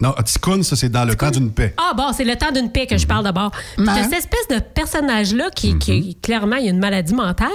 Non, 0.00 0.12
Tikkun, 0.22 0.62
ça, 0.62 0.76
c'est 0.76 0.90
dans 0.90 1.04
le 1.06 1.14
temps 1.14 1.30
d'une 1.30 1.50
paix. 1.52 1.72
Ah 1.78 1.92
bon, 1.96 2.12
c'est 2.12 2.24
le 2.24 2.36
temps 2.36 2.50
d'une 2.52 2.70
paix 2.70 2.86
que 2.86 2.98
je 2.98 3.06
parle 3.06 3.24
d'abord. 3.24 3.52
T'as 3.82 4.02
cette 4.02 4.12
espèce 4.12 4.48
de 4.50 4.58
personnage-là 4.58 5.48
qui, 5.54 5.72
Mhm. 5.72 5.78
qui, 5.78 6.14
clairement, 6.20 6.56
il 6.56 6.64
y 6.64 6.68
a 6.68 6.72
une 6.72 6.78
maladie 6.80 7.14
mentale, 7.14 7.48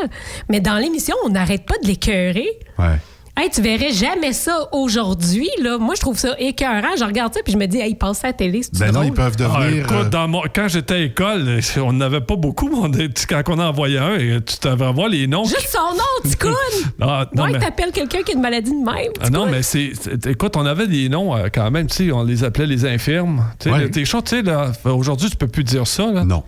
mais 0.50 0.60
dans 0.62 0.78
l'émission, 0.78 1.16
on 1.26 1.30
n'arrête 1.30 1.66
pas 1.66 1.76
de 1.84 1.88
l'écœurer. 1.88 2.48
Ouais. 2.80 2.96
Hey, 3.42 3.50
tu 3.50 3.62
verrais 3.62 3.94
jamais 3.94 4.34
ça 4.34 4.68
aujourd'hui, 4.74 5.50
là. 5.62 5.78
Moi, 5.78 5.96
je 5.96 6.02
trouve 6.02 6.18
ça 6.20 6.36
écœurant. 6.40 6.90
Je 6.98 7.06
regarde 7.06 7.34
ça, 7.34 7.40
puis 7.42 7.54
je 7.54 7.58
me 7.58 7.68
dis, 7.68 7.78
hey, 7.78 7.96
passe 7.96 8.20
ça 8.20 8.28
à 8.28 8.30
la 8.32 8.34
télé, 8.34 8.64
c'est 8.64 8.78
Ben 8.78 8.92
non, 8.92 9.02
ils 9.04 9.14
peuvent 9.14 9.38
Ah, 9.40 9.62
devenir. 9.62 9.86
écoute, 9.86 9.96
euh, 9.98 10.10
dans 10.10 10.28
mon- 10.28 10.42
quand 10.54 10.68
j'étais 10.68 10.96
à 10.96 10.98
l'école, 10.98 11.48
euh, 11.48 11.62
on 11.82 11.94
n'avait 11.94 12.20
pas 12.20 12.36
beaucoup. 12.36 12.70
est- 12.98 13.26
quand 13.28 13.42
on 13.48 13.54
en 13.60 13.68
envoyait 13.70 13.98
un, 13.98 14.16
et 14.18 14.40
tu 14.42 14.56
devrais 14.62 14.92
voir 14.92 15.08
les 15.08 15.26
noms. 15.26 15.46
Juste 15.46 15.70
son 15.72 15.96
nom, 15.96 16.30
Ticoun! 16.30 16.52
Ah, 17.02 17.28
non, 17.34 17.44
Ouais, 17.44 17.52
mais- 17.54 17.60
t'appelles 17.60 17.92
quelqu'un 17.94 18.24
qui 18.24 18.32
a 18.32 18.36
une 18.36 18.42
maladie 18.42 18.72
de 18.72 18.76
même. 18.76 19.12
Ah 19.22 19.30
non, 19.30 19.46
mais 19.50 19.64
c'est. 19.64 19.92
Écoute, 20.26 20.58
on 20.58 20.66
avait 20.66 20.88
des 20.88 21.08
noms 21.08 21.34
euh, 21.34 21.48
quand 21.54 21.72
même, 21.72 21.88
tu 21.88 22.08
sais, 22.08 22.12
on 22.12 22.24
les 22.24 22.44
appelait 22.44 22.66
les 22.68 22.86
infirmes. 22.86 23.46
Tu 23.60 23.70
sais, 23.94 24.04
chaud, 24.06 24.22
tu 24.22 24.32
sais, 24.36 24.42
là, 24.42 24.74
aujourd'hui, 24.84 25.30
tu 25.30 25.38
peux 25.38 25.48
plus 25.48 25.64
dire 25.64 25.88
ça, 25.88 26.12
là. 26.12 26.26
Non. 26.26 26.44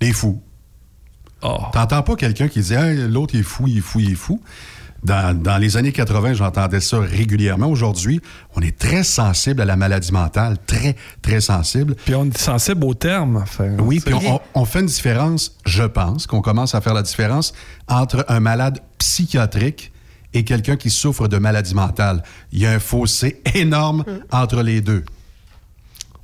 Les 0.00 0.12
fous. 0.12 0.40
Oh. 1.42 1.56
T'entends 1.72 2.02
pas 2.02 2.14
quelqu'un 2.14 2.46
qui 2.46 2.60
dit 2.60 2.74
Hey, 2.74 2.96
l'autre 3.08 3.34
il 3.34 3.40
est 3.40 3.42
fou, 3.42 3.66
il 3.66 3.78
est 3.78 3.80
fou, 3.80 3.98
il 3.98 4.12
est 4.12 4.14
fou. 4.14 4.40
Dans, 5.02 5.36
dans 5.36 5.58
les 5.58 5.76
années 5.76 5.90
80, 5.90 6.34
j'entendais 6.34 6.80
ça 6.80 7.00
régulièrement. 7.00 7.66
Aujourd'hui, 7.66 8.20
on 8.54 8.60
est 8.60 8.78
très 8.78 9.02
sensible 9.02 9.60
à 9.60 9.64
la 9.64 9.74
maladie 9.74 10.12
mentale, 10.12 10.58
très, 10.64 10.94
très 11.22 11.40
sensible. 11.40 11.96
Puis 12.04 12.14
on 12.14 12.26
est 12.26 12.38
sensible 12.38 12.84
aux 12.84 12.94
termes. 12.94 13.38
Enfin, 13.38 13.76
Oui, 13.80 13.98
puis 13.98 14.14
on, 14.14 14.36
on- 14.36 14.40
on 14.54 14.64
fait 14.64 14.78
une 14.80 14.86
différence, 14.86 15.56
je 15.66 15.82
pense, 15.82 16.28
qu'on 16.28 16.40
commence 16.40 16.76
à 16.76 16.80
faire 16.80 16.94
la 16.94 17.02
différence 17.02 17.52
entre 17.88 18.24
un 18.28 18.38
malade 18.38 18.78
psychiatrique 18.98 19.90
et 20.34 20.44
quelqu'un 20.44 20.76
qui 20.76 20.88
souffre 20.88 21.26
de 21.26 21.36
maladie 21.36 21.74
mentale. 21.74 22.22
Il 22.52 22.60
y 22.60 22.66
a 22.66 22.70
un 22.70 22.78
fossé 22.78 23.42
énorme 23.54 24.04
entre 24.30 24.62
les 24.62 24.80
deux. 24.80 25.04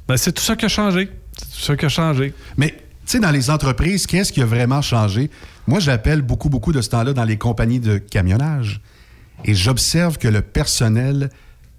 Ben, 0.07 0.17
c'est 0.17 0.33
tout 0.33 0.43
ça 0.43 0.57
qui 0.57 0.65
a 0.65 0.69
changé. 0.69 1.11
C'est 1.37 1.45
tout 1.57 1.63
ça 1.65 1.77
qui 1.77 1.85
a 1.85 1.89
changé. 1.89 2.33
Mais, 2.57 2.71
tu 2.71 2.77
sais, 3.07 3.21
dans 3.21 3.31
les 3.31 3.51
entreprises, 3.51 4.07
qu'est-ce 4.07 4.33
qui 4.33 4.41
a 4.41 4.47
vraiment 4.47 4.83
changé? 4.83 5.31
Moi, 5.69 5.81
j'appelle 5.81 6.23
beaucoup, 6.23 6.49
beaucoup 6.49 6.73
de 6.73 6.81
ce 6.81 6.89
temps-là 6.89 7.13
dans 7.13 7.25
les 7.25 7.37
compagnies 7.37 7.79
de 7.79 7.99
camionnage. 7.99 8.81
Et 9.45 9.53
j'observe 9.53 10.17
que 10.17 10.27
le 10.27 10.41
personnel 10.41 11.29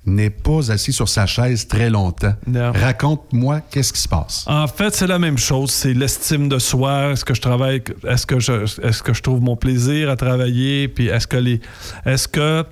n'est 0.06 0.30
pas 0.30 0.72
assis 0.72 0.94
sur 0.94 1.10
sa 1.10 1.26
chaise 1.26 1.68
très 1.68 1.90
longtemps. 1.90 2.36
Raconte-moi 2.54 3.62
qu'est-ce 3.72 3.92
qui 3.92 4.00
se 4.00 4.08
passe. 4.08 4.46
En 4.46 4.68
fait, 4.68 4.94
c'est 4.94 5.08
la 5.08 5.18
même 5.18 5.40
chose. 5.40 5.72
C'est 5.72 5.96
l'estime 5.96 6.50
de 6.50 6.60
soi. 6.60 7.14
Est-ce 7.14 7.26
que 7.26 7.34
je 7.34 7.42
travaille, 7.42 7.82
est-ce 8.08 8.28
que 8.28 8.40
je, 8.40 8.64
est-ce 8.86 9.02
que 9.02 9.12
je 9.12 9.24
trouve 9.24 9.42
mon 9.42 9.56
plaisir 9.56 10.12
à 10.12 10.16
travailler, 10.16 10.88
puis 10.88 11.08
est-ce 11.08 11.26
que 11.26 11.38
les, 11.38 11.60
est-ce 12.06 12.28
que 12.28 12.64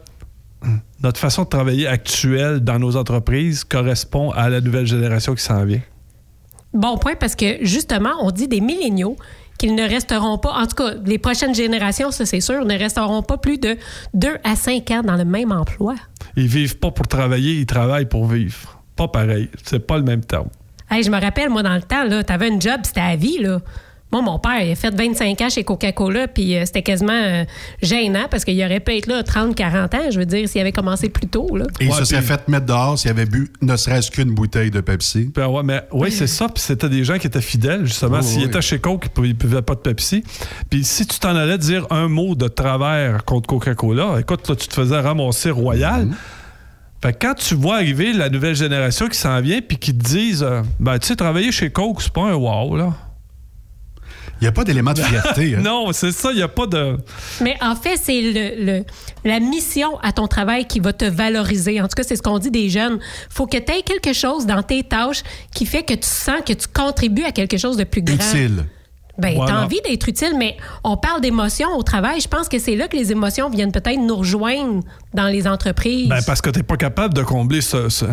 notre 1.01 1.19
façon 1.19 1.45
de 1.45 1.49
travailler 1.49 1.87
actuelle 1.87 2.59
dans 2.59 2.77
nos 2.77 2.95
entreprises 2.95 3.63
correspond 3.63 4.29
à 4.31 4.49
la 4.49 4.61
nouvelle 4.61 4.85
génération 4.85 5.33
qui 5.33 5.43
s'en 5.43 5.65
vient? 5.65 5.81
Bon 6.73 6.99
point, 6.99 7.15
parce 7.15 7.35
que 7.35 7.57
justement, 7.65 8.11
on 8.21 8.29
dit 8.29 8.47
des 8.47 8.61
milléniaux 8.61 9.17
qu'ils 9.57 9.75
ne 9.75 9.83
resteront 9.83 10.37
pas, 10.37 10.53
en 10.53 10.67
tout 10.67 10.75
cas, 10.75 10.93
les 11.05 11.17
prochaines 11.17 11.55
générations, 11.55 12.11
ça 12.11 12.25
c'est 12.25 12.41
sûr, 12.41 12.65
ne 12.65 12.77
resteront 12.77 13.23
pas 13.23 13.37
plus 13.37 13.57
de 13.57 13.77
2 14.13 14.37
à 14.43 14.55
5 14.55 14.91
ans 14.91 15.01
dans 15.03 15.15
le 15.15 15.25
même 15.25 15.51
emploi. 15.51 15.95
Ils 16.35 16.47
vivent 16.47 16.77
pas 16.77 16.91
pour 16.91 17.07
travailler, 17.07 17.53
ils 17.53 17.65
travaillent 17.65 18.05
pour 18.05 18.27
vivre. 18.27 18.81
Pas 18.95 19.07
pareil. 19.07 19.49
C'est 19.63 19.85
pas 19.85 19.97
le 19.97 20.03
même 20.03 20.23
terme. 20.23 20.49
Hey, 20.89 21.03
je 21.03 21.11
me 21.11 21.19
rappelle, 21.19 21.49
moi, 21.49 21.63
dans 21.63 21.75
le 21.75 21.81
temps, 21.81 22.03
là, 22.03 22.23
t'avais 22.23 22.49
un 22.51 22.59
job, 22.59 22.81
c'était 22.83 23.01
à 23.01 23.15
vie, 23.15 23.39
là. 23.39 23.59
Moi, 24.11 24.21
mon 24.21 24.39
père, 24.39 24.61
il 24.61 24.71
a 24.71 24.75
fait 24.75 24.95
25 24.95 25.41
ans 25.41 25.49
chez 25.49 25.65
Coca-Cola, 25.65 26.29
puis 26.29 26.55
euh, 26.55 26.63
c'était 26.65 26.81
quasiment 26.81 27.11
euh, 27.11 27.43
gênant 27.81 28.27
parce 28.31 28.45
qu'il 28.45 28.63
aurait 28.63 28.79
pu 28.79 28.95
être 28.95 29.07
là 29.07 29.21
30, 29.21 29.53
40 29.53 29.93
ans, 29.95 30.11
je 30.11 30.17
veux 30.17 30.25
dire, 30.25 30.47
s'il 30.47 30.61
avait 30.61 30.71
commencé 30.71 31.09
plus 31.09 31.27
tôt, 31.27 31.57
là. 31.57 31.65
Et 31.81 31.85
il 31.85 31.93
se 31.93 32.05
serait 32.05 32.21
fait 32.21 32.47
mettre 32.47 32.67
dehors 32.67 32.97
s'il 32.97 33.11
avait 33.11 33.25
bu 33.25 33.51
ne 33.61 33.75
serait-ce 33.75 34.09
qu'une 34.09 34.33
bouteille 34.33 34.71
de 34.71 34.79
Pepsi. 34.79 35.29
Ben 35.35 35.47
ouais, 35.47 35.61
mais 35.63 35.81
oui, 35.91 36.09
c'est 36.09 36.27
ça. 36.27 36.47
Puis 36.47 36.63
c'était 36.63 36.87
des 36.87 37.03
gens 37.03 37.17
qui 37.17 37.27
étaient 37.27 37.41
fidèles, 37.41 37.85
justement. 37.85 38.19
Oh, 38.21 38.23
S'ils 38.23 38.39
oui. 38.39 38.45
étaient 38.45 38.61
chez 38.61 38.79
Coke, 38.79 39.07
ils 39.17 39.23
ne 39.23 39.33
buvaient 39.33 39.61
pas 39.61 39.75
de 39.75 39.81
Pepsi. 39.81 40.23
Puis 40.69 40.85
si 40.85 41.05
tu 41.05 41.19
t'en 41.19 41.35
allais 41.35 41.57
dire 41.57 41.85
un 41.89 42.07
mot 42.07 42.35
de 42.35 42.47
travers 42.47 43.25
contre 43.25 43.47
Coca-Cola, 43.47 44.21
écoute, 44.21 44.47
là, 44.47 44.55
tu 44.55 44.69
te 44.69 44.73
faisais 44.73 44.99
ramasser 44.99 45.51
royal. 45.51 46.05
Mm-hmm. 46.05 46.13
Fait 47.01 47.13
que 47.13 47.27
quand 47.27 47.35
tu 47.35 47.55
vois 47.55 47.75
arriver 47.75 48.13
la 48.13 48.29
nouvelle 48.29 48.55
génération 48.55 49.07
qui 49.07 49.17
s'en 49.17 49.39
vient 49.41 49.59
puis 49.61 49.77
qui 49.77 49.95
te 49.95 50.03
disent 50.03 50.43
euh, 50.43 50.61
Ben, 50.79 50.97
tu 50.97 51.07
sais, 51.07 51.15
travailler 51.15 51.51
chez 51.51 51.69
Coke, 51.69 52.01
c'est 52.01 52.13
pas 52.13 52.23
un 52.23 52.33
wow, 52.35 52.75
là. 52.77 52.93
Il 54.39 54.43
n'y 54.43 54.47
a 54.47 54.51
pas 54.51 54.63
d'élément 54.63 54.93
de 54.93 55.01
fierté. 55.01 55.55
hein. 55.55 55.59
non, 55.63 55.91
c'est 55.93 56.11
ça, 56.11 56.29
il 56.31 56.35
n'y 56.37 56.41
a 56.43 56.47
pas 56.47 56.67
de. 56.67 56.97
Mais 57.41 57.55
en 57.61 57.75
fait, 57.75 57.97
c'est 58.01 58.21
le, 58.21 58.65
le- 58.79 58.85
la 59.25 59.39
mission 59.39 59.97
à 60.03 60.11
ton 60.11 60.27
travail 60.27 60.65
qui 60.67 60.79
va 60.79 60.93
te 60.93 61.05
valoriser. 61.05 61.81
En 61.81 61.87
tout 61.87 61.95
cas, 61.95 62.03
c'est 62.03 62.15
ce 62.15 62.21
qu'on 62.21 62.39
dit 62.39 62.51
des 62.51 62.69
jeunes. 62.69 62.99
faut 63.29 63.47
que 63.47 63.57
tu 63.57 63.71
aies 63.71 63.81
quelque 63.83 64.13
chose 64.13 64.45
dans 64.45 64.61
tes 64.63 64.83
tâches 64.83 65.23
qui 65.53 65.65
fait 65.65 65.83
que 65.83 65.93
tu 65.93 66.07
sens 66.07 66.41
que 66.45 66.53
tu 66.53 66.67
contribues 66.67 67.23
à 67.23 67.31
quelque 67.31 67.57
chose 67.57 67.77
de 67.77 67.83
plus 67.83 68.01
grand. 68.01 68.15
Utile. 68.15 68.65
Ben, 69.19 69.33
Voilà. 69.35 69.51
t'as 69.53 69.63
envie 69.63 69.81
d'être 69.83 70.07
utile, 70.07 70.33
mais 70.37 70.55
on 70.83 70.95
parle 70.95 71.21
d'émotions 71.21 71.69
au 71.75 71.81
travail. 71.81 72.21
Je 72.21 72.27
pense 72.27 72.47
que 72.47 72.59
c'est 72.59 72.75
là 72.75 72.87
que 72.87 72.95
les 72.95 73.11
émotions 73.11 73.49
viennent 73.49 73.71
peut-être 73.71 73.97
nous 73.99 74.15
rejoindre 74.17 74.83
dans 75.15 75.25
les 75.25 75.47
entreprises. 75.47 76.07
Ben, 76.07 76.21
parce 76.23 76.39
que 76.39 76.51
tu 76.51 76.59
n'es 76.59 76.63
pas 76.63 76.77
capable 76.77 77.15
de 77.15 77.23
combler 77.23 77.61
ce, 77.61 77.89
ce- 77.89 78.05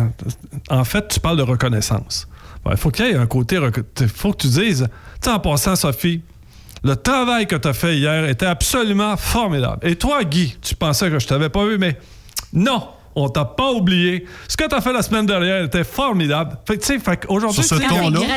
En 0.71 0.83
fait, 0.83 1.07
tu 1.07 1.19
parles 1.19 1.37
de 1.37 1.43
reconnaissance. 1.43 2.27
Il 2.67 2.77
faut 2.77 2.89
qu'il 2.89 3.05
y 3.05 3.09
ait 3.09 3.15
un 3.15 3.27
côté. 3.27 3.59
Il 4.01 4.07
faut 4.07 4.31
que 4.31 4.37
tu 4.37 4.47
dises. 4.47 4.87
En 5.27 5.39
passant, 5.39 5.75
Sophie, 5.75 6.21
le 6.83 6.95
travail 6.95 7.47
que 7.47 7.55
tu 7.55 7.67
as 7.67 7.73
fait 7.73 7.97
hier 7.97 8.25
était 8.25 8.45
absolument 8.45 9.17
formidable. 9.17 9.87
Et 9.87 9.95
toi, 9.95 10.23
Guy, 10.23 10.55
tu 10.61 10.75
pensais 10.75 11.09
que 11.09 11.17
je 11.17 11.27
t'avais 11.27 11.49
pas 11.49 11.65
vu, 11.65 11.77
mais 11.77 11.97
non! 12.53 12.89
On 13.17 13.29
t'a 13.29 13.45
pas 13.45 13.71
oublié. 13.71 14.25
Ce 14.47 14.57
que 14.57 14.67
tu 14.67 14.75
as 14.75 14.81
fait 14.81 14.91
la 14.91 15.01
semaine 15.01 15.25
dernière 15.25 15.63
était 15.63 15.85
formidable. 15.85 16.57
Fait 16.67 16.77
tu 16.77 16.85
sais, 16.85 16.99
Sur 16.99 17.53
ce 17.53 17.75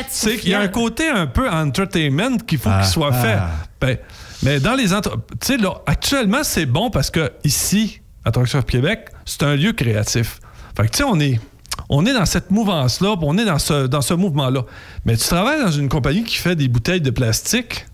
c'est 0.09 0.37
qu'il 0.37 0.51
y 0.51 0.53
a 0.53 0.61
un 0.61 0.67
côté 0.69 1.09
un 1.09 1.27
peu 1.27 1.49
entertainment 1.49 2.37
qu'il 2.37 2.59
faut 2.59 2.69
Ah, 2.71 2.79
qu'il 2.79 2.89
soit 2.89 3.11
ah. 3.11 3.21
fait. 3.21 3.39
Ben, 3.81 3.97
mais 4.41 4.59
dans 4.61 4.75
les 4.75 4.93
entre... 4.93 5.17
Tu 5.41 5.47
sais, 5.47 5.57
là, 5.57 5.81
actuellement, 5.85 6.43
c'est 6.43 6.65
bon 6.65 6.89
parce 6.89 7.11
que 7.11 7.29
ici, 7.43 7.99
à 8.23 8.29
Attraction 8.29 8.61
Québec, 8.61 9.09
c'est 9.25 9.43
un 9.43 9.57
lieu 9.57 9.73
créatif. 9.73 10.39
Fait 10.77 10.83
que, 10.85 10.91
tu 10.91 10.97
sais, 10.99 11.03
on 11.03 11.19
est, 11.19 11.41
on 11.87 12.05
est 12.05 12.13
dans 12.13 12.25
cette 12.25 12.51
mouvance-là, 12.51 13.15
puis 13.17 13.25
on 13.27 13.37
est 13.37 13.45
dans 13.45 13.59
ce, 13.59 13.87
dans 13.87 14.01
ce 14.01 14.13
mouvement-là. 14.13 14.65
Mais 15.05 15.15
tu 15.15 15.27
travailles 15.27 15.63
dans 15.63 15.71
une 15.71 15.89
compagnie 15.89 16.23
qui 16.23 16.37
fait 16.37 16.55
des 16.55 16.67
bouteilles 16.67 17.01
de 17.01 17.11
plastique. 17.11 17.85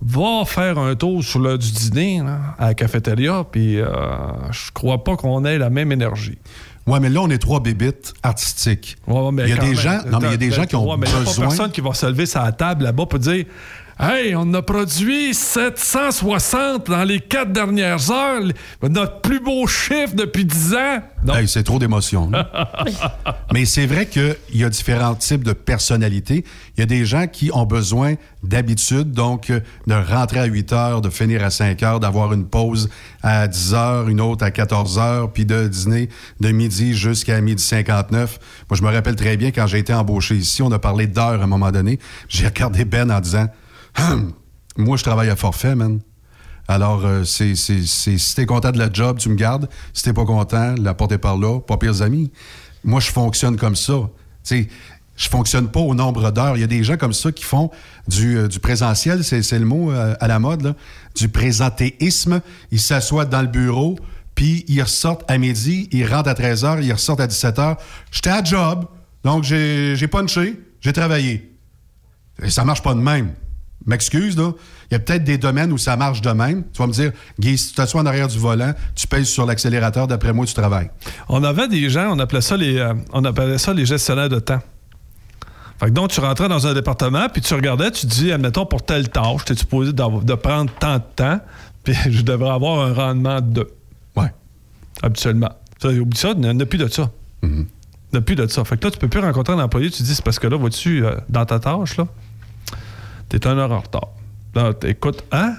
Va 0.00 0.44
faire 0.46 0.78
un 0.78 0.94
tour 0.94 1.24
sur 1.24 1.40
l'heure 1.40 1.58
du 1.58 1.70
dîner 1.72 2.20
là, 2.24 2.38
à 2.58 2.66
la 2.66 2.74
cafétéria, 2.74 3.44
puis 3.50 3.80
euh, 3.80 3.86
je 4.52 4.70
crois 4.72 5.02
pas 5.02 5.16
qu'on 5.16 5.44
ait 5.44 5.58
la 5.58 5.70
même 5.70 5.90
énergie. 5.90 6.38
Ouais, 6.86 7.00
mais 7.00 7.10
là, 7.10 7.20
on 7.20 7.28
est 7.28 7.38
trois 7.38 7.60
bébites 7.60 8.14
artistiques. 8.22 8.96
Ouais, 9.06 9.30
mais 9.32 9.42
il 9.42 9.50
y 9.50 9.52
a 9.52 9.56
des 9.56 9.66
même. 9.66 9.74
gens, 9.74 9.98
non, 10.10 10.20
mais 10.20 10.28
il 10.28 10.30
y 10.30 10.34
a 10.34 10.38
des 10.38 10.50
gens 10.50 10.64
qui 10.64 10.76
ont 10.76 10.88
ouais, 10.88 10.96
mais 10.96 11.06
il 11.06 11.12
y 11.12 11.16
a 11.16 11.18
besoin. 11.18 11.34
pas 11.34 11.50
personne 11.50 11.70
qui 11.70 11.80
va 11.82 11.92
se 11.92 12.06
lever 12.06 12.24
la 12.34 12.52
table 12.52 12.84
là-bas 12.84 13.06
pour 13.06 13.18
dire 13.18 13.44
Hey, 14.00 14.36
on 14.36 14.54
a 14.54 14.62
produit 14.62 15.34
760 15.34 16.86
dans 16.86 17.02
les 17.02 17.18
quatre 17.18 17.52
dernières 17.52 18.12
heures, 18.12 18.42
notre 18.88 19.20
plus 19.22 19.40
beau 19.40 19.66
chiffre 19.66 20.14
depuis 20.14 20.44
10 20.44 20.74
ans. 20.74 21.34
Hey, 21.34 21.48
c'est 21.48 21.64
trop 21.64 21.80
d'émotions. 21.80 22.30
là. 22.30 22.48
Mais 23.52 23.64
c'est 23.64 23.86
vrai 23.86 24.06
qu'il 24.06 24.36
y 24.54 24.62
a 24.62 24.68
différents 24.68 25.16
types 25.16 25.42
de 25.42 25.52
personnalités. 25.52 26.44
Il 26.76 26.80
y 26.80 26.82
a 26.84 26.86
des 26.86 27.04
gens 27.04 27.26
qui 27.26 27.50
ont 27.52 27.66
besoin 27.66 28.14
d'habitude, 28.44 29.10
donc 29.10 29.50
euh, 29.50 29.58
de 29.88 29.94
rentrer 29.94 30.38
à 30.38 30.44
8 30.44 30.72
heures, 30.72 31.00
de 31.00 31.10
finir 31.10 31.42
à 31.42 31.50
5 31.50 31.82
heures, 31.82 31.98
d'avoir 31.98 32.32
une 32.32 32.46
pause 32.46 32.90
à 33.24 33.48
10 33.48 33.74
heures, 33.74 34.08
une 34.08 34.20
autre 34.20 34.44
à 34.44 34.52
14 34.52 34.96
heures, 35.00 35.32
puis 35.32 35.44
de 35.44 35.66
dîner 35.66 36.08
de 36.38 36.52
midi 36.52 36.94
jusqu'à 36.94 37.40
midi 37.40 37.64
59. 37.64 38.38
Moi, 38.70 38.76
je 38.76 38.82
me 38.84 38.92
rappelle 38.92 39.16
très 39.16 39.36
bien 39.36 39.50
quand 39.50 39.66
j'ai 39.66 39.78
été 39.78 39.92
embauché 39.92 40.36
ici, 40.36 40.62
on 40.62 40.70
a 40.70 40.78
parlé 40.78 41.08
d'heures 41.08 41.40
à 41.40 41.44
un 41.44 41.48
moment 41.48 41.72
donné. 41.72 41.98
J'ai 42.28 42.46
regardé 42.46 42.84
Ben 42.84 43.10
en 43.10 43.18
disant 43.18 43.48
Moi, 44.76 44.96
je 44.96 45.02
travaille 45.02 45.28
à 45.28 45.36
forfait, 45.36 45.74
man. 45.74 46.00
Alors, 46.68 47.04
euh, 47.06 47.24
c'est, 47.24 47.56
si 47.56 48.34
t'es 48.36 48.44
content 48.44 48.70
de 48.70 48.78
la 48.78 48.92
job, 48.92 49.18
tu 49.18 49.30
me 49.30 49.34
gardes. 49.34 49.68
Si 49.94 50.04
t'es 50.04 50.12
pas 50.12 50.26
content, 50.26 50.74
la 50.78 50.92
porte 50.92 51.12
est 51.12 51.18
par 51.18 51.38
là, 51.38 51.60
pas 51.60 51.78
pires 51.78 52.02
amis. 52.02 52.30
Moi, 52.84 53.00
je 53.00 53.10
fonctionne 53.10 53.56
comme 53.56 53.74
ça. 53.74 53.94
Sais, 54.42 54.68
je 55.16 55.28
fonctionne 55.28 55.68
pas 55.68 55.80
au 55.80 55.94
nombre 55.94 56.30
d'heures. 56.30 56.56
Il 56.56 56.60
y 56.60 56.64
a 56.64 56.68
des 56.68 56.84
gens 56.84 56.96
comme 56.96 57.14
ça 57.14 57.32
qui 57.32 57.42
font 57.42 57.70
du, 58.06 58.36
euh, 58.36 58.48
présentiel, 58.62 59.24
c'est, 59.24 59.58
le 59.58 59.64
mot 59.64 59.90
euh, 59.90 60.14
à 60.20 60.28
la 60.28 60.38
mode, 60.38 60.74
du 61.16 61.28
présentéisme. 61.28 62.40
Ils 62.70 62.80
s'assoient 62.80 63.24
dans 63.24 63.42
le 63.42 63.48
bureau, 63.48 63.98
puis 64.34 64.64
ils 64.68 64.82
ressortent 64.82 65.28
à 65.28 65.38
midi, 65.38 65.88
ils 65.90 66.06
rentrent 66.06 66.28
à 66.28 66.34
13 66.34 66.64
h, 66.64 66.82
ils 66.84 66.92
ressortent 66.92 67.20
à 67.20 67.26
17 67.26 67.56
h. 67.56 67.76
J'étais 68.12 68.30
à 68.30 68.44
job, 68.44 68.84
donc 69.24 69.42
j'ai, 69.42 69.96
j'ai 69.96 70.06
punché, 70.06 70.60
j'ai 70.80 70.92
travaillé. 70.92 71.56
Et 72.42 72.50
ça 72.50 72.64
marche 72.64 72.82
pas 72.82 72.94
de 72.94 73.00
même. 73.00 73.32
M'excuse, 73.86 74.36
là. 74.36 74.52
Il 74.90 74.94
y 74.94 74.96
a 74.96 74.98
peut-être 74.98 75.24
des 75.24 75.38
domaines 75.38 75.72
où 75.72 75.78
ça 75.78 75.96
marche 75.96 76.20
de 76.20 76.30
même. 76.30 76.64
Tu 76.72 76.78
vas 76.78 76.86
me 76.86 76.92
dire, 76.92 77.12
Guy, 77.38 77.56
si 77.56 77.68
tu 77.68 77.74
t'assois 77.74 78.00
en 78.00 78.06
arrière 78.06 78.28
du 78.28 78.38
volant, 78.38 78.74
tu 78.94 79.06
pèses 79.06 79.28
sur 79.28 79.46
l'accélérateur, 79.46 80.06
d'après 80.06 80.32
moi, 80.32 80.46
tu 80.46 80.54
travailles. 80.54 80.90
On 81.28 81.42
avait 81.44 81.68
des 81.68 81.88
gens, 81.88 82.10
on 82.14 82.18
appelait 82.18 82.40
ça 82.40 82.56
les, 82.56 82.78
euh, 82.78 82.94
on 83.12 83.24
appelait 83.24 83.58
ça 83.58 83.72
les 83.72 83.86
gestionnaires 83.86 84.28
de 84.28 84.40
temps. 84.40 84.60
Fait 85.78 85.86
que 85.86 85.90
donc, 85.90 86.10
tu 86.10 86.20
rentrais 86.20 86.48
dans 86.48 86.66
un 86.66 86.74
département, 86.74 87.28
puis 87.28 87.40
tu 87.40 87.54
regardais, 87.54 87.90
tu 87.90 88.06
te 88.06 88.12
dis, 88.12 88.32
admettons, 88.32 88.66
pour 88.66 88.82
telle 88.84 89.08
tâche, 89.08 89.44
tu 89.44 89.52
es 89.52 89.56
supposé 89.56 89.92
de 89.92 90.34
prendre 90.34 90.70
tant 90.80 90.96
de 90.96 91.02
temps, 91.14 91.40
puis 91.84 91.94
je 92.10 92.22
devrais 92.22 92.50
avoir 92.50 92.84
un 92.84 92.92
rendement 92.92 93.40
de. 93.40 93.68
Ouais. 94.16 94.32
Habituellement. 95.02 95.50
Ça, 95.80 95.88
oublie 95.90 96.18
ça, 96.18 96.30
il 96.30 96.40
n'y 96.40 96.48
en 96.48 96.58
a 96.58 96.66
plus 96.66 96.78
de 96.78 96.88
ça. 96.88 97.10
Il 97.44 97.48
n'y 97.48 97.66
en 98.14 98.18
a 98.18 98.20
plus 98.20 98.34
de 98.34 98.46
ça. 98.48 98.64
Fait 98.64 98.76
que 98.76 98.86
là, 98.86 98.90
tu 98.90 98.98
peux 98.98 99.06
plus 99.06 99.20
rencontrer 99.20 99.54
un 99.54 99.60
employé, 99.60 99.88
tu 99.90 100.02
dis, 100.02 100.14
c'est 100.14 100.24
parce 100.24 100.40
que 100.40 100.48
là, 100.48 100.56
vois-tu, 100.56 101.04
euh, 101.04 101.14
dans 101.28 101.44
ta 101.44 101.60
tâche, 101.60 101.96
là, 101.96 102.08
t'es 103.28 103.46
un 103.46 103.58
heure 103.58 103.72
en 103.72 103.80
retard. 103.80 104.08
Là, 104.54 104.72
écoute, 104.84 105.24
hein? 105.32 105.54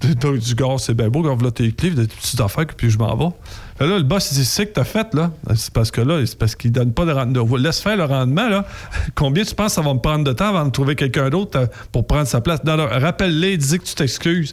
T'es 0.00 0.14
du 0.14 0.54
gars, 0.54 0.76
c'est 0.78 0.94
bien 0.94 1.08
beau, 1.08 1.22
quand 1.22 1.40
là 1.42 1.50
tes 1.50 1.64
livres, 1.64 1.96
des 1.96 2.06
petites 2.06 2.40
affaires, 2.40 2.66
puis 2.66 2.90
je 2.90 2.98
m'en 2.98 3.16
vais. 3.16 3.34
Fait 3.78 3.86
là, 3.86 3.98
le 3.98 4.04
boss, 4.04 4.30
il 4.30 4.38
dit, 4.38 4.44
c'est 4.44 4.62
ce 4.62 4.68
que 4.68 4.74
t'as 4.74 4.84
fait, 4.84 5.14
là. 5.14 5.32
C'est 5.54 5.72
parce 5.72 5.90
que 5.90 6.00
là, 6.00 6.24
c'est 6.26 6.38
parce 6.38 6.54
qu'il 6.54 6.72
donne 6.72 6.92
pas 6.92 7.04
de 7.04 7.12
rendement. 7.12 7.56
Laisse 7.56 7.80
faire 7.80 7.96
le 7.96 8.04
rendement, 8.04 8.48
là. 8.48 8.66
Combien 9.14 9.44
tu 9.44 9.54
penses 9.54 9.68
que 9.68 9.82
ça 9.82 9.82
va 9.82 9.94
me 9.94 10.00
prendre 10.00 10.24
de 10.24 10.32
temps 10.32 10.48
avant 10.48 10.64
de 10.64 10.70
trouver 10.70 10.96
quelqu'un 10.96 11.30
d'autre 11.30 11.58
euh, 11.58 11.66
pour 11.92 12.06
prendre 12.06 12.26
sa 12.26 12.40
place? 12.40 12.62
Non, 12.64 12.76
rappelle-les, 12.76 13.56
dis 13.56 13.78
que 13.78 13.84
tu 13.84 13.94
t'excuses. 13.94 14.52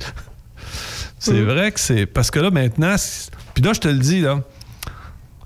c'est 1.19 1.41
vrai 1.41 1.71
que 1.71 1.79
c'est. 1.79 2.05
Parce 2.05 2.31
que 2.31 2.39
là, 2.39 2.51
maintenant, 2.51 2.95
puis 3.53 3.63
là, 3.63 3.73
je 3.73 3.79
te 3.79 3.87
le 3.87 3.99
dis, 3.99 4.21
là, 4.21 4.41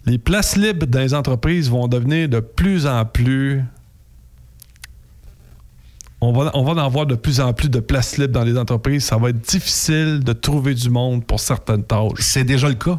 les 0.05 0.17
places 0.17 0.55
libres 0.55 0.85
dans 0.87 0.99
les 0.99 1.13
entreprises 1.13 1.69
vont 1.69 1.87
devenir 1.87 2.29
de 2.29 2.39
plus 2.39 2.87
en 2.87 3.03
plus. 3.05 3.63
On 6.19 6.31
va, 6.31 6.49
on 6.55 6.63
va 6.63 6.71
en 6.71 6.77
avoir 6.77 7.05
de 7.05 7.15
plus 7.15 7.39
en 7.39 7.53
plus 7.53 7.69
de 7.69 7.79
places 7.79 8.17
libres 8.17 8.33
dans 8.33 8.43
les 8.43 8.57
entreprises. 8.57 9.05
Ça 9.05 9.17
va 9.17 9.29
être 9.29 9.39
difficile 9.41 10.23
de 10.23 10.33
trouver 10.33 10.73
du 10.73 10.89
monde 10.89 11.23
pour 11.25 11.39
certaines 11.39 11.83
tâches. 11.83 12.19
C'est 12.19 12.43
déjà 12.43 12.67
le 12.67 12.73
cas? 12.75 12.97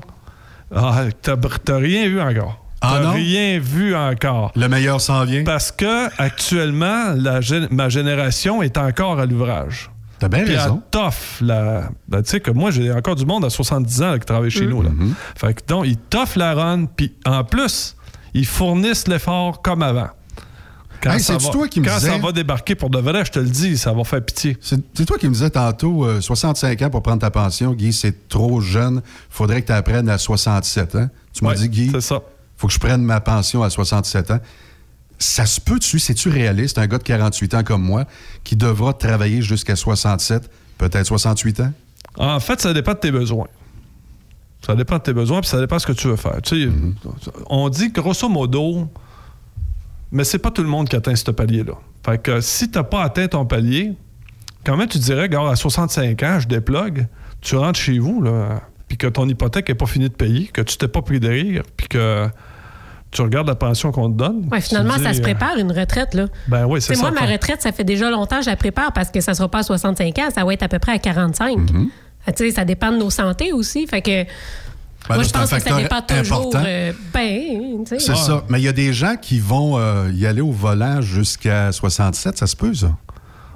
Ah, 0.75 1.05
t'as 1.23 1.79
rien 1.79 2.09
vu 2.09 2.21
encore. 2.21 2.65
Ah 2.81 3.01
non? 3.03 3.13
rien 3.13 3.59
vu 3.59 3.97
encore. 3.97 4.53
Le 4.55 4.69
meilleur 4.69 5.01
s'en 5.01 5.25
vient. 5.25 5.43
Parce 5.43 5.73
que 5.73 6.09
actuellement, 6.21 7.13
la 7.17 7.41
ma 7.71 7.89
génération 7.89 8.63
est 8.63 8.79
encore 8.79 9.19
à 9.19 9.27
l'ouvrage. 9.27 9.91
T'as 10.21 10.29
bien 10.29 10.45
Puis 10.45 10.57
raison. 10.57 10.83
toffe 10.91 11.39
la. 11.41 11.91
ben, 12.09 12.23
tu 12.23 12.31
sais 12.31 12.41
que 12.41 12.51
moi, 12.51 12.71
j'ai 12.71 12.93
encore 12.93 13.15
du 13.15 13.25
monde 13.25 13.45
à 13.45 13.51
70 13.51 14.03
ans 14.03 14.11
là, 14.13 14.19
qui 14.19 14.27
travaille 14.27 14.51
chez 14.51 14.67
nous. 14.67 14.83
Là. 14.83 14.91
Mm-hmm. 14.91 15.13
Fait 15.37 15.55
que 15.55 15.67
donc, 15.67 15.87
ils 15.87 15.97
toffent 15.97 16.37
la 16.37 16.55
run, 16.55 16.87
puis 16.87 17.15
en 17.25 17.45
plus, 17.45 17.97
ils 18.35 18.47
fournissent 18.47 19.07
l'effort 19.07 19.63
comme 19.63 19.83
avant. 19.83 20.09
Quand, 21.03 21.13
Hey, 21.13 21.21
ça, 21.21 21.37
va, 21.39 21.51
toi 21.51 21.69
qui 21.69 21.81
me 21.81 21.87
quand 21.87 21.95
disais- 21.97 22.11
ça 22.11 22.19
va 22.19 22.33
débarquer 22.33 22.75
pour 22.75 22.91
de 22.91 22.99
vrai, 22.99 23.25
je 23.25 23.31
te 23.31 23.39
le 23.39 23.49
dis, 23.49 23.79
ça 23.79 23.93
va 23.93 24.03
faire 24.05 24.25
pitié. 24.25 24.57
C'est 24.61 25.05
toi 25.07 25.17
qui 25.19 25.29
me 25.29 25.33
disais 25.33 25.51
tantôt, 25.51 26.05
euh, 26.05 26.21
65 26.21 26.83
ans 26.83 26.91
pour 26.91 27.03
prendre 27.03 27.21
ta 27.21 27.31
pension, 27.31 27.73
Guy, 27.73 27.93
c'est 27.93 28.29
trop 28.29 28.61
jeune. 28.61 29.03
faudrait 29.31 29.63
que 29.63 29.67
tu 29.69 29.73
apprennes 29.73 30.09
à 30.09 30.19
67 30.19 30.95
ans. 30.97 31.09
Tu 31.33 31.45
m'as 31.45 31.51
Ouais, 31.51 31.57
dit, 31.57 31.69
Guy, 31.69 31.93
ça. 32.01 32.21
faut 32.57 32.67
que 32.67 32.73
je 32.73 32.79
prenne 32.81 33.03
ma 33.03 33.21
pension 33.21 33.63
à 33.63 33.71
67 33.71 34.31
ans. 34.33 34.41
Ça 35.21 35.47
se 35.47 35.61
peut-tu, 35.61 35.99
c'est-tu 35.99 36.29
réaliste, 36.29 36.79
un 36.79 36.87
gars 36.87 36.99
de 36.99 37.03
48 37.05 37.55
ans 37.55 37.65
comme 37.65 37.83
moi, 37.83 38.05
qui 38.45 38.57
devra 38.57 38.93
travailler 38.93 39.43
jusqu'à 39.43 39.77
67, 39.77 40.51
peut-être 40.79 41.07
68 41.07 41.61
ans? 41.61 41.73
En 42.17 42.41
fait, 42.41 42.61
ça 42.61 42.73
dépend 42.73 42.93
de 42.95 42.99
tes 42.99 43.11
besoins. 43.13 43.47
Ça 44.67 44.75
dépend 44.75 44.97
de 44.97 45.03
tes 45.03 45.13
besoins, 45.13 45.41
puis 45.41 45.49
ça 45.49 45.61
dépend 45.61 45.77
de 45.77 45.81
ce 45.81 45.87
que 45.87 45.93
tu 45.93 46.09
veux 46.09 46.17
faire. 46.17 46.41
Tu 46.43 46.67
sais, 46.67 46.73
On 47.49 47.69
dit 47.69 47.91
grosso 47.91 48.29
modo, 48.29 48.89
mais 50.13 50.25
c'est 50.25 50.39
pas 50.39 50.51
tout 50.51 50.63
le 50.63 50.69
monde 50.69 50.89
qui 50.89 50.97
atteint 50.97 51.15
ce 51.15 51.31
palier-là. 51.31 51.75
Fait 52.05 52.21
que 52.21 52.41
si 52.41 52.71
t'as 52.71 52.83
pas 52.83 53.03
atteint 53.03 53.29
ton 53.29 53.45
palier, 53.45 53.93
quand 54.65 54.77
même 54.77 54.89
tu 54.89 54.99
dirais, 54.99 55.29
gars, 55.29 55.49
à 55.49 55.57
65 55.57 56.23
ans, 56.23 56.41
je 56.41 56.49
déplogue, 56.49 57.07
tu 57.41 57.57
rentres 57.57 57.79
chez 57.79 57.99
vous, 57.99 58.23
là, 58.23 58.61
puis 58.89 58.97
que 58.97 59.07
ton 59.07 59.29
hypothèque 59.29 59.69
n'est 59.69 59.75
pas 59.75 59.87
finie 59.87 60.09
de 60.09 60.15
payer, 60.15 60.47
que 60.47 60.63
tu 60.63 60.77
t'es 60.77 60.89
pas 60.89 61.03
pris 61.03 61.21
de 61.21 61.29
rire, 61.29 61.63
puis 61.77 61.89
que 61.89 62.29
tu 63.11 63.23
regardes 63.23 63.49
la 63.49 63.55
pension 63.55 63.93
qu'on 63.93 64.11
te 64.11 64.17
donne. 64.17 64.49
Ouais, 64.51 64.61
finalement, 64.61 64.99
ça 64.99 65.15
se 65.15 65.21
euh, 65.21 65.23
prépare, 65.23 65.57
une 65.57 65.73
retraite. 65.73 66.15
Là. 66.15 66.27
Ben 66.49 66.67
oui, 66.67 66.81
c'est 66.83 66.95
ça. 66.95 67.11
Moi, 67.11 67.11
ma 67.11 67.27
retraite, 67.27 67.63
ça 67.63 67.73
fait 67.73 67.85
déjà 67.85 68.11
longtemps 68.11 68.39
que 68.39 68.45
je 68.45 68.51
la 68.51 68.57
prépare 68.57 68.93
parce 68.93 69.11
que 69.11 69.21
ça 69.21 69.35
sera 69.35 69.49
pas 69.49 69.59
à 69.59 69.63
65 69.63 70.19
ans, 70.19 70.29
ça 70.35 70.45
va 70.45 70.53
être 70.53 70.63
à 70.63 70.69
peu 70.69 70.79
près 70.79 70.93
à 70.93 70.99
45. 70.99 71.59
Mm-hmm. 71.59 71.89
Ah, 72.27 72.33
tu 72.33 72.45
sais, 72.45 72.55
ça 72.55 72.65
dépend 72.65 72.93
de 72.93 72.99
nos 72.99 73.11
santé 73.11 73.53
aussi. 73.53 73.87
Fait 73.87 74.03
que. 74.03 74.25
Ben 75.09 75.15
moi, 75.15 75.23
là, 75.25 75.29
je 75.29 75.33
pense 75.33 75.51
que 75.51 75.61
ça 75.61 75.77
dépend 75.81 76.03
toujours. 76.03 76.39
important. 76.47 76.63
euh, 76.67 76.93
ben, 77.15 77.85
tu 77.85 77.87
sais. 77.87 77.99
C'est 77.99 78.17
ça. 78.17 78.45
Mais 78.49 78.61
il 78.61 78.65
y 78.65 78.69
a 78.69 78.73
des 78.73 78.93
gens 78.93 79.17
qui 79.21 79.39
vont 79.41 79.79
euh, 79.79 80.11
y 80.13 80.27
aller 80.27 80.41
au 80.43 80.53
volant 80.53 81.01
jusqu'à 81.01 81.73
67, 81.73 82.37
ça 82.39 82.47
se 82.47 82.55
peut, 82.57 82.75
ça? 82.75 82.91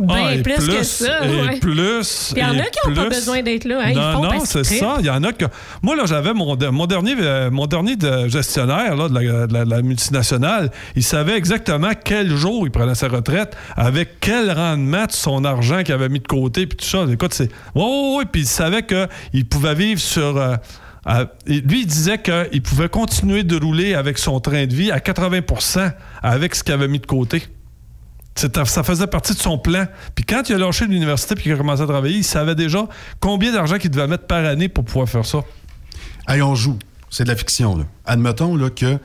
Ben, 0.01 0.15
Ah, 0.17 0.35
et 0.35 0.43
plus, 0.43 0.67
que 0.67 0.83
ça. 0.83 1.25
Et 1.27 1.43
ouais. 1.43 1.59
plus. 1.61 2.33
Il 2.35 2.39
y 2.39 2.45
en 2.45 2.49
a 2.59 2.63
et 2.67 2.71
qui 2.71 2.89
n'ont 2.89 2.95
pas 2.95 3.03
plus. 3.07 3.11
besoin 3.17 3.43
d'être 3.43 3.67
là. 3.67 3.81
hein, 3.85 3.91
ils 3.91 3.97
non, 3.97 4.13
font 4.15 4.23
non, 4.23 4.45
c'est 4.45 4.65
ça. 4.65 4.97
Il 4.99 5.05
y 5.07 5.11
en 5.11 5.23
a 5.23 5.33
que. 5.33 5.45
Moi, 5.83 5.95
là, 5.95 6.05
j'avais 6.07 6.33
mon, 6.33 6.57
de- 6.57 6.69
mon 6.69 6.87
dernier, 6.87 7.15
euh, 7.21 7.51
mon 7.51 7.67
dernier 7.67 7.95
de 7.95 8.27
gestionnaire 8.27 8.97
là, 8.97 9.09
de, 9.09 9.15
la, 9.15 9.47
de 9.47 9.53
la- 9.53 9.65
de 9.67 9.71
la 9.71 9.83
multinationale. 9.83 10.73
Il 10.97 11.05
savait 11.05 11.37
exactement 11.37 11.91
quel 12.05 12.35
jour 12.35 12.67
il 12.67 12.71
prenait 12.73 12.95
sa 12.97 13.09
retraite, 13.09 13.55
avec 13.77 14.19
quel 14.19 14.51
rendement 14.51 15.05
de 15.05 15.13
son 15.13 15.45
argent 15.45 15.83
qu'il 15.85 15.95
avait 15.95 16.09
mis 16.09 16.21
de 16.21 16.27
côté, 16.27 16.67
puis 16.67 16.79
tout 16.79 16.87
ça. 16.87 17.05
Écoute, 17.09 17.35
c'est. 17.35 17.51
Oui, 17.75 17.85
oui, 17.85 18.15
oui. 18.21 18.25
Puis 18.33 18.41
il 18.43 18.47
savait 18.49 18.85
qu'il 18.85 19.45
pouvait 19.47 19.75
vivre 19.75 20.01
sur. 20.01 20.37
euh, 20.39 20.57
et 21.47 21.61
lui, 21.61 21.81
il 21.81 21.87
disait 21.87 22.19
qu'il 22.19 22.63
pouvait 22.63 22.89
continuer 22.89 23.43
de 23.43 23.57
rouler 23.57 23.95
avec 23.95 24.19
son 24.19 24.39
train 24.41 24.67
de 24.67 24.75
vie 24.75 24.91
à 24.93 24.99
80% 24.99 25.93
avec 26.23 26.55
ce 26.55 26.63
qu'il 26.63 26.73
avait 26.73 26.89
mis 26.89 27.01
de 27.01 27.07
côté. 27.07 27.43
Ça 28.37 28.83
faisait 28.83 29.09
partie 29.09 29.35
de 29.35 29.39
son 29.39 29.59
plan. 29.59 29.87
Puis 30.15 30.25
quand 30.25 30.49
il 30.49 30.55
a 30.55 30.59
lâché 30.59 30.87
l'université 30.87 31.35
puis 31.35 31.45
qu'il 31.45 31.53
a 31.53 31.57
commencé 31.57 31.83
à 31.83 31.87
travailler, 31.87 32.19
il 32.19 32.25
savait 32.25 32.55
déjà 32.55 32.87
combien 33.21 33.53
d'argent 33.53 33.79
qu'il 33.79 33.91
devait 33.91 34.07
mettre 34.07 34.27
par 34.27 34.45
année 34.45 34.69
pour 34.69 34.85
pouvoir 34.85 35.09
faire 35.09 35.27
ça. 35.27 35.41
Hey, 36.29 36.41
on 36.41 36.55
joue. 36.55 36.79
C'est 37.11 37.25
de 37.25 37.29
la 37.29 37.37
fiction. 37.37 37.87
Admettons 38.07 38.57
là, 38.57 38.71
que 38.71 38.99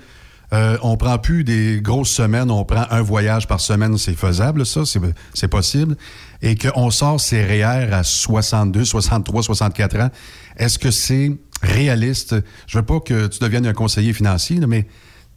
euh, 0.53 0.77
on 0.81 0.95
prend 0.95 1.17
plus 1.17 1.43
des 1.43 1.81
grosses 1.81 2.11
semaines, 2.11 2.49
on 2.51 2.63
prend 2.63 2.85
un 2.89 3.01
voyage 3.01 3.47
par 3.47 3.59
semaine, 3.59 3.97
c'est 3.97 4.15
faisable, 4.15 4.65
ça, 4.65 4.83
c'est 5.33 5.47
possible. 5.49 5.97
Et 6.41 6.55
qu'on 6.55 6.91
sort 6.91 7.19
ses 7.19 7.43
REER 7.43 7.91
à 7.93 8.03
62, 8.03 8.85
63, 8.85 9.43
64 9.43 9.99
ans. 9.99 10.09
Est-ce 10.57 10.77
que 10.77 10.91
c'est 10.91 11.31
réaliste? 11.61 12.35
Je 12.67 12.77
veux 12.77 12.85
pas 12.85 12.99
que 12.99 13.27
tu 13.27 13.39
deviennes 13.39 13.65
un 13.65 13.73
conseiller 13.73 14.13
financier, 14.13 14.59
mais 14.67 14.87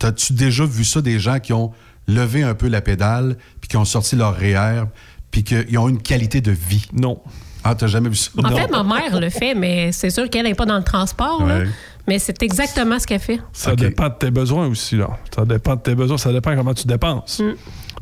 as-tu 0.02 0.32
déjà 0.32 0.64
vu 0.64 0.84
ça 0.84 1.00
des 1.00 1.18
gens 1.18 1.38
qui 1.38 1.52
ont 1.52 1.72
levé 2.06 2.42
un 2.42 2.54
peu 2.54 2.68
la 2.68 2.80
pédale, 2.80 3.36
puis 3.60 3.68
qui 3.68 3.76
ont 3.76 3.84
sorti 3.84 4.16
leur 4.16 4.36
REER, 4.36 4.84
puis 5.30 5.44
qu'ils 5.44 5.78
ont 5.78 5.88
une 5.88 6.02
qualité 6.02 6.40
de 6.40 6.52
vie? 6.52 6.86
Non. 6.92 7.20
Ah, 7.62 7.74
t'as 7.74 7.86
jamais 7.86 8.08
vu 8.08 8.16
ça? 8.16 8.30
En 8.42 8.48
fait, 8.56 8.70
ma 8.70 8.82
mère 8.82 9.20
le 9.20 9.30
fait, 9.30 9.54
mais 9.54 9.92
c'est 9.92 10.10
sûr 10.10 10.28
qu'elle 10.30 10.44
n'est 10.44 10.54
pas 10.54 10.66
dans 10.66 10.78
le 10.78 10.84
transport. 10.84 11.44
là. 11.46 11.64
Mais 12.08 12.18
c'est 12.18 12.42
exactement 12.42 12.98
ce 12.98 13.06
qu'elle 13.06 13.20
fait. 13.20 13.40
Ça 13.52 13.76
dépend 13.76 14.08
de 14.08 14.14
tes 14.14 14.30
besoins 14.30 14.66
aussi, 14.66 14.96
là. 14.96 15.10
Ça 15.34 15.44
dépend 15.44 15.76
de 15.76 15.80
tes 15.80 15.94
besoins, 15.94 16.18
ça 16.18 16.32
dépend 16.32 16.56
comment 16.56 16.74
tu 16.74 16.86
dépenses. 16.86 17.40
Mm. 17.40 17.52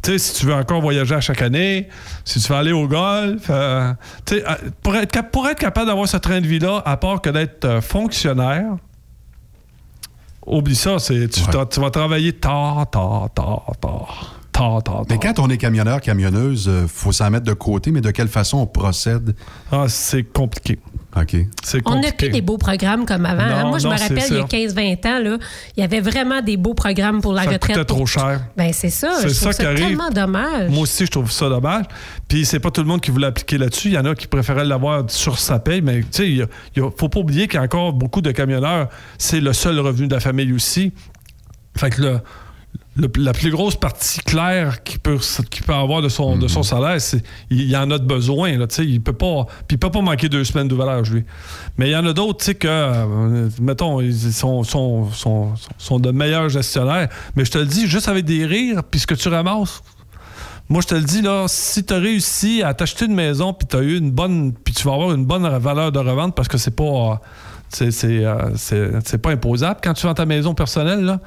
Tu 0.02 0.12
sais, 0.12 0.18
si 0.18 0.34
tu 0.34 0.46
veux 0.46 0.54
encore 0.54 0.80
voyager 0.80 1.14
à 1.14 1.20
chaque 1.20 1.42
année, 1.42 1.88
si 2.24 2.40
tu 2.40 2.48
veux 2.48 2.58
aller 2.58 2.72
au 2.72 2.86
golf, 2.86 3.46
euh, 3.50 3.92
euh, 4.32 4.54
pour, 4.82 4.94
être, 4.94 5.30
pour 5.30 5.48
être 5.48 5.58
capable 5.58 5.86
d'avoir 5.86 6.08
ce 6.08 6.16
train 6.16 6.40
de 6.40 6.46
vie-là, 6.46 6.82
à 6.84 6.96
part 6.96 7.20
que 7.20 7.30
d'être 7.30 7.64
euh, 7.64 7.80
fonctionnaire, 7.80 8.76
oublie 10.46 10.76
ça, 10.76 10.98
c'est, 10.98 11.28
tu 11.28 11.40
vas 11.80 11.90
travailler 11.90 12.32
tard, 12.32 12.86
tard, 12.90 13.28
tard, 13.34 13.72
tard, 13.80 14.36
tard, 14.52 14.82
tard, 14.82 15.04
Mais 15.10 15.18
quand 15.18 15.38
on 15.40 15.50
est 15.50 15.58
camionneur, 15.58 16.00
camionneuse, 16.00 16.70
il 16.82 16.88
faut 16.88 17.12
s'en 17.12 17.30
mettre 17.30 17.44
de 17.44 17.52
côté, 17.52 17.90
mais 17.90 18.00
de 18.00 18.10
quelle 18.10 18.28
façon 18.28 18.58
on 18.58 18.66
procède? 18.66 19.34
Ah, 19.72 19.86
c'est 19.88 20.22
compliqué. 20.22 20.78
On 21.84 22.00
n'a 22.00 22.12
plus 22.12 22.28
des 22.30 22.40
beaux 22.40 22.58
programmes 22.58 23.06
comme 23.06 23.26
avant. 23.26 23.42
hein. 23.42 23.62
Non, 23.62 23.68
Moi, 23.68 23.78
je 23.78 23.84
non, 23.88 23.94
me 23.94 23.98
rappelle, 23.98 24.24
il 24.30 24.36
y 24.36 24.38
a 24.38 24.42
ça. 24.42 24.46
15-20 24.80 25.06
ans, 25.06 25.18
là, 25.22 25.38
il 25.76 25.80
y 25.80 25.82
avait 25.82 26.00
vraiment 26.00 26.40
des 26.42 26.56
beaux 26.56 26.74
programmes 26.74 27.20
pour 27.20 27.32
la 27.32 27.44
Ça 27.44 27.50
retraite. 27.50 27.76
coûtait 27.76 27.84
trop 27.84 28.06
cher. 28.06 28.40
Ben, 28.56 28.72
c'est 28.72 28.90
ça. 28.90 29.10
C'est 29.20 29.28
ça 29.30 29.52
ça 29.52 29.66
arrive. 29.68 29.78
tellement 29.78 30.10
dommage. 30.10 30.70
Moi 30.70 30.82
aussi, 30.82 31.06
je 31.06 31.10
trouve 31.10 31.30
ça 31.30 31.48
dommage. 31.48 31.84
Puis 32.28 32.44
c'est 32.46 32.60
pas 32.60 32.70
tout 32.70 32.80
le 32.82 32.86
monde 32.88 33.00
qui 33.00 33.10
voulait 33.10 33.26
appliquer 33.28 33.58
là-dessus. 33.58 33.88
Il 33.88 33.94
y 33.94 33.98
en 33.98 34.04
a 34.04 34.14
qui 34.14 34.26
préféraient 34.26 34.64
l'avoir 34.64 35.04
sur 35.08 35.38
sa 35.38 35.58
paye, 35.58 35.80
mais 35.82 36.00
tu 36.00 36.06
sais, 36.10 36.28
il 36.30 36.42
a- 36.42 36.90
faut 36.96 37.08
pas 37.08 37.20
oublier 37.20 37.46
qu'il 37.48 37.54
y 37.58 37.60
a 37.60 37.64
encore 37.64 37.92
beaucoup 37.92 38.20
de 38.20 38.30
camionneurs, 38.30 38.88
c'est 39.18 39.40
le 39.40 39.52
seul 39.52 39.78
revenu 39.80 40.06
de 40.08 40.14
la 40.14 40.20
famille 40.20 40.52
aussi. 40.52 40.92
Fait 41.76 41.90
que 41.90 42.02
le- 42.02 42.20
le- 42.98 43.08
la 43.16 43.32
plus 43.32 43.50
grosse 43.50 43.76
partie 43.76 44.18
claire 44.20 44.82
qu'il 44.82 44.98
peut, 44.98 45.18
qu'il 45.50 45.64
peut 45.64 45.72
avoir 45.72 46.02
de 46.02 46.08
son, 46.08 46.36
de 46.36 46.48
son 46.48 46.62
salaire, 46.62 47.00
c'est 47.00 47.22
il 47.48 47.62
y 47.70 47.76
en 47.76 47.90
a 47.90 47.98
de 47.98 48.04
besoin. 48.04 48.58
Là, 48.58 48.66
il 48.78 49.00
peut 49.00 49.12
pas, 49.12 49.46
puis 49.66 49.76
il 49.76 49.78
peut 49.78 49.90
pas 49.90 50.00
manquer 50.02 50.28
deux 50.28 50.44
semaines 50.44 50.68
d'ouvrage, 50.68 51.10
lui. 51.10 51.24
Mais 51.78 51.88
il 51.88 51.92
y 51.92 51.96
en 51.96 52.04
a 52.06 52.12
d'autres, 52.12 52.38
tu 52.40 52.44
sais, 52.46 52.54
que, 52.56 52.66
euh, 52.68 53.48
mettons, 53.60 54.00
ils 54.00 54.12
sont, 54.32 54.64
sont, 54.64 55.10
sont, 55.12 55.54
sont 55.78 55.98
de 56.00 56.10
meilleurs 56.10 56.48
gestionnaires. 56.48 57.08
Mais 57.36 57.44
je 57.44 57.50
te 57.52 57.58
le 57.58 57.66
dis, 57.66 57.86
juste 57.86 58.08
avec 58.08 58.24
des 58.24 58.44
rires, 58.44 58.82
puis 58.84 59.00
ce 59.00 59.06
que 59.06 59.14
tu 59.14 59.28
ramasses, 59.28 59.80
moi, 60.68 60.82
je 60.82 60.88
te 60.88 60.94
le 60.96 61.02
dis, 61.02 61.22
là, 61.22 61.46
si 61.48 61.84
tu 61.84 61.94
as 61.94 61.98
réussi 61.98 62.62
à 62.62 62.74
t'acheter 62.74 63.06
une 63.06 63.14
maison, 63.14 63.54
puis 63.54 63.66
tu 63.66 63.76
as 63.76 63.80
eu 63.80 63.96
une 63.96 64.10
bonne. 64.10 64.52
Puis 64.52 64.74
tu 64.74 64.82
vas 64.86 64.92
avoir 64.94 65.12
une 65.12 65.24
bonne 65.24 65.48
valeur 65.58 65.92
de 65.92 65.98
revente 65.98 66.34
parce 66.34 66.48
que 66.48 66.58
c'est 66.58 66.74
pas. 66.76 66.84
euh, 66.84 67.14
c'est, 67.70 67.90
c'est, 67.90 68.24
euh, 68.24 68.50
c'est- 68.56 68.90
c'est 69.04 69.18
pas 69.18 69.30
imposable 69.30 69.80
quand 69.82 69.92
tu 69.94 70.06
vends 70.06 70.14
ta 70.14 70.24
maison 70.26 70.54
personnelle, 70.54 71.00
là. 71.04 71.20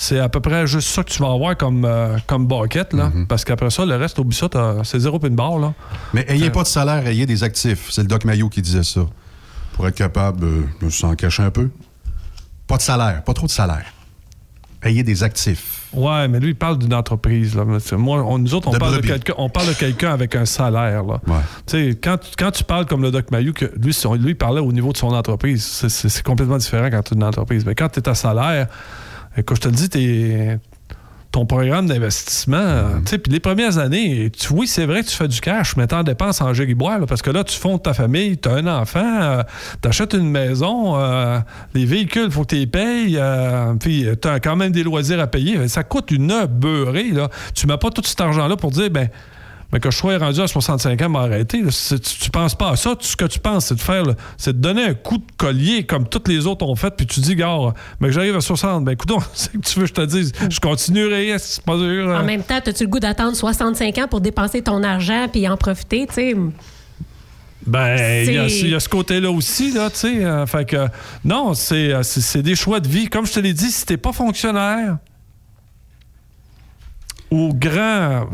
C'est 0.00 0.20
à 0.20 0.28
peu 0.28 0.38
près 0.38 0.64
juste 0.68 0.88
ça 0.90 1.02
que 1.02 1.10
tu 1.10 1.20
vas 1.20 1.32
avoir 1.32 1.56
comme, 1.56 1.84
euh, 1.84 2.18
comme 2.28 2.46
bucket, 2.46 2.92
là. 2.92 3.10
Parce 3.28 3.44
qu'après 3.44 3.68
ça, 3.70 3.84
le 3.84 3.96
reste, 3.96 4.16
oublie 4.20 4.36
ça, 4.36 4.48
t'as- 4.48 4.84
c'est 4.84 5.00
zéro 5.00 5.18
pin 5.18 5.28
barre, 5.30 5.58
là. 5.58 5.74
Mais 6.14 6.24
ayez 6.28 6.50
pas 6.50 6.62
de 6.62 6.68
salaire, 6.68 7.04
ayez 7.08 7.26
des 7.26 7.42
actifs. 7.42 7.88
C'est 7.90 8.02
le 8.02 8.06
Doc 8.06 8.24
Mayo 8.24 8.48
qui 8.48 8.62
disait 8.62 8.84
ça. 8.84 9.00
Pour 9.72 9.88
être 9.88 9.96
capable 9.96 10.44
euh, 10.44 10.62
de 10.80 10.88
s'en 10.88 11.16
cacher 11.16 11.42
un 11.42 11.50
peu. 11.50 11.70
Pas 12.68 12.76
de 12.76 12.82
salaire, 12.82 13.24
pas 13.24 13.32
trop 13.34 13.46
de 13.46 13.50
salaire. 13.50 13.86
Ayez 14.84 15.02
des 15.02 15.24
actifs. 15.24 15.82
Ouais, 15.92 16.28
mais 16.28 16.38
lui, 16.38 16.50
il 16.50 16.54
parle 16.54 16.78
d'une 16.78 16.94
entreprise. 16.94 17.56
Là. 17.56 17.64
Moi, 17.96 18.22
on- 18.22 18.38
nous 18.38 18.54
autres, 18.54 18.68
on 18.68 18.72
De 18.72 18.78
parle 18.78 19.00
de, 19.00 19.06
quelqu'un, 19.06 19.32
on 19.36 19.48
parle 19.48 19.66
de 19.68 19.72
quelqu'un 19.72 20.12
avec 20.12 20.36
un 20.36 20.44
salaire. 20.44 21.02
Là. 21.02 21.20
Tu 21.26 21.32
sais, 21.92 21.98
Quand, 22.00 22.18
tu- 22.18 22.30
quand 22.38 22.52
tu 22.52 22.62
parles 22.62 22.86
comme 22.86 23.02
le 23.02 23.10
Doc 23.10 23.32
Mayou, 23.32 23.52
que 23.52 23.64
lui, 23.64 23.92
lui 24.20 24.30
il 24.30 24.36
parlait 24.36 24.60
au 24.60 24.70
niveau 24.70 24.92
de 24.92 24.96
son 24.96 25.08
entreprise, 25.08 25.64
c'est 25.88 26.22
complètement 26.22 26.58
différent 26.58 26.88
quand 26.88 27.02
tu 27.02 27.14
es 27.14 27.16
une 27.16 27.24
entreprise. 27.24 27.64
Mais 27.66 27.74
quand 27.74 27.88
tu 27.88 27.98
es 27.98 28.08
à 28.08 28.14
salaire, 28.14 28.68
écoute, 29.38 29.56
je 29.56 29.62
te 29.62 29.68
le 29.68 29.74
dis, 29.74 29.88
t'es- 29.88 30.58
ton 31.30 31.44
programme 31.44 31.86
d'investissement, 31.86 32.56
euh, 32.56 32.84
tu 33.04 33.10
sais, 33.10 33.18
puis 33.18 33.30
les 33.30 33.38
premières 33.38 33.76
années, 33.76 34.30
tu, 34.30 34.50
oui, 34.54 34.66
c'est 34.66 34.86
vrai 34.86 35.02
que 35.02 35.08
tu 35.08 35.14
fais 35.14 35.28
du 35.28 35.40
cash, 35.42 35.76
mais 35.76 35.86
t'en 35.86 36.02
dépenses 36.02 36.40
en 36.40 36.54
gériboire, 36.54 37.00
parce 37.06 37.20
que 37.20 37.30
là, 37.30 37.44
tu 37.44 37.54
fondes 37.58 37.82
ta 37.82 37.92
famille, 37.92 38.38
tu 38.38 38.48
as 38.48 38.54
un 38.54 38.66
enfant, 38.66 39.42
tu 39.82 39.88
achètes 39.88 40.14
une 40.14 40.30
maison, 40.30 40.98
euh, 40.98 41.38
les 41.74 41.84
véhicules, 41.84 42.24
il 42.26 42.30
faut 42.30 42.42
que 42.44 42.54
tu 42.54 42.56
les 42.56 42.66
payes, 42.66 43.18
euh, 43.18 43.74
puis 43.74 44.06
tu 44.20 44.26
as 44.26 44.40
quand 44.40 44.56
même 44.56 44.72
des 44.72 44.82
loisirs 44.82 45.20
à 45.20 45.26
payer. 45.26 45.68
Ça 45.68 45.84
coûte 45.84 46.10
une 46.10 46.46
beurrée, 46.46 47.10
là. 47.10 47.28
Tu 47.54 47.66
mets 47.66 47.76
pas 47.76 47.90
tout 47.90 48.02
cet 48.04 48.22
argent-là 48.22 48.56
pour 48.56 48.70
dire, 48.70 48.88
ben, 48.90 49.08
mais 49.72 49.80
que 49.80 49.90
je 49.90 49.96
sois 49.96 50.16
rendu 50.18 50.40
à 50.40 50.46
65 50.46 51.02
ans, 51.02 51.08
m'arrêter. 51.10 51.62
Tu, 51.62 52.00
tu 52.00 52.30
penses 52.30 52.54
pas 52.54 52.70
à 52.70 52.76
ça. 52.76 52.96
Tout 52.96 53.06
ce 53.06 53.16
que 53.16 53.26
tu 53.26 53.38
penses, 53.38 53.66
c'est 53.66 53.74
de 53.74 53.80
faire, 53.80 54.04
c'est 54.36 54.54
de 54.56 54.62
donner 54.62 54.82
un 54.84 54.94
coup 54.94 55.18
de 55.18 55.24
collier 55.36 55.84
comme 55.84 56.08
toutes 56.08 56.28
les 56.28 56.46
autres 56.46 56.64
ont 56.66 56.74
fait, 56.76 56.90
puis 56.96 57.06
tu 57.06 57.20
dis, 57.20 57.36
gars, 57.36 57.56
mais 58.00 58.08
que 58.08 58.14
j'arrive 58.14 58.36
à 58.36 58.40
60, 58.40 58.84
ben 58.84 58.92
écoute, 58.92 59.10
c'est 59.34 59.52
que 59.52 59.58
tu 59.58 59.78
veux 59.78 59.84
que 59.86 59.88
je 59.88 59.94
te 59.94 60.04
dise, 60.06 60.32
je 60.50 60.60
continuerai, 60.60 61.34
c'est 61.38 61.62
pas 61.62 61.76
dur. 61.76 62.10
hein. 62.10 62.20
En 62.22 62.24
même 62.24 62.42
temps, 62.42 62.56
as-tu 62.64 62.84
le 62.84 62.88
goût 62.90 63.00
d'attendre 63.00 63.36
65 63.36 63.98
ans 63.98 64.08
pour 64.08 64.20
dépenser 64.20 64.62
ton 64.62 64.82
argent 64.82 65.26
puis 65.30 65.46
en 65.48 65.56
profiter, 65.56 66.06
tu 66.06 66.14
sais? 66.14 66.34
Ben, 67.66 68.24
il 68.26 68.32
y, 68.32 68.38
a- 68.38 68.46
y 68.76 68.80
ce 68.80 68.88
côté-là 68.88 69.30
aussi, 69.30 69.72
là, 69.72 69.90
tu 69.90 69.96
sais. 69.98 70.24
euh, 70.24 70.46
fait 70.46 70.64
que, 70.64 70.86
non, 71.24 71.52
c'est, 71.54 71.92
euh, 71.92 72.02
c'est 72.02 72.40
des 72.40 72.54
choix 72.54 72.80
de 72.80 72.88
vie. 72.88 73.08
Comme 73.08 73.26
je 73.26 73.32
te 73.32 73.40
l'ai 73.40 73.52
dit, 73.52 73.70
si 73.70 73.84
t'es 73.84 73.96
pas 73.98 74.12
fonctionnaire 74.12 74.96
ou 77.30 77.52
grand, 77.54 78.26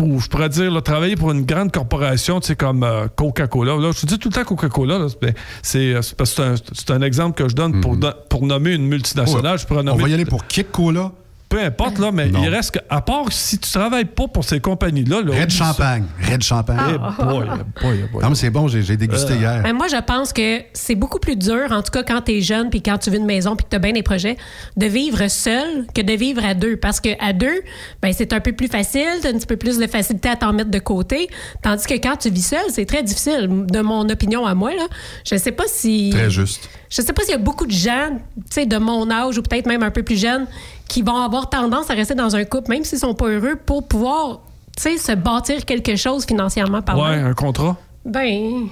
ou, 0.00 0.18
je 0.20 0.28
pourrais 0.28 0.48
dire, 0.48 0.70
là, 0.70 0.80
travailler 0.80 1.14
pour 1.16 1.30
une 1.30 1.44
grande 1.44 1.70
corporation, 1.70 2.40
tu 2.40 2.48
sais, 2.48 2.56
comme 2.56 2.82
euh, 2.82 3.06
Coca-Cola. 3.14 3.76
Là, 3.76 3.92
je 3.94 4.00
te 4.00 4.06
dis 4.06 4.18
tout 4.18 4.28
le 4.28 4.34
temps 4.34 4.44
Coca-Cola, 4.44 4.98
là, 4.98 5.06
c'est, 5.08 5.34
c'est, 5.62 5.94
euh, 5.94 6.00
c'est 6.02 6.40
un, 6.40 6.54
c'est 6.72 6.90
un 6.90 7.02
exemple 7.02 7.40
que 7.42 7.48
je 7.48 7.54
donne 7.54 7.80
pour, 7.80 7.96
don- 7.96 8.12
pour 8.28 8.46
nommer 8.46 8.74
une 8.74 8.86
multinationale. 8.86 9.58
Je 9.58 9.66
pourrais 9.66 9.82
Mhm. 9.82 9.88
On 9.88 9.92
nommer 9.92 10.02
va 10.02 10.08
y 10.08 10.14
aller 10.14 10.24
pour 10.24 10.46
Kick 10.46 10.70
Cola. 10.72 11.12
Peu 11.50 11.60
importe, 11.60 11.98
là, 11.98 12.10
mais 12.12 12.28
Non. 12.28 12.42
il 12.42 12.48
reste 12.48 12.70
que, 12.70 12.78
à 12.88 13.02
part 13.02 13.26
si 13.30 13.58
tu 13.58 13.68
travailles 13.70 14.04
pas 14.06 14.26
pour 14.28 14.44
ces 14.44 14.60
compagnies-là. 14.60 15.20
là, 15.20 15.38
Red 15.42 15.50
ça. 15.52 15.64
Champagne. 15.66 16.04
Red 16.22 16.42
Champagne. 16.42 16.78
Eh 16.94 17.22
boy, 17.24 17.44
eh 17.44 17.82
boy, 17.82 18.00
eh 18.04 18.12
boy. 18.12 18.22
Non, 18.22 18.28
mais 18.30 18.34
c'est 18.36 18.50
bon, 18.50 18.68
j'ai 18.68 18.82
j'ai 18.82 18.96
dégusté 18.96 19.32
Euh. 19.32 19.36
hier. 19.36 19.62
Ben, 19.62 19.72
moi, 19.74 19.88
je 19.88 19.96
pense 20.00 20.32
que 20.32 20.60
c'est 20.72 20.94
beaucoup 20.94 21.18
plus 21.18 21.36
dur, 21.36 21.66
en 21.70 21.82
tout 21.82 21.90
cas 21.90 22.02
quand 22.04 22.22
tu 22.22 22.32
es 22.38 22.40
jeune 22.40 22.70
puis 22.70 22.80
quand 22.80 22.96
tu 22.98 23.10
veux 23.10 23.16
une 23.16 23.26
maison 23.26 23.56
puis 23.56 23.64
que 23.64 23.70
tu 23.70 23.76
as 23.76 23.80
bien 23.80 23.92
des 23.92 24.02
projets, 24.04 24.36
de 24.76 24.86
vivre 24.86 25.26
seul 25.28 25.86
que 25.94 26.00
de 26.02 26.12
vivre 26.12 26.44
à 26.44 26.54
deux. 26.54 26.76
Parce 26.76 27.00
que 27.00 27.10
à 27.20 27.32
deux, 27.32 27.62
ben, 28.00 28.12
c'est 28.16 28.32
un 28.32 28.40
peu 28.40 28.52
plus 28.52 28.68
facile, 28.68 29.02
tu 29.20 29.26
as 29.26 29.30
un 29.30 29.34
petit 29.34 29.46
peu 29.46 29.56
plus 29.56 29.76
de 29.78 29.86
facilité 29.88 30.28
à 30.28 30.36
t'en 30.36 30.52
mettre 30.52 30.70
de 30.70 30.78
côté. 30.78 31.28
Tandis 31.62 31.84
que 31.84 31.94
quand 31.94 32.16
tu 32.16 32.30
vis 32.30 32.46
seul, 32.46 32.64
c'est 32.70 32.86
très 32.86 33.02
difficile. 33.02 33.48
De 33.66 33.80
mon 33.80 34.08
opinion 34.08 34.46
à 34.46 34.54
moi, 34.54 34.70
là, 34.70 34.86
je 35.28 35.36
sais 35.36 35.52
pas 35.52 35.64
si. 35.66 36.10
Très 36.12 36.30
juste. 36.30 36.68
Je 36.88 37.02
sais 37.02 37.12
pas 37.12 37.22
s'il 37.22 37.32
y 37.32 37.34
a 37.34 37.38
beaucoup 37.38 37.66
de 37.66 37.72
gens, 37.72 38.08
tu 38.36 38.42
sais, 38.50 38.66
de 38.66 38.76
mon 38.76 39.10
âge 39.10 39.38
ou 39.38 39.42
peut-être 39.42 39.66
même 39.66 39.82
un 39.84 39.90
peu 39.92 40.02
plus 40.02 40.18
jeunes, 40.20 40.46
qui 40.88 41.02
vont 41.02 41.16
avoir 41.18 41.39
tendance 41.48 41.90
à 41.90 41.94
rester 41.94 42.14
dans 42.14 42.36
un 42.36 42.44
couple, 42.44 42.70
même 42.70 42.84
s'ils 42.84 42.98
sont 42.98 43.14
pas 43.14 43.28
heureux, 43.28 43.56
pour 43.56 43.86
pouvoir, 43.86 44.40
tu 44.76 44.82
sais, 44.82 44.98
se 44.98 45.12
bâtir 45.12 45.64
quelque 45.64 45.96
chose 45.96 46.24
financièrement 46.26 46.82
parlant. 46.82 47.08
Ouais, 47.08 47.16
un 47.16 47.34
contrat. 47.34 47.76
Ben, 48.04 48.68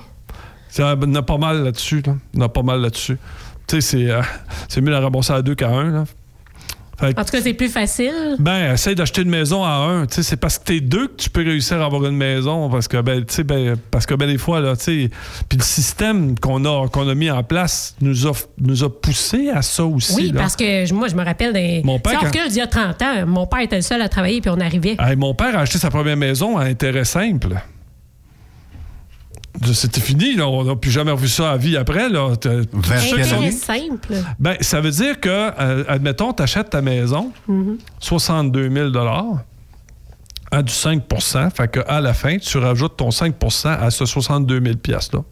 Ça, 0.68 0.94
en 0.94 1.14
a 1.14 1.22
pas 1.22 1.38
mal 1.38 1.62
là-dessus. 1.64 2.02
Là. 2.06 2.14
En 2.36 2.40
a 2.42 2.48
pas 2.48 2.62
mal 2.62 2.80
là-dessus. 2.80 3.18
Tu 3.66 3.80
sais, 3.80 3.98
c'est, 3.98 4.10
euh, 4.10 4.22
mieux 4.76 4.86
de 4.86 4.90
la 4.90 5.00
ramasser 5.00 5.32
à 5.32 5.42
deux 5.42 5.54
qu'à 5.54 5.68
un. 5.68 5.90
Là. 5.90 6.04
Fait 6.98 7.16
en 7.18 7.24
tout 7.24 7.30
cas, 7.30 7.40
c'est 7.40 7.54
plus 7.54 7.68
facile. 7.68 8.36
ben, 8.40 8.72
essaye 8.74 8.94
d'acheter 8.94 9.22
une 9.22 9.28
maison 9.30 9.62
à 9.64 9.70
un. 9.70 10.06
C'est 10.10 10.36
parce 10.36 10.58
que 10.58 10.64
t'es 10.64 10.80
deux 10.80 11.06
que 11.08 11.14
tu 11.16 11.30
peux 11.30 11.42
réussir 11.44 11.80
à 11.80 11.84
avoir 11.84 12.04
une 12.06 12.16
maison. 12.16 12.68
Parce 12.68 12.88
que, 12.88 13.00
ben, 13.00 13.24
tu 13.24 13.34
sais, 13.34 13.44
ben, 13.44 13.76
parce 13.90 14.04
que, 14.04 14.14
ben, 14.14 14.26
des 14.28 14.38
fois, 14.38 14.60
là, 14.60 14.74
tu 14.76 14.82
sais, 14.84 15.10
puis 15.48 15.58
le 15.58 15.64
système 15.64 16.38
qu'on 16.38 16.64
a, 16.64 16.88
qu'on 16.88 17.08
a 17.08 17.14
mis 17.14 17.30
en 17.30 17.42
place 17.44 17.94
nous 18.00 18.26
a, 18.26 18.32
nous 18.60 18.82
a 18.84 19.00
poussé 19.00 19.50
à 19.50 19.62
ça 19.62 19.84
aussi. 19.84 20.14
Oui, 20.16 20.32
là. 20.32 20.40
parce 20.40 20.56
que 20.56 20.92
moi, 20.92 21.08
je 21.08 21.14
me 21.14 21.24
rappelle 21.24 21.52
des. 21.52 21.82
Mon 21.84 21.98
père, 22.00 22.18
quand- 22.20 22.30
d'il 22.48 22.56
y 22.56 22.60
a 22.60 22.66
30 22.66 23.00
ans, 23.02 23.26
mon 23.26 23.46
père 23.46 23.60
était 23.60 23.76
le 23.76 23.82
seul 23.82 24.02
à 24.02 24.08
travailler 24.08 24.40
puis 24.40 24.50
on 24.50 24.60
arrivait. 24.60 24.96
Hey, 24.98 25.14
mon 25.16 25.34
père 25.34 25.56
a 25.56 25.60
acheté 25.60 25.78
sa 25.78 25.90
première 25.90 26.16
maison 26.16 26.58
à 26.58 26.64
intérêt 26.64 27.04
simple. 27.04 27.54
C'était 29.72 30.00
fini, 30.00 30.34
là. 30.36 30.46
on 30.48 30.64
n'a 30.64 30.76
plus 30.76 30.90
jamais 30.90 31.10
revu 31.10 31.28
ça 31.28 31.50
à 31.52 31.56
vie 31.56 31.76
après. 31.76 32.08
Là. 32.08 32.28
Intérêt 32.32 33.50
simple. 33.52 34.14
Ben, 34.38 34.56
ça 34.60 34.80
veut 34.80 34.90
dire 34.90 35.18
que, 35.20 35.28
euh, 35.28 35.84
admettons, 35.88 36.32
tu 36.32 36.42
achètes 36.42 36.70
ta 36.70 36.80
maison, 36.82 37.32
Mhm. 37.48 37.78
62 38.00 38.70
000 38.70 38.90
à 40.50 40.62
du 40.62 40.72
5% 40.72 41.50
fait 41.50 41.68
qu'à 41.68 42.00
la 42.00 42.14
fin, 42.14 42.38
tu 42.38 42.56
rajoutes 42.58 42.96
ton 42.96 43.10
5% 43.10 43.68
à 43.70 43.90
ce 43.90 44.06
62 44.06 44.60
000 44.62 44.76
piastres-là. 44.76 45.22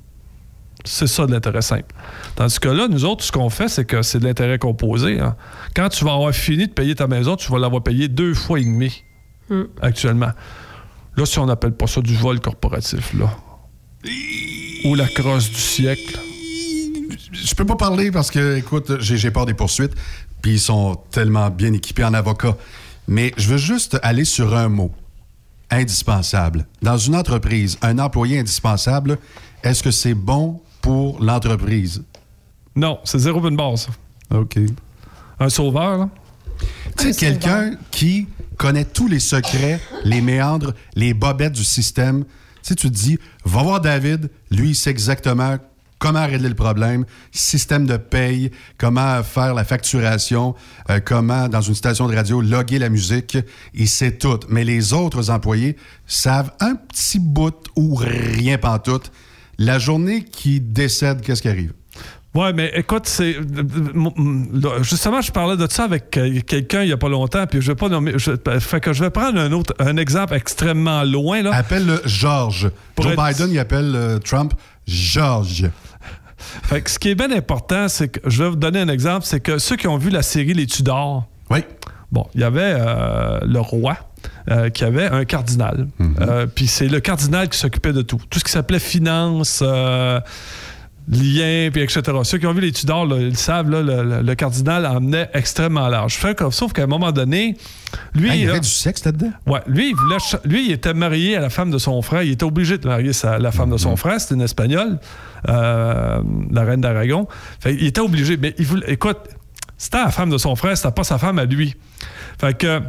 C'est 0.84 1.06
ça 1.06 1.26
de 1.26 1.32
l'intérêt 1.32 1.62
simple. 1.62 1.94
Tandis 2.36 2.60
que 2.60 2.68
là, 2.68 2.86
nous 2.88 3.04
autres, 3.04 3.24
ce 3.24 3.32
qu'on 3.32 3.48
fait, 3.50 3.68
c'est 3.68 3.84
que 3.84 4.02
c'est 4.02 4.18
de 4.20 4.24
l'intérêt 4.24 4.58
composé. 4.58 5.18
hein. 5.20 5.34
Quand 5.74 5.88
tu 5.88 6.04
vas 6.04 6.12
avoir 6.12 6.32
fini 6.32 6.66
de 6.66 6.72
payer 6.72 6.94
ta 6.94 7.06
maison, 7.06 7.34
tu 7.36 7.50
vas 7.50 7.58
l'avoir 7.58 7.82
payé 7.82 8.08
deux 8.08 8.34
fois 8.34 8.60
et 8.60 8.64
demi 8.64 9.02
Mm. 9.48 9.62
actuellement. 9.80 10.30
Là, 11.16 11.24
si 11.24 11.38
on 11.38 11.46
n'appelle 11.46 11.72
pas 11.72 11.86
ça 11.86 12.00
du 12.00 12.14
vol 12.14 12.40
corporatif, 12.40 13.14
là. 13.14 13.30
Ou 14.84 14.94
la 14.94 15.08
crosse 15.08 15.50
du 15.50 15.60
siècle. 15.60 16.18
Je 17.32 17.54
peux 17.54 17.64
pas 17.64 17.76
parler 17.76 18.10
parce 18.10 18.30
que, 18.30 18.56
écoute, 18.56 19.00
j'ai 19.00 19.30
peur 19.30 19.46
des 19.46 19.54
poursuites, 19.54 19.94
puis 20.42 20.52
ils 20.52 20.60
sont 20.60 20.96
tellement 21.10 21.50
bien 21.50 21.72
équipés 21.72 22.04
en 22.04 22.14
avocats. 22.14 22.56
Mais 23.08 23.32
je 23.36 23.48
veux 23.48 23.58
juste 23.58 23.98
aller 24.02 24.24
sur 24.24 24.56
un 24.56 24.68
mot. 24.68 24.92
Indispensable. 25.70 26.66
Dans 26.82 26.96
une 26.98 27.16
entreprise, 27.16 27.78
un 27.82 27.98
employé 27.98 28.38
indispensable, 28.38 29.18
est-ce 29.62 29.82
que 29.82 29.90
c'est 29.90 30.14
bon 30.14 30.60
pour 30.80 31.20
l'entreprise? 31.20 32.04
Non, 32.76 32.98
c'est 33.04 33.18
zéro 33.18 33.46
une 33.48 33.56
barre, 33.56 33.78
ça. 33.78 33.90
OK. 34.32 34.58
Un 35.40 35.48
sauveur, 35.48 35.98
là? 35.98 36.08
Tu 36.96 37.12
sais, 37.12 37.18
quelqu'un 37.18 37.72
qui 37.90 38.28
connaît 38.56 38.84
tous 38.84 39.08
les 39.08 39.20
secrets, 39.20 39.80
les 40.04 40.20
méandres, 40.20 40.72
les 40.94 41.12
bobettes 41.14 41.52
du 41.52 41.64
système. 41.64 42.24
Sais, 42.66 42.74
tu 42.74 42.90
te 42.90 42.96
dis, 42.96 43.16
va 43.44 43.62
voir 43.62 43.80
David, 43.80 44.28
lui, 44.50 44.70
il 44.70 44.74
sait 44.74 44.90
exactement 44.90 45.56
comment 46.00 46.26
régler 46.26 46.48
le 46.48 46.56
problème, 46.56 47.04
système 47.30 47.86
de 47.86 47.96
paye, 47.96 48.50
comment 48.76 49.22
faire 49.22 49.54
la 49.54 49.62
facturation, 49.62 50.56
euh, 50.90 50.98
comment, 50.98 51.48
dans 51.48 51.60
une 51.60 51.76
station 51.76 52.08
de 52.08 52.16
radio, 52.16 52.40
loguer 52.40 52.80
la 52.80 52.88
musique, 52.88 53.38
et 53.72 53.86
c'est 53.86 54.18
tout. 54.18 54.40
Mais 54.48 54.64
les 54.64 54.92
autres 54.92 55.30
employés 55.30 55.76
savent 56.08 56.50
un 56.58 56.74
petit 56.74 57.20
bout 57.20 57.54
ou 57.76 57.94
rien 57.94 58.58
pantoute. 58.58 59.12
La 59.58 59.78
journée 59.78 60.24
qui 60.24 60.60
décède, 60.60 61.20
qu'est-ce 61.20 61.42
qui 61.42 61.48
arrive? 61.48 61.72
Ouais, 62.36 62.52
mais 62.52 62.70
écoute, 62.74 63.06
c'est. 63.06 63.34
Justement, 64.82 65.20
je 65.20 65.32
parlais 65.32 65.56
de 65.56 65.66
ça 65.70 65.84
avec 65.84 66.10
quelqu'un 66.10 66.82
il 66.82 66.86
n'y 66.86 66.92
a 66.92 66.96
pas 66.96 67.08
longtemps, 67.08 67.46
puis 67.46 67.60
je 67.62 67.68
vais 67.68 67.74
pas 67.74 67.88
nommer. 67.88 68.12
Je, 68.16 68.32
fait 68.60 68.80
que 68.80 68.92
je 68.92 69.02
vais 69.02 69.10
prendre 69.10 69.38
un 69.40 69.52
autre 69.52 69.74
un 69.78 69.96
exemple 69.96 70.34
extrêmement 70.34 71.02
loin. 71.04 71.42
Là. 71.42 71.54
Appelle-le 71.54 72.00
George. 72.04 72.70
Pour 72.94 73.04
Joe 73.06 73.14
être- 73.14 73.26
Biden, 73.38 73.50
il 73.50 73.58
appelle 73.58 73.92
euh, 73.94 74.18
Trump 74.18 74.52
George. 74.86 75.68
Fait 76.64 76.82
que 76.82 76.90
ce 76.90 76.98
qui 76.98 77.08
est 77.08 77.14
bien 77.14 77.32
important, 77.32 77.88
c'est 77.88 78.08
que 78.08 78.20
je 78.28 78.42
vais 78.42 78.50
vous 78.50 78.56
donner 78.56 78.78
un 78.80 78.88
exemple, 78.88 79.24
c'est 79.24 79.40
que 79.40 79.58
ceux 79.58 79.76
qui 79.76 79.88
ont 79.88 79.96
vu 79.96 80.10
la 80.10 80.22
série 80.22 80.52
Les 80.52 80.66
Tudors, 80.66 81.26
oui. 81.50 81.60
bon, 82.12 82.26
il 82.34 82.42
y 82.42 82.44
avait 82.44 82.60
euh, 82.78 83.40
le 83.42 83.58
roi 83.58 83.96
euh, 84.50 84.68
qui 84.68 84.84
avait 84.84 85.06
un 85.06 85.24
cardinal. 85.24 85.88
Euh, 86.20 86.46
Puis 86.46 86.66
c'est 86.66 86.88
le 86.88 87.00
cardinal 87.00 87.48
qui 87.48 87.58
s'occupait 87.58 87.92
de 87.94 88.02
tout. 88.02 88.20
Tout 88.30 88.38
ce 88.38 88.44
qui 88.44 88.52
s'appelait 88.52 88.78
finance, 88.78 89.62
liens, 91.08 91.70
puis 91.72 91.82
etc. 91.82 92.02
Ceux 92.24 92.38
qui 92.38 92.46
ont 92.46 92.52
vu 92.52 92.60
les 92.60 92.72
Tudors, 92.72 93.06
là, 93.06 93.16
ils 93.18 93.28
le 93.28 93.34
savent, 93.34 93.70
là, 93.70 93.82
le, 93.82 94.34
cardinal 94.34 94.86
emmenait 94.86 95.30
extrêmement 95.34 95.88
large. 95.88 96.18
Sauf 96.50 96.72
qu'à 96.72 96.82
un 96.82 96.86
moment 96.86 97.12
donné, 97.12 97.56
lui... 98.14 98.28
Ah, 98.30 98.34
il 98.36 98.44
y 98.44 98.48
avait 98.48 98.60
du 98.60 98.68
sexe 98.68 99.04
là-dedans? 99.04 99.30
Ouais, 99.46 99.60
lui, 99.66 99.94
lui, 100.44 100.66
il 100.66 100.72
était 100.72 100.94
marié 100.94 101.36
à 101.36 101.40
la 101.40 101.50
femme 101.50 101.70
de 101.70 101.78
son 101.78 102.02
frère. 102.02 102.22
Il 102.22 102.32
était 102.32 102.44
obligé 102.44 102.78
de 102.78 102.88
marier 102.88 103.12
sa- 103.12 103.38
la 103.38 103.52
femme 103.52 103.70
de 103.70 103.76
son 103.76 103.96
frère. 103.96 104.20
C'était 104.20 104.34
une 104.34 104.42
Espagnole, 104.42 104.98
euh, 105.48 106.20
la 106.50 106.64
reine 106.64 106.80
d'Aragon. 106.80 107.28
Il 107.64 107.86
était 107.86 108.00
obligé. 108.00 108.36
Mais 108.36 108.54
il 108.58 108.66
voulait, 108.66 108.92
écoute, 108.92 109.18
c'était 109.78 109.98
la 109.98 110.10
femme 110.10 110.30
de 110.30 110.38
son 110.38 110.56
frère, 110.56 110.76
c'était 110.76 110.90
pas 110.90 111.04
sa 111.04 111.18
femme 111.18 111.38
à 111.38 111.44
lui. 111.44 111.76
Fait 112.40 112.56
que. 112.56 112.80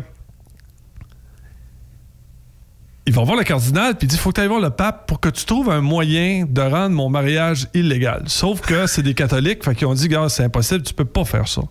Il 3.08 3.14
va 3.14 3.24
voir 3.24 3.38
le 3.38 3.46
cardinal, 3.46 3.96
puis 3.96 4.06
il 4.06 4.10
dit 4.10 4.16
il 4.16 4.20
faut 4.20 4.32
que 4.32 4.36
tu 4.36 4.42
ailles 4.42 4.50
voir 4.50 4.60
le 4.60 4.70
pape 4.70 5.08
pour 5.08 5.22
que 5.22 5.30
tu 5.30 5.46
trouves 5.46 5.70
un 5.70 5.80
moyen 5.80 6.46
de 6.46 6.62
rendre 6.62 6.94
mon 6.94 7.10
mariage 7.10 7.70
illégal. 7.74 8.24
Sauf 8.26 8.60
que 8.60 8.86
c'est 8.86 9.02
des 9.02 9.14
catholiques, 9.14 9.64
fait 9.64 9.74
qu'ils 9.76 9.88
ont 9.88 9.94
dit 9.94 10.10
c'est 10.28 10.44
impossible, 10.44 10.84
tu 10.84 10.94
peux 10.94 11.06
pas 11.06 11.24
faire 11.24 11.48
ça. 11.48 11.62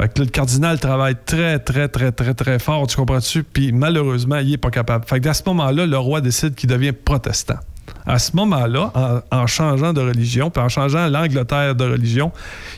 Fait 0.00 0.08
que 0.10 0.20
le 0.20 0.26
cardinal 0.28 0.80
travaille 0.80 1.16
très, 1.26 1.58
très, 1.58 1.88
très, 1.88 2.10
très, 2.10 2.32
très 2.32 2.58
fort, 2.58 2.86
tu 2.86 2.96
comprends-tu? 2.96 3.42
Puis 3.42 3.70
malheureusement, 3.70 4.38
il 4.38 4.54
est 4.54 4.56
pas 4.56 4.70
capable. 4.70 5.04
Fait 5.04 5.20
que 5.20 5.28
à 5.28 5.34
ce 5.34 5.42
moment-là, 5.44 5.84
le 5.84 5.98
roi 5.98 6.22
décide 6.22 6.54
qu'il 6.54 6.70
devient 6.70 6.92
protestant. 6.92 7.58
À 8.06 8.18
ce 8.18 8.34
moment-là, 8.34 8.92
en, 8.94 9.20
en 9.30 9.46
changeant 9.46 9.92
de 9.92 10.00
religion, 10.00 10.48
puis 10.48 10.62
en 10.62 10.70
changeant 10.70 11.06
l'Angleterre 11.06 11.74
de 11.74 11.84
religion, 11.84 12.32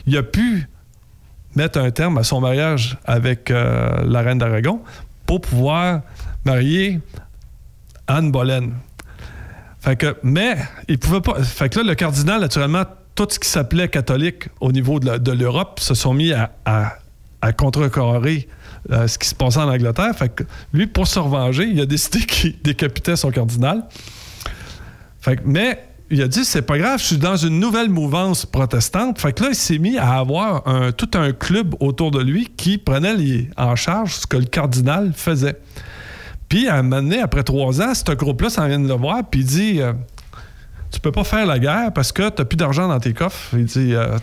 il 0.05 0.17
a 0.17 0.23
pu 0.23 0.67
mettre 1.55 1.79
un 1.79 1.91
terme 1.91 2.17
à 2.17 2.23
son 2.23 2.41
mariage 2.41 2.97
avec 3.05 3.49
euh, 3.51 4.03
la 4.05 4.21
reine 4.21 4.37
d'Aragon 4.37 4.81
pour 5.25 5.39
pouvoir 5.39 6.01
marier 6.43 6.99
Anne 8.07 8.31
Boleyn. 8.31 8.71
Fait 9.79 10.03
mais 10.23 10.57
il 10.87 10.97
pouvait 10.97 11.21
pas. 11.21 11.37
Le 11.37 11.93
cardinal, 11.93 12.41
naturellement, 12.41 12.83
tout 13.13 13.27
ce 13.29 13.39
qui 13.39 13.47
s'appelait 13.47 13.87
catholique 13.87 14.49
au 14.59 14.71
niveau 14.71 14.99
de 14.99 15.31
l'Europe 15.31 15.79
se 15.79 15.93
sont 15.93 16.13
mis 16.13 16.33
à, 16.33 16.51
à, 16.65 16.97
à 17.41 17.51
euh, 18.91 19.07
ce 19.07 19.17
qui 19.17 19.27
se 19.27 19.35
passait 19.35 19.59
en 19.59 19.69
Angleterre. 19.69 20.13
Lui, 20.73 20.87
pour 20.87 21.07
se 21.07 21.17
revenger, 21.19 21.67
il 21.67 21.79
a 21.79 21.85
décidé 21.85 22.19
qu'il 22.25 22.59
décapitait 22.61 23.15
son 23.15 23.31
cardinal. 23.31 23.83
Fait 25.21 25.39
mais 25.45 25.83
il 26.11 26.21
a 26.21 26.27
dit 26.27 26.45
c'est 26.45 26.61
pas 26.61 26.77
grave, 26.77 26.99
je 26.99 27.05
suis 27.05 27.17
dans 27.17 27.35
une 27.35 27.59
nouvelle 27.59 27.89
mouvance 27.89 28.45
protestante. 28.45 29.19
Fait 29.19 29.39
là, 29.39 29.47
il 29.49 29.55
s'est 29.55 29.79
mis 29.79 29.97
à 29.97 30.17
avoir 30.17 30.63
tout 30.97 31.09
un 31.13 31.31
club 31.31 31.75
autour 31.79 32.11
de 32.11 32.21
lui 32.21 32.47
qui 32.57 32.77
prenait 32.77 33.47
en 33.57 33.75
charge 33.75 34.13
ce 34.15 34.27
que 34.27 34.37
le 34.37 34.45
cardinal 34.45 35.13
faisait. 35.15 35.59
Puis 36.49 36.67
à 36.67 36.75
un 36.75 36.83
moment 36.83 37.01
donné, 37.01 37.19
après 37.19 37.43
trois 37.43 37.81
ans, 37.81 37.93
ce 37.93 38.11
groupe-là 38.13 38.49
s'en 38.49 38.67
vient 38.67 38.79
de 38.79 38.87
le 38.87 38.93
voir, 38.93 39.23
puis 39.29 39.41
il 39.41 39.45
dit 39.45 39.81
euh, 39.81 39.93
Tu 40.91 40.99
peux 40.99 41.11
pas 41.11 41.23
faire 41.23 41.45
la 41.45 41.59
guerre 41.59 41.91
parce 41.93 42.11
que 42.11 42.29
tu 42.29 42.45
plus 42.45 42.57
d'argent 42.57 42.87
dans 42.87 42.99
tes 42.99 43.13
coffres. 43.13 43.55
Il 43.57 43.65
dit 43.65 43.95
euh, 43.95 44.17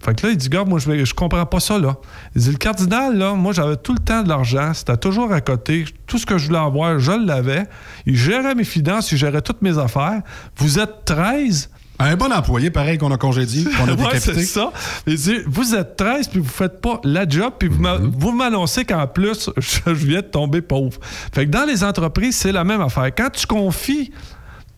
Fait 0.00 0.14
que 0.14 0.26
là, 0.26 0.32
il 0.32 0.36
dit 0.36 0.48
Gars, 0.48 0.64
moi, 0.64 0.78
je, 0.78 1.04
je 1.04 1.14
comprends 1.14 1.46
pas 1.46 1.60
ça, 1.60 1.78
là. 1.78 1.96
Il 2.34 2.42
dit 2.42 2.50
Le 2.50 2.58
cardinal, 2.58 3.16
là, 3.16 3.34
moi, 3.34 3.52
j'avais 3.52 3.76
tout 3.76 3.92
le 3.92 3.98
temps 3.98 4.22
de 4.22 4.28
l'argent, 4.28 4.72
c'était 4.74 4.96
toujours 4.96 5.32
à 5.32 5.40
côté. 5.40 5.84
Tout 6.06 6.18
ce 6.18 6.26
que 6.26 6.38
je 6.38 6.46
voulais 6.46 6.58
avoir, 6.58 6.98
je 6.98 7.12
l'avais. 7.12 7.64
Il 8.06 8.16
gérait 8.16 8.54
mes 8.54 8.64
finances, 8.64 9.10
il 9.12 9.18
gérait 9.18 9.42
toutes 9.42 9.62
mes 9.62 9.78
affaires. 9.78 10.22
Vous 10.56 10.78
êtes 10.78 11.04
13. 11.04 11.70
Un 11.98 12.16
bon 12.16 12.32
employé, 12.32 12.70
pareil 12.70 12.98
qu'on 12.98 13.12
a 13.12 13.16
congédié, 13.16 13.64
qu'on 13.78 13.84
a 13.88 13.90
Ouais, 13.92 13.96
décapité. 13.96 14.34
c'est 14.34 14.44
ça. 14.44 14.72
Il 15.06 15.16
dit, 15.16 15.36
vous 15.46 15.74
êtes 15.74 15.96
13 15.96 16.28
puis 16.28 16.40
vous 16.40 16.48
faites 16.48 16.80
pas 16.80 17.00
la 17.04 17.28
job 17.28 17.52
puis 17.58 17.68
vous 17.68 17.80
Mm-hmm. 17.84 18.10
vous 18.18 18.32
m'annoncez 18.32 18.84
qu'en 18.84 19.06
plus, 19.06 19.50
je, 19.56 19.78
je 19.86 19.90
viens 20.06 20.20
de 20.20 20.26
tomber 20.26 20.60
pauvre. 20.60 20.98
Fait 21.32 21.46
que 21.46 21.50
dans 21.50 21.64
les 21.64 21.84
entreprises, 21.84 22.36
c'est 22.36 22.52
la 22.52 22.64
même 22.64 22.80
affaire. 22.80 23.10
Quand 23.16 23.30
tu 23.30 23.46
confies 23.46 24.10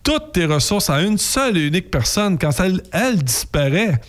toutes 0.03 0.31
tes 0.33 0.45
ressources 0.45 0.89
à 0.89 1.01
une 1.01 1.17
seule 1.17 1.57
et 1.57 1.67
unique 1.67 1.89
personne, 1.91 2.37
quand 2.37 2.51
elle, 2.59 2.81
elle 2.91 3.21
disparaît, 3.23 3.99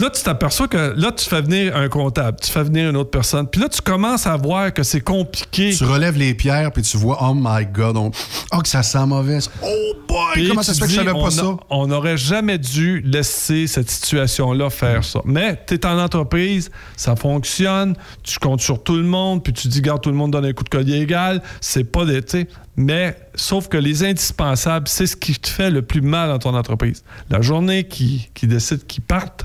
Là, 0.00 0.08
tu 0.10 0.22
t'aperçois 0.22 0.66
que 0.66 0.94
là, 0.96 1.12
tu 1.12 1.28
fais 1.28 1.42
venir 1.42 1.76
un 1.76 1.88
comptable, 1.88 2.38
tu 2.40 2.50
fais 2.50 2.62
venir 2.64 2.88
une 2.90 2.96
autre 2.96 3.10
personne. 3.10 3.46
Puis 3.46 3.60
là, 3.60 3.68
tu 3.68 3.82
commences 3.82 4.26
à 4.26 4.36
voir 4.36 4.72
que 4.72 4.82
c'est 4.82 5.00
compliqué. 5.02 5.74
Tu 5.76 5.84
relèves 5.84 6.16
les 6.16 6.32
pierres, 6.34 6.72
puis 6.72 6.82
tu 6.82 6.96
vois, 6.96 7.18
oh 7.20 7.34
my 7.34 7.66
God, 7.66 7.96
on- 7.98 8.10
oh, 8.52 8.58
que 8.58 8.68
ça 8.68 8.82
sent 8.82 9.04
mauvais. 9.06 9.38
Oh 9.62 9.66
boy, 10.08 10.18
Puis 10.32 10.48
comment 10.48 10.62
ça 10.62 10.72
se 10.72 10.80
fait 10.80 10.86
que 10.86 10.90
je 10.92 10.96
savais 10.96 11.12
pas 11.12 11.30
ça? 11.30 11.56
on 11.68 11.86
n'aurait 11.88 12.16
jamais 12.16 12.56
dû 12.58 13.00
laisser 13.02 13.66
cette 13.66 13.90
situation-là 13.90 14.70
faire 14.70 15.04
ça. 15.04 15.20
Mais 15.24 15.62
tu 15.66 15.74
es 15.74 15.84
en 15.86 15.98
entreprise, 15.98 16.70
ça 16.96 17.14
fonctionne, 17.16 17.94
tu 18.22 18.38
comptes 18.38 18.62
sur 18.62 18.82
tout 18.82 18.96
le 18.96 19.02
monde, 19.02 19.42
puis 19.44 19.52
tu 19.52 19.68
dis, 19.68 19.82
garde, 19.82 20.00
tout 20.02 20.10
le 20.10 20.16
monde 20.16 20.30
donne 20.30 20.46
un 20.46 20.52
coup 20.52 20.64
de 20.64 20.70
collier 20.70 20.96
égal. 21.00 21.42
C'est 21.60 21.84
pas 21.84 22.04
des. 22.06 22.22
sais, 22.26 22.48
Mais 22.76 23.16
sauf 23.34 23.68
que 23.68 23.76
les 23.76 24.02
indispensables, 24.04 24.88
c'est 24.88 25.06
ce 25.06 25.16
qui 25.16 25.34
te 25.34 25.48
fait 25.48 25.70
le 25.70 25.82
plus 25.82 26.00
mal 26.00 26.30
dans 26.30 26.38
ton 26.38 26.54
entreprise. 26.54 27.04
La 27.28 27.42
journée 27.42 27.84
qui, 27.84 28.30
qui 28.34 28.46
décide 28.46 28.86
qu'ils 28.86 29.02
partent, 29.02 29.44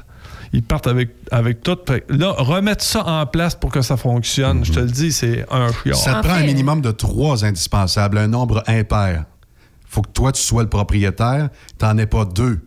ils 0.55 0.63
partent 0.63 0.87
avec, 0.87 1.09
avec 1.31 1.63
tout. 1.63 1.77
Là, 2.07 2.31
remettre 2.37 2.83
ça 2.83 3.05
en 3.05 3.25
place 3.25 3.55
pour 3.55 3.71
que 3.71 3.81
ça 3.81 3.97
fonctionne, 3.97 4.63
je 4.63 4.71
te 4.71 4.79
le 4.79 4.89
dis, 4.89 5.11
c'est 5.11 5.45
un 5.51 5.67
chiard. 5.71 5.97
Ça 5.97 6.15
te 6.15 6.27
prend 6.27 6.37
un 6.37 6.45
minimum 6.45 6.81
de 6.81 6.91
trois 6.91 7.43
indispensables, 7.43 8.17
un 8.17 8.27
nombre 8.27 8.63
impair. 8.65 9.25
faut 9.85 10.01
que 10.01 10.11
toi, 10.11 10.31
tu 10.31 10.41
sois 10.41 10.63
le 10.63 10.69
propriétaire. 10.69 11.49
T'en 11.77 11.97
es 11.97 12.05
pas 12.05 12.23
deux. 12.23 12.61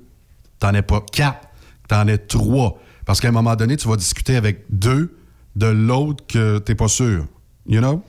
T'en 0.59 0.75
es 0.75 0.83
pas 0.83 1.01
quatre. 1.01 1.49
T'en 1.89 2.07
es 2.09 2.19
trois. 2.19 2.79
Parce 3.07 3.21
qu'à 3.21 3.29
un 3.29 3.33
moment 3.33 3.57
donné, 3.57 3.79
tu 3.79 3.89
vas 3.89 3.97
discuter 3.97 4.37
avec 4.37 4.67
deux 4.69 5.17
de 5.57 5.67
l'autre 5.67 6.25
que 6.27 6.59
t'es 6.59 6.75
pas 6.75 6.89
sûr. 6.89 7.25
You 7.67 7.81
know? 7.81 8.03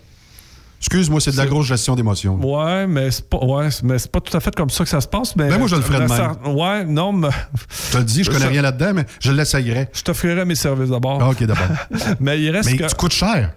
Excuse-moi, 0.79 1.19
c'est 1.19 1.31
de 1.31 1.37
la 1.37 1.45
grosse 1.45 1.67
gestion 1.67 1.95
d'émotions. 1.95 2.35
Ouais, 2.41 2.87
mais 2.87 3.11
c'est 3.11 3.27
pas, 3.29 3.37
ouais, 3.37 3.67
mais 3.83 3.99
c'est 3.99 4.09
pas 4.11 4.21
tout 4.21 4.35
à 4.35 4.39
fait 4.39 4.55
comme 4.55 4.69
ça 4.69 4.83
que 4.85 4.89
ça 4.89 5.01
se 5.01 5.07
passe. 5.07 5.35
Mais 5.35 5.49
Ben, 5.49 5.57
moi, 5.57 5.67
je 5.67 5.75
le 5.75 5.81
ferais 5.81 5.99
de 5.99 6.09
même. 6.09 6.55
Ouais, 6.57 6.85
non, 6.85 7.11
mais. 7.11 7.27
Je 7.87 7.91
te 7.93 7.97
le 7.97 8.03
dis, 8.05 8.23
je 8.23 8.29
connais 8.31 8.45
Ça- 8.45 8.49
rien 8.49 8.61
là-dedans, 8.61 8.91
mais 8.95 9.05
je 9.19 9.31
l'essayerais. 9.33 9.89
Je 9.93 10.01
t'offrirais 10.03 10.45
mes 10.45 10.55
services 10.55 10.89
d'abord. 10.89 11.19
Ah, 11.21 11.29
OK, 11.29 11.43
d'abord. 11.43 11.65
mais 12.21 12.41
il 12.41 12.49
reste 12.51 12.71
Mais 12.71 12.77
que. 12.77 12.85
tu 12.87 12.95
coûtes 12.95 13.11
cher. 13.13 13.53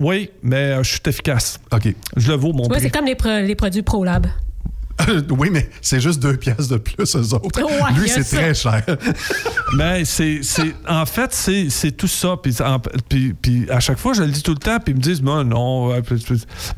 Oui, 0.00 0.30
mais 0.42 0.56
euh, 0.72 0.82
je 0.82 0.90
suis 0.90 1.00
efficace. 1.06 1.60
OK. 1.72 1.94
Je 2.16 2.28
le 2.28 2.34
vaux, 2.36 2.52
mon 2.52 2.62
Tu 2.64 2.68
vois, 2.68 2.76
prix. 2.78 2.86
c'est 2.86 2.90
comme 2.90 3.06
les, 3.06 3.14
pro- 3.14 3.28
les 3.28 3.54
produits 3.54 3.82
ProLab. 3.82 4.26
Oui, 5.30 5.48
mais 5.50 5.68
c'est 5.80 6.00
juste 6.00 6.20
deux 6.22 6.36
pièces 6.36 6.68
de 6.68 6.76
plus, 6.76 7.16
eux 7.16 7.34
autres. 7.34 7.62
Ouais, 7.62 7.92
Lui, 8.00 8.08
c'est 8.08 8.24
très 8.24 8.54
cher. 8.54 8.82
Mais 9.76 10.04
c'est, 10.04 10.40
c'est- 10.42 10.74
en 10.88 11.04
fait, 11.06 11.32
c'est, 11.32 11.68
c'est 11.70 11.92
tout 11.92 12.06
ça. 12.08 12.36
Puis, 12.42 12.56
en- 12.64 12.78
puis- 13.08 13.34
puis 13.34 13.66
à 13.70 13.80
chaque 13.80 13.98
fois, 13.98 14.12
je 14.14 14.22
le 14.22 14.28
dis 14.30 14.42
tout 14.42 14.52
le 14.52 14.58
temps, 14.58 14.78
puis 14.78 14.92
ils 14.92 14.96
me 14.96 15.00
disent, 15.02 15.22
non, 15.22 15.42
non. 15.44 15.92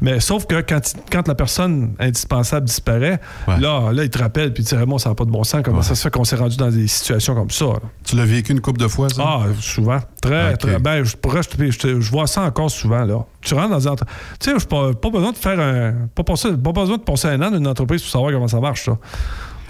Mais 0.01 0.21
sauf 0.21 0.47
que 0.47 0.61
quand, 0.63 0.81
quand 1.11 1.29
la 1.29 1.35
personne 1.35 1.95
indispensable 1.99 2.67
disparaît, 2.67 3.21
là, 3.47 3.93
là, 3.93 4.05
ils 4.05 4.11
te 4.11 4.19
rappellent, 4.19 4.53
puis 4.53 4.63
ils 4.63 4.67
disent, 4.67 4.79
Raymond, 4.79 4.99
ça 4.99 5.11
n'a 5.11 5.15
pas 5.15 5.25
de 5.25 5.31
bon 5.31 5.45
sens. 5.45 5.63
Comment 5.65 5.83
ça 5.83 5.95
se 5.95 6.03
fait 6.03 6.11
qu'on 6.11 6.25
s'est 6.25 6.37
rendu 6.37 6.57
dans 6.57 6.71
des 6.71 6.87
situations 6.89 7.35
comme 7.35 7.51
ça? 7.51 7.67
là? 7.67 7.81
Tu 8.05 8.17
l'as 8.17 8.25
vécu 8.25 8.53
une 8.53 8.61
couple 8.61 8.81
de 8.81 8.89
fois, 8.89 9.09
ça? 9.09 9.23
Ah, 9.25 9.41
souvent. 9.61 10.01
Très, 10.21 10.57
très. 10.57 10.79
Ben, 10.79 11.05
je 11.05 11.17
pourrais, 11.17 11.43
je, 11.43 11.49
te- 11.51 11.71
je 11.71 12.01
je 12.01 12.11
vois 12.11 12.27
ça 12.27 12.43
encore 12.43 12.71
souvent, 12.71 13.05
là. 13.05 13.25
Tu 13.41 13.55
rentres 13.55 13.71
dans 13.71 13.81
une 13.81 13.89
entre- 13.91 14.07
Tu 14.41 14.51
sais, 14.51 14.59
je 14.59 14.67
pas, 14.67 14.93
pas 14.95 15.11
besoin 15.11 15.31
de 15.33 15.37
faire 15.37 15.61
un. 15.61 15.95
Pas, 16.15 16.25
passer- 16.25 16.53
pas 16.57 16.73
besoin 16.73 16.97
de 16.97 17.03
passer 17.03 17.29
un 17.29 17.41
an 17.43 17.51
dans 17.51 17.59
une 17.59 17.67
entreprise 17.69 18.03
pour 18.07 18.13
savoir 18.13 18.33
comment 18.33 18.49
ça 18.49 18.61
marche, 18.61 18.85
ça. 18.85 18.99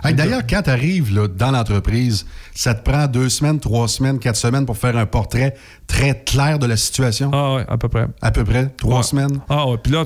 Hey, 0.04 0.14
D'ailleurs, 0.14 0.42
quand 0.48 0.62
tu 0.62 0.70
arrives 0.70 1.12
dans 1.36 1.50
l'entreprise, 1.50 2.26
ça 2.54 2.74
te 2.74 2.88
prend 2.88 3.06
deux 3.08 3.28
semaines, 3.28 3.58
trois 3.58 3.88
semaines, 3.88 4.18
quatre 4.20 4.36
semaines 4.36 4.64
pour 4.66 4.76
faire 4.76 4.96
un 4.96 5.06
portrait 5.06 5.54
très 5.86 6.22
clair 6.24 6.58
de 6.60 6.66
la 6.66 6.76
situation? 6.76 7.30
Ah, 7.32 7.56
oui, 7.56 7.62
à 7.66 7.76
peu 7.76 7.88
près. 7.88 8.06
À 8.22 8.30
peu 8.30 8.44
près? 8.44 8.68
Trois 8.76 8.98
Ouais. 8.98 9.02
semaines? 9.02 9.40
Ah, 9.48 9.66
ouais. 9.68 9.78
Puis 9.82 9.92
là, 9.92 10.04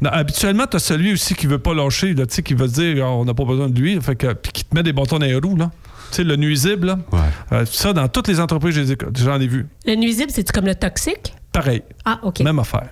non, 0.00 0.10
habituellement, 0.10 0.64
tu 0.70 0.76
as 0.76 0.80
celui 0.80 1.12
aussi 1.12 1.34
qui 1.34 1.46
veut 1.46 1.58
pas 1.58 1.74
lâcher, 1.74 2.14
là, 2.14 2.24
tu 2.26 2.34
sais, 2.36 2.42
qui 2.42 2.54
veut 2.54 2.68
se 2.68 2.74
dire, 2.74 3.04
Ah, 3.04 3.10
on 3.10 3.24
n'a 3.26 3.34
pas 3.34 3.44
besoin 3.44 3.68
de 3.68 3.78
lui, 3.78 4.00
fait 4.00 4.16
que, 4.16 4.32
puis 4.32 4.52
qui 4.52 4.64
te 4.64 4.74
met 4.74 4.82
des 4.82 4.92
bâtons 4.94 5.18
dans 5.18 5.26
les 5.26 5.34
roues, 5.36 5.56
là. 5.56 5.70
Tu 6.10 6.16
sais, 6.18 6.24
le 6.24 6.36
nuisible, 6.36 6.86
là. 6.86 6.98
Euh, 7.52 7.66
ça, 7.66 7.92
dans 7.92 8.08
toutes 8.08 8.28
les 8.28 8.40
entreprises, 8.40 8.96
j'en 9.16 9.40
ai 9.40 9.46
vu. 9.46 9.66
Le 9.84 9.96
nuisible, 9.96 10.30
c'est-tu 10.30 10.52
comme 10.52 10.66
le 10.66 10.74
toxique? 10.76 11.34
Pareil. 11.54 11.82
Ah, 12.04 12.18
OK. 12.24 12.40
Même 12.40 12.58
affaire. 12.58 12.88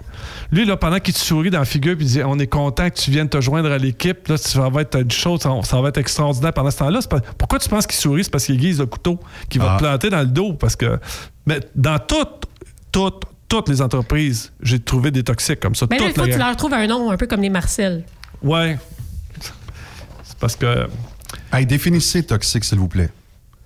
Lui, 0.52 0.64
là, 0.64 0.76
pendant 0.76 1.00
qu'il 1.00 1.12
te 1.12 1.18
sourit 1.18 1.50
dans 1.50 1.58
la 1.58 1.64
figure 1.64 1.96
puis 1.96 2.06
il 2.06 2.08
dit 2.12 2.22
On 2.24 2.38
est 2.38 2.46
content 2.46 2.88
que 2.88 2.94
tu 2.94 3.10
viennes 3.10 3.28
te 3.28 3.40
joindre 3.40 3.72
à 3.72 3.76
l'équipe, 3.76 4.28
là, 4.28 4.36
ça 4.36 4.68
va 4.68 4.82
être 4.82 5.00
une 5.00 5.10
chose, 5.10 5.40
ça, 5.40 5.80
va 5.80 5.88
être 5.88 5.98
extraordinaire 5.98 6.52
pendant 6.52 6.70
ce 6.70 6.78
temps-là. 6.78 7.00
Pas- 7.10 7.20
pourquoi 7.36 7.58
tu 7.58 7.68
penses 7.68 7.88
qu'il 7.88 7.96
sourit? 7.98 8.22
C'est 8.22 8.30
parce 8.30 8.44
qu'il 8.46 8.54
aiguise 8.54 8.78
le 8.78 8.86
couteau 8.86 9.18
qui 9.48 9.58
va 9.58 9.72
Ah. 9.72 9.76
te 9.76 9.82
planter 9.82 10.10
dans 10.10 10.20
le 10.20 10.26
dos. 10.26 10.52
Parce 10.52 10.76
que. 10.76 11.00
Mais 11.44 11.58
dans 11.74 11.98
toutes, 11.98 12.44
toutes, 12.92 13.24
toutes 13.48 13.68
les 13.68 13.82
entreprises, 13.82 14.52
j'ai 14.62 14.78
trouvé 14.78 15.10
des 15.10 15.24
toxiques 15.24 15.58
comme 15.58 15.74
ça. 15.74 15.86
Ben 15.86 15.98
là, 15.98 16.04
il 16.06 16.14
faut 16.14 16.22
que 16.24 16.30
tu 16.30 16.38
leur 16.38 16.56
trouves 16.56 16.72
un 16.74 16.86
nom, 16.86 17.10
un 17.10 17.16
peu 17.16 17.26
comme 17.26 17.42
les 17.42 17.50
Marcel. 17.50 18.04
Ouais. 18.44 18.78
C'est 20.22 20.38
parce 20.38 20.54
que. 20.56 20.86
Hey, 21.52 21.66
définissez 21.66 22.22
toxique, 22.22 22.62
s'il 22.64 22.78
vous 22.78 22.88
plaît. 22.88 23.10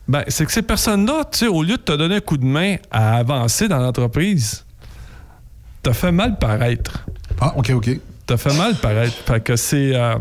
Ben, 0.09 0.25
c'est 0.29 0.47
que 0.47 0.53
ces 0.53 0.63
personnes-là, 0.63 1.25
tu 1.31 1.39
sais, 1.39 1.47
au 1.49 1.63
lieu 1.63 1.77
de 1.77 1.83
te 1.83 1.93
donner 1.93 2.17
un 2.17 2.21
coup 2.21 2.37
de 2.39 2.45
main 2.45 2.77
à 2.91 3.17
avancer 3.17 3.67
dans 3.69 3.79
l'entreprise, 3.79 4.65
t'as 5.87 5.93
fait 5.95 6.13
mal 6.13 6.39
paraître. 6.39 7.07
Ah, 7.41 7.53
OK, 7.57 7.71
OK. 7.75 7.91
T'as 8.27 8.37
fait 8.37 8.57
mal 8.57 8.75
paraître. 8.77 9.15
Fait 9.25 9.41
que 9.41 9.55
c'est. 9.57 9.95
euh, 9.95 10.17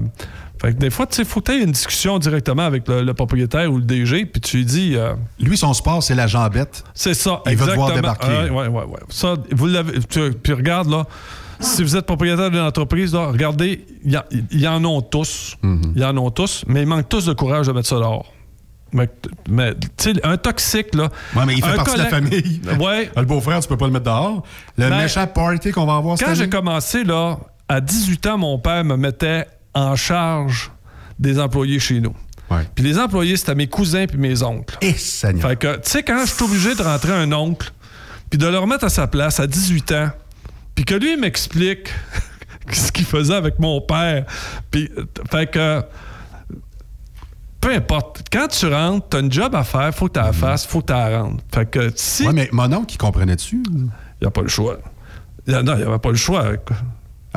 fait 0.61 0.73
que 0.73 0.77
des 0.77 0.89
fois, 0.91 1.07
tu 1.07 1.15
sais, 1.15 1.25
faut 1.25 1.41
que 1.41 1.51
tu 1.51 1.57
aies 1.57 1.63
une 1.63 1.71
discussion 1.71 2.19
directement 2.19 2.63
avec 2.65 2.87
le, 2.87 3.01
le 3.03 3.13
propriétaire 3.13 3.71
ou 3.71 3.77
le 3.77 3.83
DG, 3.83 4.25
puis 4.27 4.39
tu 4.41 4.57
lui 4.57 4.65
dis. 4.65 4.93
euh, 4.95 5.13
Lui, 5.39 5.57
son 5.57 5.73
sport, 5.73 6.03
c'est 6.03 6.13
la 6.15 6.27
jambette. 6.27 6.83
c'est 6.93 7.13
ça, 7.15 7.41
Il 7.47 7.51
veut 7.51 7.57
te 7.57 7.61
exactement. 7.71 7.85
voir 7.85 7.95
débarquer. 7.95 8.49
Ouais, 8.51 8.67
ouais, 8.67 8.83
ouais. 8.83 8.99
Ça, 9.09 9.33
vous 9.51 9.65
l'avez. 9.67 9.99
tu- 10.07 10.31
Puis 10.43 10.53
regarde, 10.53 10.89
là. 10.89 11.05
Si 11.61 11.81
vous 11.83 11.95
êtes 11.95 12.05
propriétaire 12.05 12.51
d'une 12.51 12.59
entreprise, 12.59 13.13
là, 13.13 13.27
regardez, 13.27 13.85
il 14.03 14.11
y, 14.11 14.15
a- 14.17 14.25
il 14.51 14.59
y 14.59 14.67
en 14.67 14.83
ont 14.85 15.01
tous. 15.01 15.55
Mhm. 15.63 15.93
Il 15.95 16.01
y 16.01 16.05
en 16.05 16.15
ont 16.17 16.29
tous, 16.29 16.63
mais 16.67 16.81
ils 16.81 16.87
manquent 16.87 17.07
tous 17.09 17.25
de 17.25 17.33
courage 17.33 17.67
de 17.67 17.71
mettre 17.71 17.87
ça 17.87 17.95
dehors. 17.95 18.25
Mais, 18.91 19.09
mais, 19.49 19.73
tu 19.75 20.13
sais, 20.13 20.25
un 20.25 20.37
toxique, 20.37 20.95
là. 20.95 21.09
Ouais, 21.35 21.45
mais 21.45 21.55
il 21.55 21.63
fait 21.63 21.71
un 21.71 21.75
partie 21.75 21.97
de 21.97 22.03
la 22.03 22.09
famille. 22.09 22.61
Ouais. 22.79 23.11
Le 23.15 23.23
beau-frère, 23.23 23.59
tu 23.59 23.67
peux 23.67 23.77
pas 23.77 23.87
le 23.87 23.91
mettre 23.91 24.05
dehors. 24.05 24.43
Le 24.77 24.89
Ben, 24.89 24.97
méchant 25.01 25.27
party 25.27 25.71
qu'on 25.71 25.85
va 25.85 25.95
avoir 25.97 26.17
Quand 26.17 26.33
j'ai 26.33 26.49
commencé, 26.49 27.03
là, 27.03 27.37
à 27.67 27.81
18 27.81 28.27
ans, 28.27 28.37
mon 28.37 28.59
père 28.59 28.83
me 28.83 28.95
mettait 28.95 29.45
en 29.73 29.95
charge 29.95 30.71
des 31.19 31.39
employés 31.39 31.79
chez 31.79 31.99
nous. 31.99 32.15
Puis 32.75 32.83
les 32.83 32.99
employés, 32.99 33.37
c'était 33.37 33.55
mes 33.55 33.67
cousins 33.67 34.05
puis 34.05 34.17
mes 34.17 34.43
oncles. 34.43 34.77
Et 34.81 34.93
Seigneur. 34.93 35.49
Fait 35.49 35.55
que, 35.55 35.75
tu 35.77 35.89
sais, 35.89 36.03
quand 36.03 36.25
je 36.25 36.31
suis 36.31 36.43
obligé 36.43 36.75
de 36.75 36.81
rentrer 36.81 37.11
un 37.11 37.31
oncle, 37.33 37.71
puis 38.29 38.37
de 38.37 38.47
le 38.47 38.57
remettre 38.57 38.85
à 38.85 38.89
sa 38.89 39.07
place 39.07 39.39
à 39.39 39.47
18 39.47 39.91
ans, 39.93 40.09
puis 40.73 40.85
que 40.85 40.95
lui 40.95 41.13
il 41.13 41.19
m'explique 41.19 41.89
ce 42.71 42.91
qu'il 42.91 43.05
faisait 43.05 43.35
avec 43.35 43.59
mon 43.59 43.81
père, 43.81 44.25
puis, 44.71 44.89
fait 45.29 45.49
que, 45.49 45.83
peu 47.65 47.73
importe, 47.73 48.21
quand 48.31 48.47
tu 48.47 48.67
rentres, 48.67 49.07
t'as 49.09 49.21
une 49.21 49.31
job 49.31 49.55
à 49.55 49.63
faire, 49.63 49.91
faut 49.93 50.07
que 50.07 50.13
tu 50.13 50.19
la 50.19 50.31
fasses, 50.33 50.67
faut 50.67 50.81
que 50.81 50.85
tu 50.87 50.93
la 50.93 51.21
rendes. 51.21 51.41
Fait 51.51 51.65
que 51.65 51.91
si. 51.95 52.21
Mhm. 52.23 52.27
Ouais, 52.27 52.33
mais 52.35 52.49
mon 52.51 52.71
oncle, 52.73 52.85
qui 52.85 52.97
comprenait-tu? 52.97 53.63
Il 53.67 53.89
n'y 54.21 54.27
a 54.27 54.29
pas 54.29 54.43
le 54.43 54.47
choix. 54.47 54.77
Il 55.47 55.53
y 55.53 55.55
a- 55.55 55.63
non, 55.63 55.73
il 55.73 55.77
n'y 55.77 55.83
avait 55.83 55.97
pas 55.97 56.09
le 56.11 56.15
choix. 56.15 56.45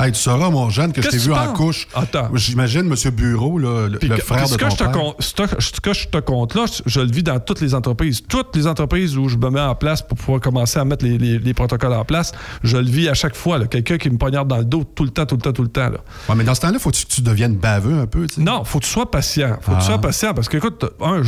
Hey, 0.00 0.12
tu 0.12 0.20
sauras, 0.20 0.50
mon 0.50 0.70
jeune, 0.70 0.92
que 0.92 1.02
je 1.02 1.08
t'ai 1.08 1.16
vu 1.18 1.28
que 1.30 1.34
en 1.34 1.52
couche. 1.52 1.88
Attends. 1.94 2.28
J'imagine 2.34 2.82
M. 2.90 3.10
Bureau, 3.10 3.58
là, 3.58 3.88
le, 3.88 3.98
que- 3.98 4.16
frère 4.22 4.42
de 4.44 4.48
ce 4.48 4.56
que 4.56 4.64
ton 4.64 4.70
je 4.70 4.76
te 4.76 4.84
père. 4.84 4.92
con- 4.92 5.14
ce 5.18 5.32
que- 5.34 5.80
que 5.80 5.92
je 5.92 6.06
te 6.08 6.18
compte 6.18 6.54
là, 6.54 6.66
je 6.86 7.00
le 7.00 7.10
vis 7.10 7.22
dans 7.22 7.40
toutes 7.40 7.60
les 7.60 7.74
entreprises. 7.74 8.22
Toutes 8.28 8.54
les 8.54 8.66
entreprises 8.66 9.16
où 9.16 9.28
je 9.28 9.36
me 9.36 9.50
mets 9.50 9.60
en 9.60 9.74
place 9.74 10.02
pour 10.02 10.16
pouvoir 10.16 10.40
commencer 10.40 10.78
à 10.78 10.84
mettre 10.84 11.04
les, 11.04 11.18
les- 11.18 11.38
les 11.38 11.54
protocoles 11.54 11.92
en 11.94 12.04
place, 12.04 12.32
je 12.62 12.76
le 12.76 12.84
vis 12.88 13.08
à 13.08 13.14
chaque 13.14 13.34
fois. 13.34 13.58
Quelqu'un 13.66 13.98
qui 13.98 14.08
me 14.10 14.18
poignarde 14.18 14.46
dans 14.48 14.58
le 14.58 14.64
dos 14.64 14.84
tout 14.84 15.04
le 15.04 15.10
temps, 15.10 15.26
tout 15.26 15.34
le 15.36 15.40
temps, 15.42 15.52
tout 15.52 15.62
le 15.62 15.68
temps. 15.68 15.90
là. 15.90 15.98
Ouais, 16.28 16.34
mais 16.36 16.44
dans 16.44 16.54
ce 16.54 16.60
temps-là, 16.60 16.78
faut 16.78 16.90
que 16.90 16.96
tu 16.96 17.20
deviennes 17.22 17.56
baveux 17.56 17.98
un 17.98 18.06
peu, 18.06 18.26
tu 18.26 18.36
sais. 18.36 18.40
Non, 18.40 18.62
faut 18.64 18.78
que 18.78 18.84
tu 18.84 18.90
sois 18.90 19.10
patient. 19.10 19.56
Faut 19.62 19.72
que 19.72 19.78
tu 19.78 19.82
Ah. 19.82 19.86
sois 19.86 19.98
patient 20.00 20.32
parce 20.34 20.48
que, 20.48 20.58
écoute, 20.58 20.84
un, 21.00 21.22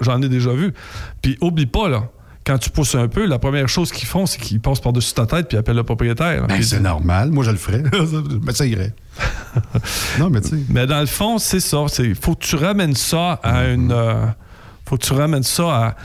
j'en 0.00 0.22
ai 0.22 0.28
déjà 0.28 0.52
vu. 0.52 0.72
Puis 1.22 1.36
oublie 1.40 1.66
pas, 1.66 1.88
là, 1.88 2.04
quand 2.44 2.58
tu 2.58 2.70
pousses 2.70 2.94
un 2.96 3.08
peu, 3.08 3.24
la 3.26 3.38
première 3.38 3.68
chose 3.68 3.92
qu'ils 3.92 4.08
font, 4.08 4.26
c'est 4.26 4.38
qu'ils 4.40 4.60
passent 4.60 4.80
par-dessus 4.80 5.14
ta 5.14 5.26
tête 5.26 5.48
puis 5.48 5.56
appellent 5.56 5.76
le 5.76 5.84
propriétaire. 5.84 6.46
Ben, 6.48 6.62
c'est 6.62 6.80
normal. 6.80 7.30
Moi, 7.30 7.44
je 7.44 7.50
le 7.52 7.56
ferais. 7.56 7.82
mais 8.42 8.52
ça 8.52 8.66
irait. 8.66 8.94
non, 10.18 10.28
mais 10.30 10.40
tu 10.40 10.48
sais. 10.48 10.56
Mais 10.68 10.86
dans 10.86 11.00
le 11.00 11.06
fond, 11.06 11.38
c'est 11.38 11.60
ça. 11.60 11.84
Il 12.00 12.14
faut 12.14 12.34
que 12.34 12.44
tu 12.44 12.56
ramènes 12.56 12.94
ça 12.94 13.34
à 13.42 13.62
Mm-hmm. 13.64 13.74
une. 13.74 13.92
euh, 13.92 14.26
faut 14.88 14.96
que 14.96 15.04
tu 15.04 15.12
ramènes 15.12 15.42
ça 15.44 15.62
à. 15.86 15.96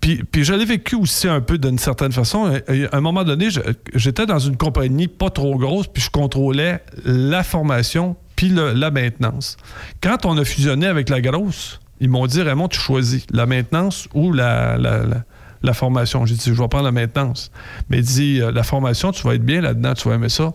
Puis, 0.00 0.22
puis 0.22 0.44
je 0.44 0.52
l'ai 0.52 0.64
vécu 0.66 0.96
aussi 0.96 1.28
un 1.28 1.40
peu 1.40 1.56
d'une 1.58 1.78
certaine 1.78 2.12
façon. 2.12 2.46
À 2.92 2.96
un 2.96 3.00
moment 3.00 3.24
donné, 3.24 3.48
j'étais 3.94 4.26
dans 4.26 4.38
une 4.38 4.56
compagnie 4.56 5.08
pas 5.08 5.30
trop 5.30 5.56
grosse, 5.56 5.86
puis 5.86 6.02
je 6.02 6.10
contrôlais 6.10 6.82
la 7.04 7.42
formation 7.42 8.16
puis 8.36 8.50
le- 8.50 8.72
la 8.72 8.90
maintenance. 8.90 9.56
Quand 10.02 10.26
on 10.26 10.36
a 10.38 10.44
fusionné 10.44 10.86
avec 10.86 11.08
la 11.08 11.20
grosse, 11.20 11.80
ils 12.00 12.08
m'ont 12.08 12.26
dit 12.26 12.42
Raymond, 12.42 12.68
tu 12.68 12.78
choisis 12.78 13.26
la 13.30 13.46
maintenance 13.46 14.08
ou 14.14 14.32
la, 14.32 14.76
la- 14.78 15.04
la- 15.04 15.22
la 15.62 15.72
formation. 15.74 16.24
J'ai 16.24 16.34
dit 16.36 16.42
je 16.46 16.52
vais 16.52 16.68
prendre 16.68 16.84
la 16.84 16.92
maintenance. 16.92 17.50
Mais 17.90 17.98
il 17.98 18.04
dit 18.04 18.40
euh, 18.40 18.52
la 18.52 18.62
formation, 18.62 19.10
tu 19.12 19.26
vas 19.26 19.34
être 19.34 19.44
bien 19.44 19.60
là-dedans, 19.60 19.94
tu 19.94 20.08
vas 20.08 20.14
aimer 20.14 20.28
ça. 20.28 20.52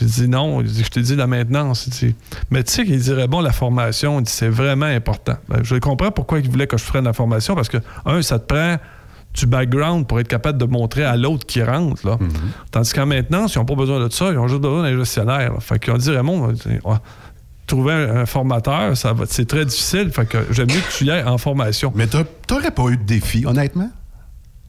J'ai 0.00 0.06
dit 0.06 0.28
non, 0.28 0.62
je 0.64 0.88
t'ai 0.88 1.00
dit 1.02 1.16
la 1.16 1.26
maintenance. 1.26 1.88
Dit, 1.88 2.14
mais 2.50 2.62
tu 2.62 2.72
sais 2.72 2.84
qu'il 2.84 3.00
dirait 3.00 3.26
bon 3.26 3.40
la 3.40 3.52
formation, 3.52 4.22
c'est 4.26 4.48
vraiment 4.50 4.86
important. 4.86 5.34
Ben, 5.48 5.60
je 5.64 5.74
comprends 5.76 6.10
pourquoi 6.12 6.38
il 6.40 6.48
voulait 6.50 6.66
que 6.68 6.76
je 6.76 6.84
prenne 6.84 7.04
la 7.04 7.12
formation 7.12 7.54
parce 7.54 7.68
que, 7.68 7.78
un, 8.06 8.20
ça 8.22 8.38
te 8.38 8.44
prend 8.52 8.76
du 9.34 9.46
background 9.46 10.06
pour 10.06 10.20
être 10.20 10.28
capable 10.28 10.58
de 10.58 10.64
montrer 10.66 11.04
à 11.04 11.16
l'autre 11.16 11.46
qui 11.46 11.62
rentre. 11.62 12.06
Là. 12.06 12.16
Tandis 12.70 12.92
qu'en 12.92 13.06
maintenance, 13.06 13.54
ils 13.54 13.58
n'ont 13.58 13.64
pas 13.64 13.74
besoin 13.74 14.04
de 14.04 14.12
ça, 14.12 14.30
ils 14.30 14.38
ont 14.38 14.46
juste 14.48 14.60
besoin 14.62 14.82
d'un 14.82 14.96
gestionnaire. 14.96 15.52
là. 15.54 15.60
Fait 15.60 15.78
qu'ils 15.78 15.92
ont 15.92 15.98
dit 15.98 16.10
Raymond, 16.10 16.52
trouver 17.68 17.92
un, 17.92 18.26
formateur, 18.26 18.96
ça 18.96 19.12
va, 19.12 19.24
c'est 19.28 19.46
très 19.46 19.64
difficile. 19.64 20.10
Fait 20.10 20.26
que 20.26 20.38
j'aime 20.50 20.68
mieux 20.68 20.80
que 20.80 20.92
tu 20.92 21.04
y 21.04 21.10
ailles 21.10 21.24
en 21.24 21.38
formation. 21.38 21.92
Mais 21.94 22.06
t'aurais 22.06 22.72
pas 22.72 22.88
eu 22.88 22.96
de 22.96 23.04
défi, 23.04 23.46
honnêtement? 23.46 23.90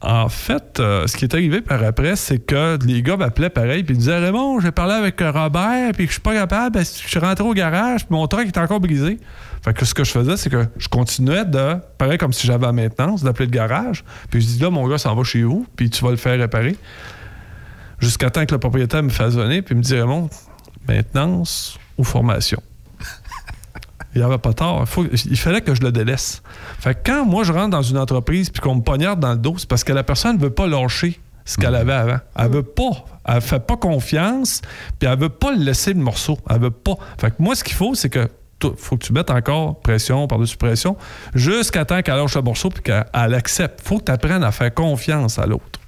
En 0.02 0.30
fait, 0.30 0.80
euh, 0.80 1.06
ce 1.06 1.16
qui 1.16 1.26
est 1.26 1.34
arrivé 1.34 1.60
par 1.60 1.82
après, 1.84 2.16
c'est 2.16 2.38
que 2.38 2.78
les 2.86 3.02
gars 3.02 3.18
m'appelaient 3.18 3.50
pareil, 3.50 3.82
puis 3.82 3.94
ils 3.94 3.98
disaient 3.98 4.18
Raymond, 4.18 4.60
j'ai 4.60 4.70
parlé 4.70 4.94
avec 4.94 5.20
Robert, 5.20 5.92
puis 5.92 6.06
que 6.06 6.08
je 6.08 6.12
suis 6.12 6.22
pas 6.22 6.32
capable, 6.32 6.76
ben, 6.76 6.80
je 6.80 7.08
suis 7.08 7.18
rentré 7.18 7.44
au 7.44 7.52
garage, 7.52 8.06
puis 8.06 8.14
mon 8.16 8.26
truck 8.26 8.46
est 8.46 8.58
encore 8.58 8.80
brisé. 8.80 9.18
Fait 9.62 9.74
que 9.74 9.84
ce 9.84 9.92
que 9.92 10.02
je 10.04 10.10
faisais, 10.10 10.38
c'est 10.38 10.48
que 10.48 10.64
je 10.78 10.88
continuais 10.88 11.44
de, 11.44 11.74
pareil 11.98 12.16
comme 12.16 12.32
si 12.32 12.46
j'avais 12.46 12.64
la 12.64 12.72
maintenance, 12.72 13.22
d'appeler 13.22 13.44
le 13.44 13.50
garage, 13.52 14.02
puis 14.30 14.40
je 14.40 14.46
dis 14.46 14.58
là, 14.58 14.70
mon 14.70 14.88
gars 14.88 14.96
s'en 14.96 15.14
va 15.14 15.22
chez 15.22 15.42
vous, 15.42 15.66
puis 15.76 15.90
tu 15.90 16.02
vas 16.02 16.10
le 16.10 16.16
faire 16.16 16.38
réparer. 16.38 16.76
Jusqu'à 17.98 18.30
temps 18.30 18.46
que 18.46 18.52
le 18.52 18.58
propriétaire 18.58 19.02
me 19.02 19.10
fasse 19.10 19.34
venir, 19.34 19.62
puis 19.62 19.74
me 19.74 19.82
dit 19.82 19.94
Raymond, 19.94 20.30
maintenance 20.88 21.78
ou 21.98 22.04
formation? 22.04 22.62
Il 24.14 24.18
n'y 24.20 24.24
avait 24.26 24.38
pas 24.38 24.52
tard. 24.52 24.78
Il, 24.80 24.86
faut- 24.86 25.06
il 25.06 25.38
fallait 25.38 25.60
que 25.60 25.74
je 25.74 25.82
le 25.82 25.92
délaisse. 25.92 26.42
Fait 26.78 26.94
que 26.94 27.00
quand 27.10 27.24
moi, 27.24 27.44
je 27.44 27.52
rentre 27.52 27.70
dans 27.70 27.82
une 27.82 27.98
entreprise 27.98 28.50
puis 28.50 28.60
qu'on 28.60 28.76
me 28.76 28.82
poignarde 28.82 29.20
dans 29.20 29.32
le 29.32 29.38
dos, 29.38 29.54
c'est 29.58 29.68
parce 29.68 29.84
que 29.84 29.92
la 29.92 30.02
personne 30.02 30.36
ne 30.36 30.42
veut 30.42 30.50
pas 30.50 30.66
lâcher 30.66 31.20
ce 31.44 31.56
qu'elle 31.56 31.74
avait 31.74 31.92
avant. 31.92 32.18
Elle 32.36 32.50
veut 32.50 32.62
pas. 32.62 32.90
Elle 33.26 33.40
fait 33.40 33.60
pas 33.66 33.76
confiance 33.76 34.62
puis 34.98 35.08
elle 35.08 35.18
veut 35.18 35.28
pas 35.28 35.52
le 35.52 35.58
laisser 35.62 35.92
le 35.94 36.00
morceau. 36.00 36.38
Elle 36.48 36.60
veut 36.60 36.70
pas. 36.70 36.94
Fait 37.18 37.30
que 37.30 37.36
moi, 37.38 37.54
ce 37.54 37.64
qu'il 37.64 37.74
faut, 37.76 37.94
c'est 37.94 38.08
que 38.10 38.28
faut 38.76 38.98
que 38.98 39.04
tu 39.06 39.14
mettes 39.14 39.30
encore 39.30 39.80
pression 39.80 40.26
par-dessus 40.26 40.58
pression 40.58 40.94
jusqu'à 41.34 41.86
temps 41.86 42.02
qu'elle 42.02 42.16
lâche 42.16 42.34
le 42.36 42.42
morceau 42.42 42.68
puis 42.68 42.82
qu'elle 42.82 43.06
elle 43.14 43.32
accepte. 43.34 43.80
faut 43.82 43.98
que 43.98 44.04
tu 44.04 44.12
apprennes 44.12 44.44
à 44.44 44.52
faire 44.52 44.74
confiance 44.74 45.38
à 45.38 45.46
l'autre. 45.46 45.80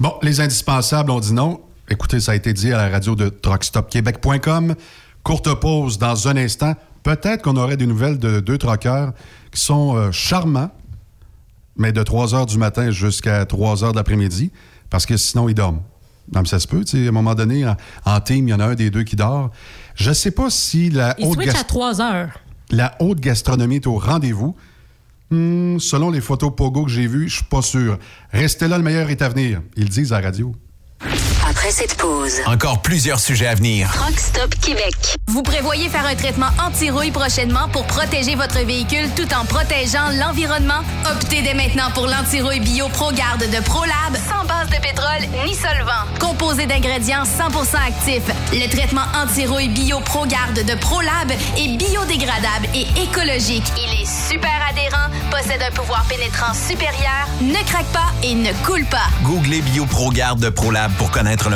Bon, 0.00 0.14
les 0.22 0.40
indispensables 0.40 1.10
ont 1.10 1.20
dit 1.20 1.34
non. 1.34 1.60
Écoutez, 1.90 2.18
ça 2.20 2.32
a 2.32 2.34
été 2.34 2.52
dit 2.54 2.72
à 2.72 2.78
la 2.78 2.88
radio 2.88 3.14
de 3.14 3.28
truckstopquebec.com. 3.28 4.74
Courte 5.22 5.54
pause 5.60 5.98
dans 5.98 6.28
un 6.28 6.36
instant. 6.36 6.74
Peut-être 7.06 7.42
qu'on 7.42 7.54
aurait 7.56 7.76
des 7.76 7.86
nouvelles 7.86 8.18
de 8.18 8.40
deux 8.40 8.58
truckers 8.58 9.12
qui 9.52 9.60
sont 9.60 9.96
euh, 9.96 10.10
charmants, 10.10 10.72
mais 11.76 11.92
de 11.92 12.02
3 12.02 12.34
heures 12.34 12.46
du 12.46 12.58
matin 12.58 12.90
jusqu'à 12.90 13.44
3 13.46 13.84
heures 13.84 13.92
de 13.92 13.96
l'après-midi, 13.96 14.50
parce 14.90 15.06
que 15.06 15.16
sinon, 15.16 15.48
ils 15.48 15.54
dorment. 15.54 15.82
Non, 16.34 16.40
mais 16.42 16.48
ça 16.48 16.58
se 16.58 16.66
peut, 16.66 16.84
tu 16.84 16.98
sais, 16.98 17.06
à 17.06 17.10
un 17.10 17.12
moment 17.12 17.36
donné, 17.36 17.64
en, 17.64 17.76
en 18.06 18.20
team, 18.20 18.48
il 18.48 18.50
y 18.50 18.54
en 18.54 18.58
a 18.58 18.64
un 18.66 18.74
des 18.74 18.90
deux 18.90 19.04
qui 19.04 19.14
dort. 19.14 19.52
Je 19.94 20.10
sais 20.12 20.32
pas 20.32 20.50
si 20.50 20.90
la 20.90 21.14
haute, 21.20 21.34
switch 21.34 21.46
gas- 21.52 21.60
à 21.60 21.62
3 21.62 22.00
heures. 22.00 22.40
la 22.72 22.96
haute 22.98 23.20
gastronomie 23.20 23.76
est 23.76 23.86
au 23.86 23.98
rendez-vous. 23.98 24.56
Hmm, 25.30 25.78
selon 25.78 26.10
les 26.10 26.20
photos 26.20 26.50
Pogo 26.56 26.86
que 26.86 26.90
j'ai 26.90 27.06
vues, 27.06 27.28
je 27.28 27.36
suis 27.36 27.44
pas 27.44 27.62
sûr. 27.62 28.00
Restez 28.32 28.66
là, 28.66 28.78
le 28.78 28.82
meilleur 28.84 29.10
est 29.10 29.22
à 29.22 29.28
venir. 29.28 29.62
Ils 29.76 29.88
disent 29.88 30.12
à 30.12 30.20
la 30.20 30.26
radio. 30.26 30.52
Après 31.66 31.78
cette 31.78 31.96
pause, 31.96 32.42
Encore 32.46 32.80
plusieurs 32.80 33.18
sujets 33.18 33.48
à 33.48 33.56
venir. 33.56 33.90
Truck 33.92 34.20
Stop 34.20 34.54
Québec. 34.60 34.94
Vous 35.26 35.42
prévoyez 35.42 35.88
faire 35.88 36.06
un 36.06 36.14
traitement 36.14 36.46
anti-rouille 36.64 37.10
prochainement 37.10 37.68
pour 37.72 37.84
protéger 37.88 38.36
votre 38.36 38.60
véhicule 38.64 39.08
tout 39.16 39.26
en 39.34 39.44
protégeant 39.44 40.10
l'environnement? 40.12 40.84
Optez 41.10 41.42
dès 41.42 41.54
maintenant 41.54 41.90
pour 41.92 42.06
l'anti-rouille 42.06 42.60
bio 42.60 42.88
ProGarde 42.90 43.50
de 43.50 43.60
ProLab 43.64 44.14
sans 44.14 44.46
base 44.46 44.68
de 44.68 44.80
pétrole 44.80 45.44
ni 45.44 45.54
solvant. 45.56 46.06
Composé 46.20 46.66
d'ingrédients 46.66 47.24
100% 47.24 47.74
actifs, 47.84 48.30
le 48.52 48.68
traitement 48.68 49.06
anti-rouille 49.20 49.70
bio 49.70 49.98
ProGarde 49.98 50.64
de 50.64 50.74
ProLab 50.76 51.32
est 51.32 51.76
biodégradable 51.76 52.68
et 52.76 52.86
écologique. 53.02 53.66
Il 53.76 54.02
est 54.02 54.06
super 54.06 54.54
adhérent, 54.70 55.08
possède 55.32 55.62
un 55.62 55.72
pouvoir 55.72 56.04
pénétrant 56.04 56.54
supérieur, 56.54 57.26
ne 57.40 57.68
craque 57.68 57.92
pas 57.92 58.12
et 58.22 58.34
ne 58.36 58.52
coule 58.64 58.84
pas. 58.86 59.08
Googlez 59.24 59.62
BioProGuard 59.62 60.36
de 60.36 60.48
ProLab 60.48 60.92
pour 60.92 61.10
connaître 61.10 61.50
le 61.50 61.55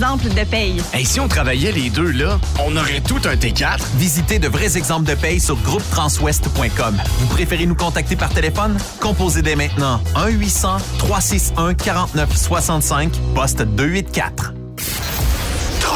de 0.00 0.44
paye. 0.44 0.80
Et 0.98 1.04
si 1.04 1.20
on 1.20 1.28
travaillait 1.28 1.72
les 1.72 1.90
deux, 1.90 2.10
là, 2.10 2.40
on 2.64 2.74
aurait 2.74 3.00
tout 3.00 3.20
un 3.26 3.34
T4. 3.34 3.80
Visitez 3.96 4.38
de 4.38 4.48
vrais 4.48 4.78
exemples 4.78 5.06
de 5.06 5.14
paye 5.14 5.38
sur 5.38 5.56
groupetranswest.com. 5.56 6.96
Vous 7.18 7.26
préférez 7.26 7.66
nous 7.66 7.74
contacter 7.74 8.16
par 8.16 8.30
téléphone? 8.30 8.78
Composez 9.00 9.42
dès 9.42 9.56
maintenant 9.56 10.00
1-800-361-4965, 10.14 13.10
poste 13.34 13.60
284. 13.60 14.54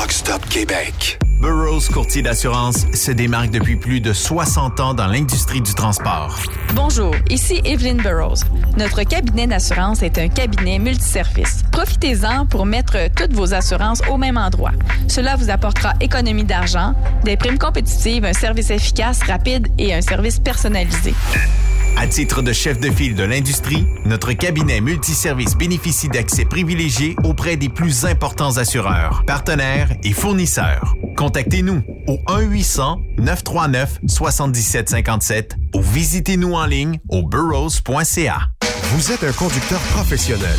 Truck 0.05 0.13
Stop 0.13 0.49
Québec. 0.51 1.19
Burroughs 1.41 1.89
Courtier 1.91 2.21
d'assurance 2.21 2.85
se 2.93 3.11
démarque 3.11 3.51
depuis 3.51 3.77
plus 3.77 4.03
de 4.03 4.13
60 4.13 4.79
ans 4.81 4.93
dans 4.93 5.07
l'industrie 5.07 5.63
du 5.63 5.73
transport. 5.73 6.39
Bonjour, 6.75 7.15
ici 7.31 7.63
Evelyn 7.65 7.95
Burroughs. 7.95 8.45
Notre 8.77 9.03
cabinet 9.05 9.47
d'assurance 9.47 10.03
est 10.03 10.19
un 10.19 10.29
cabinet 10.29 10.79
multiservice. 10.79 11.63
Profitez-en 11.73 12.45
pour 12.45 12.67
mettre 12.67 12.99
toutes 13.17 13.33
vos 13.33 13.55
assurances 13.55 14.03
au 14.11 14.19
même 14.19 14.37
endroit. 14.37 14.73
Cela 15.09 15.37
vous 15.37 15.49
apportera 15.49 15.95
économie 16.03 16.45
d'argent, 16.45 16.93
des 17.25 17.39
primes 17.39 17.59
compétitives, 17.59 18.27
un 18.27 18.35
service 18.35 18.69
efficace, 18.69 19.23
rapide 19.23 19.69
et 19.79 19.95
un 19.95 20.03
service 20.03 20.39
personnalisé. 20.39 21.15
À 21.97 22.09
titre 22.09 22.43
de 22.43 22.53
chef 22.53 22.81
de 22.81 22.91
file 22.91 23.15
de 23.15 23.23
l'industrie, 23.23 23.87
notre 24.05 24.33
cabinet 24.33 24.81
multiservice 24.81 25.57
bénéficie 25.57 26.09
d'accès 26.09 26.45
privilégié 26.45 27.15
auprès 27.23 27.57
des 27.57 27.69
plus 27.69 28.05
importants 28.05 28.57
assureurs, 28.57 29.23
partenaires 29.27 29.91
et 30.03 30.13
fournisseurs. 30.13 30.97
Contactez-nous 31.17 31.85
au 32.09 32.19
1-800-939-7757 33.19 35.53
ou 35.75 35.83
visitez-nous 35.83 36.55
en 36.55 36.67
ligne 36.67 36.99
au 37.09 37.23
burrows.ca. 37.23 38.49
Vous 38.93 39.13
êtes 39.13 39.23
un 39.23 39.33
conducteur 39.33 39.79
professionnel. 39.93 40.59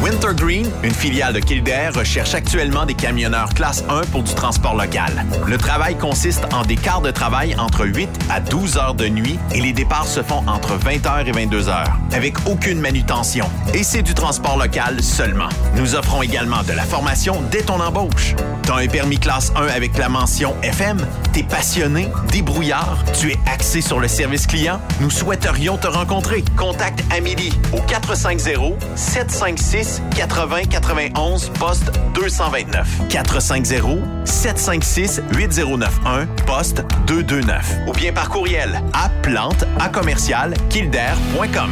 Wintergreen, 0.00 0.70
une 0.84 0.94
filiale 0.94 1.32
de 1.32 1.40
Kildare, 1.40 1.92
recherche 1.92 2.32
actuellement 2.32 2.86
des 2.86 2.94
camionneurs 2.94 3.52
classe 3.52 3.82
1 3.88 4.02
pour 4.12 4.22
du 4.22 4.32
transport 4.32 4.76
local. 4.76 5.24
Le 5.46 5.58
travail 5.58 5.98
consiste 5.98 6.46
en 6.52 6.62
des 6.62 6.76
quarts 6.76 7.00
de 7.00 7.10
travail 7.10 7.56
entre 7.58 7.84
8 7.84 8.08
à 8.30 8.38
12 8.38 8.76
heures 8.76 8.94
de 8.94 9.08
nuit 9.08 9.40
et 9.52 9.60
les 9.60 9.72
départs 9.72 10.06
se 10.06 10.22
font 10.22 10.44
entre 10.46 10.76
20 10.76 11.06
heures 11.06 11.26
et 11.26 11.32
22 11.32 11.68
heures, 11.68 11.98
avec 12.12 12.36
aucune 12.46 12.80
manutention. 12.80 13.46
Et 13.74 13.82
c'est 13.82 14.02
du 14.02 14.14
transport 14.14 14.56
local 14.56 15.02
seulement. 15.02 15.48
Nous 15.74 15.96
offrons 15.96 16.22
également 16.22 16.62
de 16.62 16.72
la 16.72 16.84
formation 16.84 17.42
dès 17.50 17.62
ton 17.62 17.80
embauche. 17.80 18.36
T'as 18.62 18.76
un 18.76 18.86
permis 18.86 19.18
classe 19.18 19.52
1 19.56 19.66
avec 19.66 19.98
la 19.98 20.08
mention 20.08 20.54
FM? 20.62 21.04
T'es 21.32 21.42
passionné, 21.42 22.08
débrouillard, 22.30 22.98
tu 23.18 23.32
es 23.32 23.38
axé 23.52 23.80
sur 23.80 23.98
le 23.98 24.06
service 24.06 24.46
client? 24.46 24.80
Nous 25.00 25.10
souhaiterions 25.10 25.76
te 25.76 25.88
rencontrer. 25.88 26.44
Contacte 26.56 27.02
Amélie 27.10 27.52
au 27.72 27.80
450 27.80 28.74
756 28.94 29.87
80 30.14 30.64
91 30.70 31.50
poste 31.58 31.90
229 32.14 32.86
450 33.08 33.98
756 34.24 35.22
8091 35.32 36.26
poste 36.46 36.84
229 37.06 37.76
ou 37.86 37.92
bien 37.92 38.12
par 38.12 38.28
courriel 38.28 38.82
à 38.92 39.08
plante 39.22 39.64
à 39.78 39.88
commercial 39.88 40.54
kildare.com. 40.70 41.70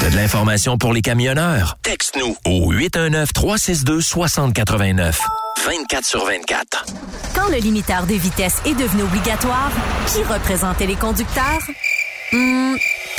T'as 0.00 0.10
de 0.10 0.16
l'information 0.16 0.76
pour 0.78 0.92
les 0.92 1.02
camionneurs? 1.02 1.78
Texte-nous 1.82 2.36
au 2.46 2.72
819-362-6089. 2.72 5.18
24 5.64 6.04
sur 6.04 6.24
24. 6.24 6.86
Quand 7.34 7.48
le 7.48 7.56
limiteur 7.56 8.06
de 8.06 8.14
vitesse 8.14 8.60
est 8.64 8.74
devenu 8.74 9.02
obligatoire, 9.02 9.70
qui 10.06 10.22
représentait 10.22 10.86
les 10.86 10.94
conducteurs? 10.94 11.58
Hmm, 12.30 12.76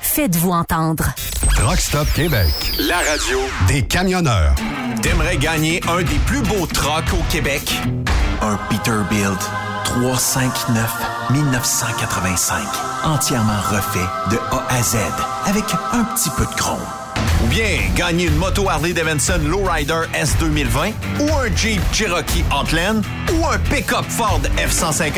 Faites-vous 0.00 0.50
entendre. 0.50 1.04
Truck 1.56 1.78
Stop 1.80 2.06
Québec. 2.14 2.52
La 2.78 2.98
radio 2.98 3.38
Des 3.68 3.82
camionneurs. 3.82 4.54
T'aimerais 5.02 5.36
gagner 5.36 5.80
un 5.88 6.02
des 6.02 6.18
plus 6.26 6.42
beaux 6.42 6.66
trucks 6.66 7.12
au 7.12 7.22
Québec? 7.30 7.62
Un 8.40 8.56
Peterbilt 8.68 9.40
359 9.84 10.90
1985. 11.30 12.62
Entièrement 13.04 13.60
refait 13.70 13.98
de 14.30 14.38
A 14.50 14.66
à 14.68 14.82
Z 14.82 14.96
avec 15.46 15.64
un 15.92 16.04
petit 16.04 16.30
peu 16.30 16.44
de 16.44 16.54
chrome. 16.54 16.78
Ou 17.42 17.46
bien 17.46 17.80
gagner 17.96 18.26
une 18.26 18.36
moto 18.36 18.68
Harley 18.68 18.92
Davidson 18.92 19.40
Lowrider 19.44 20.02
S 20.14 20.36
2020 20.38 20.90
ou 21.20 21.28
un 21.34 21.54
Jeep 21.56 21.80
Cherokee 21.92 22.44
Outland 22.52 23.02
ou 23.34 23.46
un 23.46 23.58
pick-up 23.58 24.04
Ford 24.08 24.40
F-150, 24.56 25.12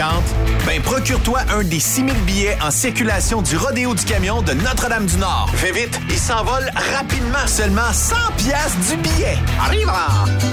ben 0.67 0.81
procure-toi 0.83 1.41
un 1.51 1.65
des 1.65 1.81
6000 1.81 2.15
billets 2.25 2.59
en 2.63 2.71
circulation 2.71 3.43
du 3.43 3.57
Rodéo 3.57 3.95
du 3.95 4.05
Camion 4.05 4.43
de 4.43 4.53
Notre-Dame-du-Nord. 4.53 5.51
Fais 5.55 5.73
vite, 5.73 6.01
il 6.09 6.19
s'envole 6.19 6.71
rapidement, 6.97 7.47
seulement 7.47 7.93
100 7.93 8.15
pièces 8.37 8.77
du 8.89 8.97
billet. 8.97 9.39
Arrive 9.61 9.91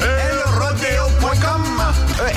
elrodeo.com 0.02 1.62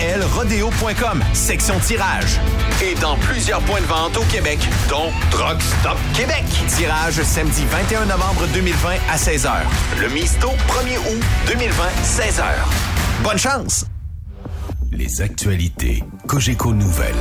elrodeo.com, 0.00 1.22
section 1.32 1.78
tirage. 1.80 2.40
Et 2.82 2.94
dans 2.96 3.16
plusieurs 3.16 3.60
points 3.60 3.80
de 3.80 3.86
vente 3.86 4.16
au 4.16 4.22
Québec, 4.24 4.58
dont 4.88 5.10
Truck 5.30 5.60
Stop 5.60 5.98
Québec. 6.14 6.44
Tirage 6.68 7.22
samedi 7.22 7.64
21 7.70 8.06
novembre 8.06 8.46
2020 8.52 8.90
à 9.10 9.18
16h. 9.24 9.50
Le 10.02 10.08
Misto 10.12 10.48
1er 10.48 10.98
août 10.98 11.22
2020, 11.46 11.84
16h. 12.04 12.44
Bonne 13.22 13.38
chance! 13.38 13.86
Les 14.92 15.22
actualités. 15.22 16.04
Cogeco 16.26 16.74
Nouvelles. 16.74 17.14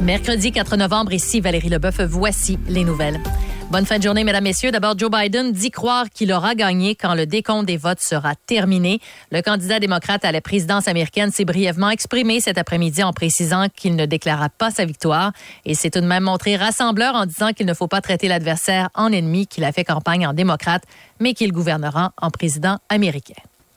Mercredi 0.00 0.52
4 0.52 0.78
novembre, 0.78 1.12
ici 1.12 1.42
Valérie 1.42 1.68
Leboeuf, 1.68 2.00
voici 2.00 2.58
les 2.66 2.84
nouvelles. 2.84 3.20
Bonne 3.68 3.84
fin 3.84 3.98
de 3.98 4.04
journée, 4.04 4.22
mesdames, 4.22 4.44
messieurs. 4.44 4.70
D'abord, 4.70 4.96
Joe 4.96 5.10
Biden 5.10 5.50
dit 5.50 5.72
croire 5.72 6.08
qu'il 6.08 6.32
aura 6.32 6.54
gagné 6.54 6.94
quand 6.94 7.14
le 7.14 7.26
décompte 7.26 7.66
des 7.66 7.76
votes 7.76 8.00
sera 8.00 8.36
terminé. 8.46 9.00
Le 9.32 9.42
candidat 9.42 9.80
démocrate 9.80 10.24
à 10.24 10.30
la 10.30 10.40
présidence 10.40 10.86
américaine 10.86 11.32
s'est 11.32 11.44
brièvement 11.44 11.90
exprimé 11.90 12.40
cet 12.40 12.58
après-midi 12.58 13.02
en 13.02 13.12
précisant 13.12 13.66
qu'il 13.68 13.96
ne 13.96 14.06
déclara 14.06 14.50
pas 14.50 14.70
sa 14.70 14.84
victoire 14.84 15.32
et 15.64 15.74
s'est 15.74 15.90
tout 15.90 16.00
de 16.00 16.06
même 16.06 16.22
montré 16.22 16.54
rassembleur 16.54 17.16
en 17.16 17.26
disant 17.26 17.52
qu'il 17.52 17.66
ne 17.66 17.74
faut 17.74 17.88
pas 17.88 18.00
traiter 18.00 18.28
l'adversaire 18.28 18.88
en 18.94 19.10
ennemi, 19.10 19.48
qu'il 19.48 19.64
a 19.64 19.72
fait 19.72 19.84
campagne 19.84 20.28
en 20.28 20.32
démocrate, 20.32 20.84
mais 21.18 21.34
qu'il 21.34 21.50
gouvernera 21.50 22.12
en 22.22 22.30
président 22.30 22.78
américain. 22.88 23.34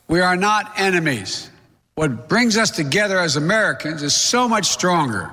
We 0.07 0.22
are 0.22 0.38
not 0.38 0.66
enemies. 0.78 1.49
What 1.95 2.30
brings 2.30 2.57
us 2.57 2.72
together 2.72 3.18
as 3.18 3.36
Americans 3.36 4.03
is 4.03 4.14
so 4.14 4.48
much 4.48 4.66
stronger 4.66 5.32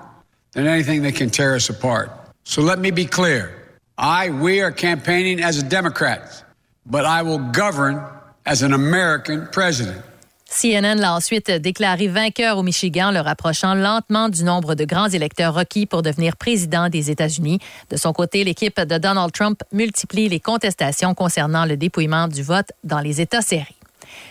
than 0.55 0.67
anything 0.67 1.03
that 1.03 1.13
can 1.13 1.29
tear 1.29 1.55
us 1.55 1.69
apart. 1.69 2.11
So 2.45 2.63
let 2.63 2.79
me 2.79 2.91
be 2.91 3.05
clear. 3.05 3.66
I, 3.99 4.29
we 4.29 4.61
are 4.61 4.71
campaigning 4.71 5.43
as 5.43 5.59
a 5.59 5.63
Democrat, 5.63 6.45
but 6.85 7.07
I 7.07 7.23
will 7.23 7.39
govern 7.39 8.05
as 8.45 8.63
an 8.63 8.75
American 8.75 9.49
president. 9.51 10.03
CNN 10.51 11.01
l'a 11.01 11.15
ensuite 11.15 11.51
déclaré 11.51 12.07
vainqueur 12.07 12.59
au 12.59 12.63
Michigan, 12.63 13.11
le 13.11 13.21
rapprochant 13.21 13.75
lentement 13.75 14.29
du 14.29 14.45
nombre 14.45 14.75
de 14.75 14.85
grands 14.85 15.09
électeurs 15.09 15.55
requis 15.55 15.87
pour 15.87 16.03
devenir 16.03 16.37
président 16.37 16.91
des 16.91 17.11
États-Unis. 17.11 17.59
De 17.89 17.97
son 17.97 18.13
côté, 18.13 18.45
l'équipe 18.45 18.79
de 18.79 18.99
Donald 18.99 19.33
Trump 19.33 19.63
multiplie 19.73 20.29
les 20.29 20.41
contestations 20.41 21.15
concernant 21.15 21.65
le 21.65 21.79
dépouillement 21.79 22.29
du 22.29 22.43
vote 22.43 22.71
dans 22.85 23.01
les 23.01 23.23
États 23.23 23.43
séries. 23.43 23.77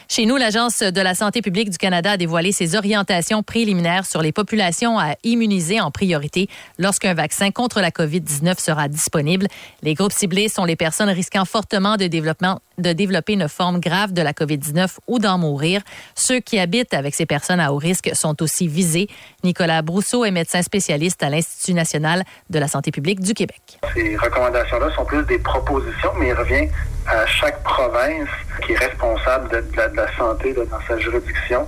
Chez 0.08 0.28
nous, 0.28 0.38
l'Agence 0.38 0.80
de 0.80 1.02
la 1.02 1.16
santé 1.16 1.42
publique 1.42 1.72
du 1.72 1.78
Canada 1.80 2.12
a 2.12 2.18
dévoilé 2.18 2.52
ses 2.52 2.76
orientations 2.76 3.42
préliminaires 3.42 4.06
sur 4.06 4.22
les 4.22 4.32
populations 4.32 5.00
à 5.00 5.16
immuniser 5.24 5.82
en 5.82 5.90
priorité 5.90 6.48
lorsqu'un 6.78 7.16
vaccin 7.16 7.50
contre 7.50 7.82
la 7.82 7.90
COVID-19 7.90 8.60
sera 8.60 8.88
disponible. 8.88 9.48
Les 9.82 9.96
groupes 9.96 10.12
ciblés 10.12 10.48
sont 10.48 10.64
les 10.64 10.76
personnes 10.76 11.10
risquant 11.10 11.44
fortement 11.44 11.98
de, 11.98 12.06
développer 12.06 13.34
une 13.34 13.50
forme 13.50 13.80
grave 13.80 14.14
de 14.14 14.22
la 14.22 14.34
COVID-19 14.34 14.98
ou 15.08 15.18
d'en 15.18 15.40
mourir. 15.40 15.82
Ceux 16.14 16.40
qui 16.40 16.60
habitent 16.60 16.94
avec 16.94 17.16
ces 17.16 17.26
personnes 17.26 17.60
à 17.60 17.74
haut 17.74 17.78
risque 17.78 18.12
sont 18.14 18.44
aussi 18.44 18.68
visés. 18.68 19.08
Nicolas 19.44 19.82
Brousseau 19.82 20.24
est 20.24 20.32
médecin 20.32 20.62
spécialiste 20.62 21.24
à 21.24 21.32
l'Institut 21.32 21.74
national 21.74 22.24
de 22.52 22.60
la 22.60 22.68
santé 22.68 22.92
publique 22.92 23.22
du 23.22 23.34
Québec. 23.34 23.80
Ces 23.96 24.16
recommandations-là 24.18 24.94
sont 24.96 25.06
plus 25.06 25.24
des 25.26 25.40
propositions, 25.40 26.12
mais 26.20 26.28
il 26.28 26.34
revient 26.34 26.70
à 27.08 27.26
chaque 27.28 27.62
province 27.64 28.30
qui 28.66 28.74
est 28.74 28.78
responsable 28.78 29.50
de, 29.50 29.58
de 29.58 29.78
la, 29.78 29.88
de 29.96 30.02
la 30.02 30.18
santé 30.18 30.54
dans 30.54 30.82
sa 30.88 30.98
juridiction 31.00 31.68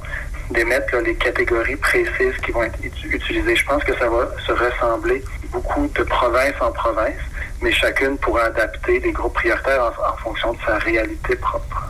d'émettre 0.52 0.96
les 0.98 1.16
catégories 1.16 1.76
précises 1.76 2.38
qui 2.46 2.52
vont 2.52 2.64
être 2.64 2.80
ut- 2.84 3.08
utilisées. 3.16 3.56
Je 3.56 3.66
pense 3.66 3.84
que 3.84 3.94
ça 3.98 4.10
va 4.10 4.30
se 4.46 4.52
ressembler 4.52 5.24
beaucoup 5.52 5.88
de 5.96 6.04
province 6.04 6.54
en 6.62 6.72
province, 6.72 7.20
mais 7.62 7.72
chacune 7.72 8.18
pourra 8.18 8.44
adapter 8.46 9.00
les 9.00 9.12
groupes 9.12 9.34
prioritaires 9.34 9.84
en, 9.84 10.14
en 10.14 10.18
fonction 10.18 10.54
de 10.54 10.58
sa 10.66 10.78
réalité 10.78 11.36
propre. 11.36 11.84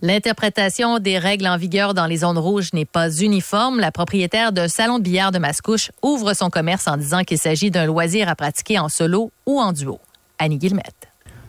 L'interprétation 0.00 1.00
des 1.00 1.18
règles 1.18 1.48
en 1.48 1.56
vigueur 1.56 1.92
dans 1.92 2.06
les 2.06 2.18
zones 2.18 2.38
rouges 2.38 2.72
n'est 2.72 2.84
pas 2.84 3.10
uniforme. 3.10 3.80
La 3.80 3.90
propriétaire 3.90 4.52
d'un 4.52 4.68
salon 4.68 4.98
de 4.98 5.02
billard 5.02 5.32
de 5.32 5.40
Mascouche 5.40 5.90
ouvre 6.02 6.34
son 6.34 6.50
commerce 6.50 6.86
en 6.86 6.96
disant 6.96 7.24
qu'il 7.24 7.38
s'agit 7.38 7.72
d'un 7.72 7.84
loisir 7.86 8.28
à 8.28 8.36
pratiquer 8.36 8.78
en 8.78 8.88
solo 8.88 9.32
ou 9.44 9.60
en 9.60 9.72
duo. 9.72 9.98
Annie 10.38 10.58
Guillemette. 10.58 11.07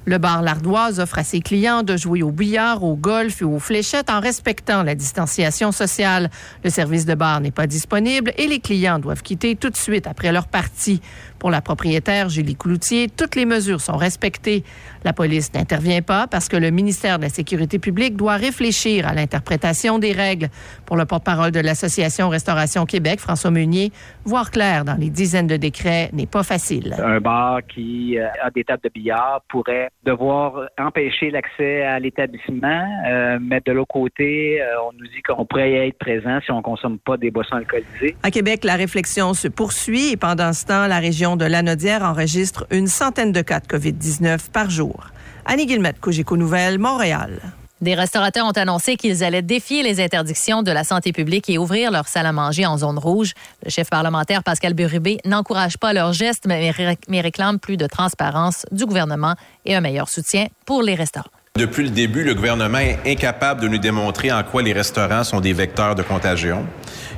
Le 0.09 0.17
bar 0.17 0.41
L'Ardoise 0.41 0.99
offre 0.99 1.19
à 1.19 1.23
ses 1.23 1.39
clients 1.39 1.83
de 1.83 1.95
jouer 1.95 2.23
au 2.23 2.31
billard, 2.31 2.83
au 2.83 2.95
golf 2.95 3.43
et 3.43 3.45
aux 3.45 3.59
fléchettes 3.59 4.09
en 4.09 4.19
respectant 4.19 4.81
la 4.81 4.95
distanciation 4.95 5.71
sociale. 5.71 6.31
Le 6.63 6.71
service 6.71 7.05
de 7.05 7.13
bar 7.13 7.39
n'est 7.41 7.51
pas 7.51 7.67
disponible 7.67 8.33
et 8.35 8.47
les 8.47 8.59
clients 8.59 8.97
doivent 8.97 9.21
quitter 9.21 9.55
tout 9.55 9.69
de 9.69 9.77
suite 9.77 10.07
après 10.07 10.31
leur 10.31 10.47
partie. 10.47 10.99
Pour 11.39 11.49
la 11.49 11.61
propriétaire 11.61 12.29
Julie 12.29 12.55
Cloutier, 12.55 13.07
toutes 13.07 13.35
les 13.35 13.45
mesures 13.45 13.81
sont 13.81 13.97
respectées. 13.97 14.63
La 15.05 15.13
police 15.13 15.53
n'intervient 15.53 16.01
pas 16.01 16.27
parce 16.27 16.49
que 16.49 16.57
le 16.57 16.69
ministère 16.69 17.17
de 17.17 17.23
la 17.23 17.29
Sécurité 17.29 17.79
publique 17.79 18.17
doit 18.17 18.35
réfléchir 18.35 19.07
à 19.07 19.13
l'interprétation 19.13 19.99
des 19.99 20.11
règles. 20.11 20.49
Pour 20.85 20.97
le 20.97 21.05
porte-parole 21.05 21.51
de 21.51 21.61
l'Association 21.61 22.27
Restauration 22.29 22.85
Québec, 22.85 23.19
François 23.19 23.51
Meunier, 23.51 23.91
voir 24.25 24.51
clair 24.51 24.83
dans 24.83 24.95
les 24.95 25.09
dizaines 25.09 25.47
de 25.47 25.55
décrets 25.55 26.09
n'est 26.11 26.27
pas 26.27 26.43
facile. 26.43 26.95
Un 27.01 27.21
bar 27.21 27.61
qui 27.67 28.17
euh, 28.17 28.27
a 28.43 28.51
des 28.51 28.63
tables 28.63 28.83
de 28.83 28.89
billard 28.89 29.41
pourrait 29.47 29.89
devoir 30.03 30.67
empêcher 30.77 31.31
l'accès 31.31 31.83
à 31.83 31.99
l'établissement, 31.99 32.85
euh, 33.07 33.39
mais 33.41 33.61
de 33.65 33.71
l'autre 33.71 33.93
côté, 33.93 34.61
euh, 34.61 34.65
on 34.87 34.91
nous 34.93 35.07
dit 35.07 35.21
qu'on 35.21 35.45
pourrait 35.45 35.71
y 35.71 35.75
être 35.75 35.97
présent 35.97 36.39
si 36.43 36.51
on 36.51 36.61
consomme 36.61 36.99
pas 36.99 37.17
des 37.17 37.31
boissons 37.31 37.55
alcoolisées. 37.55 38.15
À 38.23 38.31
Québec, 38.31 38.63
la 38.63 38.75
réflexion 38.75 39.33
se 39.33 39.47
poursuit 39.47 40.11
et 40.11 40.17
pendant 40.17 40.53
ce 40.53 40.65
temps, 40.65 40.87
la 40.87 40.99
région 40.99 41.28
de 41.35 41.45
Lanaudière 41.45 42.03
enregistre 42.03 42.65
une 42.71 42.87
centaine 42.87 43.31
de 43.31 43.41
cas 43.41 43.59
de 43.59 43.67
COVID-19 43.67 44.49
par 44.51 44.69
jour. 44.69 45.07
Annie 45.45 45.65
Guillemette, 45.65 45.99
Cogeco 45.99 46.37
Nouvelles, 46.37 46.79
Montréal. 46.79 47.41
Des 47.81 47.95
restaurateurs 47.95 48.45
ont 48.45 48.51
annoncé 48.51 48.97
qu'ils 48.97 49.23
allaient 49.23 49.41
défier 49.41 49.83
les 49.83 50.03
interdictions 50.03 50.63
de 50.63 50.71
la 50.71 50.83
santé 50.83 51.13
publique 51.13 51.49
et 51.49 51.57
ouvrir 51.57 51.91
leur 51.91 52.09
salle 52.09 52.25
à 52.25 52.33
manger 52.33 52.65
en 52.65 52.77
zone 52.77 52.99
rouge. 52.99 53.33
Le 53.63 53.69
chef 53.69 53.89
parlementaire 53.89 54.43
Pascal 54.43 54.73
Burubé 54.73 55.19
n'encourage 55.23 55.77
pas 55.77 55.93
leurs 55.93 56.11
gestes, 56.11 56.45
mais 56.45 57.21
réclame 57.21 57.57
plus 57.57 57.77
de 57.77 57.87
transparence 57.87 58.65
du 58.71 58.85
gouvernement 58.85 59.35
et 59.65 59.75
un 59.75 59.81
meilleur 59.81 60.09
soutien 60.09 60.47
pour 60.65 60.81
les 60.81 60.95
restaurants. 60.95 61.29
Depuis 61.59 61.83
le 61.83 61.89
début, 61.89 62.23
le 62.23 62.35
gouvernement 62.35 62.77
est 62.77 62.99
incapable 63.05 63.59
de 63.59 63.67
nous 63.67 63.79
démontrer 63.79 64.31
en 64.31 64.43
quoi 64.43 64.61
les 64.61 64.71
restaurants 64.71 65.25
sont 65.25 65.41
des 65.41 65.51
vecteurs 65.51 65.93
de 65.93 66.03
contagion, 66.03 66.65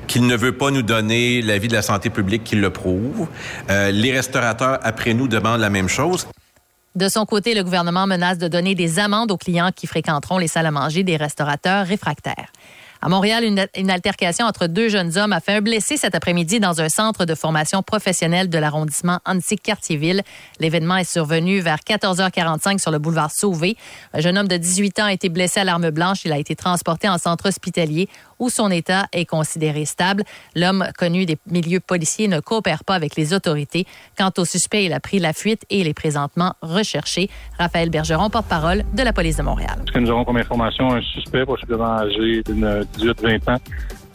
qu'il 0.08 0.26
ne 0.26 0.36
veut 0.36 0.58
pas 0.58 0.72
nous 0.72 0.82
donner 0.82 1.44
l'avis 1.44 1.68
de 1.68 1.74
la 1.74 1.84
santé 1.84 2.10
publique 2.10 2.44
qui 2.44 2.56
le 2.56 2.72
prouve. 2.72 3.28
Euh, 3.70 3.92
les 3.92 4.12
restaurateurs, 4.12 4.80
après 4.82 5.14
nous, 5.14 5.28
demandent 5.28 5.62
la 5.62 5.70
même 5.70 5.88
chose. 5.88 6.28
De 6.96 7.08
son 7.08 7.28
côté, 7.28 7.54
le 7.54 7.64
gouvernement 7.64 8.08
menace 8.08 8.40
de 8.40 8.48
donner 8.48 8.74
des 8.74 8.98
amendes 8.98 9.32
aux 9.32 9.38
clients 9.38 9.70
qui 9.76 9.86
fréquenteront 9.86 10.40
les 10.40 10.48
salles 10.48 10.66
à 10.66 10.72
manger 10.72 11.04
des 11.04 11.18
restaurateurs 11.18 11.86
réfractaires. 11.86 12.52
À 13.03 13.10
Montréal, 13.10 13.44
une, 13.44 13.90
altercation 13.90 14.45
entre 14.45 14.68
deux 14.68 14.88
jeunes 14.88 15.18
hommes 15.18 15.34
a 15.34 15.40
fait 15.40 15.53
un 15.53 15.61
blessé 15.61 15.98
cet 15.98 16.14
après-midi 16.14 16.60
dans 16.60 16.82
un 16.82 16.90
centre 16.90 17.26
de 17.26 17.34
formation 17.34 17.82
professionnelle 17.82 18.48
de 18.48 18.60
l'arrondissement 18.60 19.18
Annecy-Cartierville. 19.26 20.22
L'événement 20.60 20.98
est 20.98 21.11
survenu 21.11 21.61
vers 21.61 21.80
14h45 21.80 22.78
sur 22.78 22.91
le 22.91 22.99
boulevard 22.99 23.32
Sauvé. 23.32 23.76
Un 24.14 24.19
jeune 24.19 24.38
homme 24.38 24.48
de 24.48 24.56
18 24.56 24.99
ans 24.99 25.06
a 25.06 25.14
été 25.14 25.30
blessé 25.30 25.61
à 25.61 25.64
l'arme 25.64 25.90
blanche. 25.90 26.26
Il 26.26 26.32
a 26.32 26.38
été 26.38 26.56
transporté 26.56 27.10
en 27.10 27.18
centre 27.18 27.48
hospitalier 27.48 28.07
où 28.42 28.50
son 28.50 28.70
état 28.72 29.06
est 29.14 29.26
considéré 29.26 29.86
stable. 29.86 30.24
L'homme, 30.56 30.86
connu 30.98 31.26
des 31.26 31.38
milieux 31.50 31.80
policiers, 31.80 32.28
ne 32.28 32.42
coopère 32.42 32.84
pas 32.84 32.96
avec 32.96 33.16
les 33.16 33.34
autorités. 33.34 33.86
Quant 34.18 34.32
au 34.38 34.44
suspect, 34.44 34.84
il 34.84 34.94
a 34.94 35.00
pris 35.00 35.20
la 35.20 35.32
fuite 35.32 35.64
et 35.70 35.80
il 35.80 35.88
est 35.88 35.94
présentement 35.94 36.56
recherché. 36.62 37.30
Raphaël 37.58 37.90
Bergeron, 37.90 38.30
porte-parole 38.30 38.84
de 38.94 39.04
la 39.04 39.14
police 39.14 39.38
de 39.38 39.44
Montréal. 39.44 39.78
Ce 39.86 39.92
que 39.92 40.00
nous 40.00 40.10
avons 40.10 40.26
comme 40.26 40.38
information, 40.38 40.92
un 40.92 41.02
suspect 41.02 41.46
possiblement 41.46 42.00
âgé 42.00 42.42
d'une 42.44 42.84
18-20 42.98 43.52
ans 43.52 43.58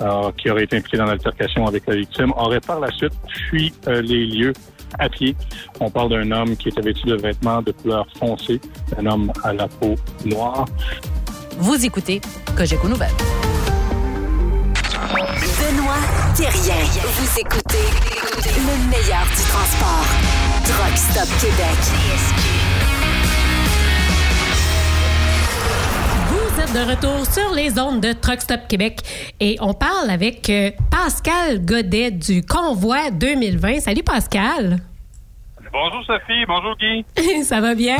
euh, 0.03 0.33
qui 0.37 0.51
aurait 0.51 0.65
été 0.65 0.77
impliqué 0.77 0.97
dans 0.99 1.07
l'altercation 1.07 1.67
avec 1.67 1.87
la 1.87 1.95
victime 1.95 2.33
aurait 2.37 2.61
par 2.61 2.81
la 2.81 2.91
suite 2.91 3.15
fui 3.49 3.73
euh, 3.87 4.03
les 4.03 4.27
lieux 4.27 4.53
à 4.99 5.09
pied? 5.09 5.37
On 5.79 5.89
parle 5.89 6.11
d'un 6.11 6.33
homme 6.33 6.57
qui 6.57 6.69
était 6.69 6.81
vêtu 6.81 7.07
de 7.07 7.15
vêtements 7.15 7.63
de 7.63 7.71
couleur 7.71 8.07
foncée, 8.19 8.61
un 8.99 9.07
homme 9.07 9.33
à 9.45 9.53
la 9.53 9.69
peau 9.69 9.95
noire. 10.25 10.65
Vous 11.59 11.85
écoutez 11.85 12.21
Cogeco 12.57 12.89
Nouvelles. 12.89 13.46
Benoît 14.97 16.01
Thérien. 16.35 16.83
Vous 17.05 17.39
écoutez 17.41 17.87
le 18.57 18.89
meilleur 18.89 19.25
du 19.27 19.43
transport. 19.51 20.07
Truck 20.65 20.97
Stop 20.97 21.29
Québec. 21.39 21.77
Vous 26.31 26.61
êtes 26.61 26.73
de 26.73 26.91
retour 26.91 27.27
sur 27.27 27.55
les 27.55 27.79
ondes 27.79 28.01
de 28.01 28.15
Truck 28.15 28.41
Stop 28.41 28.61
Québec 28.69 29.01
et 29.39 29.59
on 29.61 29.75
parle 29.75 30.09
avec 30.09 30.49
euh, 30.49 30.71
Pascal 30.91 31.63
Godet 31.63 32.13
du 32.13 32.43
Convoi 32.43 33.11
2020. 33.11 33.81
Salut 33.81 34.03
Pascal. 34.03 34.79
Bonjour 35.73 36.05
Sophie, 36.07 36.47
bonjour 36.49 36.75
Guy. 36.79 37.05
Ça 37.45 37.61
va 37.61 37.75
bien? 37.75 37.99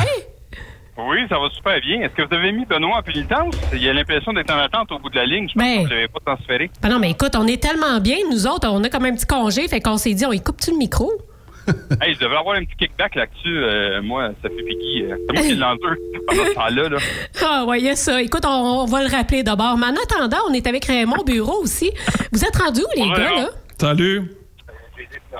Oui, 0.97 1.19
ça 1.29 1.37
va 1.37 1.49
super 1.51 1.79
bien. 1.79 2.01
Est-ce 2.01 2.13
que 2.15 2.23
vous 2.23 2.33
avez 2.33 2.51
mis 2.51 2.65
Benoît 2.65 2.97
en 2.97 3.01
pénitence? 3.03 3.55
Il 3.73 3.87
a 3.87 3.93
l'impression 3.93 4.33
d'être 4.33 4.51
en 4.51 4.57
attente 4.57 4.91
au 4.91 4.97
bout 4.99 5.09
de 5.11 5.15
la 5.15 5.25
ligne. 5.25 5.47
Je 5.47 5.53
pense 5.53 5.63
Ben. 5.63 5.77
que 5.83 5.83
vous 5.83 5.89
l'avez 5.93 6.07
pas 6.07 6.19
transféré. 6.25 6.71
Ben 6.81 6.89
non, 6.89 6.99
mais 6.99 7.11
écoute, 7.11 7.35
on 7.37 7.45
est 7.45 7.61
tellement 7.61 7.99
bien, 7.99 8.17
nous 8.31 8.47
autres, 8.47 8.67
on 8.69 8.83
a 8.83 8.89
comme 8.89 9.05
un 9.05 9.13
petit 9.13 9.27
congé, 9.27 9.67
fait 9.67 9.79
qu'on 9.79 9.97
s'est 9.97 10.13
dit, 10.15 10.25
on 10.25 10.31
y 10.31 10.41
coupe-tu 10.41 10.71
le 10.71 10.77
micro? 10.77 11.11
hey, 12.01 12.13
je 12.15 12.19
devrais 12.19 12.37
avoir 12.37 12.55
un 12.55 12.63
petit 12.63 12.75
kickback 12.77 13.13
là-dessus. 13.15 13.57
euh, 13.57 14.01
moi, 14.01 14.29
Sophie 14.41 14.55
et 14.67 14.75
Guy. 14.75 15.03
euh, 15.03 15.17
C'est 15.29 15.33
moi 15.35 15.43
qui 15.47 15.55
l'endure 15.55 15.95
pendant 16.27 16.45
ce 16.45 16.53
temps-là. 16.55 16.89
Là. 16.89 16.97
Ah, 17.45 17.65
ouais, 17.65 17.79
il 17.79 17.85
y 17.85 17.89
a 17.89 17.95
ça. 17.95 18.21
Écoute, 18.21 18.43
on, 18.45 18.49
on 18.81 18.85
va 18.85 19.03
le 19.03 19.09
rappeler 19.09 19.43
d'abord. 19.43 19.77
Mais 19.77 19.85
en 19.87 19.93
attendant, 20.01 20.37
on 20.49 20.53
est 20.53 20.65
avec 20.65 20.85
Raymond 20.85 21.23
Bureau 21.25 21.61
aussi. 21.61 21.91
Vous 22.31 22.43
êtes 22.43 22.55
rendus 22.55 22.81
où, 22.81 22.99
les 22.99 23.09
gars, 23.09 23.35
là? 23.35 23.49
Salut. 23.79 24.31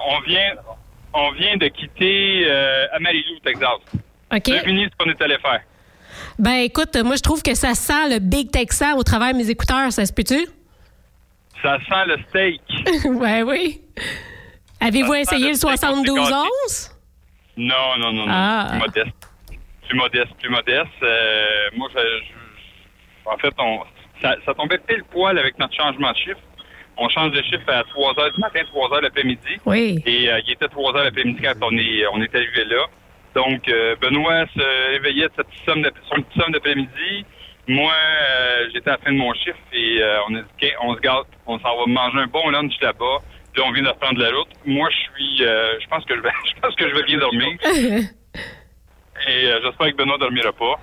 On 0.09 0.19
vient, 0.27 0.51
on 1.13 1.31
vient 1.31 1.57
de 1.57 1.67
quitter 1.67 2.43
euh, 2.45 2.85
Amarillo, 2.93 3.39
Texas. 3.43 3.79
OK. 4.33 4.43
Devinez 4.45 4.85
ce 4.91 4.95
qu'on 4.97 5.09
est 5.09 5.21
allé 5.21 5.37
faire. 5.39 5.61
Ben, 6.39 6.55
écoute, 6.63 6.95
moi, 7.03 7.15
je 7.15 7.21
trouve 7.21 7.41
que 7.43 7.53
ça 7.55 7.73
sent 7.75 8.09
le 8.09 8.19
Big 8.19 8.51
Texan 8.51 8.97
au 8.97 9.03
travers 9.03 9.33
de 9.33 9.37
mes 9.37 9.49
écouteurs. 9.49 9.91
Ça 9.91 10.05
se 10.05 10.13
peut-tu? 10.13 10.47
Ça 11.61 11.77
sent 11.87 12.05
le 12.07 12.17
steak. 12.29 12.61
ouais, 13.05 13.43
oui. 13.43 13.81
Avez-vous 14.79 15.13
essayé 15.15 15.45
le 15.45 15.49
le 15.49 15.55
steak 15.55 15.69
au 15.71 15.75
72-11? 15.75 16.91
Non, 17.57 17.97
non, 17.99 18.13
non, 18.13 18.25
non. 18.27 18.33
Ah. 18.33 18.67
Plus 18.71 18.79
modeste. 18.79 19.15
Plus 19.87 19.97
modeste, 19.97 20.33
plus 20.39 20.49
modeste. 20.49 20.87
Euh, 21.03 21.69
moi, 21.75 21.89
je, 21.93 21.99
je- 21.99 23.29
en 23.29 23.37
fait, 23.37 23.53
on, 23.57 23.79
ça, 24.21 24.35
ça 24.45 24.53
tombait 24.53 24.77
pile 24.79 25.03
poil 25.11 25.37
avec 25.39 25.57
notre 25.57 25.73
changement 25.75 26.11
de 26.11 26.17
chiffre. 26.17 26.39
On 26.97 27.09
change 27.09 27.31
de 27.31 27.41
chiffre 27.43 27.67
à 27.69 27.83
3 27.83 28.13
h 28.13 28.33
du 28.35 28.41
matin, 28.41 28.59
3 28.67 28.89
h 28.89 29.01
l'après-midi. 29.01 29.57
Oui. 29.65 30.01
Et 30.05 30.29
euh, 30.31 30.39
il 30.45 30.53
était 30.53 30.67
3 30.67 30.93
h 30.93 31.03
l'après-midi 31.03 31.39
quand 31.43 31.53
on 31.61 31.75
est, 31.77 32.05
on 32.13 32.21
est 32.21 32.35
arrivé 32.35 32.65
là. 32.65 32.85
Donc, 33.37 33.69
euh, 33.69 33.95
Benoît 34.01 34.45
se 34.55 34.89
réveillait 34.93 35.27
de 35.27 35.33
sa 35.37 35.43
petite 35.43 35.63
somme 35.65 35.81
de- 35.83 35.93
son 36.09 36.21
petit 36.23 36.39
somme 36.39 36.51
d'après-midi. 36.53 37.25
Moi, 37.67 37.91
euh, 37.93 38.67
j'étais 38.73 38.89
à 38.89 38.93
la 38.93 38.97
fin 38.97 39.11
de 39.11 39.17
mon 39.17 39.31
chiffre 39.35 39.57
et 39.73 40.01
euh, 40.01 40.17
on 40.27 40.35
a 40.35 40.39
dit, 40.41 40.47
OK, 40.63 40.73
on 40.81 40.95
se 40.95 40.99
gâte, 41.01 41.27
on 41.45 41.59
s'en 41.59 41.77
va 41.77 41.83
manger 41.85 42.17
un 42.19 42.27
bon 42.27 42.49
lunch 42.49 42.73
là-bas. 42.81 43.17
Là, 43.55 43.63
on 43.65 43.71
vient 43.73 43.83
de 43.83 43.89
reprendre 43.89 44.19
la 44.19 44.29
route. 44.29 44.47
Moi, 44.65 44.89
je 44.89 44.95
suis, 45.13 45.45
euh, 45.45 45.79
je 45.81 45.87
pense 45.87 46.03
que 46.05 46.15
je 46.15 46.21
vais, 46.21 46.29
je 46.55 46.59
pense 46.61 46.73
que 46.75 46.89
je 46.89 46.95
vais 46.95 47.03
bien 47.03 47.19
dormir. 47.19 47.47
Et 49.27 49.45
euh, 49.47 49.59
j'espère 49.63 49.91
que 49.91 49.95
Benoît 49.97 50.17
dormira 50.17 50.51
pas. 50.53 50.75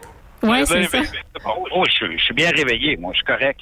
Ouais, 0.47 0.61
Je 0.61 0.65
c'est 0.67 0.79
vais 0.81 0.85
ça. 0.87 1.01
bien- 1.01 1.11
Oh, 1.47 1.67
oh, 1.73 1.85
je, 1.87 1.93
suis- 1.93 2.19
je 2.19 2.25
suis 2.25 2.35
bien 2.35 2.51
réveillé, 2.51 2.97
moi, 2.97 3.13
je 3.13 3.17
suis 3.19 3.25
correct. 3.27 3.61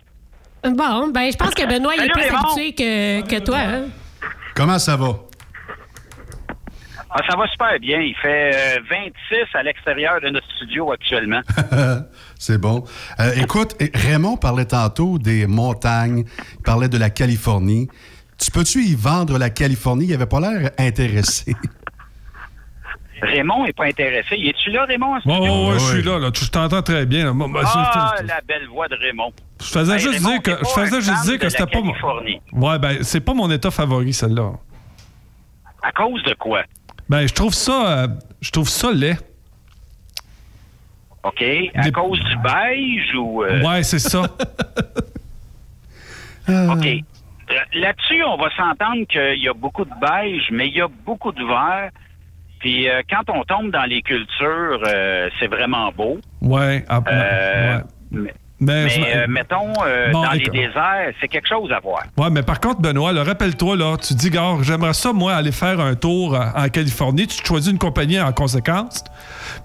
Bon, 0.65 1.09
ben, 1.09 1.31
je 1.31 1.37
pense 1.37 1.55
que 1.55 1.67
Benoît, 1.67 1.95
il 1.97 2.05
est 2.05 2.11
plus 2.11 2.23
habitué 2.25 2.73
que, 2.75 3.21
que 3.29 3.45
toi. 3.45 3.59
hein? 3.59 3.85
Comment 4.55 4.79
ça 4.79 4.97
va? 4.97 5.15
Ah, 7.15 7.21
ça 7.29 7.37
va 7.37 7.47
super 7.49 7.79
bien. 7.79 8.01
Il 8.01 8.15
fait 8.17 8.79
euh, 8.79 8.81
26 8.89 9.55
à 9.55 9.63
l'extérieur 9.63 10.21
de 10.23 10.31
notre 10.31 10.47
studio 10.57 10.93
actuellement. 10.93 11.41
C'est 12.39 12.59
bon. 12.59 12.85
Euh, 13.21 13.33
écoute, 13.37 13.77
Raymond 13.95 14.39
parlait 14.39 14.65
tantôt 14.65 15.19
des 15.19 15.47
montagnes, 15.47 16.25
il 16.55 16.63
parlait 16.63 16.89
de 16.89 16.97
la 16.97 17.11
Californie. 17.11 17.89
Tu 18.39 18.51
peux-tu 18.51 18.83
y 18.83 18.95
vendre 18.95 19.39
la 19.39 19.51
Californie? 19.51 20.07
Il 20.07 20.15
avait 20.15 20.27
pas 20.27 20.41
l'air 20.41 20.71
intéressé. 20.79 21.55
Raymond 23.23 23.65
n'est 23.67 23.73
pas 23.73 23.85
intéressé. 23.85 24.35
Es-tu 24.35 24.71
là, 24.71 24.85
Raymond? 24.85 25.21
studio? 25.21 25.39
ouais, 25.43 25.69
ouais, 25.75 25.79
je 25.79 25.85
suis 25.85 26.03
là, 26.03 26.19
là. 26.19 26.31
Je 26.35 26.49
t'entends 26.51 26.83
très 26.83 27.07
bien. 27.07 27.27
là. 27.27 27.47
Ah, 27.65 28.15
je- 28.21 28.27
la 28.27 28.41
belle 28.41 28.67
voix 28.69 28.89
de 28.89 28.97
Raymond. 28.97 29.33
Je 29.61 29.67
faisais 29.67 29.93
Hey, 29.93 29.99
juste 30.01 30.15
Raymond, 30.15 30.31
dire 30.31 30.43
que, 30.43 30.65
je 30.65 30.69
faisais 30.81 31.01
juste 31.03 31.25
dire 31.27 31.39
que 31.39 31.49
c'était 31.49 31.67
pas 31.67 31.81
mon. 31.81 31.93
Ouais, 32.55 32.79
ben, 32.81 32.99
c'est 33.05 33.21
pas 33.21 33.33
mon 33.35 33.49
état 33.51 33.71
favori, 33.71 34.13
celle-là. 34.13 34.53
À 35.85 35.93
cause 35.93 36.23
de 36.25 36.35
quoi? 36.35 36.63
Ben, 37.13 37.29
je 37.29 37.35
trouve 37.35 37.53
ça, 37.53 38.05
euh, 38.05 38.09
je 38.41 38.51
trouve 38.51 38.71
ça 38.71 38.91
laid. 38.91 39.19
OK? 41.23 41.45
À 41.75 41.91
cause 41.91 42.19
du 42.19 42.37
beige 42.39 43.15
ou... 43.15 43.45
euh, 43.45 43.63
Ouais, 43.63 43.83
c'est 43.83 43.99
ça. 43.99 44.23
OK. 46.49 46.87
Là-dessus, 47.75 48.25
on 48.25 48.39
va 48.39 48.49
s'entendre 48.57 49.05
qu'il 49.07 49.43
y 49.43 49.47
a 49.47 49.53
beaucoup 49.53 49.85
de 49.85 49.93
beige, 50.01 50.49
mais 50.51 50.69
il 50.69 50.75
y 50.75 50.81
a 50.81 50.89
beaucoup 50.89 51.33
de 51.33 51.45
vert. 51.45 51.91
Puis 52.61 52.89
euh, 52.89 53.03
quand 53.11 53.29
on 53.29 53.45
tombe 53.45 53.71
dans 53.71 53.85
les 53.85 54.01
cultures, 54.01 54.81
c'est 55.39 55.49
vraiment 55.49 55.93
beau. 55.93 56.19
Ouais. 56.41 56.83
ah, 56.89 57.01
ouais. 57.01 57.83
Mais, 58.11 58.33
Mais, 58.65 58.85
mais, 58.85 59.17
euh, 59.17 59.27
mettons, 59.29 59.73
euh, 59.85 60.13
Bon, 60.13 60.23
dans 60.23 60.31
les 60.31 60.45
déserts, 60.49 61.13
c'est 61.21 61.27
quelque 61.27 61.49
chose 61.49 61.73
à 61.73 61.81
voir. 61.81 62.05
Ouais, 62.17 62.31
mais 62.31 62.43
par 62.45 62.61
contre, 62.61 62.81
Benoît, 62.81 63.13
rappelle-toi, 63.25 63.75
là, 63.77 63.97
tu 63.97 64.15
dis, 64.15 64.31
gars, 64.31 64.55
j'aimerais 64.63 64.93
ça, 64.95 65.13
moi, 65.13 65.35
aller 65.35 65.51
faire 65.51 65.81
un 65.81 65.97
tour 65.97 66.37
euh, 66.37 66.45
en 66.55 66.69
Californie. 66.69 67.27
Tu 67.27 67.43
te 67.43 67.47
choisis 67.49 67.73
une 67.73 67.79
compagnie 67.79 68.21
en 68.21 68.33
conséquence. 68.33 69.03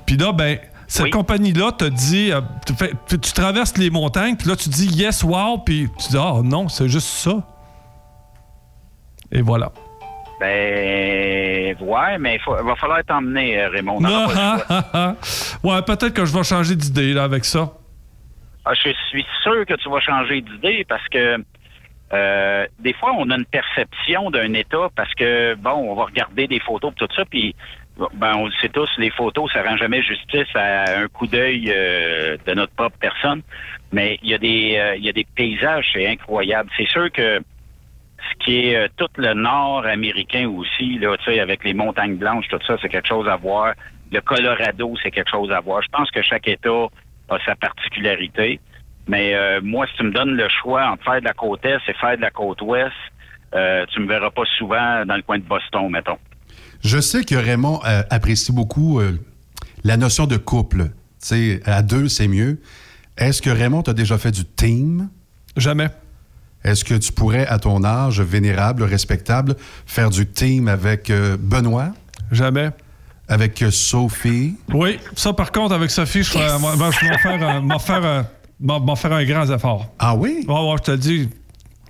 Puis 0.08 0.18
là, 0.18 0.32
ben, 0.32 0.58
cette 0.88 1.12
compagnie-là 1.12 1.74
te 1.74 1.86
dit, 1.86 2.32
euh, 2.32 2.42
tu, 2.66 2.74
fais- 2.74 2.94
tu- 3.08 3.20
tu 3.20 3.32
traverses 3.34 3.78
les 3.78 3.92
montagnes, 3.92 4.36
puis 4.36 4.48
là, 4.50 4.56
tu 4.56 4.70
dis 4.70 4.88
yes, 4.88 5.24
wow, 5.24 5.60
puis 5.60 5.88
tu 6.00 6.10
dis, 6.10 6.18
ah 6.20 6.42
non, 6.44 6.68
c'est 6.68 6.90
juste 6.90 7.08
ça. 7.10 7.36
Et 9.32 9.42
voilà. 9.44 9.72
Ben, 10.40 11.76
ouais, 11.82 12.18
mais 12.20 12.40
il 12.48 12.66
va 12.66 12.76
falloir 12.76 13.00
t'emmener, 13.06 13.66
Raymond. 13.68 13.98
On 13.98 14.02
n'aura 14.02 14.26
pas 14.28 14.34
le 14.34 14.40
Ah, 14.40 14.66
ah, 14.70 14.84
ah, 14.94 15.16
ah. 15.22 15.68
ouais, 15.68 15.82
peut-être 15.84 16.14
que 16.14 16.26
je 16.26 16.34
vais 16.36 16.44
changer 16.44 16.76
d'idée, 16.76 17.14
là, 17.14 17.24
avec 17.26 17.44
ça. 17.46 17.70
Ah, 18.70 18.74
je 18.74 18.92
suis 19.10 19.26
sûr 19.44 19.66
que 19.66 19.76
tu 19.76 19.90
vas 19.90 20.02
changer 20.02 20.42
d'idée 20.42 20.86
parce 20.90 21.08
que 21.08 21.42
euh, 22.14 22.68
des 22.80 22.92
fois, 22.92 23.14
on 23.18 23.30
a 23.30 23.38
une 23.38 23.46
perception 23.46 24.30
d'un 24.30 24.54
État 24.54 24.90
parce 24.94 25.14
que, 25.14 25.56
bon, 25.56 25.92
on 25.92 25.96
va 25.96 26.04
regarder 26.04 26.48
des 26.48 26.60
photos 26.60 26.92
et 26.92 26.96
tout 26.96 27.14
ça, 27.16 27.24
puis 27.24 27.56
ben, 28.14 28.36
on 28.36 28.48
le 28.48 28.52
sait 28.62 28.68
tous, 28.68 28.90
les 28.98 29.10
photos, 29.10 29.50
ça 29.54 29.64
rend 29.64 29.78
jamais 29.78 30.02
justice 30.02 30.54
à 30.54 31.00
un 31.00 31.08
coup 31.08 31.28
d'œil 31.28 31.72
euh, 31.74 32.36
de 32.46 32.54
notre 32.56 32.74
propre 32.74 32.98
personne. 33.00 33.42
Mais 33.94 34.20
il 34.22 34.32
y 34.32 34.34
a 34.34 34.38
des 34.38 34.76
euh, 34.78 34.96
il 34.98 35.06
y 35.06 35.10
a 35.10 35.14
des 35.14 35.26
paysages, 35.36 35.90
c'est 35.94 36.06
incroyable. 36.06 36.70
C'est 36.76 36.90
sûr 36.90 37.10
que 37.10 37.40
ce 37.40 38.46
qui 38.46 38.68
est 38.68 38.90
tout 38.98 39.08
le 39.16 39.34
nord 39.34 39.86
américain 39.86 40.50
aussi, 40.50 41.00
là, 41.00 41.16
tu 41.20 41.32
sais, 41.32 41.40
avec 41.40 41.64
les 41.64 41.74
montagnes 41.74 42.18
blanches, 42.18 42.50
tout 42.50 42.60
ça, 42.68 42.76
c'est 42.82 42.90
quelque 42.90 43.08
chose 43.08 43.30
à 43.30 43.38
voir. 43.38 43.76
Le 44.12 44.20
Colorado, 44.20 44.94
c'est 45.02 45.12
quelque 45.12 45.30
chose 45.30 45.52
à 45.52 45.62
voir. 45.62 45.82
Je 45.82 45.90
pense 45.90 46.12
que 46.12 46.22
chaque 46.22 46.50
État 46.50 46.88
a 47.30 47.38
sa 47.46 47.56
particularité. 47.56 48.60
Mais 49.08 49.36
euh, 49.36 49.62
moi, 49.64 49.88
si 49.88 49.94
tu 49.98 50.04
me 50.04 50.12
donnes 50.12 50.36
le 50.36 50.48
choix 50.50 50.86
entre 50.88 51.04
faire 51.04 51.20
de 51.22 51.26
la 51.26 51.34
côte 51.34 51.66
est 51.66 51.78
et 51.88 51.94
faire 51.94 52.18
de 52.18 52.22
la 52.22 52.32
côte 52.32 52.62
ouest, 52.62 52.92
euh, 53.56 53.86
tu 53.94 54.02
me 54.02 54.08
verras 54.08 54.32
pas 54.32 54.44
souvent 54.58 55.06
dans 55.06 55.16
le 55.16 55.22
coin 55.22 55.38
de 55.38 55.44
Boston, 55.44 55.90
mettons. 55.90 56.18
Je 56.84 57.00
sais 57.00 57.24
que 57.24 57.36
Raymond 57.36 57.80
euh, 57.86 58.04
apprécie 58.10 58.52
beaucoup 58.52 59.00
euh, 59.00 59.18
la 59.84 59.98
notion 59.98 60.28
de 60.28 60.38
couple. 60.38 60.92
Sais, 61.18 61.62
à 61.66 61.82
deux, 61.82 62.08
c'est 62.10 62.28
mieux. 62.28 62.60
Est-ce 63.18 63.42
que 63.42 63.50
Raymond 63.50 63.84
t'a 63.84 63.94
déjà 63.94 64.18
fait 64.18 64.32
du 64.32 64.46
team? 64.46 65.10
Jamais. 65.56 65.88
Est-ce 66.64 66.84
que 66.84 66.94
tu 66.94 67.12
pourrais, 67.14 67.48
à 67.48 67.60
ton 67.60 67.84
âge 67.84 68.22
vénérable, 68.22 68.84
respectable, 68.84 69.56
faire 69.86 70.10
du 70.10 70.28
team 70.28 70.68
avec 70.68 71.10
euh, 71.10 71.38
Benoît? 71.40 71.94
Jamais. 72.32 72.70
Avec 73.30 73.62
euh, 73.62 73.72
Sophie? 73.72 74.56
Oui, 74.74 75.00
ça, 75.16 75.34
par 75.34 75.52
contre, 75.52 75.74
avec 75.74 75.90
Sophie, 75.92 76.24
je 76.24 76.38
vais 76.38 76.48
m'en 76.60 76.92
faire, 76.92 77.44
un- 77.44 77.62
m'en 78.60 78.96
faire, 78.96 79.02
faire 79.02 79.14
un 79.14 79.26
grand 79.26 79.54
effort. 79.54 79.88
Ah 80.00 80.16
oui? 80.16 80.46
Ouais, 80.48 80.76
je 80.78 80.84
te 80.84 80.92
le 80.92 80.98
dis. 80.98 81.30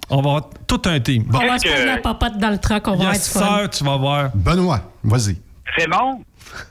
On 0.09 0.21
va 0.21 0.29
avoir 0.29 0.49
tout 0.65 0.81
un 0.85 0.99
team. 0.99 1.25
On 1.33 1.37
va 1.37 1.59
se 1.59 1.67
faire 1.67 1.85
la 1.85 1.97
popote 1.97 2.37
dans 2.37 2.49
le 2.49 2.57
truck, 2.57 2.87
on 2.87 2.95
va 2.95 3.11
Yes, 3.11 3.27
être 3.27 3.39
fun. 3.39 3.57
sir, 3.59 3.69
tu 3.69 3.83
vas 3.83 3.97
voir. 3.97 4.29
Benoît, 4.33 4.81
vas-y. 5.03 5.37
Raymond, 5.75 6.23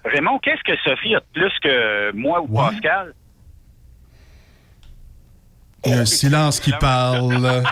Raymond, 0.05 0.39
qu'est-ce 0.43 0.63
que 0.65 0.77
Sophie 0.85 1.15
a 1.15 1.21
de 1.21 1.25
plus 1.33 1.53
que 1.63 2.13
moi 2.17 2.41
ou 2.43 2.49
Pascal? 2.49 3.13
Il 5.85 5.93
y 5.93 5.95
a 5.95 5.99
un 6.01 6.05
silence 6.07 6.59
qui 6.59 6.73
parle. 6.73 7.63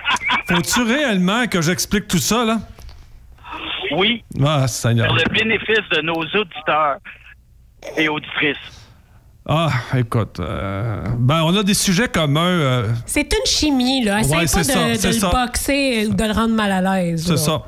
Faut-tu 0.48 0.82
réellement 0.82 1.46
que 1.46 1.60
j'explique 1.60 2.08
tout 2.08 2.18
ça, 2.18 2.44
là? 2.44 2.58
Oui, 3.96 4.24
Ah, 4.44 4.66
Seigneur. 4.68 5.06
pour 5.08 5.16
le 5.16 5.24
bénéfice 5.32 5.88
de 5.92 6.00
nos 6.02 6.14
auditeurs 6.22 6.96
et 7.96 8.08
auditrices. 8.08 8.56
Ah, 9.48 9.70
écoute. 9.96 10.38
euh, 10.38 11.02
ben, 11.18 11.42
on 11.44 11.56
a 11.56 11.62
des 11.62 11.74
sujets 11.74 12.08
communs. 12.08 12.40
euh, 12.42 12.92
C'est 13.06 13.32
une 13.32 13.46
chimie, 13.46 14.04
là. 14.04 14.20
Essaye 14.20 14.32
Ouais, 14.32 14.42
pas 14.42 14.62
ça, 14.64 14.84
de, 14.86 15.06
le 15.08 15.12
ça. 15.12 15.30
boxer 15.30 16.06
ou 16.08 16.14
de 16.14 16.24
le 16.24 16.32
rendre 16.32 16.54
mal 16.54 16.70
à 16.70 16.80
l'aise. 17.00 17.24
c'est 17.26 17.36
ça. 17.38 17.62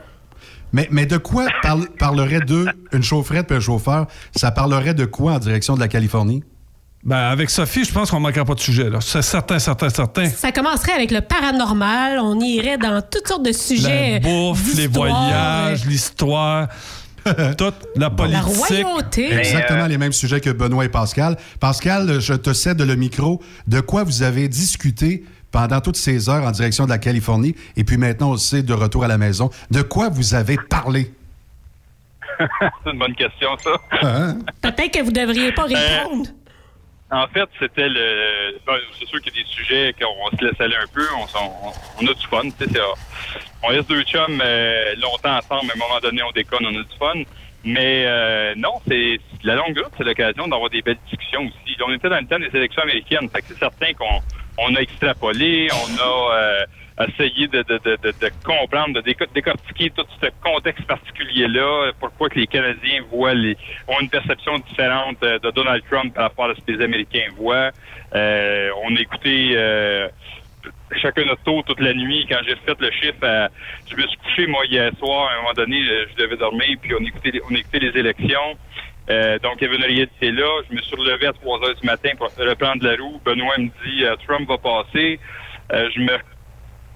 Mais, 0.74 0.88
mais 0.90 1.06
de 1.06 1.16
quoi 1.18 1.46
parle- 1.62 1.88
parlerait 1.98 2.40
d'eux, 2.40 2.66
une 2.92 3.02
chaufferette 3.02 3.50
et 3.50 3.56
un 3.56 3.60
chauffeur? 3.60 4.06
Ça 4.34 4.50
parlerait 4.52 4.94
de 4.94 5.04
quoi 5.04 5.32
en 5.32 5.38
direction 5.38 5.74
de 5.74 5.80
la 5.80 5.88
Californie? 5.88 6.44
Ben, 7.04 7.16
avec 7.16 7.50
Sophie, 7.50 7.84
je 7.84 7.92
pense 7.92 8.12
qu'on 8.12 8.20
manquera 8.20 8.44
pas 8.44 8.54
de 8.54 8.60
sujet, 8.60 8.88
là. 8.88 9.00
C'est 9.00 9.22
certain, 9.22 9.58
certain, 9.58 9.90
certain. 9.90 10.26
Ça 10.26 10.52
commencerait 10.52 10.92
avec 10.92 11.10
le 11.10 11.20
paranormal. 11.20 12.20
On 12.20 12.38
irait 12.38 12.78
dans 12.78 13.02
toutes 13.02 13.26
sortes 13.26 13.44
de 13.44 13.50
sujets. 13.50 14.12
La 14.14 14.20
bouffe, 14.20 14.76
les 14.76 14.86
voyages, 14.86 15.84
l'histoire. 15.84 16.68
toute 17.58 17.74
la 17.94 18.10
politique. 18.10 19.30
Exactement 19.30 19.86
les 19.86 19.98
mêmes 19.98 20.12
sujets 20.12 20.40
que 20.40 20.50
Benoît 20.50 20.84
et 20.84 20.88
Pascal. 20.88 21.36
Pascal, 21.60 22.20
je 22.20 22.34
te 22.34 22.52
cède 22.52 22.80
le 22.80 22.96
micro. 22.96 23.40
De 23.68 23.80
quoi 23.80 24.02
vous 24.02 24.22
avez 24.22 24.48
discuté 24.48 25.24
pendant 25.52 25.80
toutes 25.80 25.96
ces 25.96 26.28
heures 26.28 26.44
en 26.44 26.50
direction 26.50 26.84
de 26.84 26.90
la 26.90 26.98
Californie 26.98 27.54
et 27.76 27.84
puis 27.84 27.96
maintenant 27.96 28.30
aussi 28.30 28.64
de 28.64 28.74
retour 28.74 29.04
à 29.04 29.08
la 29.08 29.18
maison? 29.18 29.50
De 29.70 29.82
quoi 29.82 30.08
vous 30.08 30.34
avez 30.34 30.56
parlé? 30.56 31.12
c'est 32.38 32.90
une 32.90 32.98
bonne 32.98 33.14
question, 33.14 33.50
ça. 33.62 33.70
Hein? 34.02 34.38
Peut-être 34.60 34.92
que 34.92 35.02
vous 35.04 35.12
devriez 35.12 35.52
pas 35.52 35.64
répondre. 35.64 36.28
En 37.12 37.26
fait, 37.26 37.48
c'était 37.60 37.90
le. 37.90 38.58
ben, 38.66 38.78
c'est 38.98 39.06
sûr 39.06 39.20
qu'il 39.20 39.36
y 39.36 39.40
a 39.40 39.42
des 39.42 39.48
sujets 39.50 39.94
qu'on 40.00 40.34
se 40.34 40.42
laisse 40.42 40.58
aller 40.58 40.76
un 40.76 40.86
peu. 40.94 41.06
On, 41.14 41.24
on, 41.38 41.72
on 42.00 42.10
a 42.10 42.14
du 42.14 42.26
fun. 42.26 42.42
on 43.62 43.66
reste 43.68 43.88
deux 43.90 44.02
chums 44.04 44.40
euh, 44.42 44.94
longtemps 44.96 45.36
ensemble, 45.36 45.66
mais 45.66 45.82
à 45.82 45.84
un 45.84 45.88
moment 45.88 46.00
donné, 46.00 46.22
on 46.22 46.32
déconne, 46.32 46.64
on 46.64 46.70
a 46.70 46.82
du 46.82 46.98
fun. 46.98 47.22
Mais 47.64 48.04
euh, 48.06 48.54
non, 48.56 48.80
c'est 48.88 49.20
la 49.44 49.56
longue 49.56 49.78
route, 49.78 49.92
c'est 49.98 50.04
l'occasion 50.04 50.48
d'avoir 50.48 50.70
des 50.70 50.80
belles 50.80 50.96
discussions 51.10 51.42
aussi. 51.42 51.76
On 51.86 51.92
était 51.92 52.08
dans 52.08 52.18
le 52.18 52.26
temps 52.26 52.38
des 52.38 52.56
élections 52.56 52.82
américaines, 52.82 53.28
fait 53.28 53.42
que 53.42 53.48
c'est 53.48 53.58
certain 53.58 53.92
qu'on 53.92 54.20
on 54.58 54.74
a 54.74 54.80
extrapolé, 54.80 55.68
on 55.70 55.98
a 56.00 56.34
euh, 56.34 56.64
essayé 57.08 57.46
de, 57.48 57.62
de, 57.62 58.30
comprendre, 58.42 58.94
de 58.94 59.00
déco- 59.00 59.26
décortiquer 59.34 59.90
tout 59.90 60.04
ce 60.20 60.28
contexte 60.42 60.84
particulier-là, 60.86 61.92
pourquoi 62.00 62.28
les 62.34 62.46
Canadiens 62.46 63.02
voient 63.10 63.34
les, 63.34 63.56
ont 63.88 64.00
une 64.00 64.10
perception 64.10 64.58
différente 64.58 65.20
de 65.20 65.50
Donald 65.50 65.82
Trump 65.90 66.14
par 66.14 66.24
rapport 66.24 66.50
à 66.50 66.54
ce 66.54 66.60
que 66.60 66.72
les 66.72 66.84
Américains 66.84 67.28
voient. 67.36 67.70
Euh, 68.14 68.70
on 68.84 68.94
a 68.94 69.00
écouté 69.00 69.52
euh, 69.54 70.08
chacun 71.00 71.24
notre 71.24 71.42
tour 71.42 71.64
toute 71.64 71.80
la 71.80 71.94
nuit. 71.94 72.26
Quand 72.28 72.40
j'ai 72.46 72.56
fait 72.56 72.78
le 72.78 72.90
chiffre, 72.90 73.18
euh, 73.22 73.48
je 73.90 73.96
me 73.96 74.06
suis 74.06 74.18
couché, 74.18 74.46
moi, 74.46 74.64
hier 74.66 74.92
soir, 74.98 75.30
à 75.30 75.34
un 75.34 75.36
moment 75.38 75.52
donné, 75.54 75.82
je 75.82 76.22
devais 76.22 76.36
dormir, 76.36 76.76
puis 76.80 76.94
on 76.94 77.04
écoutait, 77.04 77.40
on 77.50 77.54
écoutait 77.54 77.80
les 77.80 77.98
élections. 77.98 78.56
Donc, 79.42 79.60
Evan 79.62 79.82
Riet 79.82 80.04
était 80.04 80.30
là. 80.30 80.62
Je 80.70 80.74
me 80.74 80.80
suis 80.80 80.96
relevé 80.96 81.26
à 81.26 81.32
3 81.34 81.58
heures 81.64 81.74
du 81.74 81.86
matin 81.86 82.10
pour 82.16 82.28
reprendre 82.34 82.82
la 82.82 82.96
roue. 82.96 83.20
Benoît 83.22 83.58
me 83.58 83.66
dit, 83.84 84.04
Trump 84.26 84.48
va 84.48 84.56
passer. 84.56 85.18
Je 85.70 86.00
me... 86.00 86.16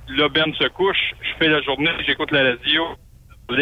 Là, 0.08 0.28
Ben 0.28 0.52
se 0.54 0.68
couche. 0.68 1.14
Je 1.20 1.28
fais 1.38 1.48
la 1.48 1.60
journée, 1.62 1.90
j'écoute 2.06 2.30
la 2.30 2.42
radio. 2.44 2.82
Ça 3.48 3.56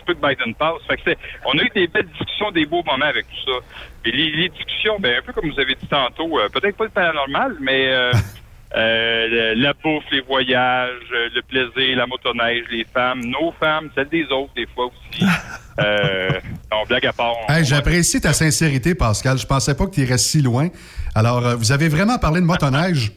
se 0.00 0.04
peut 0.06 0.14
que 0.14 0.26
Biden 0.26 0.54
passe. 0.54 0.80
Fait 0.88 0.96
que 0.96 1.02
c'est- 1.06 1.18
on 1.44 1.52
a 1.58 1.62
eu 1.62 1.70
des 1.74 1.86
belles 1.86 2.08
discussions, 2.18 2.50
des 2.50 2.64
beaux 2.64 2.82
moments 2.84 3.04
avec 3.04 3.26
tout 3.28 3.50
ça. 3.52 3.58
Et 4.06 4.10
les, 4.10 4.30
les 4.32 4.48
discussions, 4.48 4.98
ben, 4.98 5.18
un 5.18 5.22
peu 5.22 5.32
comme 5.34 5.50
vous 5.50 5.60
avez 5.60 5.74
dit 5.74 5.86
tantôt, 5.86 6.38
euh, 6.38 6.48
peut-être 6.48 6.76
pas 6.76 6.84
le 6.84 6.90
paranormal, 6.90 7.56
mais 7.60 7.88
euh, 7.88 8.10
euh, 8.76 9.52
le- 9.54 9.60
la 9.62 9.72
bouffe, 9.74 10.04
les 10.12 10.22
voyages, 10.22 10.90
euh, 11.12 11.28
le 11.34 11.42
plaisir, 11.42 11.96
la 11.96 12.06
motoneige, 12.06 12.64
les 12.70 12.84
femmes, 12.84 13.20
nos 13.24 13.52
femmes, 13.52 13.90
celles 13.94 14.08
des 14.08 14.24
autres, 14.32 14.52
des 14.56 14.66
fois 14.74 14.86
aussi. 14.86 15.24
euh, 15.80 16.28
non, 16.72 16.84
blague 16.88 17.04
à 17.06 17.12
part. 17.12 17.34
Hey, 17.48 17.64
J'apprécie 17.66 18.20
ta 18.22 18.32
sincérité, 18.32 18.94
Pascal. 18.94 19.36
Je 19.36 19.46
pensais 19.46 19.74
pas 19.74 19.84
que 19.86 19.94
tu 19.94 20.00
irais 20.00 20.16
si 20.18 20.40
loin. 20.40 20.68
Alors, 21.14 21.56
vous 21.58 21.70
avez 21.72 21.88
vraiment 21.88 22.18
parlé 22.18 22.40
de 22.40 22.46
motoneige? 22.46 23.12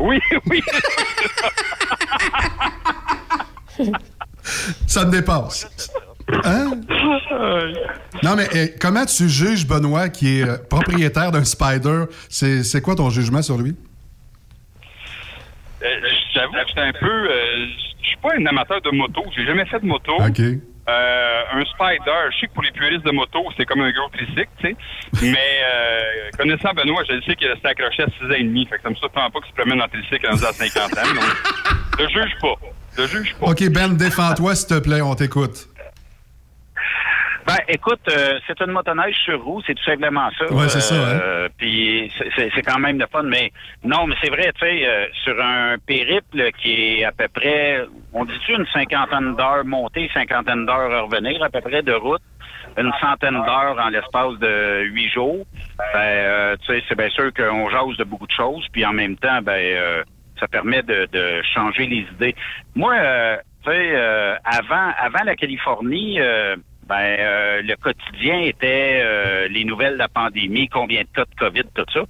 Oui, 0.00 0.18
oui. 0.46 0.62
Ça 4.86 5.04
me 5.04 5.10
dépasse. 5.10 5.66
Hein? 6.44 6.80
Non, 8.22 8.36
mais 8.36 8.48
eh, 8.54 8.74
comment 8.80 9.04
tu 9.04 9.28
juges 9.28 9.66
Benoît, 9.66 10.08
qui 10.08 10.40
est 10.40 10.48
euh, 10.48 10.56
propriétaire 10.70 11.30
d'un 11.32 11.44
Spider? 11.44 12.04
C'est 12.28 12.62
c'est 12.62 12.80
quoi 12.80 12.94
ton 12.94 13.10
jugement 13.10 13.42
sur 13.42 13.58
lui? 13.58 13.76
Euh, 15.82 15.86
J'avoue 16.34 16.52
que 16.52 16.58
j'étais 16.68 16.80
un 16.80 16.92
peu. 16.92 17.06
euh, 17.06 17.66
je 18.02 18.06
suis 18.08 18.16
pas 18.22 18.30
un 18.38 18.46
amateur 18.46 18.80
de 18.80 18.90
moto. 18.90 19.22
J'ai 19.36 19.44
jamais 19.44 19.66
fait 19.66 19.80
de 19.80 19.86
moto. 19.86 20.12
OK. 20.18 20.40
Euh, 20.86 21.42
un 21.52 21.64
Spider, 21.64 22.12
je 22.32 22.40
sais 22.40 22.46
que 22.48 22.52
pour 22.52 22.62
les 22.62 22.70
puristes 22.72 23.04
de 23.06 23.10
moto, 23.10 23.42
c'est 23.56 23.64
comme 23.64 23.80
un 23.80 23.90
gros 23.90 24.08
tricycle, 24.10 24.48
tu 24.60 24.68
sais. 24.68 24.76
Mais 25.22 25.60
euh, 25.64 26.02
connaissant 26.38 26.72
Benoît, 26.74 27.02
je 27.08 27.14
le 27.14 27.22
sais 27.22 27.34
qu'il 27.36 27.48
restait 27.48 27.68
accroché 27.68 28.02
à 28.02 28.06
6 28.06 28.24
ans 28.26 28.34
et 28.36 28.44
demi. 28.44 28.66
Fait 28.66 28.76
que 28.76 28.82
ça 28.82 28.90
me 28.90 28.94
surprend 28.96 29.30
pas 29.30 29.40
qu'il 29.40 29.50
se 29.50 29.54
promène 29.56 29.80
en 29.80 29.88
tricycle 29.88 30.26
rendu 30.26 30.44
à 30.44 30.52
50 30.52 30.98
ans. 30.98 31.14
Donc, 31.14 32.00
je 32.00 32.06
juge 32.08 32.34
pas. 32.40 32.54
Je 32.98 33.06
juge 33.06 33.34
pas. 33.40 33.46
OK, 33.46 33.68
Ben, 33.70 33.96
défends-toi, 33.96 34.54
s'il 34.54 34.68
te 34.68 34.78
plaît, 34.80 35.00
on 35.00 35.14
t'écoute. 35.14 35.68
Ben, 37.46 37.58
écoute, 37.68 38.00
euh, 38.08 38.38
c'est 38.46 38.58
une 38.62 38.70
motoneige 38.72 39.16
sur 39.24 39.42
roue, 39.42 39.60
c'est 39.66 39.74
tout 39.74 39.84
simplement 39.84 40.30
ça. 40.38 40.50
Ouais, 40.52 40.68
c'est 40.68 40.80
ça, 40.80 40.94
hein. 40.94 41.20
Euh, 41.22 41.48
Puis 41.58 42.10
c'est- 42.36 42.62
quand 42.62 42.78
même 42.78 42.98
le 42.98 43.06
fun, 43.12 43.22
mais 43.24 43.52
non, 43.84 44.06
mais 44.06 44.14
c'est 44.22 44.30
vrai, 44.30 44.50
tu 44.58 44.60
sais, 44.66 44.88
euh, 44.88 45.06
sur 45.24 45.38
un 45.42 45.76
périple 45.86 46.50
qui 46.58 47.00
est 47.00 47.04
à 47.04 47.12
peu 47.12 47.28
près, 47.28 47.82
on 48.14 48.24
dit-tu 48.24 48.52
une 48.54 48.66
cinquantaine 48.72 49.36
d'heures 49.36 49.64
montée, 49.66 50.10
cinquantaine 50.14 50.64
d'heures 50.64 50.90
à 50.92 51.00
revenir, 51.02 51.42
à 51.42 51.50
peu 51.50 51.60
près 51.60 51.82
de 51.82 51.92
route, 51.92 52.22
une 52.78 52.92
centaine 53.00 53.34
d'heures 53.44 53.76
en 53.78 53.90
l'espace 53.90 54.38
de 54.38 54.82
huit 54.84 55.10
jours. 55.10 55.44
Ben, 55.92 56.00
euh, 56.00 56.56
tu 56.66 56.72
sais, 56.72 56.82
c'est 56.88 56.96
bien 56.96 57.10
sûr 57.10 57.30
qu'on 57.34 57.68
jase 57.68 57.96
de 57.98 58.04
beaucoup 58.04 58.26
de 58.26 58.32
choses, 58.32 58.66
puis 58.72 58.86
en 58.86 58.94
même 58.94 59.16
temps, 59.16 59.42
ben, 59.42 59.52
euh, 59.52 60.02
ça 60.40 60.48
permet 60.48 60.82
de, 60.82 61.06
de 61.12 61.42
changer 61.54 61.86
les 61.86 62.06
idées. 62.14 62.34
Moi, 62.74 62.94
euh, 62.94 63.36
tu 63.64 63.70
sais, 63.70 63.90
euh, 63.94 64.34
avant, 64.44 64.92
avant 64.98 65.24
la 65.24 65.36
Californie, 65.36 66.18
euh, 66.20 66.56
ben, 66.88 67.16
euh, 67.18 67.62
le 67.62 67.76
quotidien 67.76 68.40
était 68.40 69.00
euh, 69.02 69.48
les 69.48 69.64
nouvelles 69.64 69.94
de 69.94 69.98
la 69.98 70.08
pandémie, 70.08 70.68
combien 70.68 71.02
de 71.02 71.08
cas 71.14 71.24
de 71.24 71.34
COVID, 71.38 71.64
tout 71.74 71.84
ça. 71.92 72.00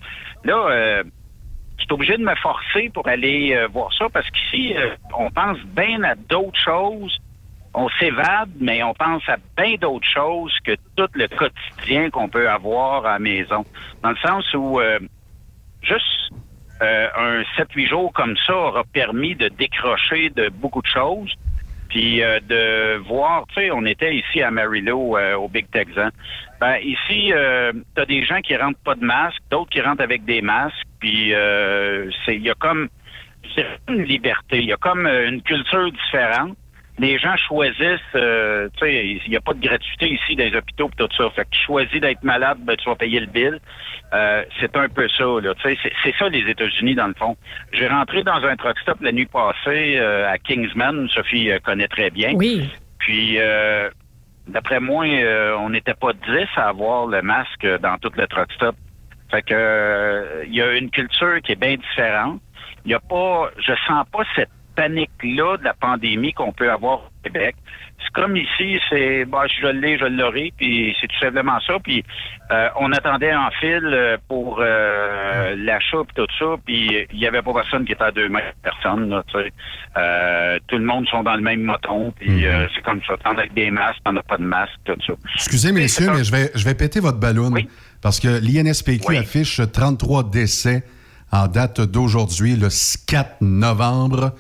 Là, 0.45 0.67
euh, 0.71 1.05
je 1.79 1.85
suis 1.85 1.93
obligé 1.93 2.17
de 2.17 2.25
me 2.25 2.35
forcer 2.37 2.91
pour 2.91 3.07
aller 3.09 3.55
euh, 3.55 3.67
voir 3.69 3.93
ça 3.95 4.07
parce 4.13 4.29
qu'ici, 4.31 4.75
euh, 4.77 4.95
on 5.19 5.31
pense 5.31 5.59
bien 5.77 6.03
à 6.03 6.15
d'autres 6.15 6.59
choses. 6.59 7.19
On 7.75 7.89
s'évade, 7.99 8.51
mais 8.61 8.83
on 8.85 8.95
pense 8.95 9.29
à 9.29 9.37
bien 9.57 9.75
d'autres 9.81 10.09
choses 10.09 10.57
que 10.65 10.77
tout 10.97 11.09
le 11.15 11.27
quotidien 11.27 12.09
qu'on 12.11 12.29
peut 12.29 12.49
avoir 12.49 13.05
à 13.05 13.15
la 13.15 13.19
maison. 13.19 13.65
Dans 14.03 14.11
le 14.11 14.17
sens 14.17 14.45
où 14.55 14.79
euh, 14.81 15.01
juste 15.83 16.05
un 16.81 17.43
7-8 17.57 17.89
jours 17.89 18.13
comme 18.13 18.37
ça 18.47 18.55
aura 18.55 18.85
permis 18.85 19.35
de 19.35 19.49
décrocher 19.49 20.29
de 20.31 20.51
beaucoup 20.51 20.83
de 20.83 20.87
choses. 20.87 21.35
Puis 21.95 22.25
euh, 22.25 22.41
de 22.41 22.97
voir, 23.07 23.47
tu 23.47 23.55
sais, 23.55 23.71
on 23.71 23.85
était 23.87 24.16
ici 24.16 24.43
à 24.43 24.51
Marylo, 24.51 25.16
euh, 25.16 25.37
au 25.37 25.49
Big 25.49 25.71
Texan. 25.71 26.09
Ben, 26.61 26.79
ici, 26.83 27.33
euh, 27.33 27.73
t'as 27.95 28.05
des 28.05 28.25
gens 28.25 28.41
qui 28.41 28.57
rentrent 28.57 28.81
pas 28.85 28.97
de 28.97 29.05
masque, 29.05 29.41
d'autres 29.49 29.71
qui 29.71 29.81
rentrent 29.81 30.03
avec 30.03 30.25
des 30.25 30.43
masques. 30.43 30.75
Puis 30.99 31.33
euh, 31.33 32.11
c'est, 32.27 32.35
il 32.35 32.43
y 32.43 32.51
a 32.51 32.55
comme, 32.55 32.89
c'est 33.55 33.65
une 33.89 34.03
liberté. 34.03 34.59
Il 34.59 34.65
y 34.65 34.73
a 34.73 34.77
comme 34.77 35.07
euh, 35.07 35.29
une 35.29 35.41
culture 35.43 35.93
différente. 35.93 36.57
Les 36.99 37.19
gens 37.19 37.37
choisissent, 37.37 38.01
euh, 38.15 38.69
tu 38.77 38.87
sais, 38.87 39.21
il 39.25 39.31
n'y 39.31 39.37
a 39.37 39.41
pas 39.41 39.55
de 39.55 39.61
gratuité 39.61 40.11
ici 40.11 40.37
dans 40.37 40.45
les 40.45 40.57
hôpitaux 40.57 40.89
et 40.89 40.97
tout 40.97 41.09
ça. 41.16 41.29
Fait 41.31 41.43
que 41.45 41.51
tu 41.51 41.61
choisis 41.65 42.01
d'être 42.01 42.23
malade, 42.23 42.59
ben, 42.61 42.77
tu 42.77 42.89
vas 42.89 42.95
payer 42.95 43.19
le 43.19 43.27
bill. 43.27 43.59
Euh, 44.12 44.45
c'est 44.61 44.77
un 44.77 44.89
peu 44.89 45.09
ça, 45.09 45.25
là. 45.25 45.55
Tu 45.57 45.75
sais, 45.75 45.93
c'est, 46.05 46.15
ça 46.16 46.29
les 46.29 46.49
États-Unis 46.49 46.95
dans 46.95 47.09
le 47.09 47.15
fond. 47.15 47.37
J'ai 47.73 47.89
rentré 47.89 48.23
dans 48.23 48.45
un 48.45 48.55
truck 48.55 48.79
stop 48.79 48.99
la 49.01 49.11
nuit 49.11 49.27
passée 49.27 49.97
euh, 49.99 50.31
à 50.31 50.39
Kingsman. 50.39 51.09
Sophie 51.09 51.51
euh, 51.51 51.59
connaît 51.59 51.89
très 51.89 52.11
bien. 52.11 52.33
Oui. 52.35 52.71
Puis, 52.99 53.39
euh, 53.39 53.91
d'après 54.47 54.81
moi, 54.81 55.07
euh, 55.07 55.57
on 55.59 55.71
n'était 55.71 55.95
pas 55.95 56.12
10 56.12 56.47
à 56.57 56.69
avoir 56.69 57.07
le 57.07 57.23
masque 57.23 57.66
dans 57.81 57.99
tout 57.99 58.11
le 58.16 58.27
truck 58.27 58.53
stop. 58.53 58.77
Fait 59.31 59.43
que 59.43 59.55
euh, 59.55 60.45
il 60.47 60.55
y 60.55 60.62
a 60.62 60.73
une 60.77 60.91
culture 60.91 61.41
qui 61.43 61.53
est 61.53 61.61
bien 61.61 61.77
différente. 61.77 62.41
Il 62.85 62.91
y 62.91 62.95
a 62.95 63.01
pas, 63.01 63.51
je 63.59 63.73
sens 63.87 64.07
pas 64.12 64.25
cette 64.37 64.51
panique-là 64.75 65.57
de 65.59 65.65
la 65.65 65.75
pandémie 65.75 66.33
qu'on 66.33 66.53
peut 66.53 66.71
avoir 66.71 66.99
au 66.99 67.11
Québec. 67.23 67.57
C'est 68.03 68.13
comme 68.13 68.37
ici, 68.37 68.79
c'est 68.91 69.25
bah 69.25 69.45
je 69.47 69.67
l'ai, 69.69 69.99
je 69.99 70.05
l'aurai, 70.05 70.53
puis 70.57 70.95
c'est 71.01 71.07
tout 71.07 71.19
simplement 71.21 71.59
ça. 71.67 71.79
Puis 71.83 72.05
euh, 72.51 72.69
on 72.79 72.93
attendait 72.93 73.35
en 73.35 73.51
fil 73.61 73.81
euh, 73.85 74.17
pour 74.29 74.59
euh, 74.61 75.55
l'achat 75.57 75.99
puis 76.07 76.15
tout 76.17 76.27
ça, 76.39 76.57
puis 76.67 77.07
il 77.13 77.19
y 77.19 77.27
avait 77.27 77.41
pas 77.41 77.55
personne 77.55 77.85
qui 77.87 77.93
était 77.93 78.05
à 78.05 78.11
deux 78.11 78.29
mètres 78.29 78.49
de 78.49 78.71
personne. 78.71 79.09
Là. 79.09 79.23
Euh, 79.97 80.59
tout 80.67 80.77
le 80.77 80.85
monde 80.85 81.07
sont 81.09 81.23
dans 81.23 81.35
le 81.35 81.41
même 81.41 81.63
moton, 81.63 82.13
puis 82.19 82.47
euh, 82.47 82.67
c'est 82.75 82.83
comme 82.83 83.01
ça. 83.07 83.15
T'en 83.25 83.39
as 83.39 83.47
des 83.47 83.71
masques, 83.71 84.01
t'en 84.05 84.17
as 84.17 84.23
pas 84.23 84.37
de 84.37 84.45
masque, 84.45 84.75
tout 84.85 84.97
ça. 85.07 85.15
Excusez, 85.37 85.73
messieurs, 85.73 86.11
mais 86.13 86.25
je 86.25 86.33
vais, 86.33 86.51
je 86.55 86.65
vais 86.65 86.75
péter 86.75 87.01
votre 87.01 87.19
ballon 87.19 87.51
parce 88.03 88.21
que 88.21 88.29
l'INSPQ 88.29 89.17
affiche 89.17 89.61
33 89.73 90.31
décès 90.31 90.85
en 91.33 91.49
date 91.49 91.81
d'aujourd'hui, 91.81 92.57
le 92.57 92.69
4 93.07 93.37
novembre. 93.41 94.33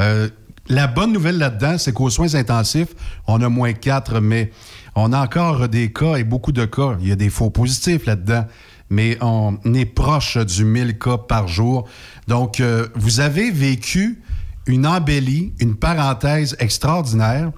Euh, 0.00 0.28
la 0.68 0.86
bonne 0.86 1.12
nouvelle 1.12 1.38
là-dedans, 1.38 1.78
c'est 1.78 1.92
qu'aux 1.92 2.10
soins 2.10 2.34
intensifs, 2.34 2.94
on 3.26 3.40
a 3.42 3.48
moins 3.48 3.72
4, 3.72 4.20
mais 4.20 4.52
on 4.94 5.12
a 5.12 5.20
encore 5.20 5.68
des 5.68 5.92
cas 5.92 6.16
et 6.16 6.24
beaucoup 6.24 6.52
de 6.52 6.64
cas. 6.64 6.96
Il 7.00 7.08
y 7.08 7.12
a 7.12 7.16
des 7.16 7.30
faux 7.30 7.50
positifs 7.50 8.06
là-dedans, 8.06 8.46
mais 8.88 9.18
on 9.20 9.58
est 9.74 9.84
proche 9.84 10.36
du 10.38 10.64
1000 10.64 10.98
cas 10.98 11.18
par 11.18 11.48
jour. 11.48 11.88
Donc, 12.28 12.60
euh, 12.60 12.88
vous 12.94 13.20
avez 13.20 13.50
vécu 13.50 14.22
une 14.66 14.86
embellie, 14.86 15.54
une 15.58 15.74
parenthèse 15.74 16.56
extraordinaire. 16.60 17.50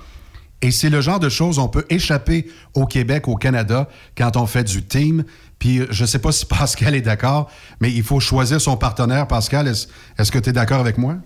Et 0.62 0.70
c'est 0.70 0.90
le 0.90 1.00
genre 1.00 1.18
de 1.18 1.28
choses 1.28 1.58
on 1.58 1.68
peut 1.68 1.84
échapper 1.90 2.46
au 2.74 2.86
Québec, 2.86 3.26
au 3.26 3.34
Canada, 3.34 3.88
quand 4.16 4.36
on 4.36 4.46
fait 4.46 4.64
du 4.64 4.84
team. 4.84 5.24
Puis 5.58 5.80
je 5.90 6.02
ne 6.02 6.06
sais 6.06 6.18
pas 6.20 6.32
si 6.32 6.46
Pascal 6.58 6.94
est 6.94 7.02
d'accord, 7.02 7.50
mais 7.80 7.92
il 7.92 8.02
faut 8.02 8.20
choisir 8.20 8.60
son 8.60 8.76
partenaire. 8.76 9.26
Pascal, 9.26 9.68
est-ce 9.68 9.88
est-ce 10.18 10.32
que 10.32 10.38
tu 10.38 10.50
es 10.50 10.52
d'accord 10.52 10.80
avec 10.80 10.96
moi? 10.98 11.16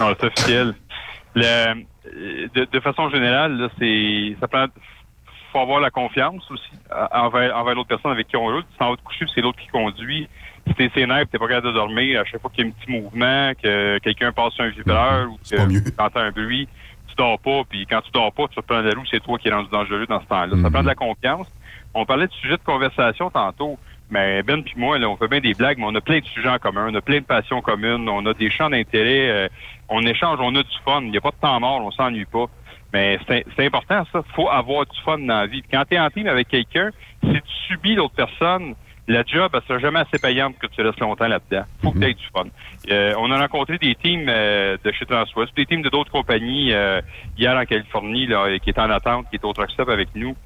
Non, 0.00 0.14
c'est 0.18 0.26
officiel. 0.26 0.74
Le, 1.34 1.44
euh, 1.44 1.74
de, 2.54 2.64
de 2.64 2.80
façon 2.80 3.08
générale, 3.10 3.56
là, 3.56 3.68
c'est 3.78 4.36
ça 4.40 4.48
prend 4.48 4.66
faut 5.52 5.58
avoir 5.58 5.80
la 5.80 5.90
confiance 5.90 6.48
aussi 6.50 6.70
à- 6.90 7.24
envers, 7.24 7.56
envers 7.56 7.74
l'autre 7.74 7.88
personne 7.88 8.12
avec 8.12 8.28
qui 8.28 8.36
on 8.36 8.44
roule. 8.44 8.62
Tu 8.70 8.78
t'en 8.78 8.90
vas 8.90 8.96
te 8.96 9.02
coucher, 9.02 9.26
c'est 9.34 9.40
l'autre 9.40 9.58
qui 9.58 9.66
conduit. 9.68 10.28
Si 10.68 10.74
t'es 10.74 10.90
sénère, 10.94 11.24
t'es 11.30 11.38
pas 11.38 11.48
capable 11.48 11.66
de 11.68 11.72
dormir, 11.72 12.20
à 12.20 12.24
chaque 12.24 12.40
fois 12.40 12.50
qu'il 12.54 12.64
y 12.64 12.68
a 12.68 12.70
un 12.70 12.72
petit 12.72 12.90
mouvement, 12.92 13.52
que 13.60 13.98
quelqu'un 13.98 14.30
passe 14.30 14.52
sur 14.54 14.62
un 14.64 14.68
vibreur 14.68 15.28
ou 15.28 15.36
que 15.38 15.40
tu 15.90 15.92
entends 15.98 16.20
un 16.20 16.30
bruit, 16.30 16.68
tu 17.08 17.14
dors 17.16 17.38
pas, 17.40 17.62
puis 17.68 17.84
quand 17.86 18.00
tu 18.02 18.12
dors 18.12 18.32
pas, 18.32 18.46
tu 18.48 18.54
te 18.56 18.60
prends 18.60 18.80
la 18.80 18.90
roue, 18.90 19.02
c'est 19.10 19.20
toi 19.20 19.38
qui 19.38 19.48
es 19.48 19.52
rendu 19.52 19.68
dangereux 19.70 20.06
dans 20.06 20.20
ce 20.20 20.26
temps-là. 20.26 20.54
Ça 20.62 20.70
prend 20.70 20.82
de 20.82 20.86
la 20.86 20.94
confiance. 20.94 21.48
On 21.94 22.04
parlait 22.06 22.28
de 22.28 22.32
sujet 22.34 22.56
de 22.56 22.62
conversation 22.62 23.30
tantôt, 23.30 23.76
mais 24.08 24.44
Ben 24.44 24.62
puis 24.62 24.74
moi, 24.76 24.98
là, 25.00 25.08
on 25.08 25.16
fait 25.16 25.26
bien 25.26 25.40
des 25.40 25.54
blagues, 25.54 25.78
mais 25.78 25.86
on 25.88 25.94
a 25.96 26.00
plein 26.00 26.20
de 26.20 26.24
sujets 26.26 26.48
en 26.48 26.58
commun, 26.58 26.88
on 26.92 26.94
a 26.94 27.00
plein 27.00 27.18
de 27.18 27.24
passions 27.24 27.60
communes, 27.60 28.08
on 28.08 28.24
a 28.26 28.34
des 28.34 28.50
champs 28.50 28.70
d'intérêt, 28.70 29.30
euh, 29.30 29.48
on 29.90 30.02
échange, 30.02 30.38
on 30.40 30.54
a 30.54 30.62
du 30.62 30.78
fun. 30.84 31.02
Il 31.02 31.10
n'y 31.10 31.18
a 31.18 31.20
pas 31.20 31.30
de 31.30 31.40
temps 31.40 31.60
mort, 31.60 31.84
on 31.84 31.90
s'ennuie 31.90 32.24
pas. 32.24 32.46
Mais 32.92 33.18
c'est 33.28 33.66
important, 33.66 34.04
ça. 34.12 34.22
faut 34.34 34.48
avoir 34.48 34.86
du 34.86 35.00
fun 35.02 35.18
dans 35.18 35.40
la 35.40 35.46
vie. 35.46 35.62
Quand 35.70 35.84
tu 35.88 35.94
es 35.94 36.00
en 36.00 36.10
team 36.10 36.26
avec 36.26 36.48
quelqu'un, 36.48 36.90
si 37.22 37.32
tu 37.32 37.40
subis 37.68 37.94
l'autre 37.94 38.14
personne, 38.16 38.74
la 39.06 39.24
job, 39.24 39.50
elle 39.54 39.62
sera 39.66 39.78
jamais 39.78 40.00
assez 40.00 40.18
payante 40.18 40.56
que 40.58 40.66
tu 40.68 40.82
restes 40.82 41.00
longtemps 41.00 41.26
là-dedans. 41.26 41.64
faut 41.82 41.90
que 41.90 41.98
tu 41.98 42.04
aies 42.04 42.14
du 42.14 42.26
fun. 42.32 42.46
Euh, 42.90 43.14
on 43.18 43.30
a 43.30 43.38
rencontré 43.38 43.78
des 43.78 43.94
teams 43.96 44.26
euh, 44.28 44.76
de 44.82 44.92
chez 44.92 45.06
Transwest, 45.06 45.54
des 45.56 45.66
teams 45.66 45.82
de 45.82 45.88
d'autres 45.88 46.12
compagnies 46.12 46.72
euh, 46.72 47.00
hier 47.36 47.56
en 47.56 47.64
Californie, 47.64 48.26
là, 48.26 48.58
qui 48.58 48.70
étaient 48.70 48.80
en 48.80 48.90
attente, 48.90 49.26
qui 49.30 49.36
étaient 49.36 49.46
au 49.46 49.52
truck 49.52 49.70
stop 49.70 49.88
avec 49.88 50.08
nous. 50.14 50.36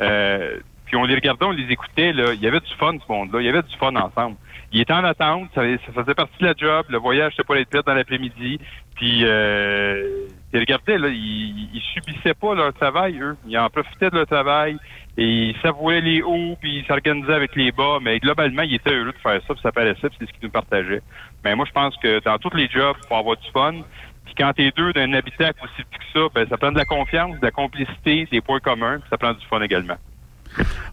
Euh, 0.00 0.58
puis 0.86 0.96
on 0.96 1.04
les 1.04 1.14
regardait, 1.14 1.44
on 1.44 1.50
les 1.50 1.70
écoutait, 1.70 2.12
là. 2.12 2.32
Il 2.34 2.40
y 2.40 2.46
avait 2.46 2.60
du 2.60 2.74
fun, 2.78 2.92
ce 2.92 3.12
monde-là. 3.12 3.40
Il 3.40 3.46
y 3.46 3.48
avait 3.48 3.62
du 3.62 3.76
fun 3.76 3.94
ensemble. 3.96 4.36
Il 4.72 4.80
était 4.80 4.92
en 4.92 5.04
attente, 5.04 5.50
ça, 5.54 5.62
ça 5.86 6.02
faisait 6.02 6.14
partie 6.14 6.36
de 6.40 6.46
la 6.46 6.54
job. 6.56 6.86
Le 6.88 6.98
voyage, 6.98 7.32
c'était 7.36 7.46
pas 7.46 7.58
être 7.58 7.86
dans 7.86 7.94
l'après-midi. 7.94 8.58
Puis, 8.94 9.20
euh, 9.24 10.26
ils 10.52 10.60
regardaient, 10.60 10.98
là, 10.98 11.08
ils, 11.08 11.68
ils 11.74 11.82
subissaient 11.92 12.34
pas 12.34 12.54
leur 12.54 12.72
travail, 12.72 13.18
eux. 13.20 13.36
Ils 13.46 13.58
en 13.58 13.68
profitaient 13.68 14.10
de 14.10 14.16
leur 14.16 14.26
travail. 14.26 14.76
Et 15.16 15.50
ils 15.50 15.56
savouraient 15.62 16.00
les 16.00 16.22
hauts, 16.22 16.56
puis 16.60 16.78
ils 16.78 16.86
s'organisaient 16.86 17.34
avec 17.34 17.54
les 17.54 17.70
bas. 17.70 17.98
Mais 18.02 18.18
globalement, 18.18 18.62
ils 18.62 18.74
étaient 18.74 18.94
heureux 18.94 19.12
de 19.12 19.18
faire 19.18 19.40
ça, 19.46 19.54
puis 19.54 19.62
ça 19.62 19.72
paraissait, 19.72 20.08
puis 20.08 20.16
c'est 20.20 20.26
ce 20.26 20.32
qu'ils 20.32 20.44
nous 20.44 20.50
partageaient. 20.50 21.02
Mais 21.44 21.54
moi, 21.54 21.66
je 21.66 21.72
pense 21.72 21.96
que 21.98 22.20
dans 22.24 22.38
tous 22.38 22.54
les 22.54 22.68
jobs, 22.68 22.96
faut 23.08 23.14
avoir 23.14 23.36
du 23.36 23.48
fun. 23.52 23.74
Puis 24.24 24.34
quand 24.36 24.52
t'es 24.54 24.72
deux 24.76 24.92
d'un 24.92 25.12
habitacle 25.12 25.60
aussi 25.62 25.84
petit 25.84 25.98
que 25.98 26.20
ça, 26.20 26.28
ben, 26.34 26.48
ça 26.48 26.56
prend 26.56 26.72
de 26.72 26.78
la 26.78 26.84
confiance, 26.84 27.38
de 27.38 27.44
la 27.44 27.52
complicité, 27.52 28.26
des 28.30 28.40
points 28.40 28.60
communs, 28.60 28.98
puis 28.98 29.08
ça 29.10 29.18
prend 29.18 29.32
du 29.32 29.44
fun 29.46 29.60
également. 29.60 29.96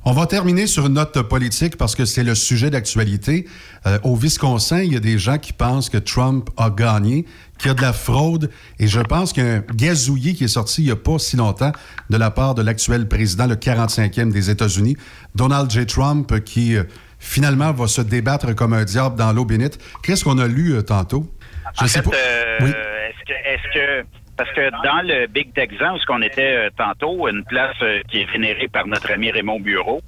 On 0.06 0.14
va 0.14 0.26
terminer 0.26 0.68
sur 0.68 0.88
une 0.88 0.94
note 0.94 1.22
politique 1.24 1.78
parce 1.78 1.96
que 1.96 2.06
c'est 2.06 2.24
le 2.24 2.36
sujet 2.36 2.70
d'actualité. 2.70 3.48
Euh, 3.86 4.00
au 4.04 4.16
Wisconsin, 4.16 4.82
il 4.82 4.94
y 4.94 4.96
a 4.96 5.00
des 5.00 5.18
gens 5.18 5.38
qui 5.38 5.54
pensent 5.54 5.90
que 5.90 5.98
Trump 5.98 6.50
a 6.58 6.70
gagné, 6.70 7.26
qu'il 7.58 7.68
y 7.68 7.72
a 7.72 7.74
de 7.74 7.82
la 7.82 7.94
fraude. 7.94 8.50
Et 8.80 8.88
je 8.88 9.00
pense 9.00 9.34
qu'il 9.34 9.44
y 9.44 9.48
a 9.48 9.56
un 9.56 9.64
gazouillis 9.76 10.36
qui 10.36 10.46
est 10.46 10.50
sorti 10.50 10.82
il 10.82 10.86
n'y 10.86 10.92
a 10.92 10.96
pas 10.96 11.20
si 11.20 11.38
longtemps 11.38 11.72
de 12.10 12.18
la 12.18 12.32
part 12.32 12.56
de 12.56 12.62
l'actuel 12.62 13.08
président, 13.08 13.48
le 13.48 13.56
45e 13.56 14.32
des 14.32 14.50
États-Unis, 14.50 14.98
Donald 15.36 15.70
J. 15.70 15.86
Trump, 15.86 16.44
qui 16.44 16.76
euh, 16.76 16.84
finalement 17.20 17.72
va 17.72 17.88
se 17.88 18.02
débattre 18.02 18.54
comme 18.56 18.74
un 18.74 18.84
diable 18.84 19.16
dans 19.16 19.32
l'eau 19.32 19.46
bénite. 19.46 19.80
Qu'est-ce 20.04 20.24
qu'on 20.24 20.40
a 20.40 20.48
lu 20.48 20.74
euh, 20.74 20.82
tantôt? 20.82 21.32
En 21.80 21.88
fait, 21.88 22.00
euh, 22.00 22.60
est-ce 22.60 23.26
que, 23.26 23.34
est-ce 23.34 23.74
que, 23.74 24.08
parce 24.44 24.56
que 24.56 24.72
dans 24.84 25.02
le 25.08 25.28
Big 25.28 25.54
Texan, 25.54 25.96
où 25.96 26.00
ce 26.00 26.06
qu'on 26.06 26.22
était 26.22 26.56
euh, 26.56 26.70
tantôt, 26.78 27.28
une 27.28 27.44
place 27.46 27.76
euh, 27.82 28.02
qui 28.10 28.22
est 28.22 28.32
vénérée 28.32 28.68
par 28.68 28.88
notre 28.88 29.12
ami 29.12 29.30
Raymond 29.32 29.60
Bureau, 29.60 30.02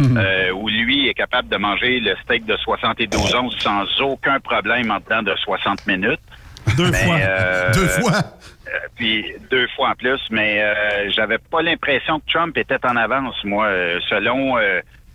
euh, 0.00 0.50
où 0.52 0.68
lui 0.68 1.08
est 1.08 1.14
capable 1.14 1.48
de 1.48 1.56
manger 1.56 2.00
le 2.00 2.14
steak 2.24 2.44
de 2.46 2.56
72 2.56 3.34
onces 3.34 3.56
sans 3.58 3.84
aucun 4.00 4.38
problème 4.40 4.90
en 4.90 4.98
dedans 4.98 5.22
de 5.22 5.34
60 5.36 5.86
minutes. 5.86 6.20
Deux 6.76 6.90
Mais, 6.90 6.98
fois. 7.04 7.16
euh, 7.16 7.72
Deux 7.72 7.88
fois. 7.88 8.12
euh, 8.68 8.78
puis 8.96 9.24
deux 9.50 9.66
fois 9.68 9.90
en 9.90 9.94
plus, 9.94 10.20
mais 10.30 10.62
euh, 10.62 11.10
j'avais 11.10 11.38
pas 11.38 11.62
l'impression 11.62 12.20
que 12.20 12.30
Trump 12.30 12.56
était 12.58 12.84
en 12.86 12.96
avance, 12.96 13.34
moi, 13.44 13.68
selon 14.08 14.56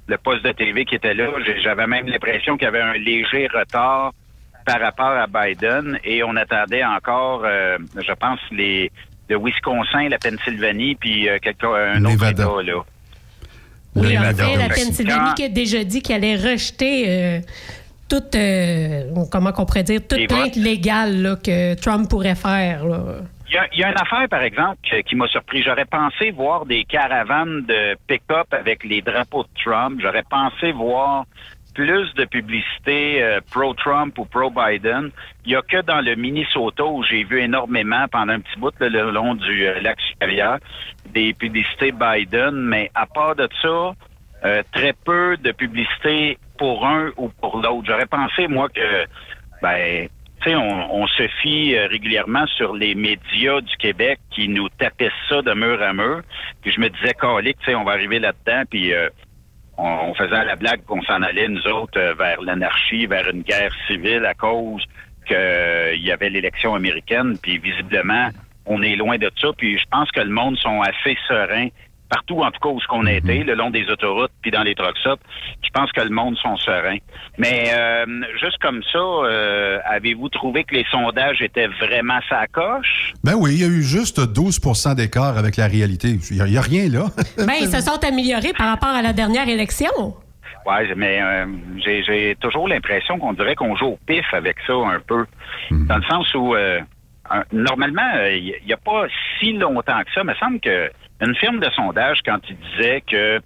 le 0.08 0.18
poste 0.18 0.44
de 0.44 0.52
TV 0.52 0.86
qui 0.86 0.96
était 0.96 1.14
là. 1.14 1.28
J'avais 1.64 1.88
même 1.88 2.08
l'impression 2.08 2.58
qu'il 2.58 2.66
y 2.66 2.68
avait 2.68 2.82
un 2.82 2.94
léger 2.94 3.48
retard 3.54 4.12
par 4.66 4.80
rapport 4.80 5.08
à 5.12 5.28
Biden 5.28 6.00
et 6.04 6.24
on 6.24 6.36
attendait 6.36 6.84
encore, 6.84 7.44
euh, 7.46 7.78
je 7.96 8.14
pense, 8.14 8.40
les 8.52 8.92
le 9.30 9.38
Wisconsin, 9.38 10.10
la 10.10 10.18
Pennsylvanie, 10.18 10.96
puis 10.96 11.28
euh, 11.28 11.38
quelque, 11.42 11.66
un 11.66 12.04
autre 12.04 12.12
Nevada. 12.14 12.44
État, 12.44 12.64
là. 12.64 12.84
Oui, 13.96 14.18
en 14.18 14.22
Nevada. 14.22 14.46
fait, 14.46 14.56
la 14.58 14.68
Pennsylvanie 14.70 15.34
qui 15.36 15.44
a 15.46 15.50
déjà 15.50 15.84
dit 15.84 16.02
qu'elle 16.02 16.24
allait 16.24 16.36
rejeter 16.36 17.06
euh, 17.08 17.40
toute, 18.10 18.36
euh, 18.36 19.04
comment 19.32 19.52
qu'on 19.52 19.66
pourrait 19.66 19.84
dire, 19.84 20.02
toute 20.08 20.28
plainte 20.28 20.56
légale 20.56 21.22
là, 21.22 21.36
que 21.38 21.74
Trump 21.76 22.10
pourrait 22.10 22.36
faire. 22.36 22.86
là. 22.86 23.00
Il 23.48 23.54
y, 23.54 23.58
a, 23.58 23.68
il 23.74 23.80
y 23.80 23.84
a 23.84 23.90
une 23.90 23.98
affaire, 23.98 24.28
par 24.28 24.42
exemple, 24.42 24.78
qui 25.08 25.16
m'a 25.16 25.28
surpris. 25.28 25.62
J'aurais 25.64 25.86
pensé 25.86 26.32
voir 26.32 26.66
des 26.66 26.84
caravanes 26.84 27.62
de 27.68 27.96
pick-up 28.08 28.48
avec 28.52 28.84
les 28.84 29.02
drapeaux 29.02 29.44
de 29.44 29.50
Trump. 29.64 30.00
J'aurais 30.02 30.24
pensé 30.30 30.72
voir 30.72 31.26
plus 31.76 32.14
de 32.16 32.26
publicité 32.26 33.22
euh, 33.22 33.40
pro-Trump 33.52 34.18
ou 34.18 34.26
pro-Biden. 34.26 35.12
Il 35.46 35.52
y 35.52 35.56
a 35.56 35.62
que 35.62 35.82
dans 35.82 36.02
le 36.02 36.16
Minnesota 36.16 36.86
où 36.86 37.04
j'ai 37.04 37.24
vu 37.24 37.42
énormément 37.42 38.08
pendant 38.12 38.34
un 38.34 38.40
petit 38.40 38.58
bout 38.58 38.74
le 38.80 39.12
long 39.12 39.36
du 39.36 39.68
euh, 39.68 39.80
lac 39.82 40.00
supérieur 40.02 40.58
des 41.14 41.34
publicités 41.34 41.92
Biden, 41.92 42.52
mais 42.56 42.90
à 42.96 43.06
part 43.06 43.36
de 43.36 43.48
ça, 43.62 43.94
euh, 44.46 44.64
très 44.74 44.94
peu 44.94 45.38
de 45.38 45.52
publicité 45.52 46.38
pour 46.58 46.86
un 46.86 47.12
ou 47.18 47.30
pour 47.30 47.58
l'autre. 47.58 47.84
J'aurais 47.86 48.06
pensé, 48.06 48.48
moi, 48.48 48.70
que 48.70 49.06
ben, 49.62 50.08
tu 50.42 50.50
sais, 50.50 50.56
on, 50.56 51.02
on 51.02 51.08
se 51.08 51.28
fie 51.42 51.76
euh, 51.76 51.88
régulièrement 51.88 52.46
sur 52.48 52.74
les 52.74 52.94
médias 52.96 53.62
du 53.62 53.76
Québec 53.78 54.20
qui 54.32 54.48
nous 54.48 54.70
tapissent 54.70 55.12
ça 55.30 55.42
de 55.42 55.54
mur 55.54 55.82
à 55.82 55.94
mur. 55.94 56.22
Puis 56.62 56.72
je 56.72 56.80
me 56.80 56.90
disais, 56.90 57.14
calique, 57.14 57.58
tu 57.60 57.72
sais, 57.72 57.76
on 57.76 57.84
va 57.84 57.94
arriver 57.94 58.20
là-dedans, 58.20 58.64
puis 58.70 58.94
euh, 58.94 59.10
on, 59.78 60.14
faisait 60.14 60.46
la 60.46 60.56
blague 60.56 60.84
qu'on 60.86 61.02
s'en 61.04 61.22
allait, 61.22 61.48
nous 61.48 61.68
autres, 61.68 62.00
euh, 62.00 62.14
vers 62.14 62.42
l'anarchie, 62.42 63.06
vers 63.06 63.30
une 63.30 63.42
guerre 63.42 63.74
civile 63.88 64.26
à 64.26 64.34
cause 64.34 64.84
qu'il 65.28 66.02
y 66.02 66.12
avait 66.12 66.30
l'élection 66.30 66.76
américaine, 66.76 67.38
puis 67.42 67.58
visiblement, 67.58 68.30
on 68.66 68.82
est 68.82 68.96
loin 68.96 69.18
de 69.18 69.30
ça, 69.40 69.50
puis 69.58 69.78
je 69.78 69.86
pense 69.92 70.10
que 70.12 70.22
le 70.22 70.30
monde 70.30 70.58
sont 70.58 70.82
assez 70.82 71.18
sereins 71.28 71.70
partout, 72.10 72.42
en 72.42 72.52
tout 72.52 72.60
cas, 72.62 72.70
où 72.70 72.80
ce 72.80 72.88
qu'on 72.88 73.06
a 73.06 73.14
été, 73.14 73.44
le 73.44 73.56
long 73.56 73.70
des 73.70 73.88
autoroutes, 73.90 74.32
puis 74.42 74.52
dans 74.52 74.64
les 74.64 74.76
trucks 74.76 75.06
up, 75.06 75.20
je 75.64 75.70
pense 75.74 75.92
que 75.92 76.02
le 76.02 76.10
monde 76.10 76.38
sont 76.38 76.56
sereins. 76.58 76.98
Mais 77.38 77.72
euh, 77.74 78.06
juste 78.40 78.58
comme 78.62 78.82
ça, 78.92 79.00
euh, 79.00 79.80
avez-vous 79.86 80.30
trouvé 80.30 80.64
que 80.64 80.76
les 80.76 80.86
sondages 80.92 81.42
étaient 81.42 81.68
vraiment 81.68 82.20
sa 82.30 82.48
coche? 82.48 83.14
Ben 83.24 83.34
oui, 83.36 83.56
il 83.56 83.62
y 83.62 83.64
a 83.64 83.68
eu 83.68 83.82
juste 83.82 84.20
12% 84.20 84.96
d'écart 84.96 85.38
avec 85.38 85.58
la 85.58 85.68
réalité. 85.68 86.18
Il 86.32 86.44
n'y 86.44 86.58
a, 86.58 86.62
rien 86.62 86.90
là. 86.90 87.06
Ben, 87.38 87.54
ils 87.60 87.68
se 87.68 87.82
sont 87.82 88.04
améliorés 88.04 88.54
par 88.54 88.68
rapport 88.68 88.90
à 88.90 89.02
la 89.02 89.14
dernière 89.14 89.48
élection. 89.48 90.16
Ouais, 90.66 90.92
mais 90.96 91.22
euh, 91.22 91.46
j'ai 91.78 92.36
toujours 92.40 92.68
l'impression 92.68 93.20
qu'on 93.20 93.34
dirait 93.34 93.56
qu'on 93.56 93.76
joue 93.76 93.86
au 93.86 94.00
pif 94.08 94.26
avec 94.34 94.58
ça 94.66 94.74
un 94.74 95.00
peu. 95.00 95.26
Dans 95.70 95.98
le 95.98 96.04
sens 96.04 96.34
où 96.34 96.56
euh, 96.56 96.80
normalement, 97.52 98.12
euh, 98.16 98.36
il 98.36 98.66
n'y 98.66 98.74
a 98.74 98.78
pas 98.78 99.06
si 99.40 99.54
longtemps 99.54 100.02
que 100.04 100.12
ça, 100.14 100.22
il 100.22 100.28
me 100.28 100.34
semble 100.36 100.60
que 100.60 100.92
une 101.22 101.36
firme 101.36 101.60
de 101.60 101.70
sondage, 101.76 102.20
quand 102.26 102.40
il 102.50 102.58
disait 102.58 103.02
que 103.02 103.42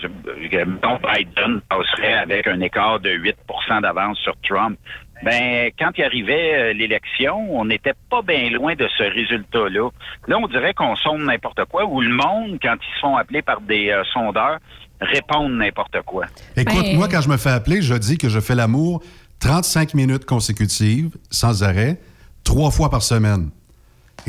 Biden 0.00 1.60
passerait 1.68 2.14
avec 2.14 2.46
un 2.46 2.60
écart 2.60 3.00
de 3.00 3.10
8% 3.10 3.82
d'avance 3.82 4.18
sur 4.18 4.34
Trump, 4.48 4.78
ben 5.24 5.70
quand 5.76 5.90
il 5.96 6.04
arrivait 6.04 6.54
euh, 6.54 6.72
l'élection, 6.72 7.58
on 7.58 7.64
n'était 7.64 7.94
pas 8.08 8.22
bien 8.22 8.50
loin 8.50 8.76
de 8.76 8.86
ce 8.96 9.02
résultat-là. 9.02 9.90
Là, 10.28 10.38
on 10.38 10.46
dirait 10.46 10.74
qu'on 10.74 10.94
sonde 10.94 11.22
n'importe 11.22 11.64
quoi, 11.64 11.84
ou 11.86 12.00
le 12.00 12.10
monde, 12.10 12.58
quand 12.62 12.76
ils 12.76 12.94
se 12.94 13.00
font 13.00 13.16
appeler 13.16 13.42
par 13.42 13.60
des 13.60 13.90
euh, 13.90 14.04
sondeurs, 14.12 14.58
répondent 15.00 15.56
n'importe 15.56 16.00
quoi. 16.02 16.26
Écoute, 16.56 16.84
Ben- 16.84 16.96
moi, 16.96 17.08
quand 17.08 17.20
je 17.20 17.28
me 17.28 17.36
fais 17.36 17.50
appeler, 17.50 17.82
je 17.82 17.94
dis 17.94 18.16
que 18.16 18.28
je 18.28 18.38
fais 18.38 18.54
l'amour 18.54 19.02
35 19.40 19.94
minutes 19.94 20.24
consécutives, 20.24 21.10
sans 21.30 21.62
arrêt, 21.64 21.98
trois 22.44 22.70
fois 22.70 22.90
par 22.90 23.02
semaine. 23.02 23.50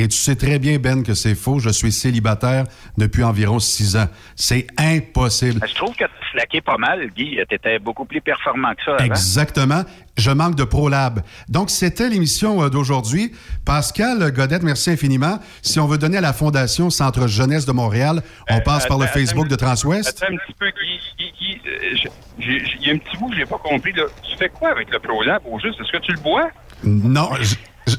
Et 0.01 0.07
tu 0.07 0.15
sais 0.17 0.35
très 0.37 0.59
bien, 0.59 0.79
Ben, 0.79 1.03
que 1.03 1.13
c'est 1.13 1.35
faux. 1.35 1.59
Je 1.59 1.69
suis 1.69 1.91
célibataire 1.91 2.63
depuis 2.97 3.21
environ 3.23 3.59
six 3.59 3.97
ans. 3.97 4.07
C'est 4.35 4.65
impossible. 4.77 5.59
Je 5.67 5.75
trouve 5.75 5.93
que 5.95 6.05
tu 6.05 6.29
slaquais 6.31 6.61
pas 6.61 6.77
mal, 6.77 7.09
Guy. 7.15 7.37
Tu 7.49 7.55
étais 7.55 7.79
beaucoup 7.79 8.05
plus 8.05 8.21
performant 8.21 8.73
que 8.75 8.83
ça 8.85 8.95
avant. 8.95 9.03
Exactement. 9.03 9.83
Je 10.17 10.31
manque 10.31 10.55
de 10.55 10.63
ProLab. 10.63 11.21
Donc, 11.49 11.69
c'était 11.69 12.07
l'émission 12.09 12.63
euh, 12.63 12.69
d'aujourd'hui. 12.69 13.33
Pascal 13.65 14.31
Godette, 14.31 14.63
merci 14.63 14.91
infiniment. 14.91 15.39
Si 15.61 15.79
on 15.81 15.85
veut 15.87 15.97
donner 15.97 16.17
à 16.17 16.21
la 16.21 16.31
Fondation 16.33 16.89
Centre 16.89 17.27
Jeunesse 17.27 17.65
de 17.65 17.71
Montréal, 17.73 18.21
on 18.49 18.61
passe 18.61 18.87
par 18.87 18.99
le 18.99 19.05
Facebook 19.07 19.47
attends, 19.47 19.51
de 19.51 19.55
Transwest. 19.57 20.23
Attends 20.23 20.33
un 20.33 20.37
petit 20.37 20.53
peu, 20.57 20.67
Guy. 20.67 21.59
Euh, 21.67 22.09
Il 22.39 22.87
y 22.87 22.89
a 22.89 22.93
un 22.93 22.97
petit 22.97 23.17
bout 23.17 23.29
que 23.29 23.35
j'ai 23.35 23.45
pas 23.45 23.57
compris. 23.57 23.91
Là. 23.91 24.03
Tu 24.23 24.37
fais 24.37 24.47
quoi 24.49 24.69
avec 24.71 24.89
le 24.91 24.99
ProLab 24.99 25.41
au 25.45 25.59
juste? 25.59 25.79
Est-ce 25.81 25.91
que 25.91 25.97
tu 26.05 26.13
le 26.13 26.19
bois? 26.21 26.49
Non. 26.85 27.29
je- 27.41 27.55
je- 27.87 27.95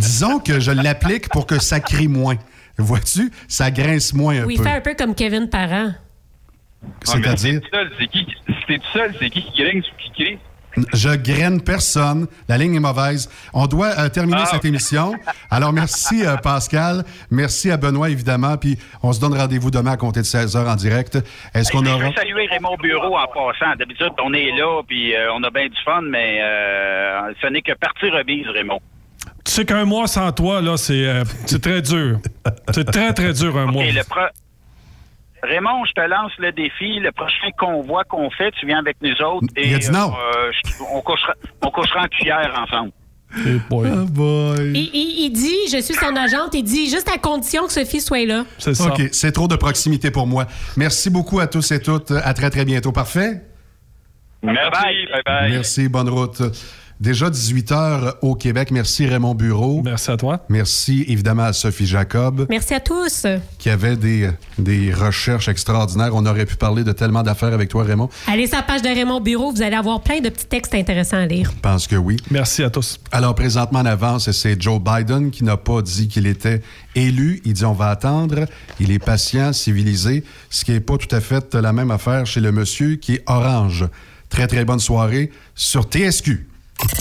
disons 0.00 0.38
que 0.40 0.60
je 0.60 0.70
l'applique 0.72 1.28
pour 1.28 1.46
que 1.46 1.58
ça 1.60 1.80
crie 1.80 2.08
moins. 2.08 2.36
Vois-tu? 2.78 3.30
Ça 3.48 3.70
grince 3.70 4.14
moins 4.14 4.40
un 4.42 4.44
Oui, 4.44 4.56
peu. 4.56 4.62
il 4.62 4.68
fait 4.68 4.76
un 4.76 4.80
peu 4.80 4.94
comme 4.94 5.14
Kevin 5.14 5.48
Parent. 5.48 5.90
Ah, 6.82 6.86
C'est-à-dire? 7.04 7.60
si 7.62 7.98
t'es 7.98 8.06
qui? 8.06 8.26
Si 8.46 8.66
t'es 8.66 8.78
tout 8.78 8.84
seul, 8.92 9.14
c'est 9.20 9.28
qui 9.30 9.42
qui 9.42 9.62
grince 9.62 9.84
ou 9.86 9.96
qui 10.02 10.22
crie? 10.24 10.38
Je 10.94 11.10
graine 11.16 11.60
personne. 11.60 12.28
La 12.48 12.56
ligne 12.56 12.76
est 12.76 12.80
mauvaise. 12.80 13.28
On 13.52 13.66
doit 13.66 13.88
euh, 13.98 14.08
terminer 14.08 14.42
Ah, 14.44 14.50
cette 14.52 14.64
émission. 14.64 15.12
Alors, 15.50 15.72
merci 15.72 16.24
euh, 16.24 16.36
Pascal. 16.36 17.04
Merci 17.30 17.72
à 17.72 17.76
Benoît, 17.76 18.08
évidemment. 18.08 18.56
Puis, 18.56 18.78
on 19.02 19.12
se 19.12 19.20
donne 19.20 19.34
rendez-vous 19.36 19.72
demain 19.72 19.92
à 19.92 19.96
compter 19.96 20.20
de 20.20 20.26
16 20.26 20.54
h 20.56 20.68
en 20.72 20.76
direct. 20.76 21.18
Est-ce 21.54 21.72
qu'on 21.72 21.84
Je 21.84 21.90
aura... 21.90 22.06
veux 22.08 22.14
saluer 22.14 22.46
Raymond 22.46 22.76
Bureau 22.80 23.18
en 23.18 23.26
passant. 23.26 23.74
D'habitude, 23.78 24.12
on 24.24 24.32
est 24.32 24.52
là, 24.56 24.80
puis 24.86 25.12
euh, 25.14 25.32
on 25.34 25.42
a 25.42 25.50
bien 25.50 25.66
du 25.66 25.76
fun, 25.84 26.02
mais 26.02 26.38
euh, 26.40 27.32
ce 27.42 27.48
n'est 27.48 27.62
que 27.62 27.72
partie 27.72 28.08
remise, 28.08 28.46
Raymond. 28.54 28.80
Tu 29.50 29.56
sais 29.56 29.64
qu'un 29.64 29.84
mois 29.84 30.06
sans 30.06 30.30
toi, 30.30 30.60
là, 30.62 30.76
c'est 30.76 31.04
euh, 31.08 31.24
c'est 31.44 31.60
très 31.60 31.82
dur. 31.82 32.20
C'est 32.72 32.84
très, 32.84 33.12
très 33.12 33.32
dur, 33.32 33.56
un 33.58 33.66
mois. 33.66 33.82
Et 33.82 33.90
le 33.90 34.04
pro- 34.04 34.20
Raymond, 35.42 35.84
je 35.86 35.92
te 35.92 36.00
lance 36.08 36.30
le 36.38 36.52
défi. 36.52 37.00
Le 37.00 37.10
prochain 37.10 37.48
convoi 37.58 38.04
qu'on 38.04 38.30
fait, 38.30 38.52
tu 38.52 38.64
viens 38.66 38.78
avec 38.78 38.98
nous 39.02 39.10
autres. 39.26 39.48
Et, 39.56 39.66
Il 39.70 39.74
a 39.74 39.78
dit 39.78 39.90
non. 39.90 40.12
euh, 40.12 40.52
je- 40.52 40.70
on, 40.94 41.00
couchera, 41.00 41.34
on 41.62 41.70
couchera 41.72 42.02
en 42.04 42.06
cuillère 42.06 42.64
ensemble. 42.64 42.92
Oh 43.72 44.04
boy. 44.08 44.70
Il, 44.72 44.88
il- 44.94 45.24
il 45.24 45.30
dit, 45.32 45.56
je 45.76 45.82
suis 45.82 45.94
son 45.94 46.14
agente, 46.14 46.54
il 46.54 46.62
dit 46.62 46.88
juste 46.88 47.08
à 47.12 47.18
condition 47.18 47.66
que 47.66 47.72
Sophie 47.72 48.00
soit 48.00 48.24
là. 48.26 48.44
OK, 48.68 49.02
c'est 49.10 49.32
trop 49.32 49.48
de 49.48 49.56
proximité 49.56 50.12
pour 50.12 50.28
moi. 50.28 50.46
Merci 50.76 51.10
beaucoup 51.10 51.40
à 51.40 51.48
tous 51.48 51.72
et 51.72 51.82
toutes. 51.82 52.12
À 52.12 52.34
très, 52.34 52.50
très 52.50 52.64
bientôt. 52.64 52.92
Parfait? 52.92 53.42
Merci. 54.44 54.80
Bye 55.12 55.22
bye. 55.26 55.50
Merci, 55.50 55.88
bonne 55.88 56.08
route. 56.08 56.40
Déjà 57.00 57.30
18 57.30 57.70
h 57.72 58.12
au 58.20 58.34
Québec. 58.34 58.70
Merci 58.70 59.06
Raymond 59.06 59.34
Bureau. 59.34 59.80
Merci 59.82 60.10
à 60.10 60.18
toi. 60.18 60.44
Merci 60.50 61.06
évidemment 61.08 61.44
à 61.44 61.54
Sophie 61.54 61.86
Jacob 61.86 62.44
Merci 62.50 62.74
à 62.74 62.80
tous. 62.80 63.24
qui 63.58 63.70
avait 63.70 63.96
des, 63.96 64.28
des 64.58 64.92
recherches 64.92 65.48
extraordinaires. 65.48 66.10
On 66.14 66.26
aurait 66.26 66.44
pu 66.44 66.56
parler 66.56 66.84
de 66.84 66.92
tellement 66.92 67.22
d'affaires 67.22 67.54
avec 67.54 67.70
toi, 67.70 67.84
Raymond. 67.84 68.10
Allez 68.26 68.46
sur 68.46 68.56
la 68.58 68.64
page 68.64 68.82
de 68.82 68.88
Raymond 68.88 69.22
Bureau, 69.22 69.50
vous 69.50 69.62
allez 69.62 69.76
avoir 69.76 70.02
plein 70.02 70.20
de 70.20 70.28
petits 70.28 70.44
textes 70.44 70.74
intéressants 70.74 71.16
à 71.16 71.24
lire. 71.24 71.50
Je 71.56 71.60
pense 71.62 71.86
que 71.86 71.96
oui. 71.96 72.18
Merci 72.30 72.62
à 72.62 72.68
tous. 72.68 73.00
Alors, 73.12 73.34
présentement, 73.34 73.78
en 73.78 73.86
avance, 73.86 74.30
c'est 74.30 74.60
Joe 74.60 74.78
Biden 74.78 75.30
qui 75.30 75.42
n'a 75.42 75.56
pas 75.56 75.80
dit 75.80 76.06
qu'il 76.06 76.26
était 76.26 76.60
élu. 76.94 77.40
Il 77.46 77.54
dit 77.54 77.64
on 77.64 77.72
va 77.72 77.88
attendre. 77.88 78.44
Il 78.78 78.90
est 78.92 78.98
patient, 78.98 79.54
civilisé, 79.54 80.22
ce 80.50 80.66
qui 80.66 80.72
n'est 80.72 80.80
pas 80.80 80.98
tout 80.98 81.16
à 81.16 81.20
fait 81.20 81.54
la 81.54 81.72
même 81.72 81.92
affaire 81.92 82.26
chez 82.26 82.40
le 82.40 82.52
monsieur 82.52 82.96
qui 82.96 83.14
est 83.14 83.22
orange. 83.26 83.86
Très, 84.28 84.46
très 84.46 84.66
bonne 84.66 84.80
soirée 84.80 85.30
sur 85.54 85.84
TSQ. 85.84 86.46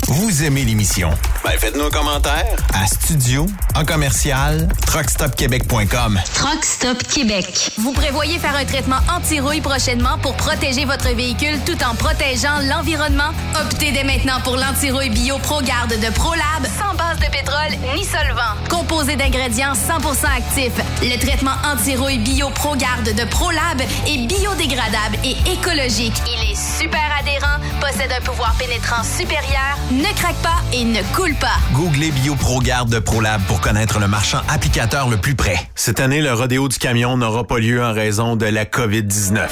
Vous 0.07 0.43
aimez 0.43 0.63
l'émission? 0.65 1.11
Ben, 1.43 1.51
faites-nous 1.57 1.85
un 1.85 1.89
commentaire 1.89 2.55
à 2.73 2.87
studio 2.87 3.45
en 3.75 3.85
commercial 3.85 4.67
truckstopquebec.com. 4.87 6.19
Truck 6.33 6.65
Stop 6.65 7.03
Québec. 7.03 7.71
Vous 7.77 7.93
prévoyez 7.93 8.39
faire 8.39 8.55
un 8.55 8.65
traitement 8.65 8.99
anti-rouille 9.15 9.61
prochainement 9.61 10.17
pour 10.21 10.35
protéger 10.35 10.85
votre 10.85 11.09
véhicule 11.15 11.59
tout 11.65 11.77
en 11.83 11.95
protégeant 11.95 12.59
l'environnement? 12.67 13.29
Optez 13.61 13.91
dès 13.91 14.03
maintenant 14.03 14.41
pour 14.43 14.57
l'anti-rouille 14.57 15.11
bio 15.11 15.37
ProGarde 15.37 15.93
de 15.99 16.13
ProLab 16.13 16.65
sans 16.77 16.95
base 16.95 17.19
de 17.19 17.31
pétrole 17.31 17.95
ni 17.95 18.03
solvant. 18.03 18.55
Composé 18.69 19.15
d'ingrédients 19.15 19.73
100% 19.73 20.25
actifs, 20.37 20.81
le 21.01 21.17
traitement 21.19 21.55
anti-rouille 21.63 22.19
bio 22.19 22.49
ProGarde 22.49 23.13
de 23.15 23.23
ProLab 23.25 23.81
est 24.07 24.27
biodégradable 24.27 25.17
et 25.23 25.35
écologique. 25.51 26.15
Il 26.27 26.51
est 26.51 26.79
super 26.79 26.99
adhérent, 27.19 27.59
possède 27.79 28.11
un 28.11 28.21
pouvoir 28.21 28.55
pénétrant 28.57 29.03
supérieur, 29.03 29.68
ne 29.91 30.13
craque 30.15 30.41
pas 30.41 30.61
et 30.73 30.83
ne 30.83 31.01
coule 31.15 31.35
pas. 31.35 31.57
Googlez 31.73 32.11
BioProGarde 32.11 32.89
de 32.89 32.99
ProLab 32.99 33.41
pour 33.43 33.61
connaître 33.61 33.99
le 33.99 34.07
marchand 34.07 34.41
applicateur 34.47 35.09
le 35.09 35.17
plus 35.17 35.35
près. 35.35 35.57
Cette 35.75 35.99
année, 35.99 36.21
le 36.21 36.33
rodéo 36.33 36.67
du 36.67 36.77
camion 36.77 37.17
n'aura 37.17 37.45
pas 37.45 37.59
lieu 37.59 37.83
en 37.83 37.93
raison 37.93 38.35
de 38.35 38.45
la 38.45 38.65
COVID-19. 38.65 39.47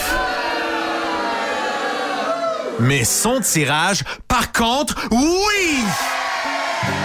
Mais 2.79 3.03
son 3.03 3.39
tirage, 3.41 4.03
par 4.27 4.51
contre, 4.51 4.95
oui! 5.11 5.83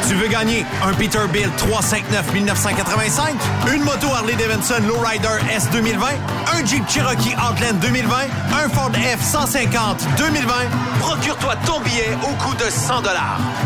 Tu 0.08 0.14
veux 0.14 0.28
gagner 0.28 0.66
un 0.84 0.92
Peterbilt 0.92 1.54
359 1.56 2.32
1985, 2.32 3.34
une 3.72 3.82
moto 3.82 4.08
Harley 4.14 4.34
Davidson 4.34 4.82
Lowrider 4.86 5.38
S 5.54 5.68
2020, 5.70 6.06
un 6.54 6.66
Jeep 6.66 6.88
Cherokee 6.88 7.34
Outland 7.34 7.78
2020, 7.80 8.16
un 8.64 8.68
Ford 8.68 8.90
F-150 8.92 9.96
2020. 10.18 10.52
Procure-toi 11.00 11.54
ton 11.66 11.80
billet 11.80 12.10
au 12.22 12.34
coût 12.44 12.54
de 12.54 12.68
100 12.70 13.02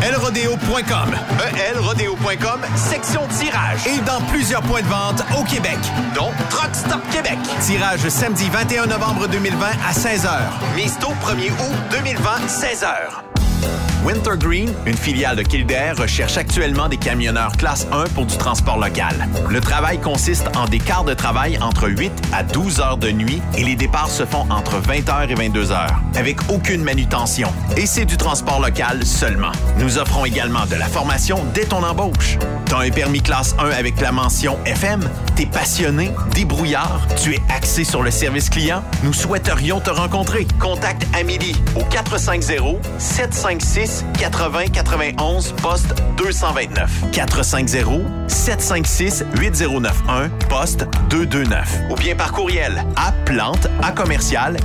elrodeo.com. 0.03 1.15
elrodeo.com, 1.69 2.61
section 2.75 3.21
tirage. 3.39 3.85
Et 3.87 3.99
dans 4.01 4.21
plusieurs 4.31 4.61
points 4.61 4.81
de 4.81 4.87
vente 4.87 5.23
au 5.37 5.43
Québec, 5.43 5.77
dont 6.15 6.31
Truck 6.49 6.73
Stop 6.73 7.01
Québec. 7.11 7.37
Tirage 7.61 8.07
samedi 8.09 8.49
21 8.49 8.87
novembre 8.87 9.27
2020 9.27 9.65
à 9.65 9.91
16h. 9.91 10.29
Mise 10.75 10.97
tôt 10.99 11.13
1er 11.25 11.51
août 11.51 11.75
2020, 11.91 12.21
16h. 12.47 13.36
Wintergreen, 14.03 14.73
une 14.85 14.95
filiale 14.95 15.35
de 15.35 15.43
Kildare, 15.43 15.97
recherche 15.97 16.37
actuellement 16.37 16.87
des 16.87 16.97
camionneurs 16.97 17.51
classe 17.57 17.87
1 17.91 18.05
pour 18.15 18.25
du 18.25 18.37
transport 18.37 18.79
local. 18.79 19.27
Le 19.49 19.59
travail 19.59 19.99
consiste 19.99 20.47
en 20.55 20.65
des 20.65 20.79
quarts 20.79 21.03
de 21.03 21.13
travail 21.13 21.57
entre 21.61 21.89
8 21.89 22.11
à 22.31 22.43
12 22.43 22.79
heures 22.79 22.97
de 22.97 23.11
nuit 23.11 23.41
et 23.57 23.63
les 23.63 23.75
départs 23.75 24.09
se 24.09 24.25
font 24.25 24.45
entre 24.49 24.77
20 24.77 25.09
heures 25.09 25.29
et 25.29 25.35
22 25.35 25.71
heures, 25.71 25.99
avec 26.15 26.37
aucune 26.49 26.83
manutention. 26.83 27.51
Et 27.75 27.85
c'est 27.85 28.05
du 28.05 28.17
transport 28.17 28.61
local 28.61 29.05
seulement. 29.05 29.51
Nous 29.77 29.97
offrons 29.97 30.25
également 30.25 30.65
de 30.65 30.75
la 30.75 30.87
formation 30.87 31.43
dès 31.53 31.65
ton 31.65 31.83
embauche. 31.83 32.37
T'as 32.69 32.79
un 32.79 32.89
permis 32.89 33.21
classe 33.21 33.55
1 33.59 33.69
avec 33.69 34.01
la 34.01 34.11
mention 34.11 34.57
FM? 34.65 35.09
T'es 35.35 35.45
passionné, 35.45 36.11
débrouillard, 36.33 37.07
tu 37.15 37.33
es 37.33 37.41
axé 37.49 37.85
sur 37.85 38.03
le 38.03 38.11
service 38.11 38.49
client? 38.49 38.83
Nous 39.03 39.13
souhaiterions 39.13 39.79
te 39.79 39.89
rencontrer. 39.89 40.45
Contacte 40.59 41.07
Amélie 41.17 41.55
au 41.75 41.83
450 41.85 42.77
756 42.97 44.05
80 44.19 44.65
91 44.73 45.53
poste 45.61 45.95
229. 46.17 47.11
450 47.13 48.01
756 48.27 49.25
8091 49.35 50.29
poste 50.49 50.85
229 51.09 51.79
ou 51.89 51.95
bien 51.95 52.15
par 52.15 52.33
courriel 52.33 52.85
à 52.97 53.13
plante 53.25 53.67
à 53.81 53.91
commercial 53.91 54.57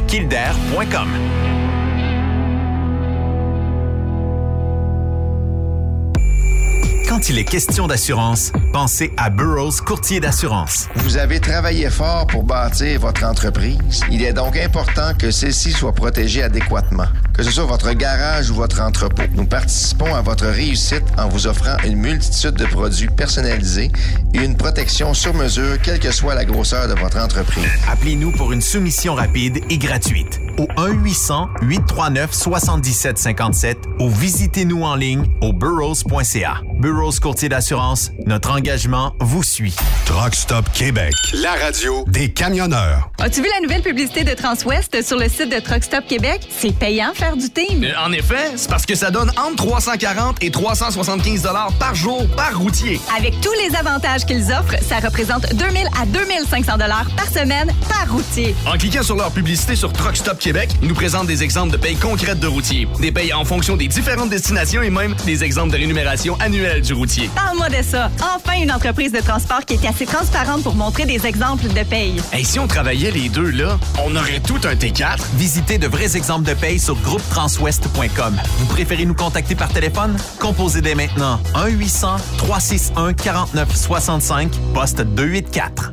Quand 7.23 7.29
il 7.29 7.39
est 7.39 7.45
question 7.45 7.87
d'assurance, 7.87 8.51
pensez 8.73 9.13
à 9.17 9.31
Burroughs 9.31 9.81
Courtier 9.87 10.19
d'assurance. 10.19 10.89
Vous 10.97 11.19
avez 11.19 11.39
travaillé 11.39 11.89
fort 11.89 12.27
pour 12.27 12.43
bâtir 12.43 12.99
votre 12.99 13.23
entreprise. 13.25 14.01
Il 14.11 14.25
est 14.25 14.33
donc 14.33 14.57
important 14.57 15.15
que 15.17 15.31
celle-ci 15.31 15.71
soit 15.71 15.93
protégée 15.93 16.43
adéquatement, 16.43 17.07
que 17.33 17.45
ce 17.45 17.53
soit 17.53 17.65
votre 17.65 17.93
garage 17.93 18.51
ou 18.51 18.55
votre 18.55 18.81
entrepôt. 18.81 19.23
Nous 19.37 19.47
participons 19.47 20.13
à 20.13 20.21
votre 20.21 20.47
réussite 20.47 21.05
en 21.17 21.29
vous 21.29 21.47
offrant 21.47 21.77
une 21.85 21.95
multitude 21.95 22.55
de 22.55 22.67
produits 22.67 23.07
personnalisés 23.07 23.93
et 24.35 24.39
une 24.39 24.57
protection 24.57 25.15
sur 25.15 25.33
mesure, 25.33 25.81
quelle 25.81 26.01
que 26.01 26.11
soit 26.11 26.35
la 26.35 26.45
grosseur 26.45 26.89
de 26.89 26.95
votre 26.95 27.19
entreprise. 27.19 27.71
Appelez-nous 27.89 28.33
pour 28.33 28.51
une 28.51 28.63
soumission 28.63 29.15
rapide 29.15 29.61
et 29.71 29.79
gratuite 29.79 30.41
au 30.59 30.67
1-800-839-7757 30.81 33.77
ou 34.01 34.09
visitez-nous 34.11 34.83
en 34.83 34.95
ligne 34.95 35.25
au 35.41 35.53
burrows.ca. 35.53 36.61
Burrows 36.81 37.13
Courtier 37.21 37.49
d'assurance, 37.49 38.11
notre 38.27 38.51
engagement 38.51 39.15
vous 39.21 39.43
suit. 39.45 39.75
Truck 40.07 40.35
Stop 40.35 40.65
Québec, 40.73 41.13
la 41.35 41.53
radio 41.53 42.05
des 42.09 42.33
camionneurs. 42.33 43.09
As-tu 43.21 43.41
vu 43.41 43.47
la 43.55 43.61
nouvelle 43.63 43.83
publicité 43.83 44.25
de 44.25 44.35
Transwest 44.35 45.01
sur 45.07 45.17
le 45.17 45.29
site 45.29 45.49
de 45.53 45.61
Truck 45.61 45.85
Stop 45.85 46.07
Québec? 46.09 46.41
C'est 46.51 46.75
payant 46.77 47.13
faire 47.15 47.37
du 47.37 47.49
team. 47.51 47.85
Euh, 47.85 47.93
En 48.05 48.11
effet, 48.13 48.51
c'est 48.57 48.69
parce 48.69 48.85
que 48.85 48.97
ça 48.97 49.13
donne 49.13 49.31
entre 49.39 49.65
340 49.65 50.43
et 50.43 50.51
375 50.51 51.43
dollars 51.43 51.73
par 51.79 51.95
jour 51.95 52.27
par 52.37 52.59
routier. 52.59 53.01
Avec 53.17 53.41
tous 53.41 53.53
les 53.65 53.77
avantages 53.77 54.27
qu'ils 54.27 54.51
offrent, 54.53 54.75
ça 54.83 54.99
représente 54.99 55.55
2000 55.55 55.87
à 56.01 56.07
2500 56.07 56.79
dollars 56.79 57.07
par 57.17 57.29
semaine 57.29 57.71
par 57.89 58.11
routier. 58.13 58.57
En 58.67 58.77
cliquant 58.77 59.03
sur 59.05 59.15
leur 59.17 59.31
publicité 59.31 59.77
sur 59.77 59.93
Truck 59.93 60.17
Stop 60.17 60.39
Québec, 60.43 60.71
nous 60.83 60.95
présentent 60.95 61.29
des 61.29 61.45
exemples 61.45 61.71
de 61.71 61.77
payes 61.77 61.95
concrètes 61.95 62.41
de 62.41 62.49
routiers, 62.49 62.89
des 62.99 63.13
payes 63.13 63.33
en 63.33 63.45
fonction 63.45 63.77
des 63.77 63.87
différentes 63.87 64.29
destinations 64.29 64.83
et 64.83 64.91
même 64.91 65.15
des 65.25 65.45
exemples 65.45 65.71
de 65.71 65.77
rémunération 65.77 66.37
annuelle 66.41 66.83
du 66.83 66.95
routier. 66.95 67.31
Parle-moi 67.33 67.69
de 67.69 67.81
ça. 67.81 68.11
Enfin, 68.35 68.61
une 68.61 68.73
entreprise 68.73 69.13
de 69.13 69.21
transport 69.21 69.65
qui 69.65 69.75
est 69.75 69.87
assez 69.87 70.05
transparente 70.05 70.65
pour 70.65 70.75
montrer 70.75 71.07
des 71.07 71.25
exemples 71.27 71.69
de 71.69 71.85
paye. 71.85 72.21
Et 72.37 72.43
si 72.43 72.59
on 72.59 72.67
travaillait 72.67 73.13
les 73.13 73.29
deux, 73.29 73.51
là, 73.51 73.79
on 74.05 74.17
aurait 74.17 74.41
tout 74.41 74.59
un 74.65 74.75
T4. 74.75 75.19
Visitez 75.37 75.79
de 75.79 75.87
vrais 75.87 76.17
exemples 76.17 76.49
de 76.49 76.55
paye 76.55 76.81
sur 76.81 76.97
groupetranswest.com. 76.97 78.37
Vous 78.59 78.67
préférez 78.67 79.05
nous 79.05 79.15
contacter 79.15 79.55
par 79.55 79.69
téléphone? 79.69 80.17
Composez 80.41 80.81
dès 80.81 80.97
maintenant 80.97 81.39
1-800-361-4965, 81.55 84.49
poste 84.75 85.03
284. 85.03 85.93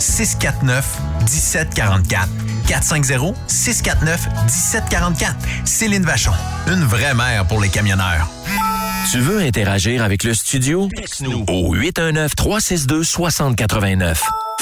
649 0.00 0.98
1744. 1.20 2.28
450-649-1744. 2.66 5.34
Céline 5.64 6.04
Vachon, 6.04 6.32
une 6.68 6.84
vraie 6.84 7.14
mère 7.14 7.46
pour 7.46 7.60
les 7.60 7.68
camionneurs. 7.68 8.28
Tu 9.10 9.18
veux 9.18 9.40
interagir 9.40 10.04
avec 10.04 10.22
le 10.24 10.34
studio? 10.34 10.88
Texte-nous 10.94 11.46
au 11.48 11.74
819-362-6089. 11.74 14.18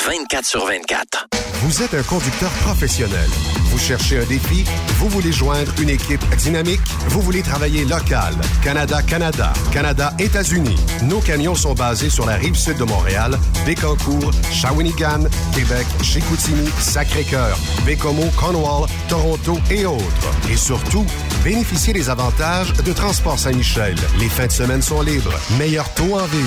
24 0.07 0.45
sur 0.45 0.67
24. 0.67 1.27
Vous 1.63 1.83
êtes 1.83 1.93
un 1.93 2.03
conducteur 2.05 2.51
professionnel. 2.63 3.29
Vous 3.65 3.79
cherchez 3.79 4.19
un 4.21 4.25
défi? 4.25 4.65
Vous 4.99 5.09
voulez 5.09 5.33
joindre 5.33 5.73
une 5.81 5.91
équipe 5.91 6.25
dynamique? 6.37 6.81
Vous 7.09 7.21
voulez 7.21 7.43
travailler 7.43 7.85
local? 7.85 8.35
Canada-Canada, 8.63 9.53
Canada-États-Unis. 9.73 10.77
Nos 11.03 11.21
camions 11.21 11.55
sont 11.57 11.75
basés 11.75 12.11
sur 12.11 12.27
la 12.27 12.37
rive 12.37 12.55
sud 12.55 12.77
de 12.79 12.85
Montréal, 12.85 13.37
Bécancour, 13.67 14.31
Shawinigan, 14.53 15.25
Québec, 15.55 15.87
Chicoutimi, 16.03 16.69
Sacré-Cœur, 16.79 17.59
Bécomo, 17.85 18.25
Cornwall, 18.37 18.89
Toronto 19.09 19.59
et 19.71 19.85
autres. 19.85 20.05
Et 20.49 20.57
surtout, 20.57 21.05
bénéficiez 21.43 21.93
des 21.93 22.09
avantages 22.09 22.73
de 22.73 22.93
Transport 22.93 23.39
Saint-Michel. 23.39 23.97
Les 24.21 24.29
fins 24.29 24.47
de 24.47 24.53
semaine 24.53 24.83
sont 24.83 25.03
libres. 25.03 25.35
Meilleur 25.59 25.93
taux 25.95 26.15
en 26.15 26.25
ville. 26.27 26.47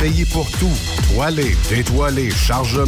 Payé 0.00 0.24
pour 0.26 0.50
tout. 0.52 0.70
Toilé, 1.12 1.56
détoilé, 1.70 2.30
chargement, 2.30 2.87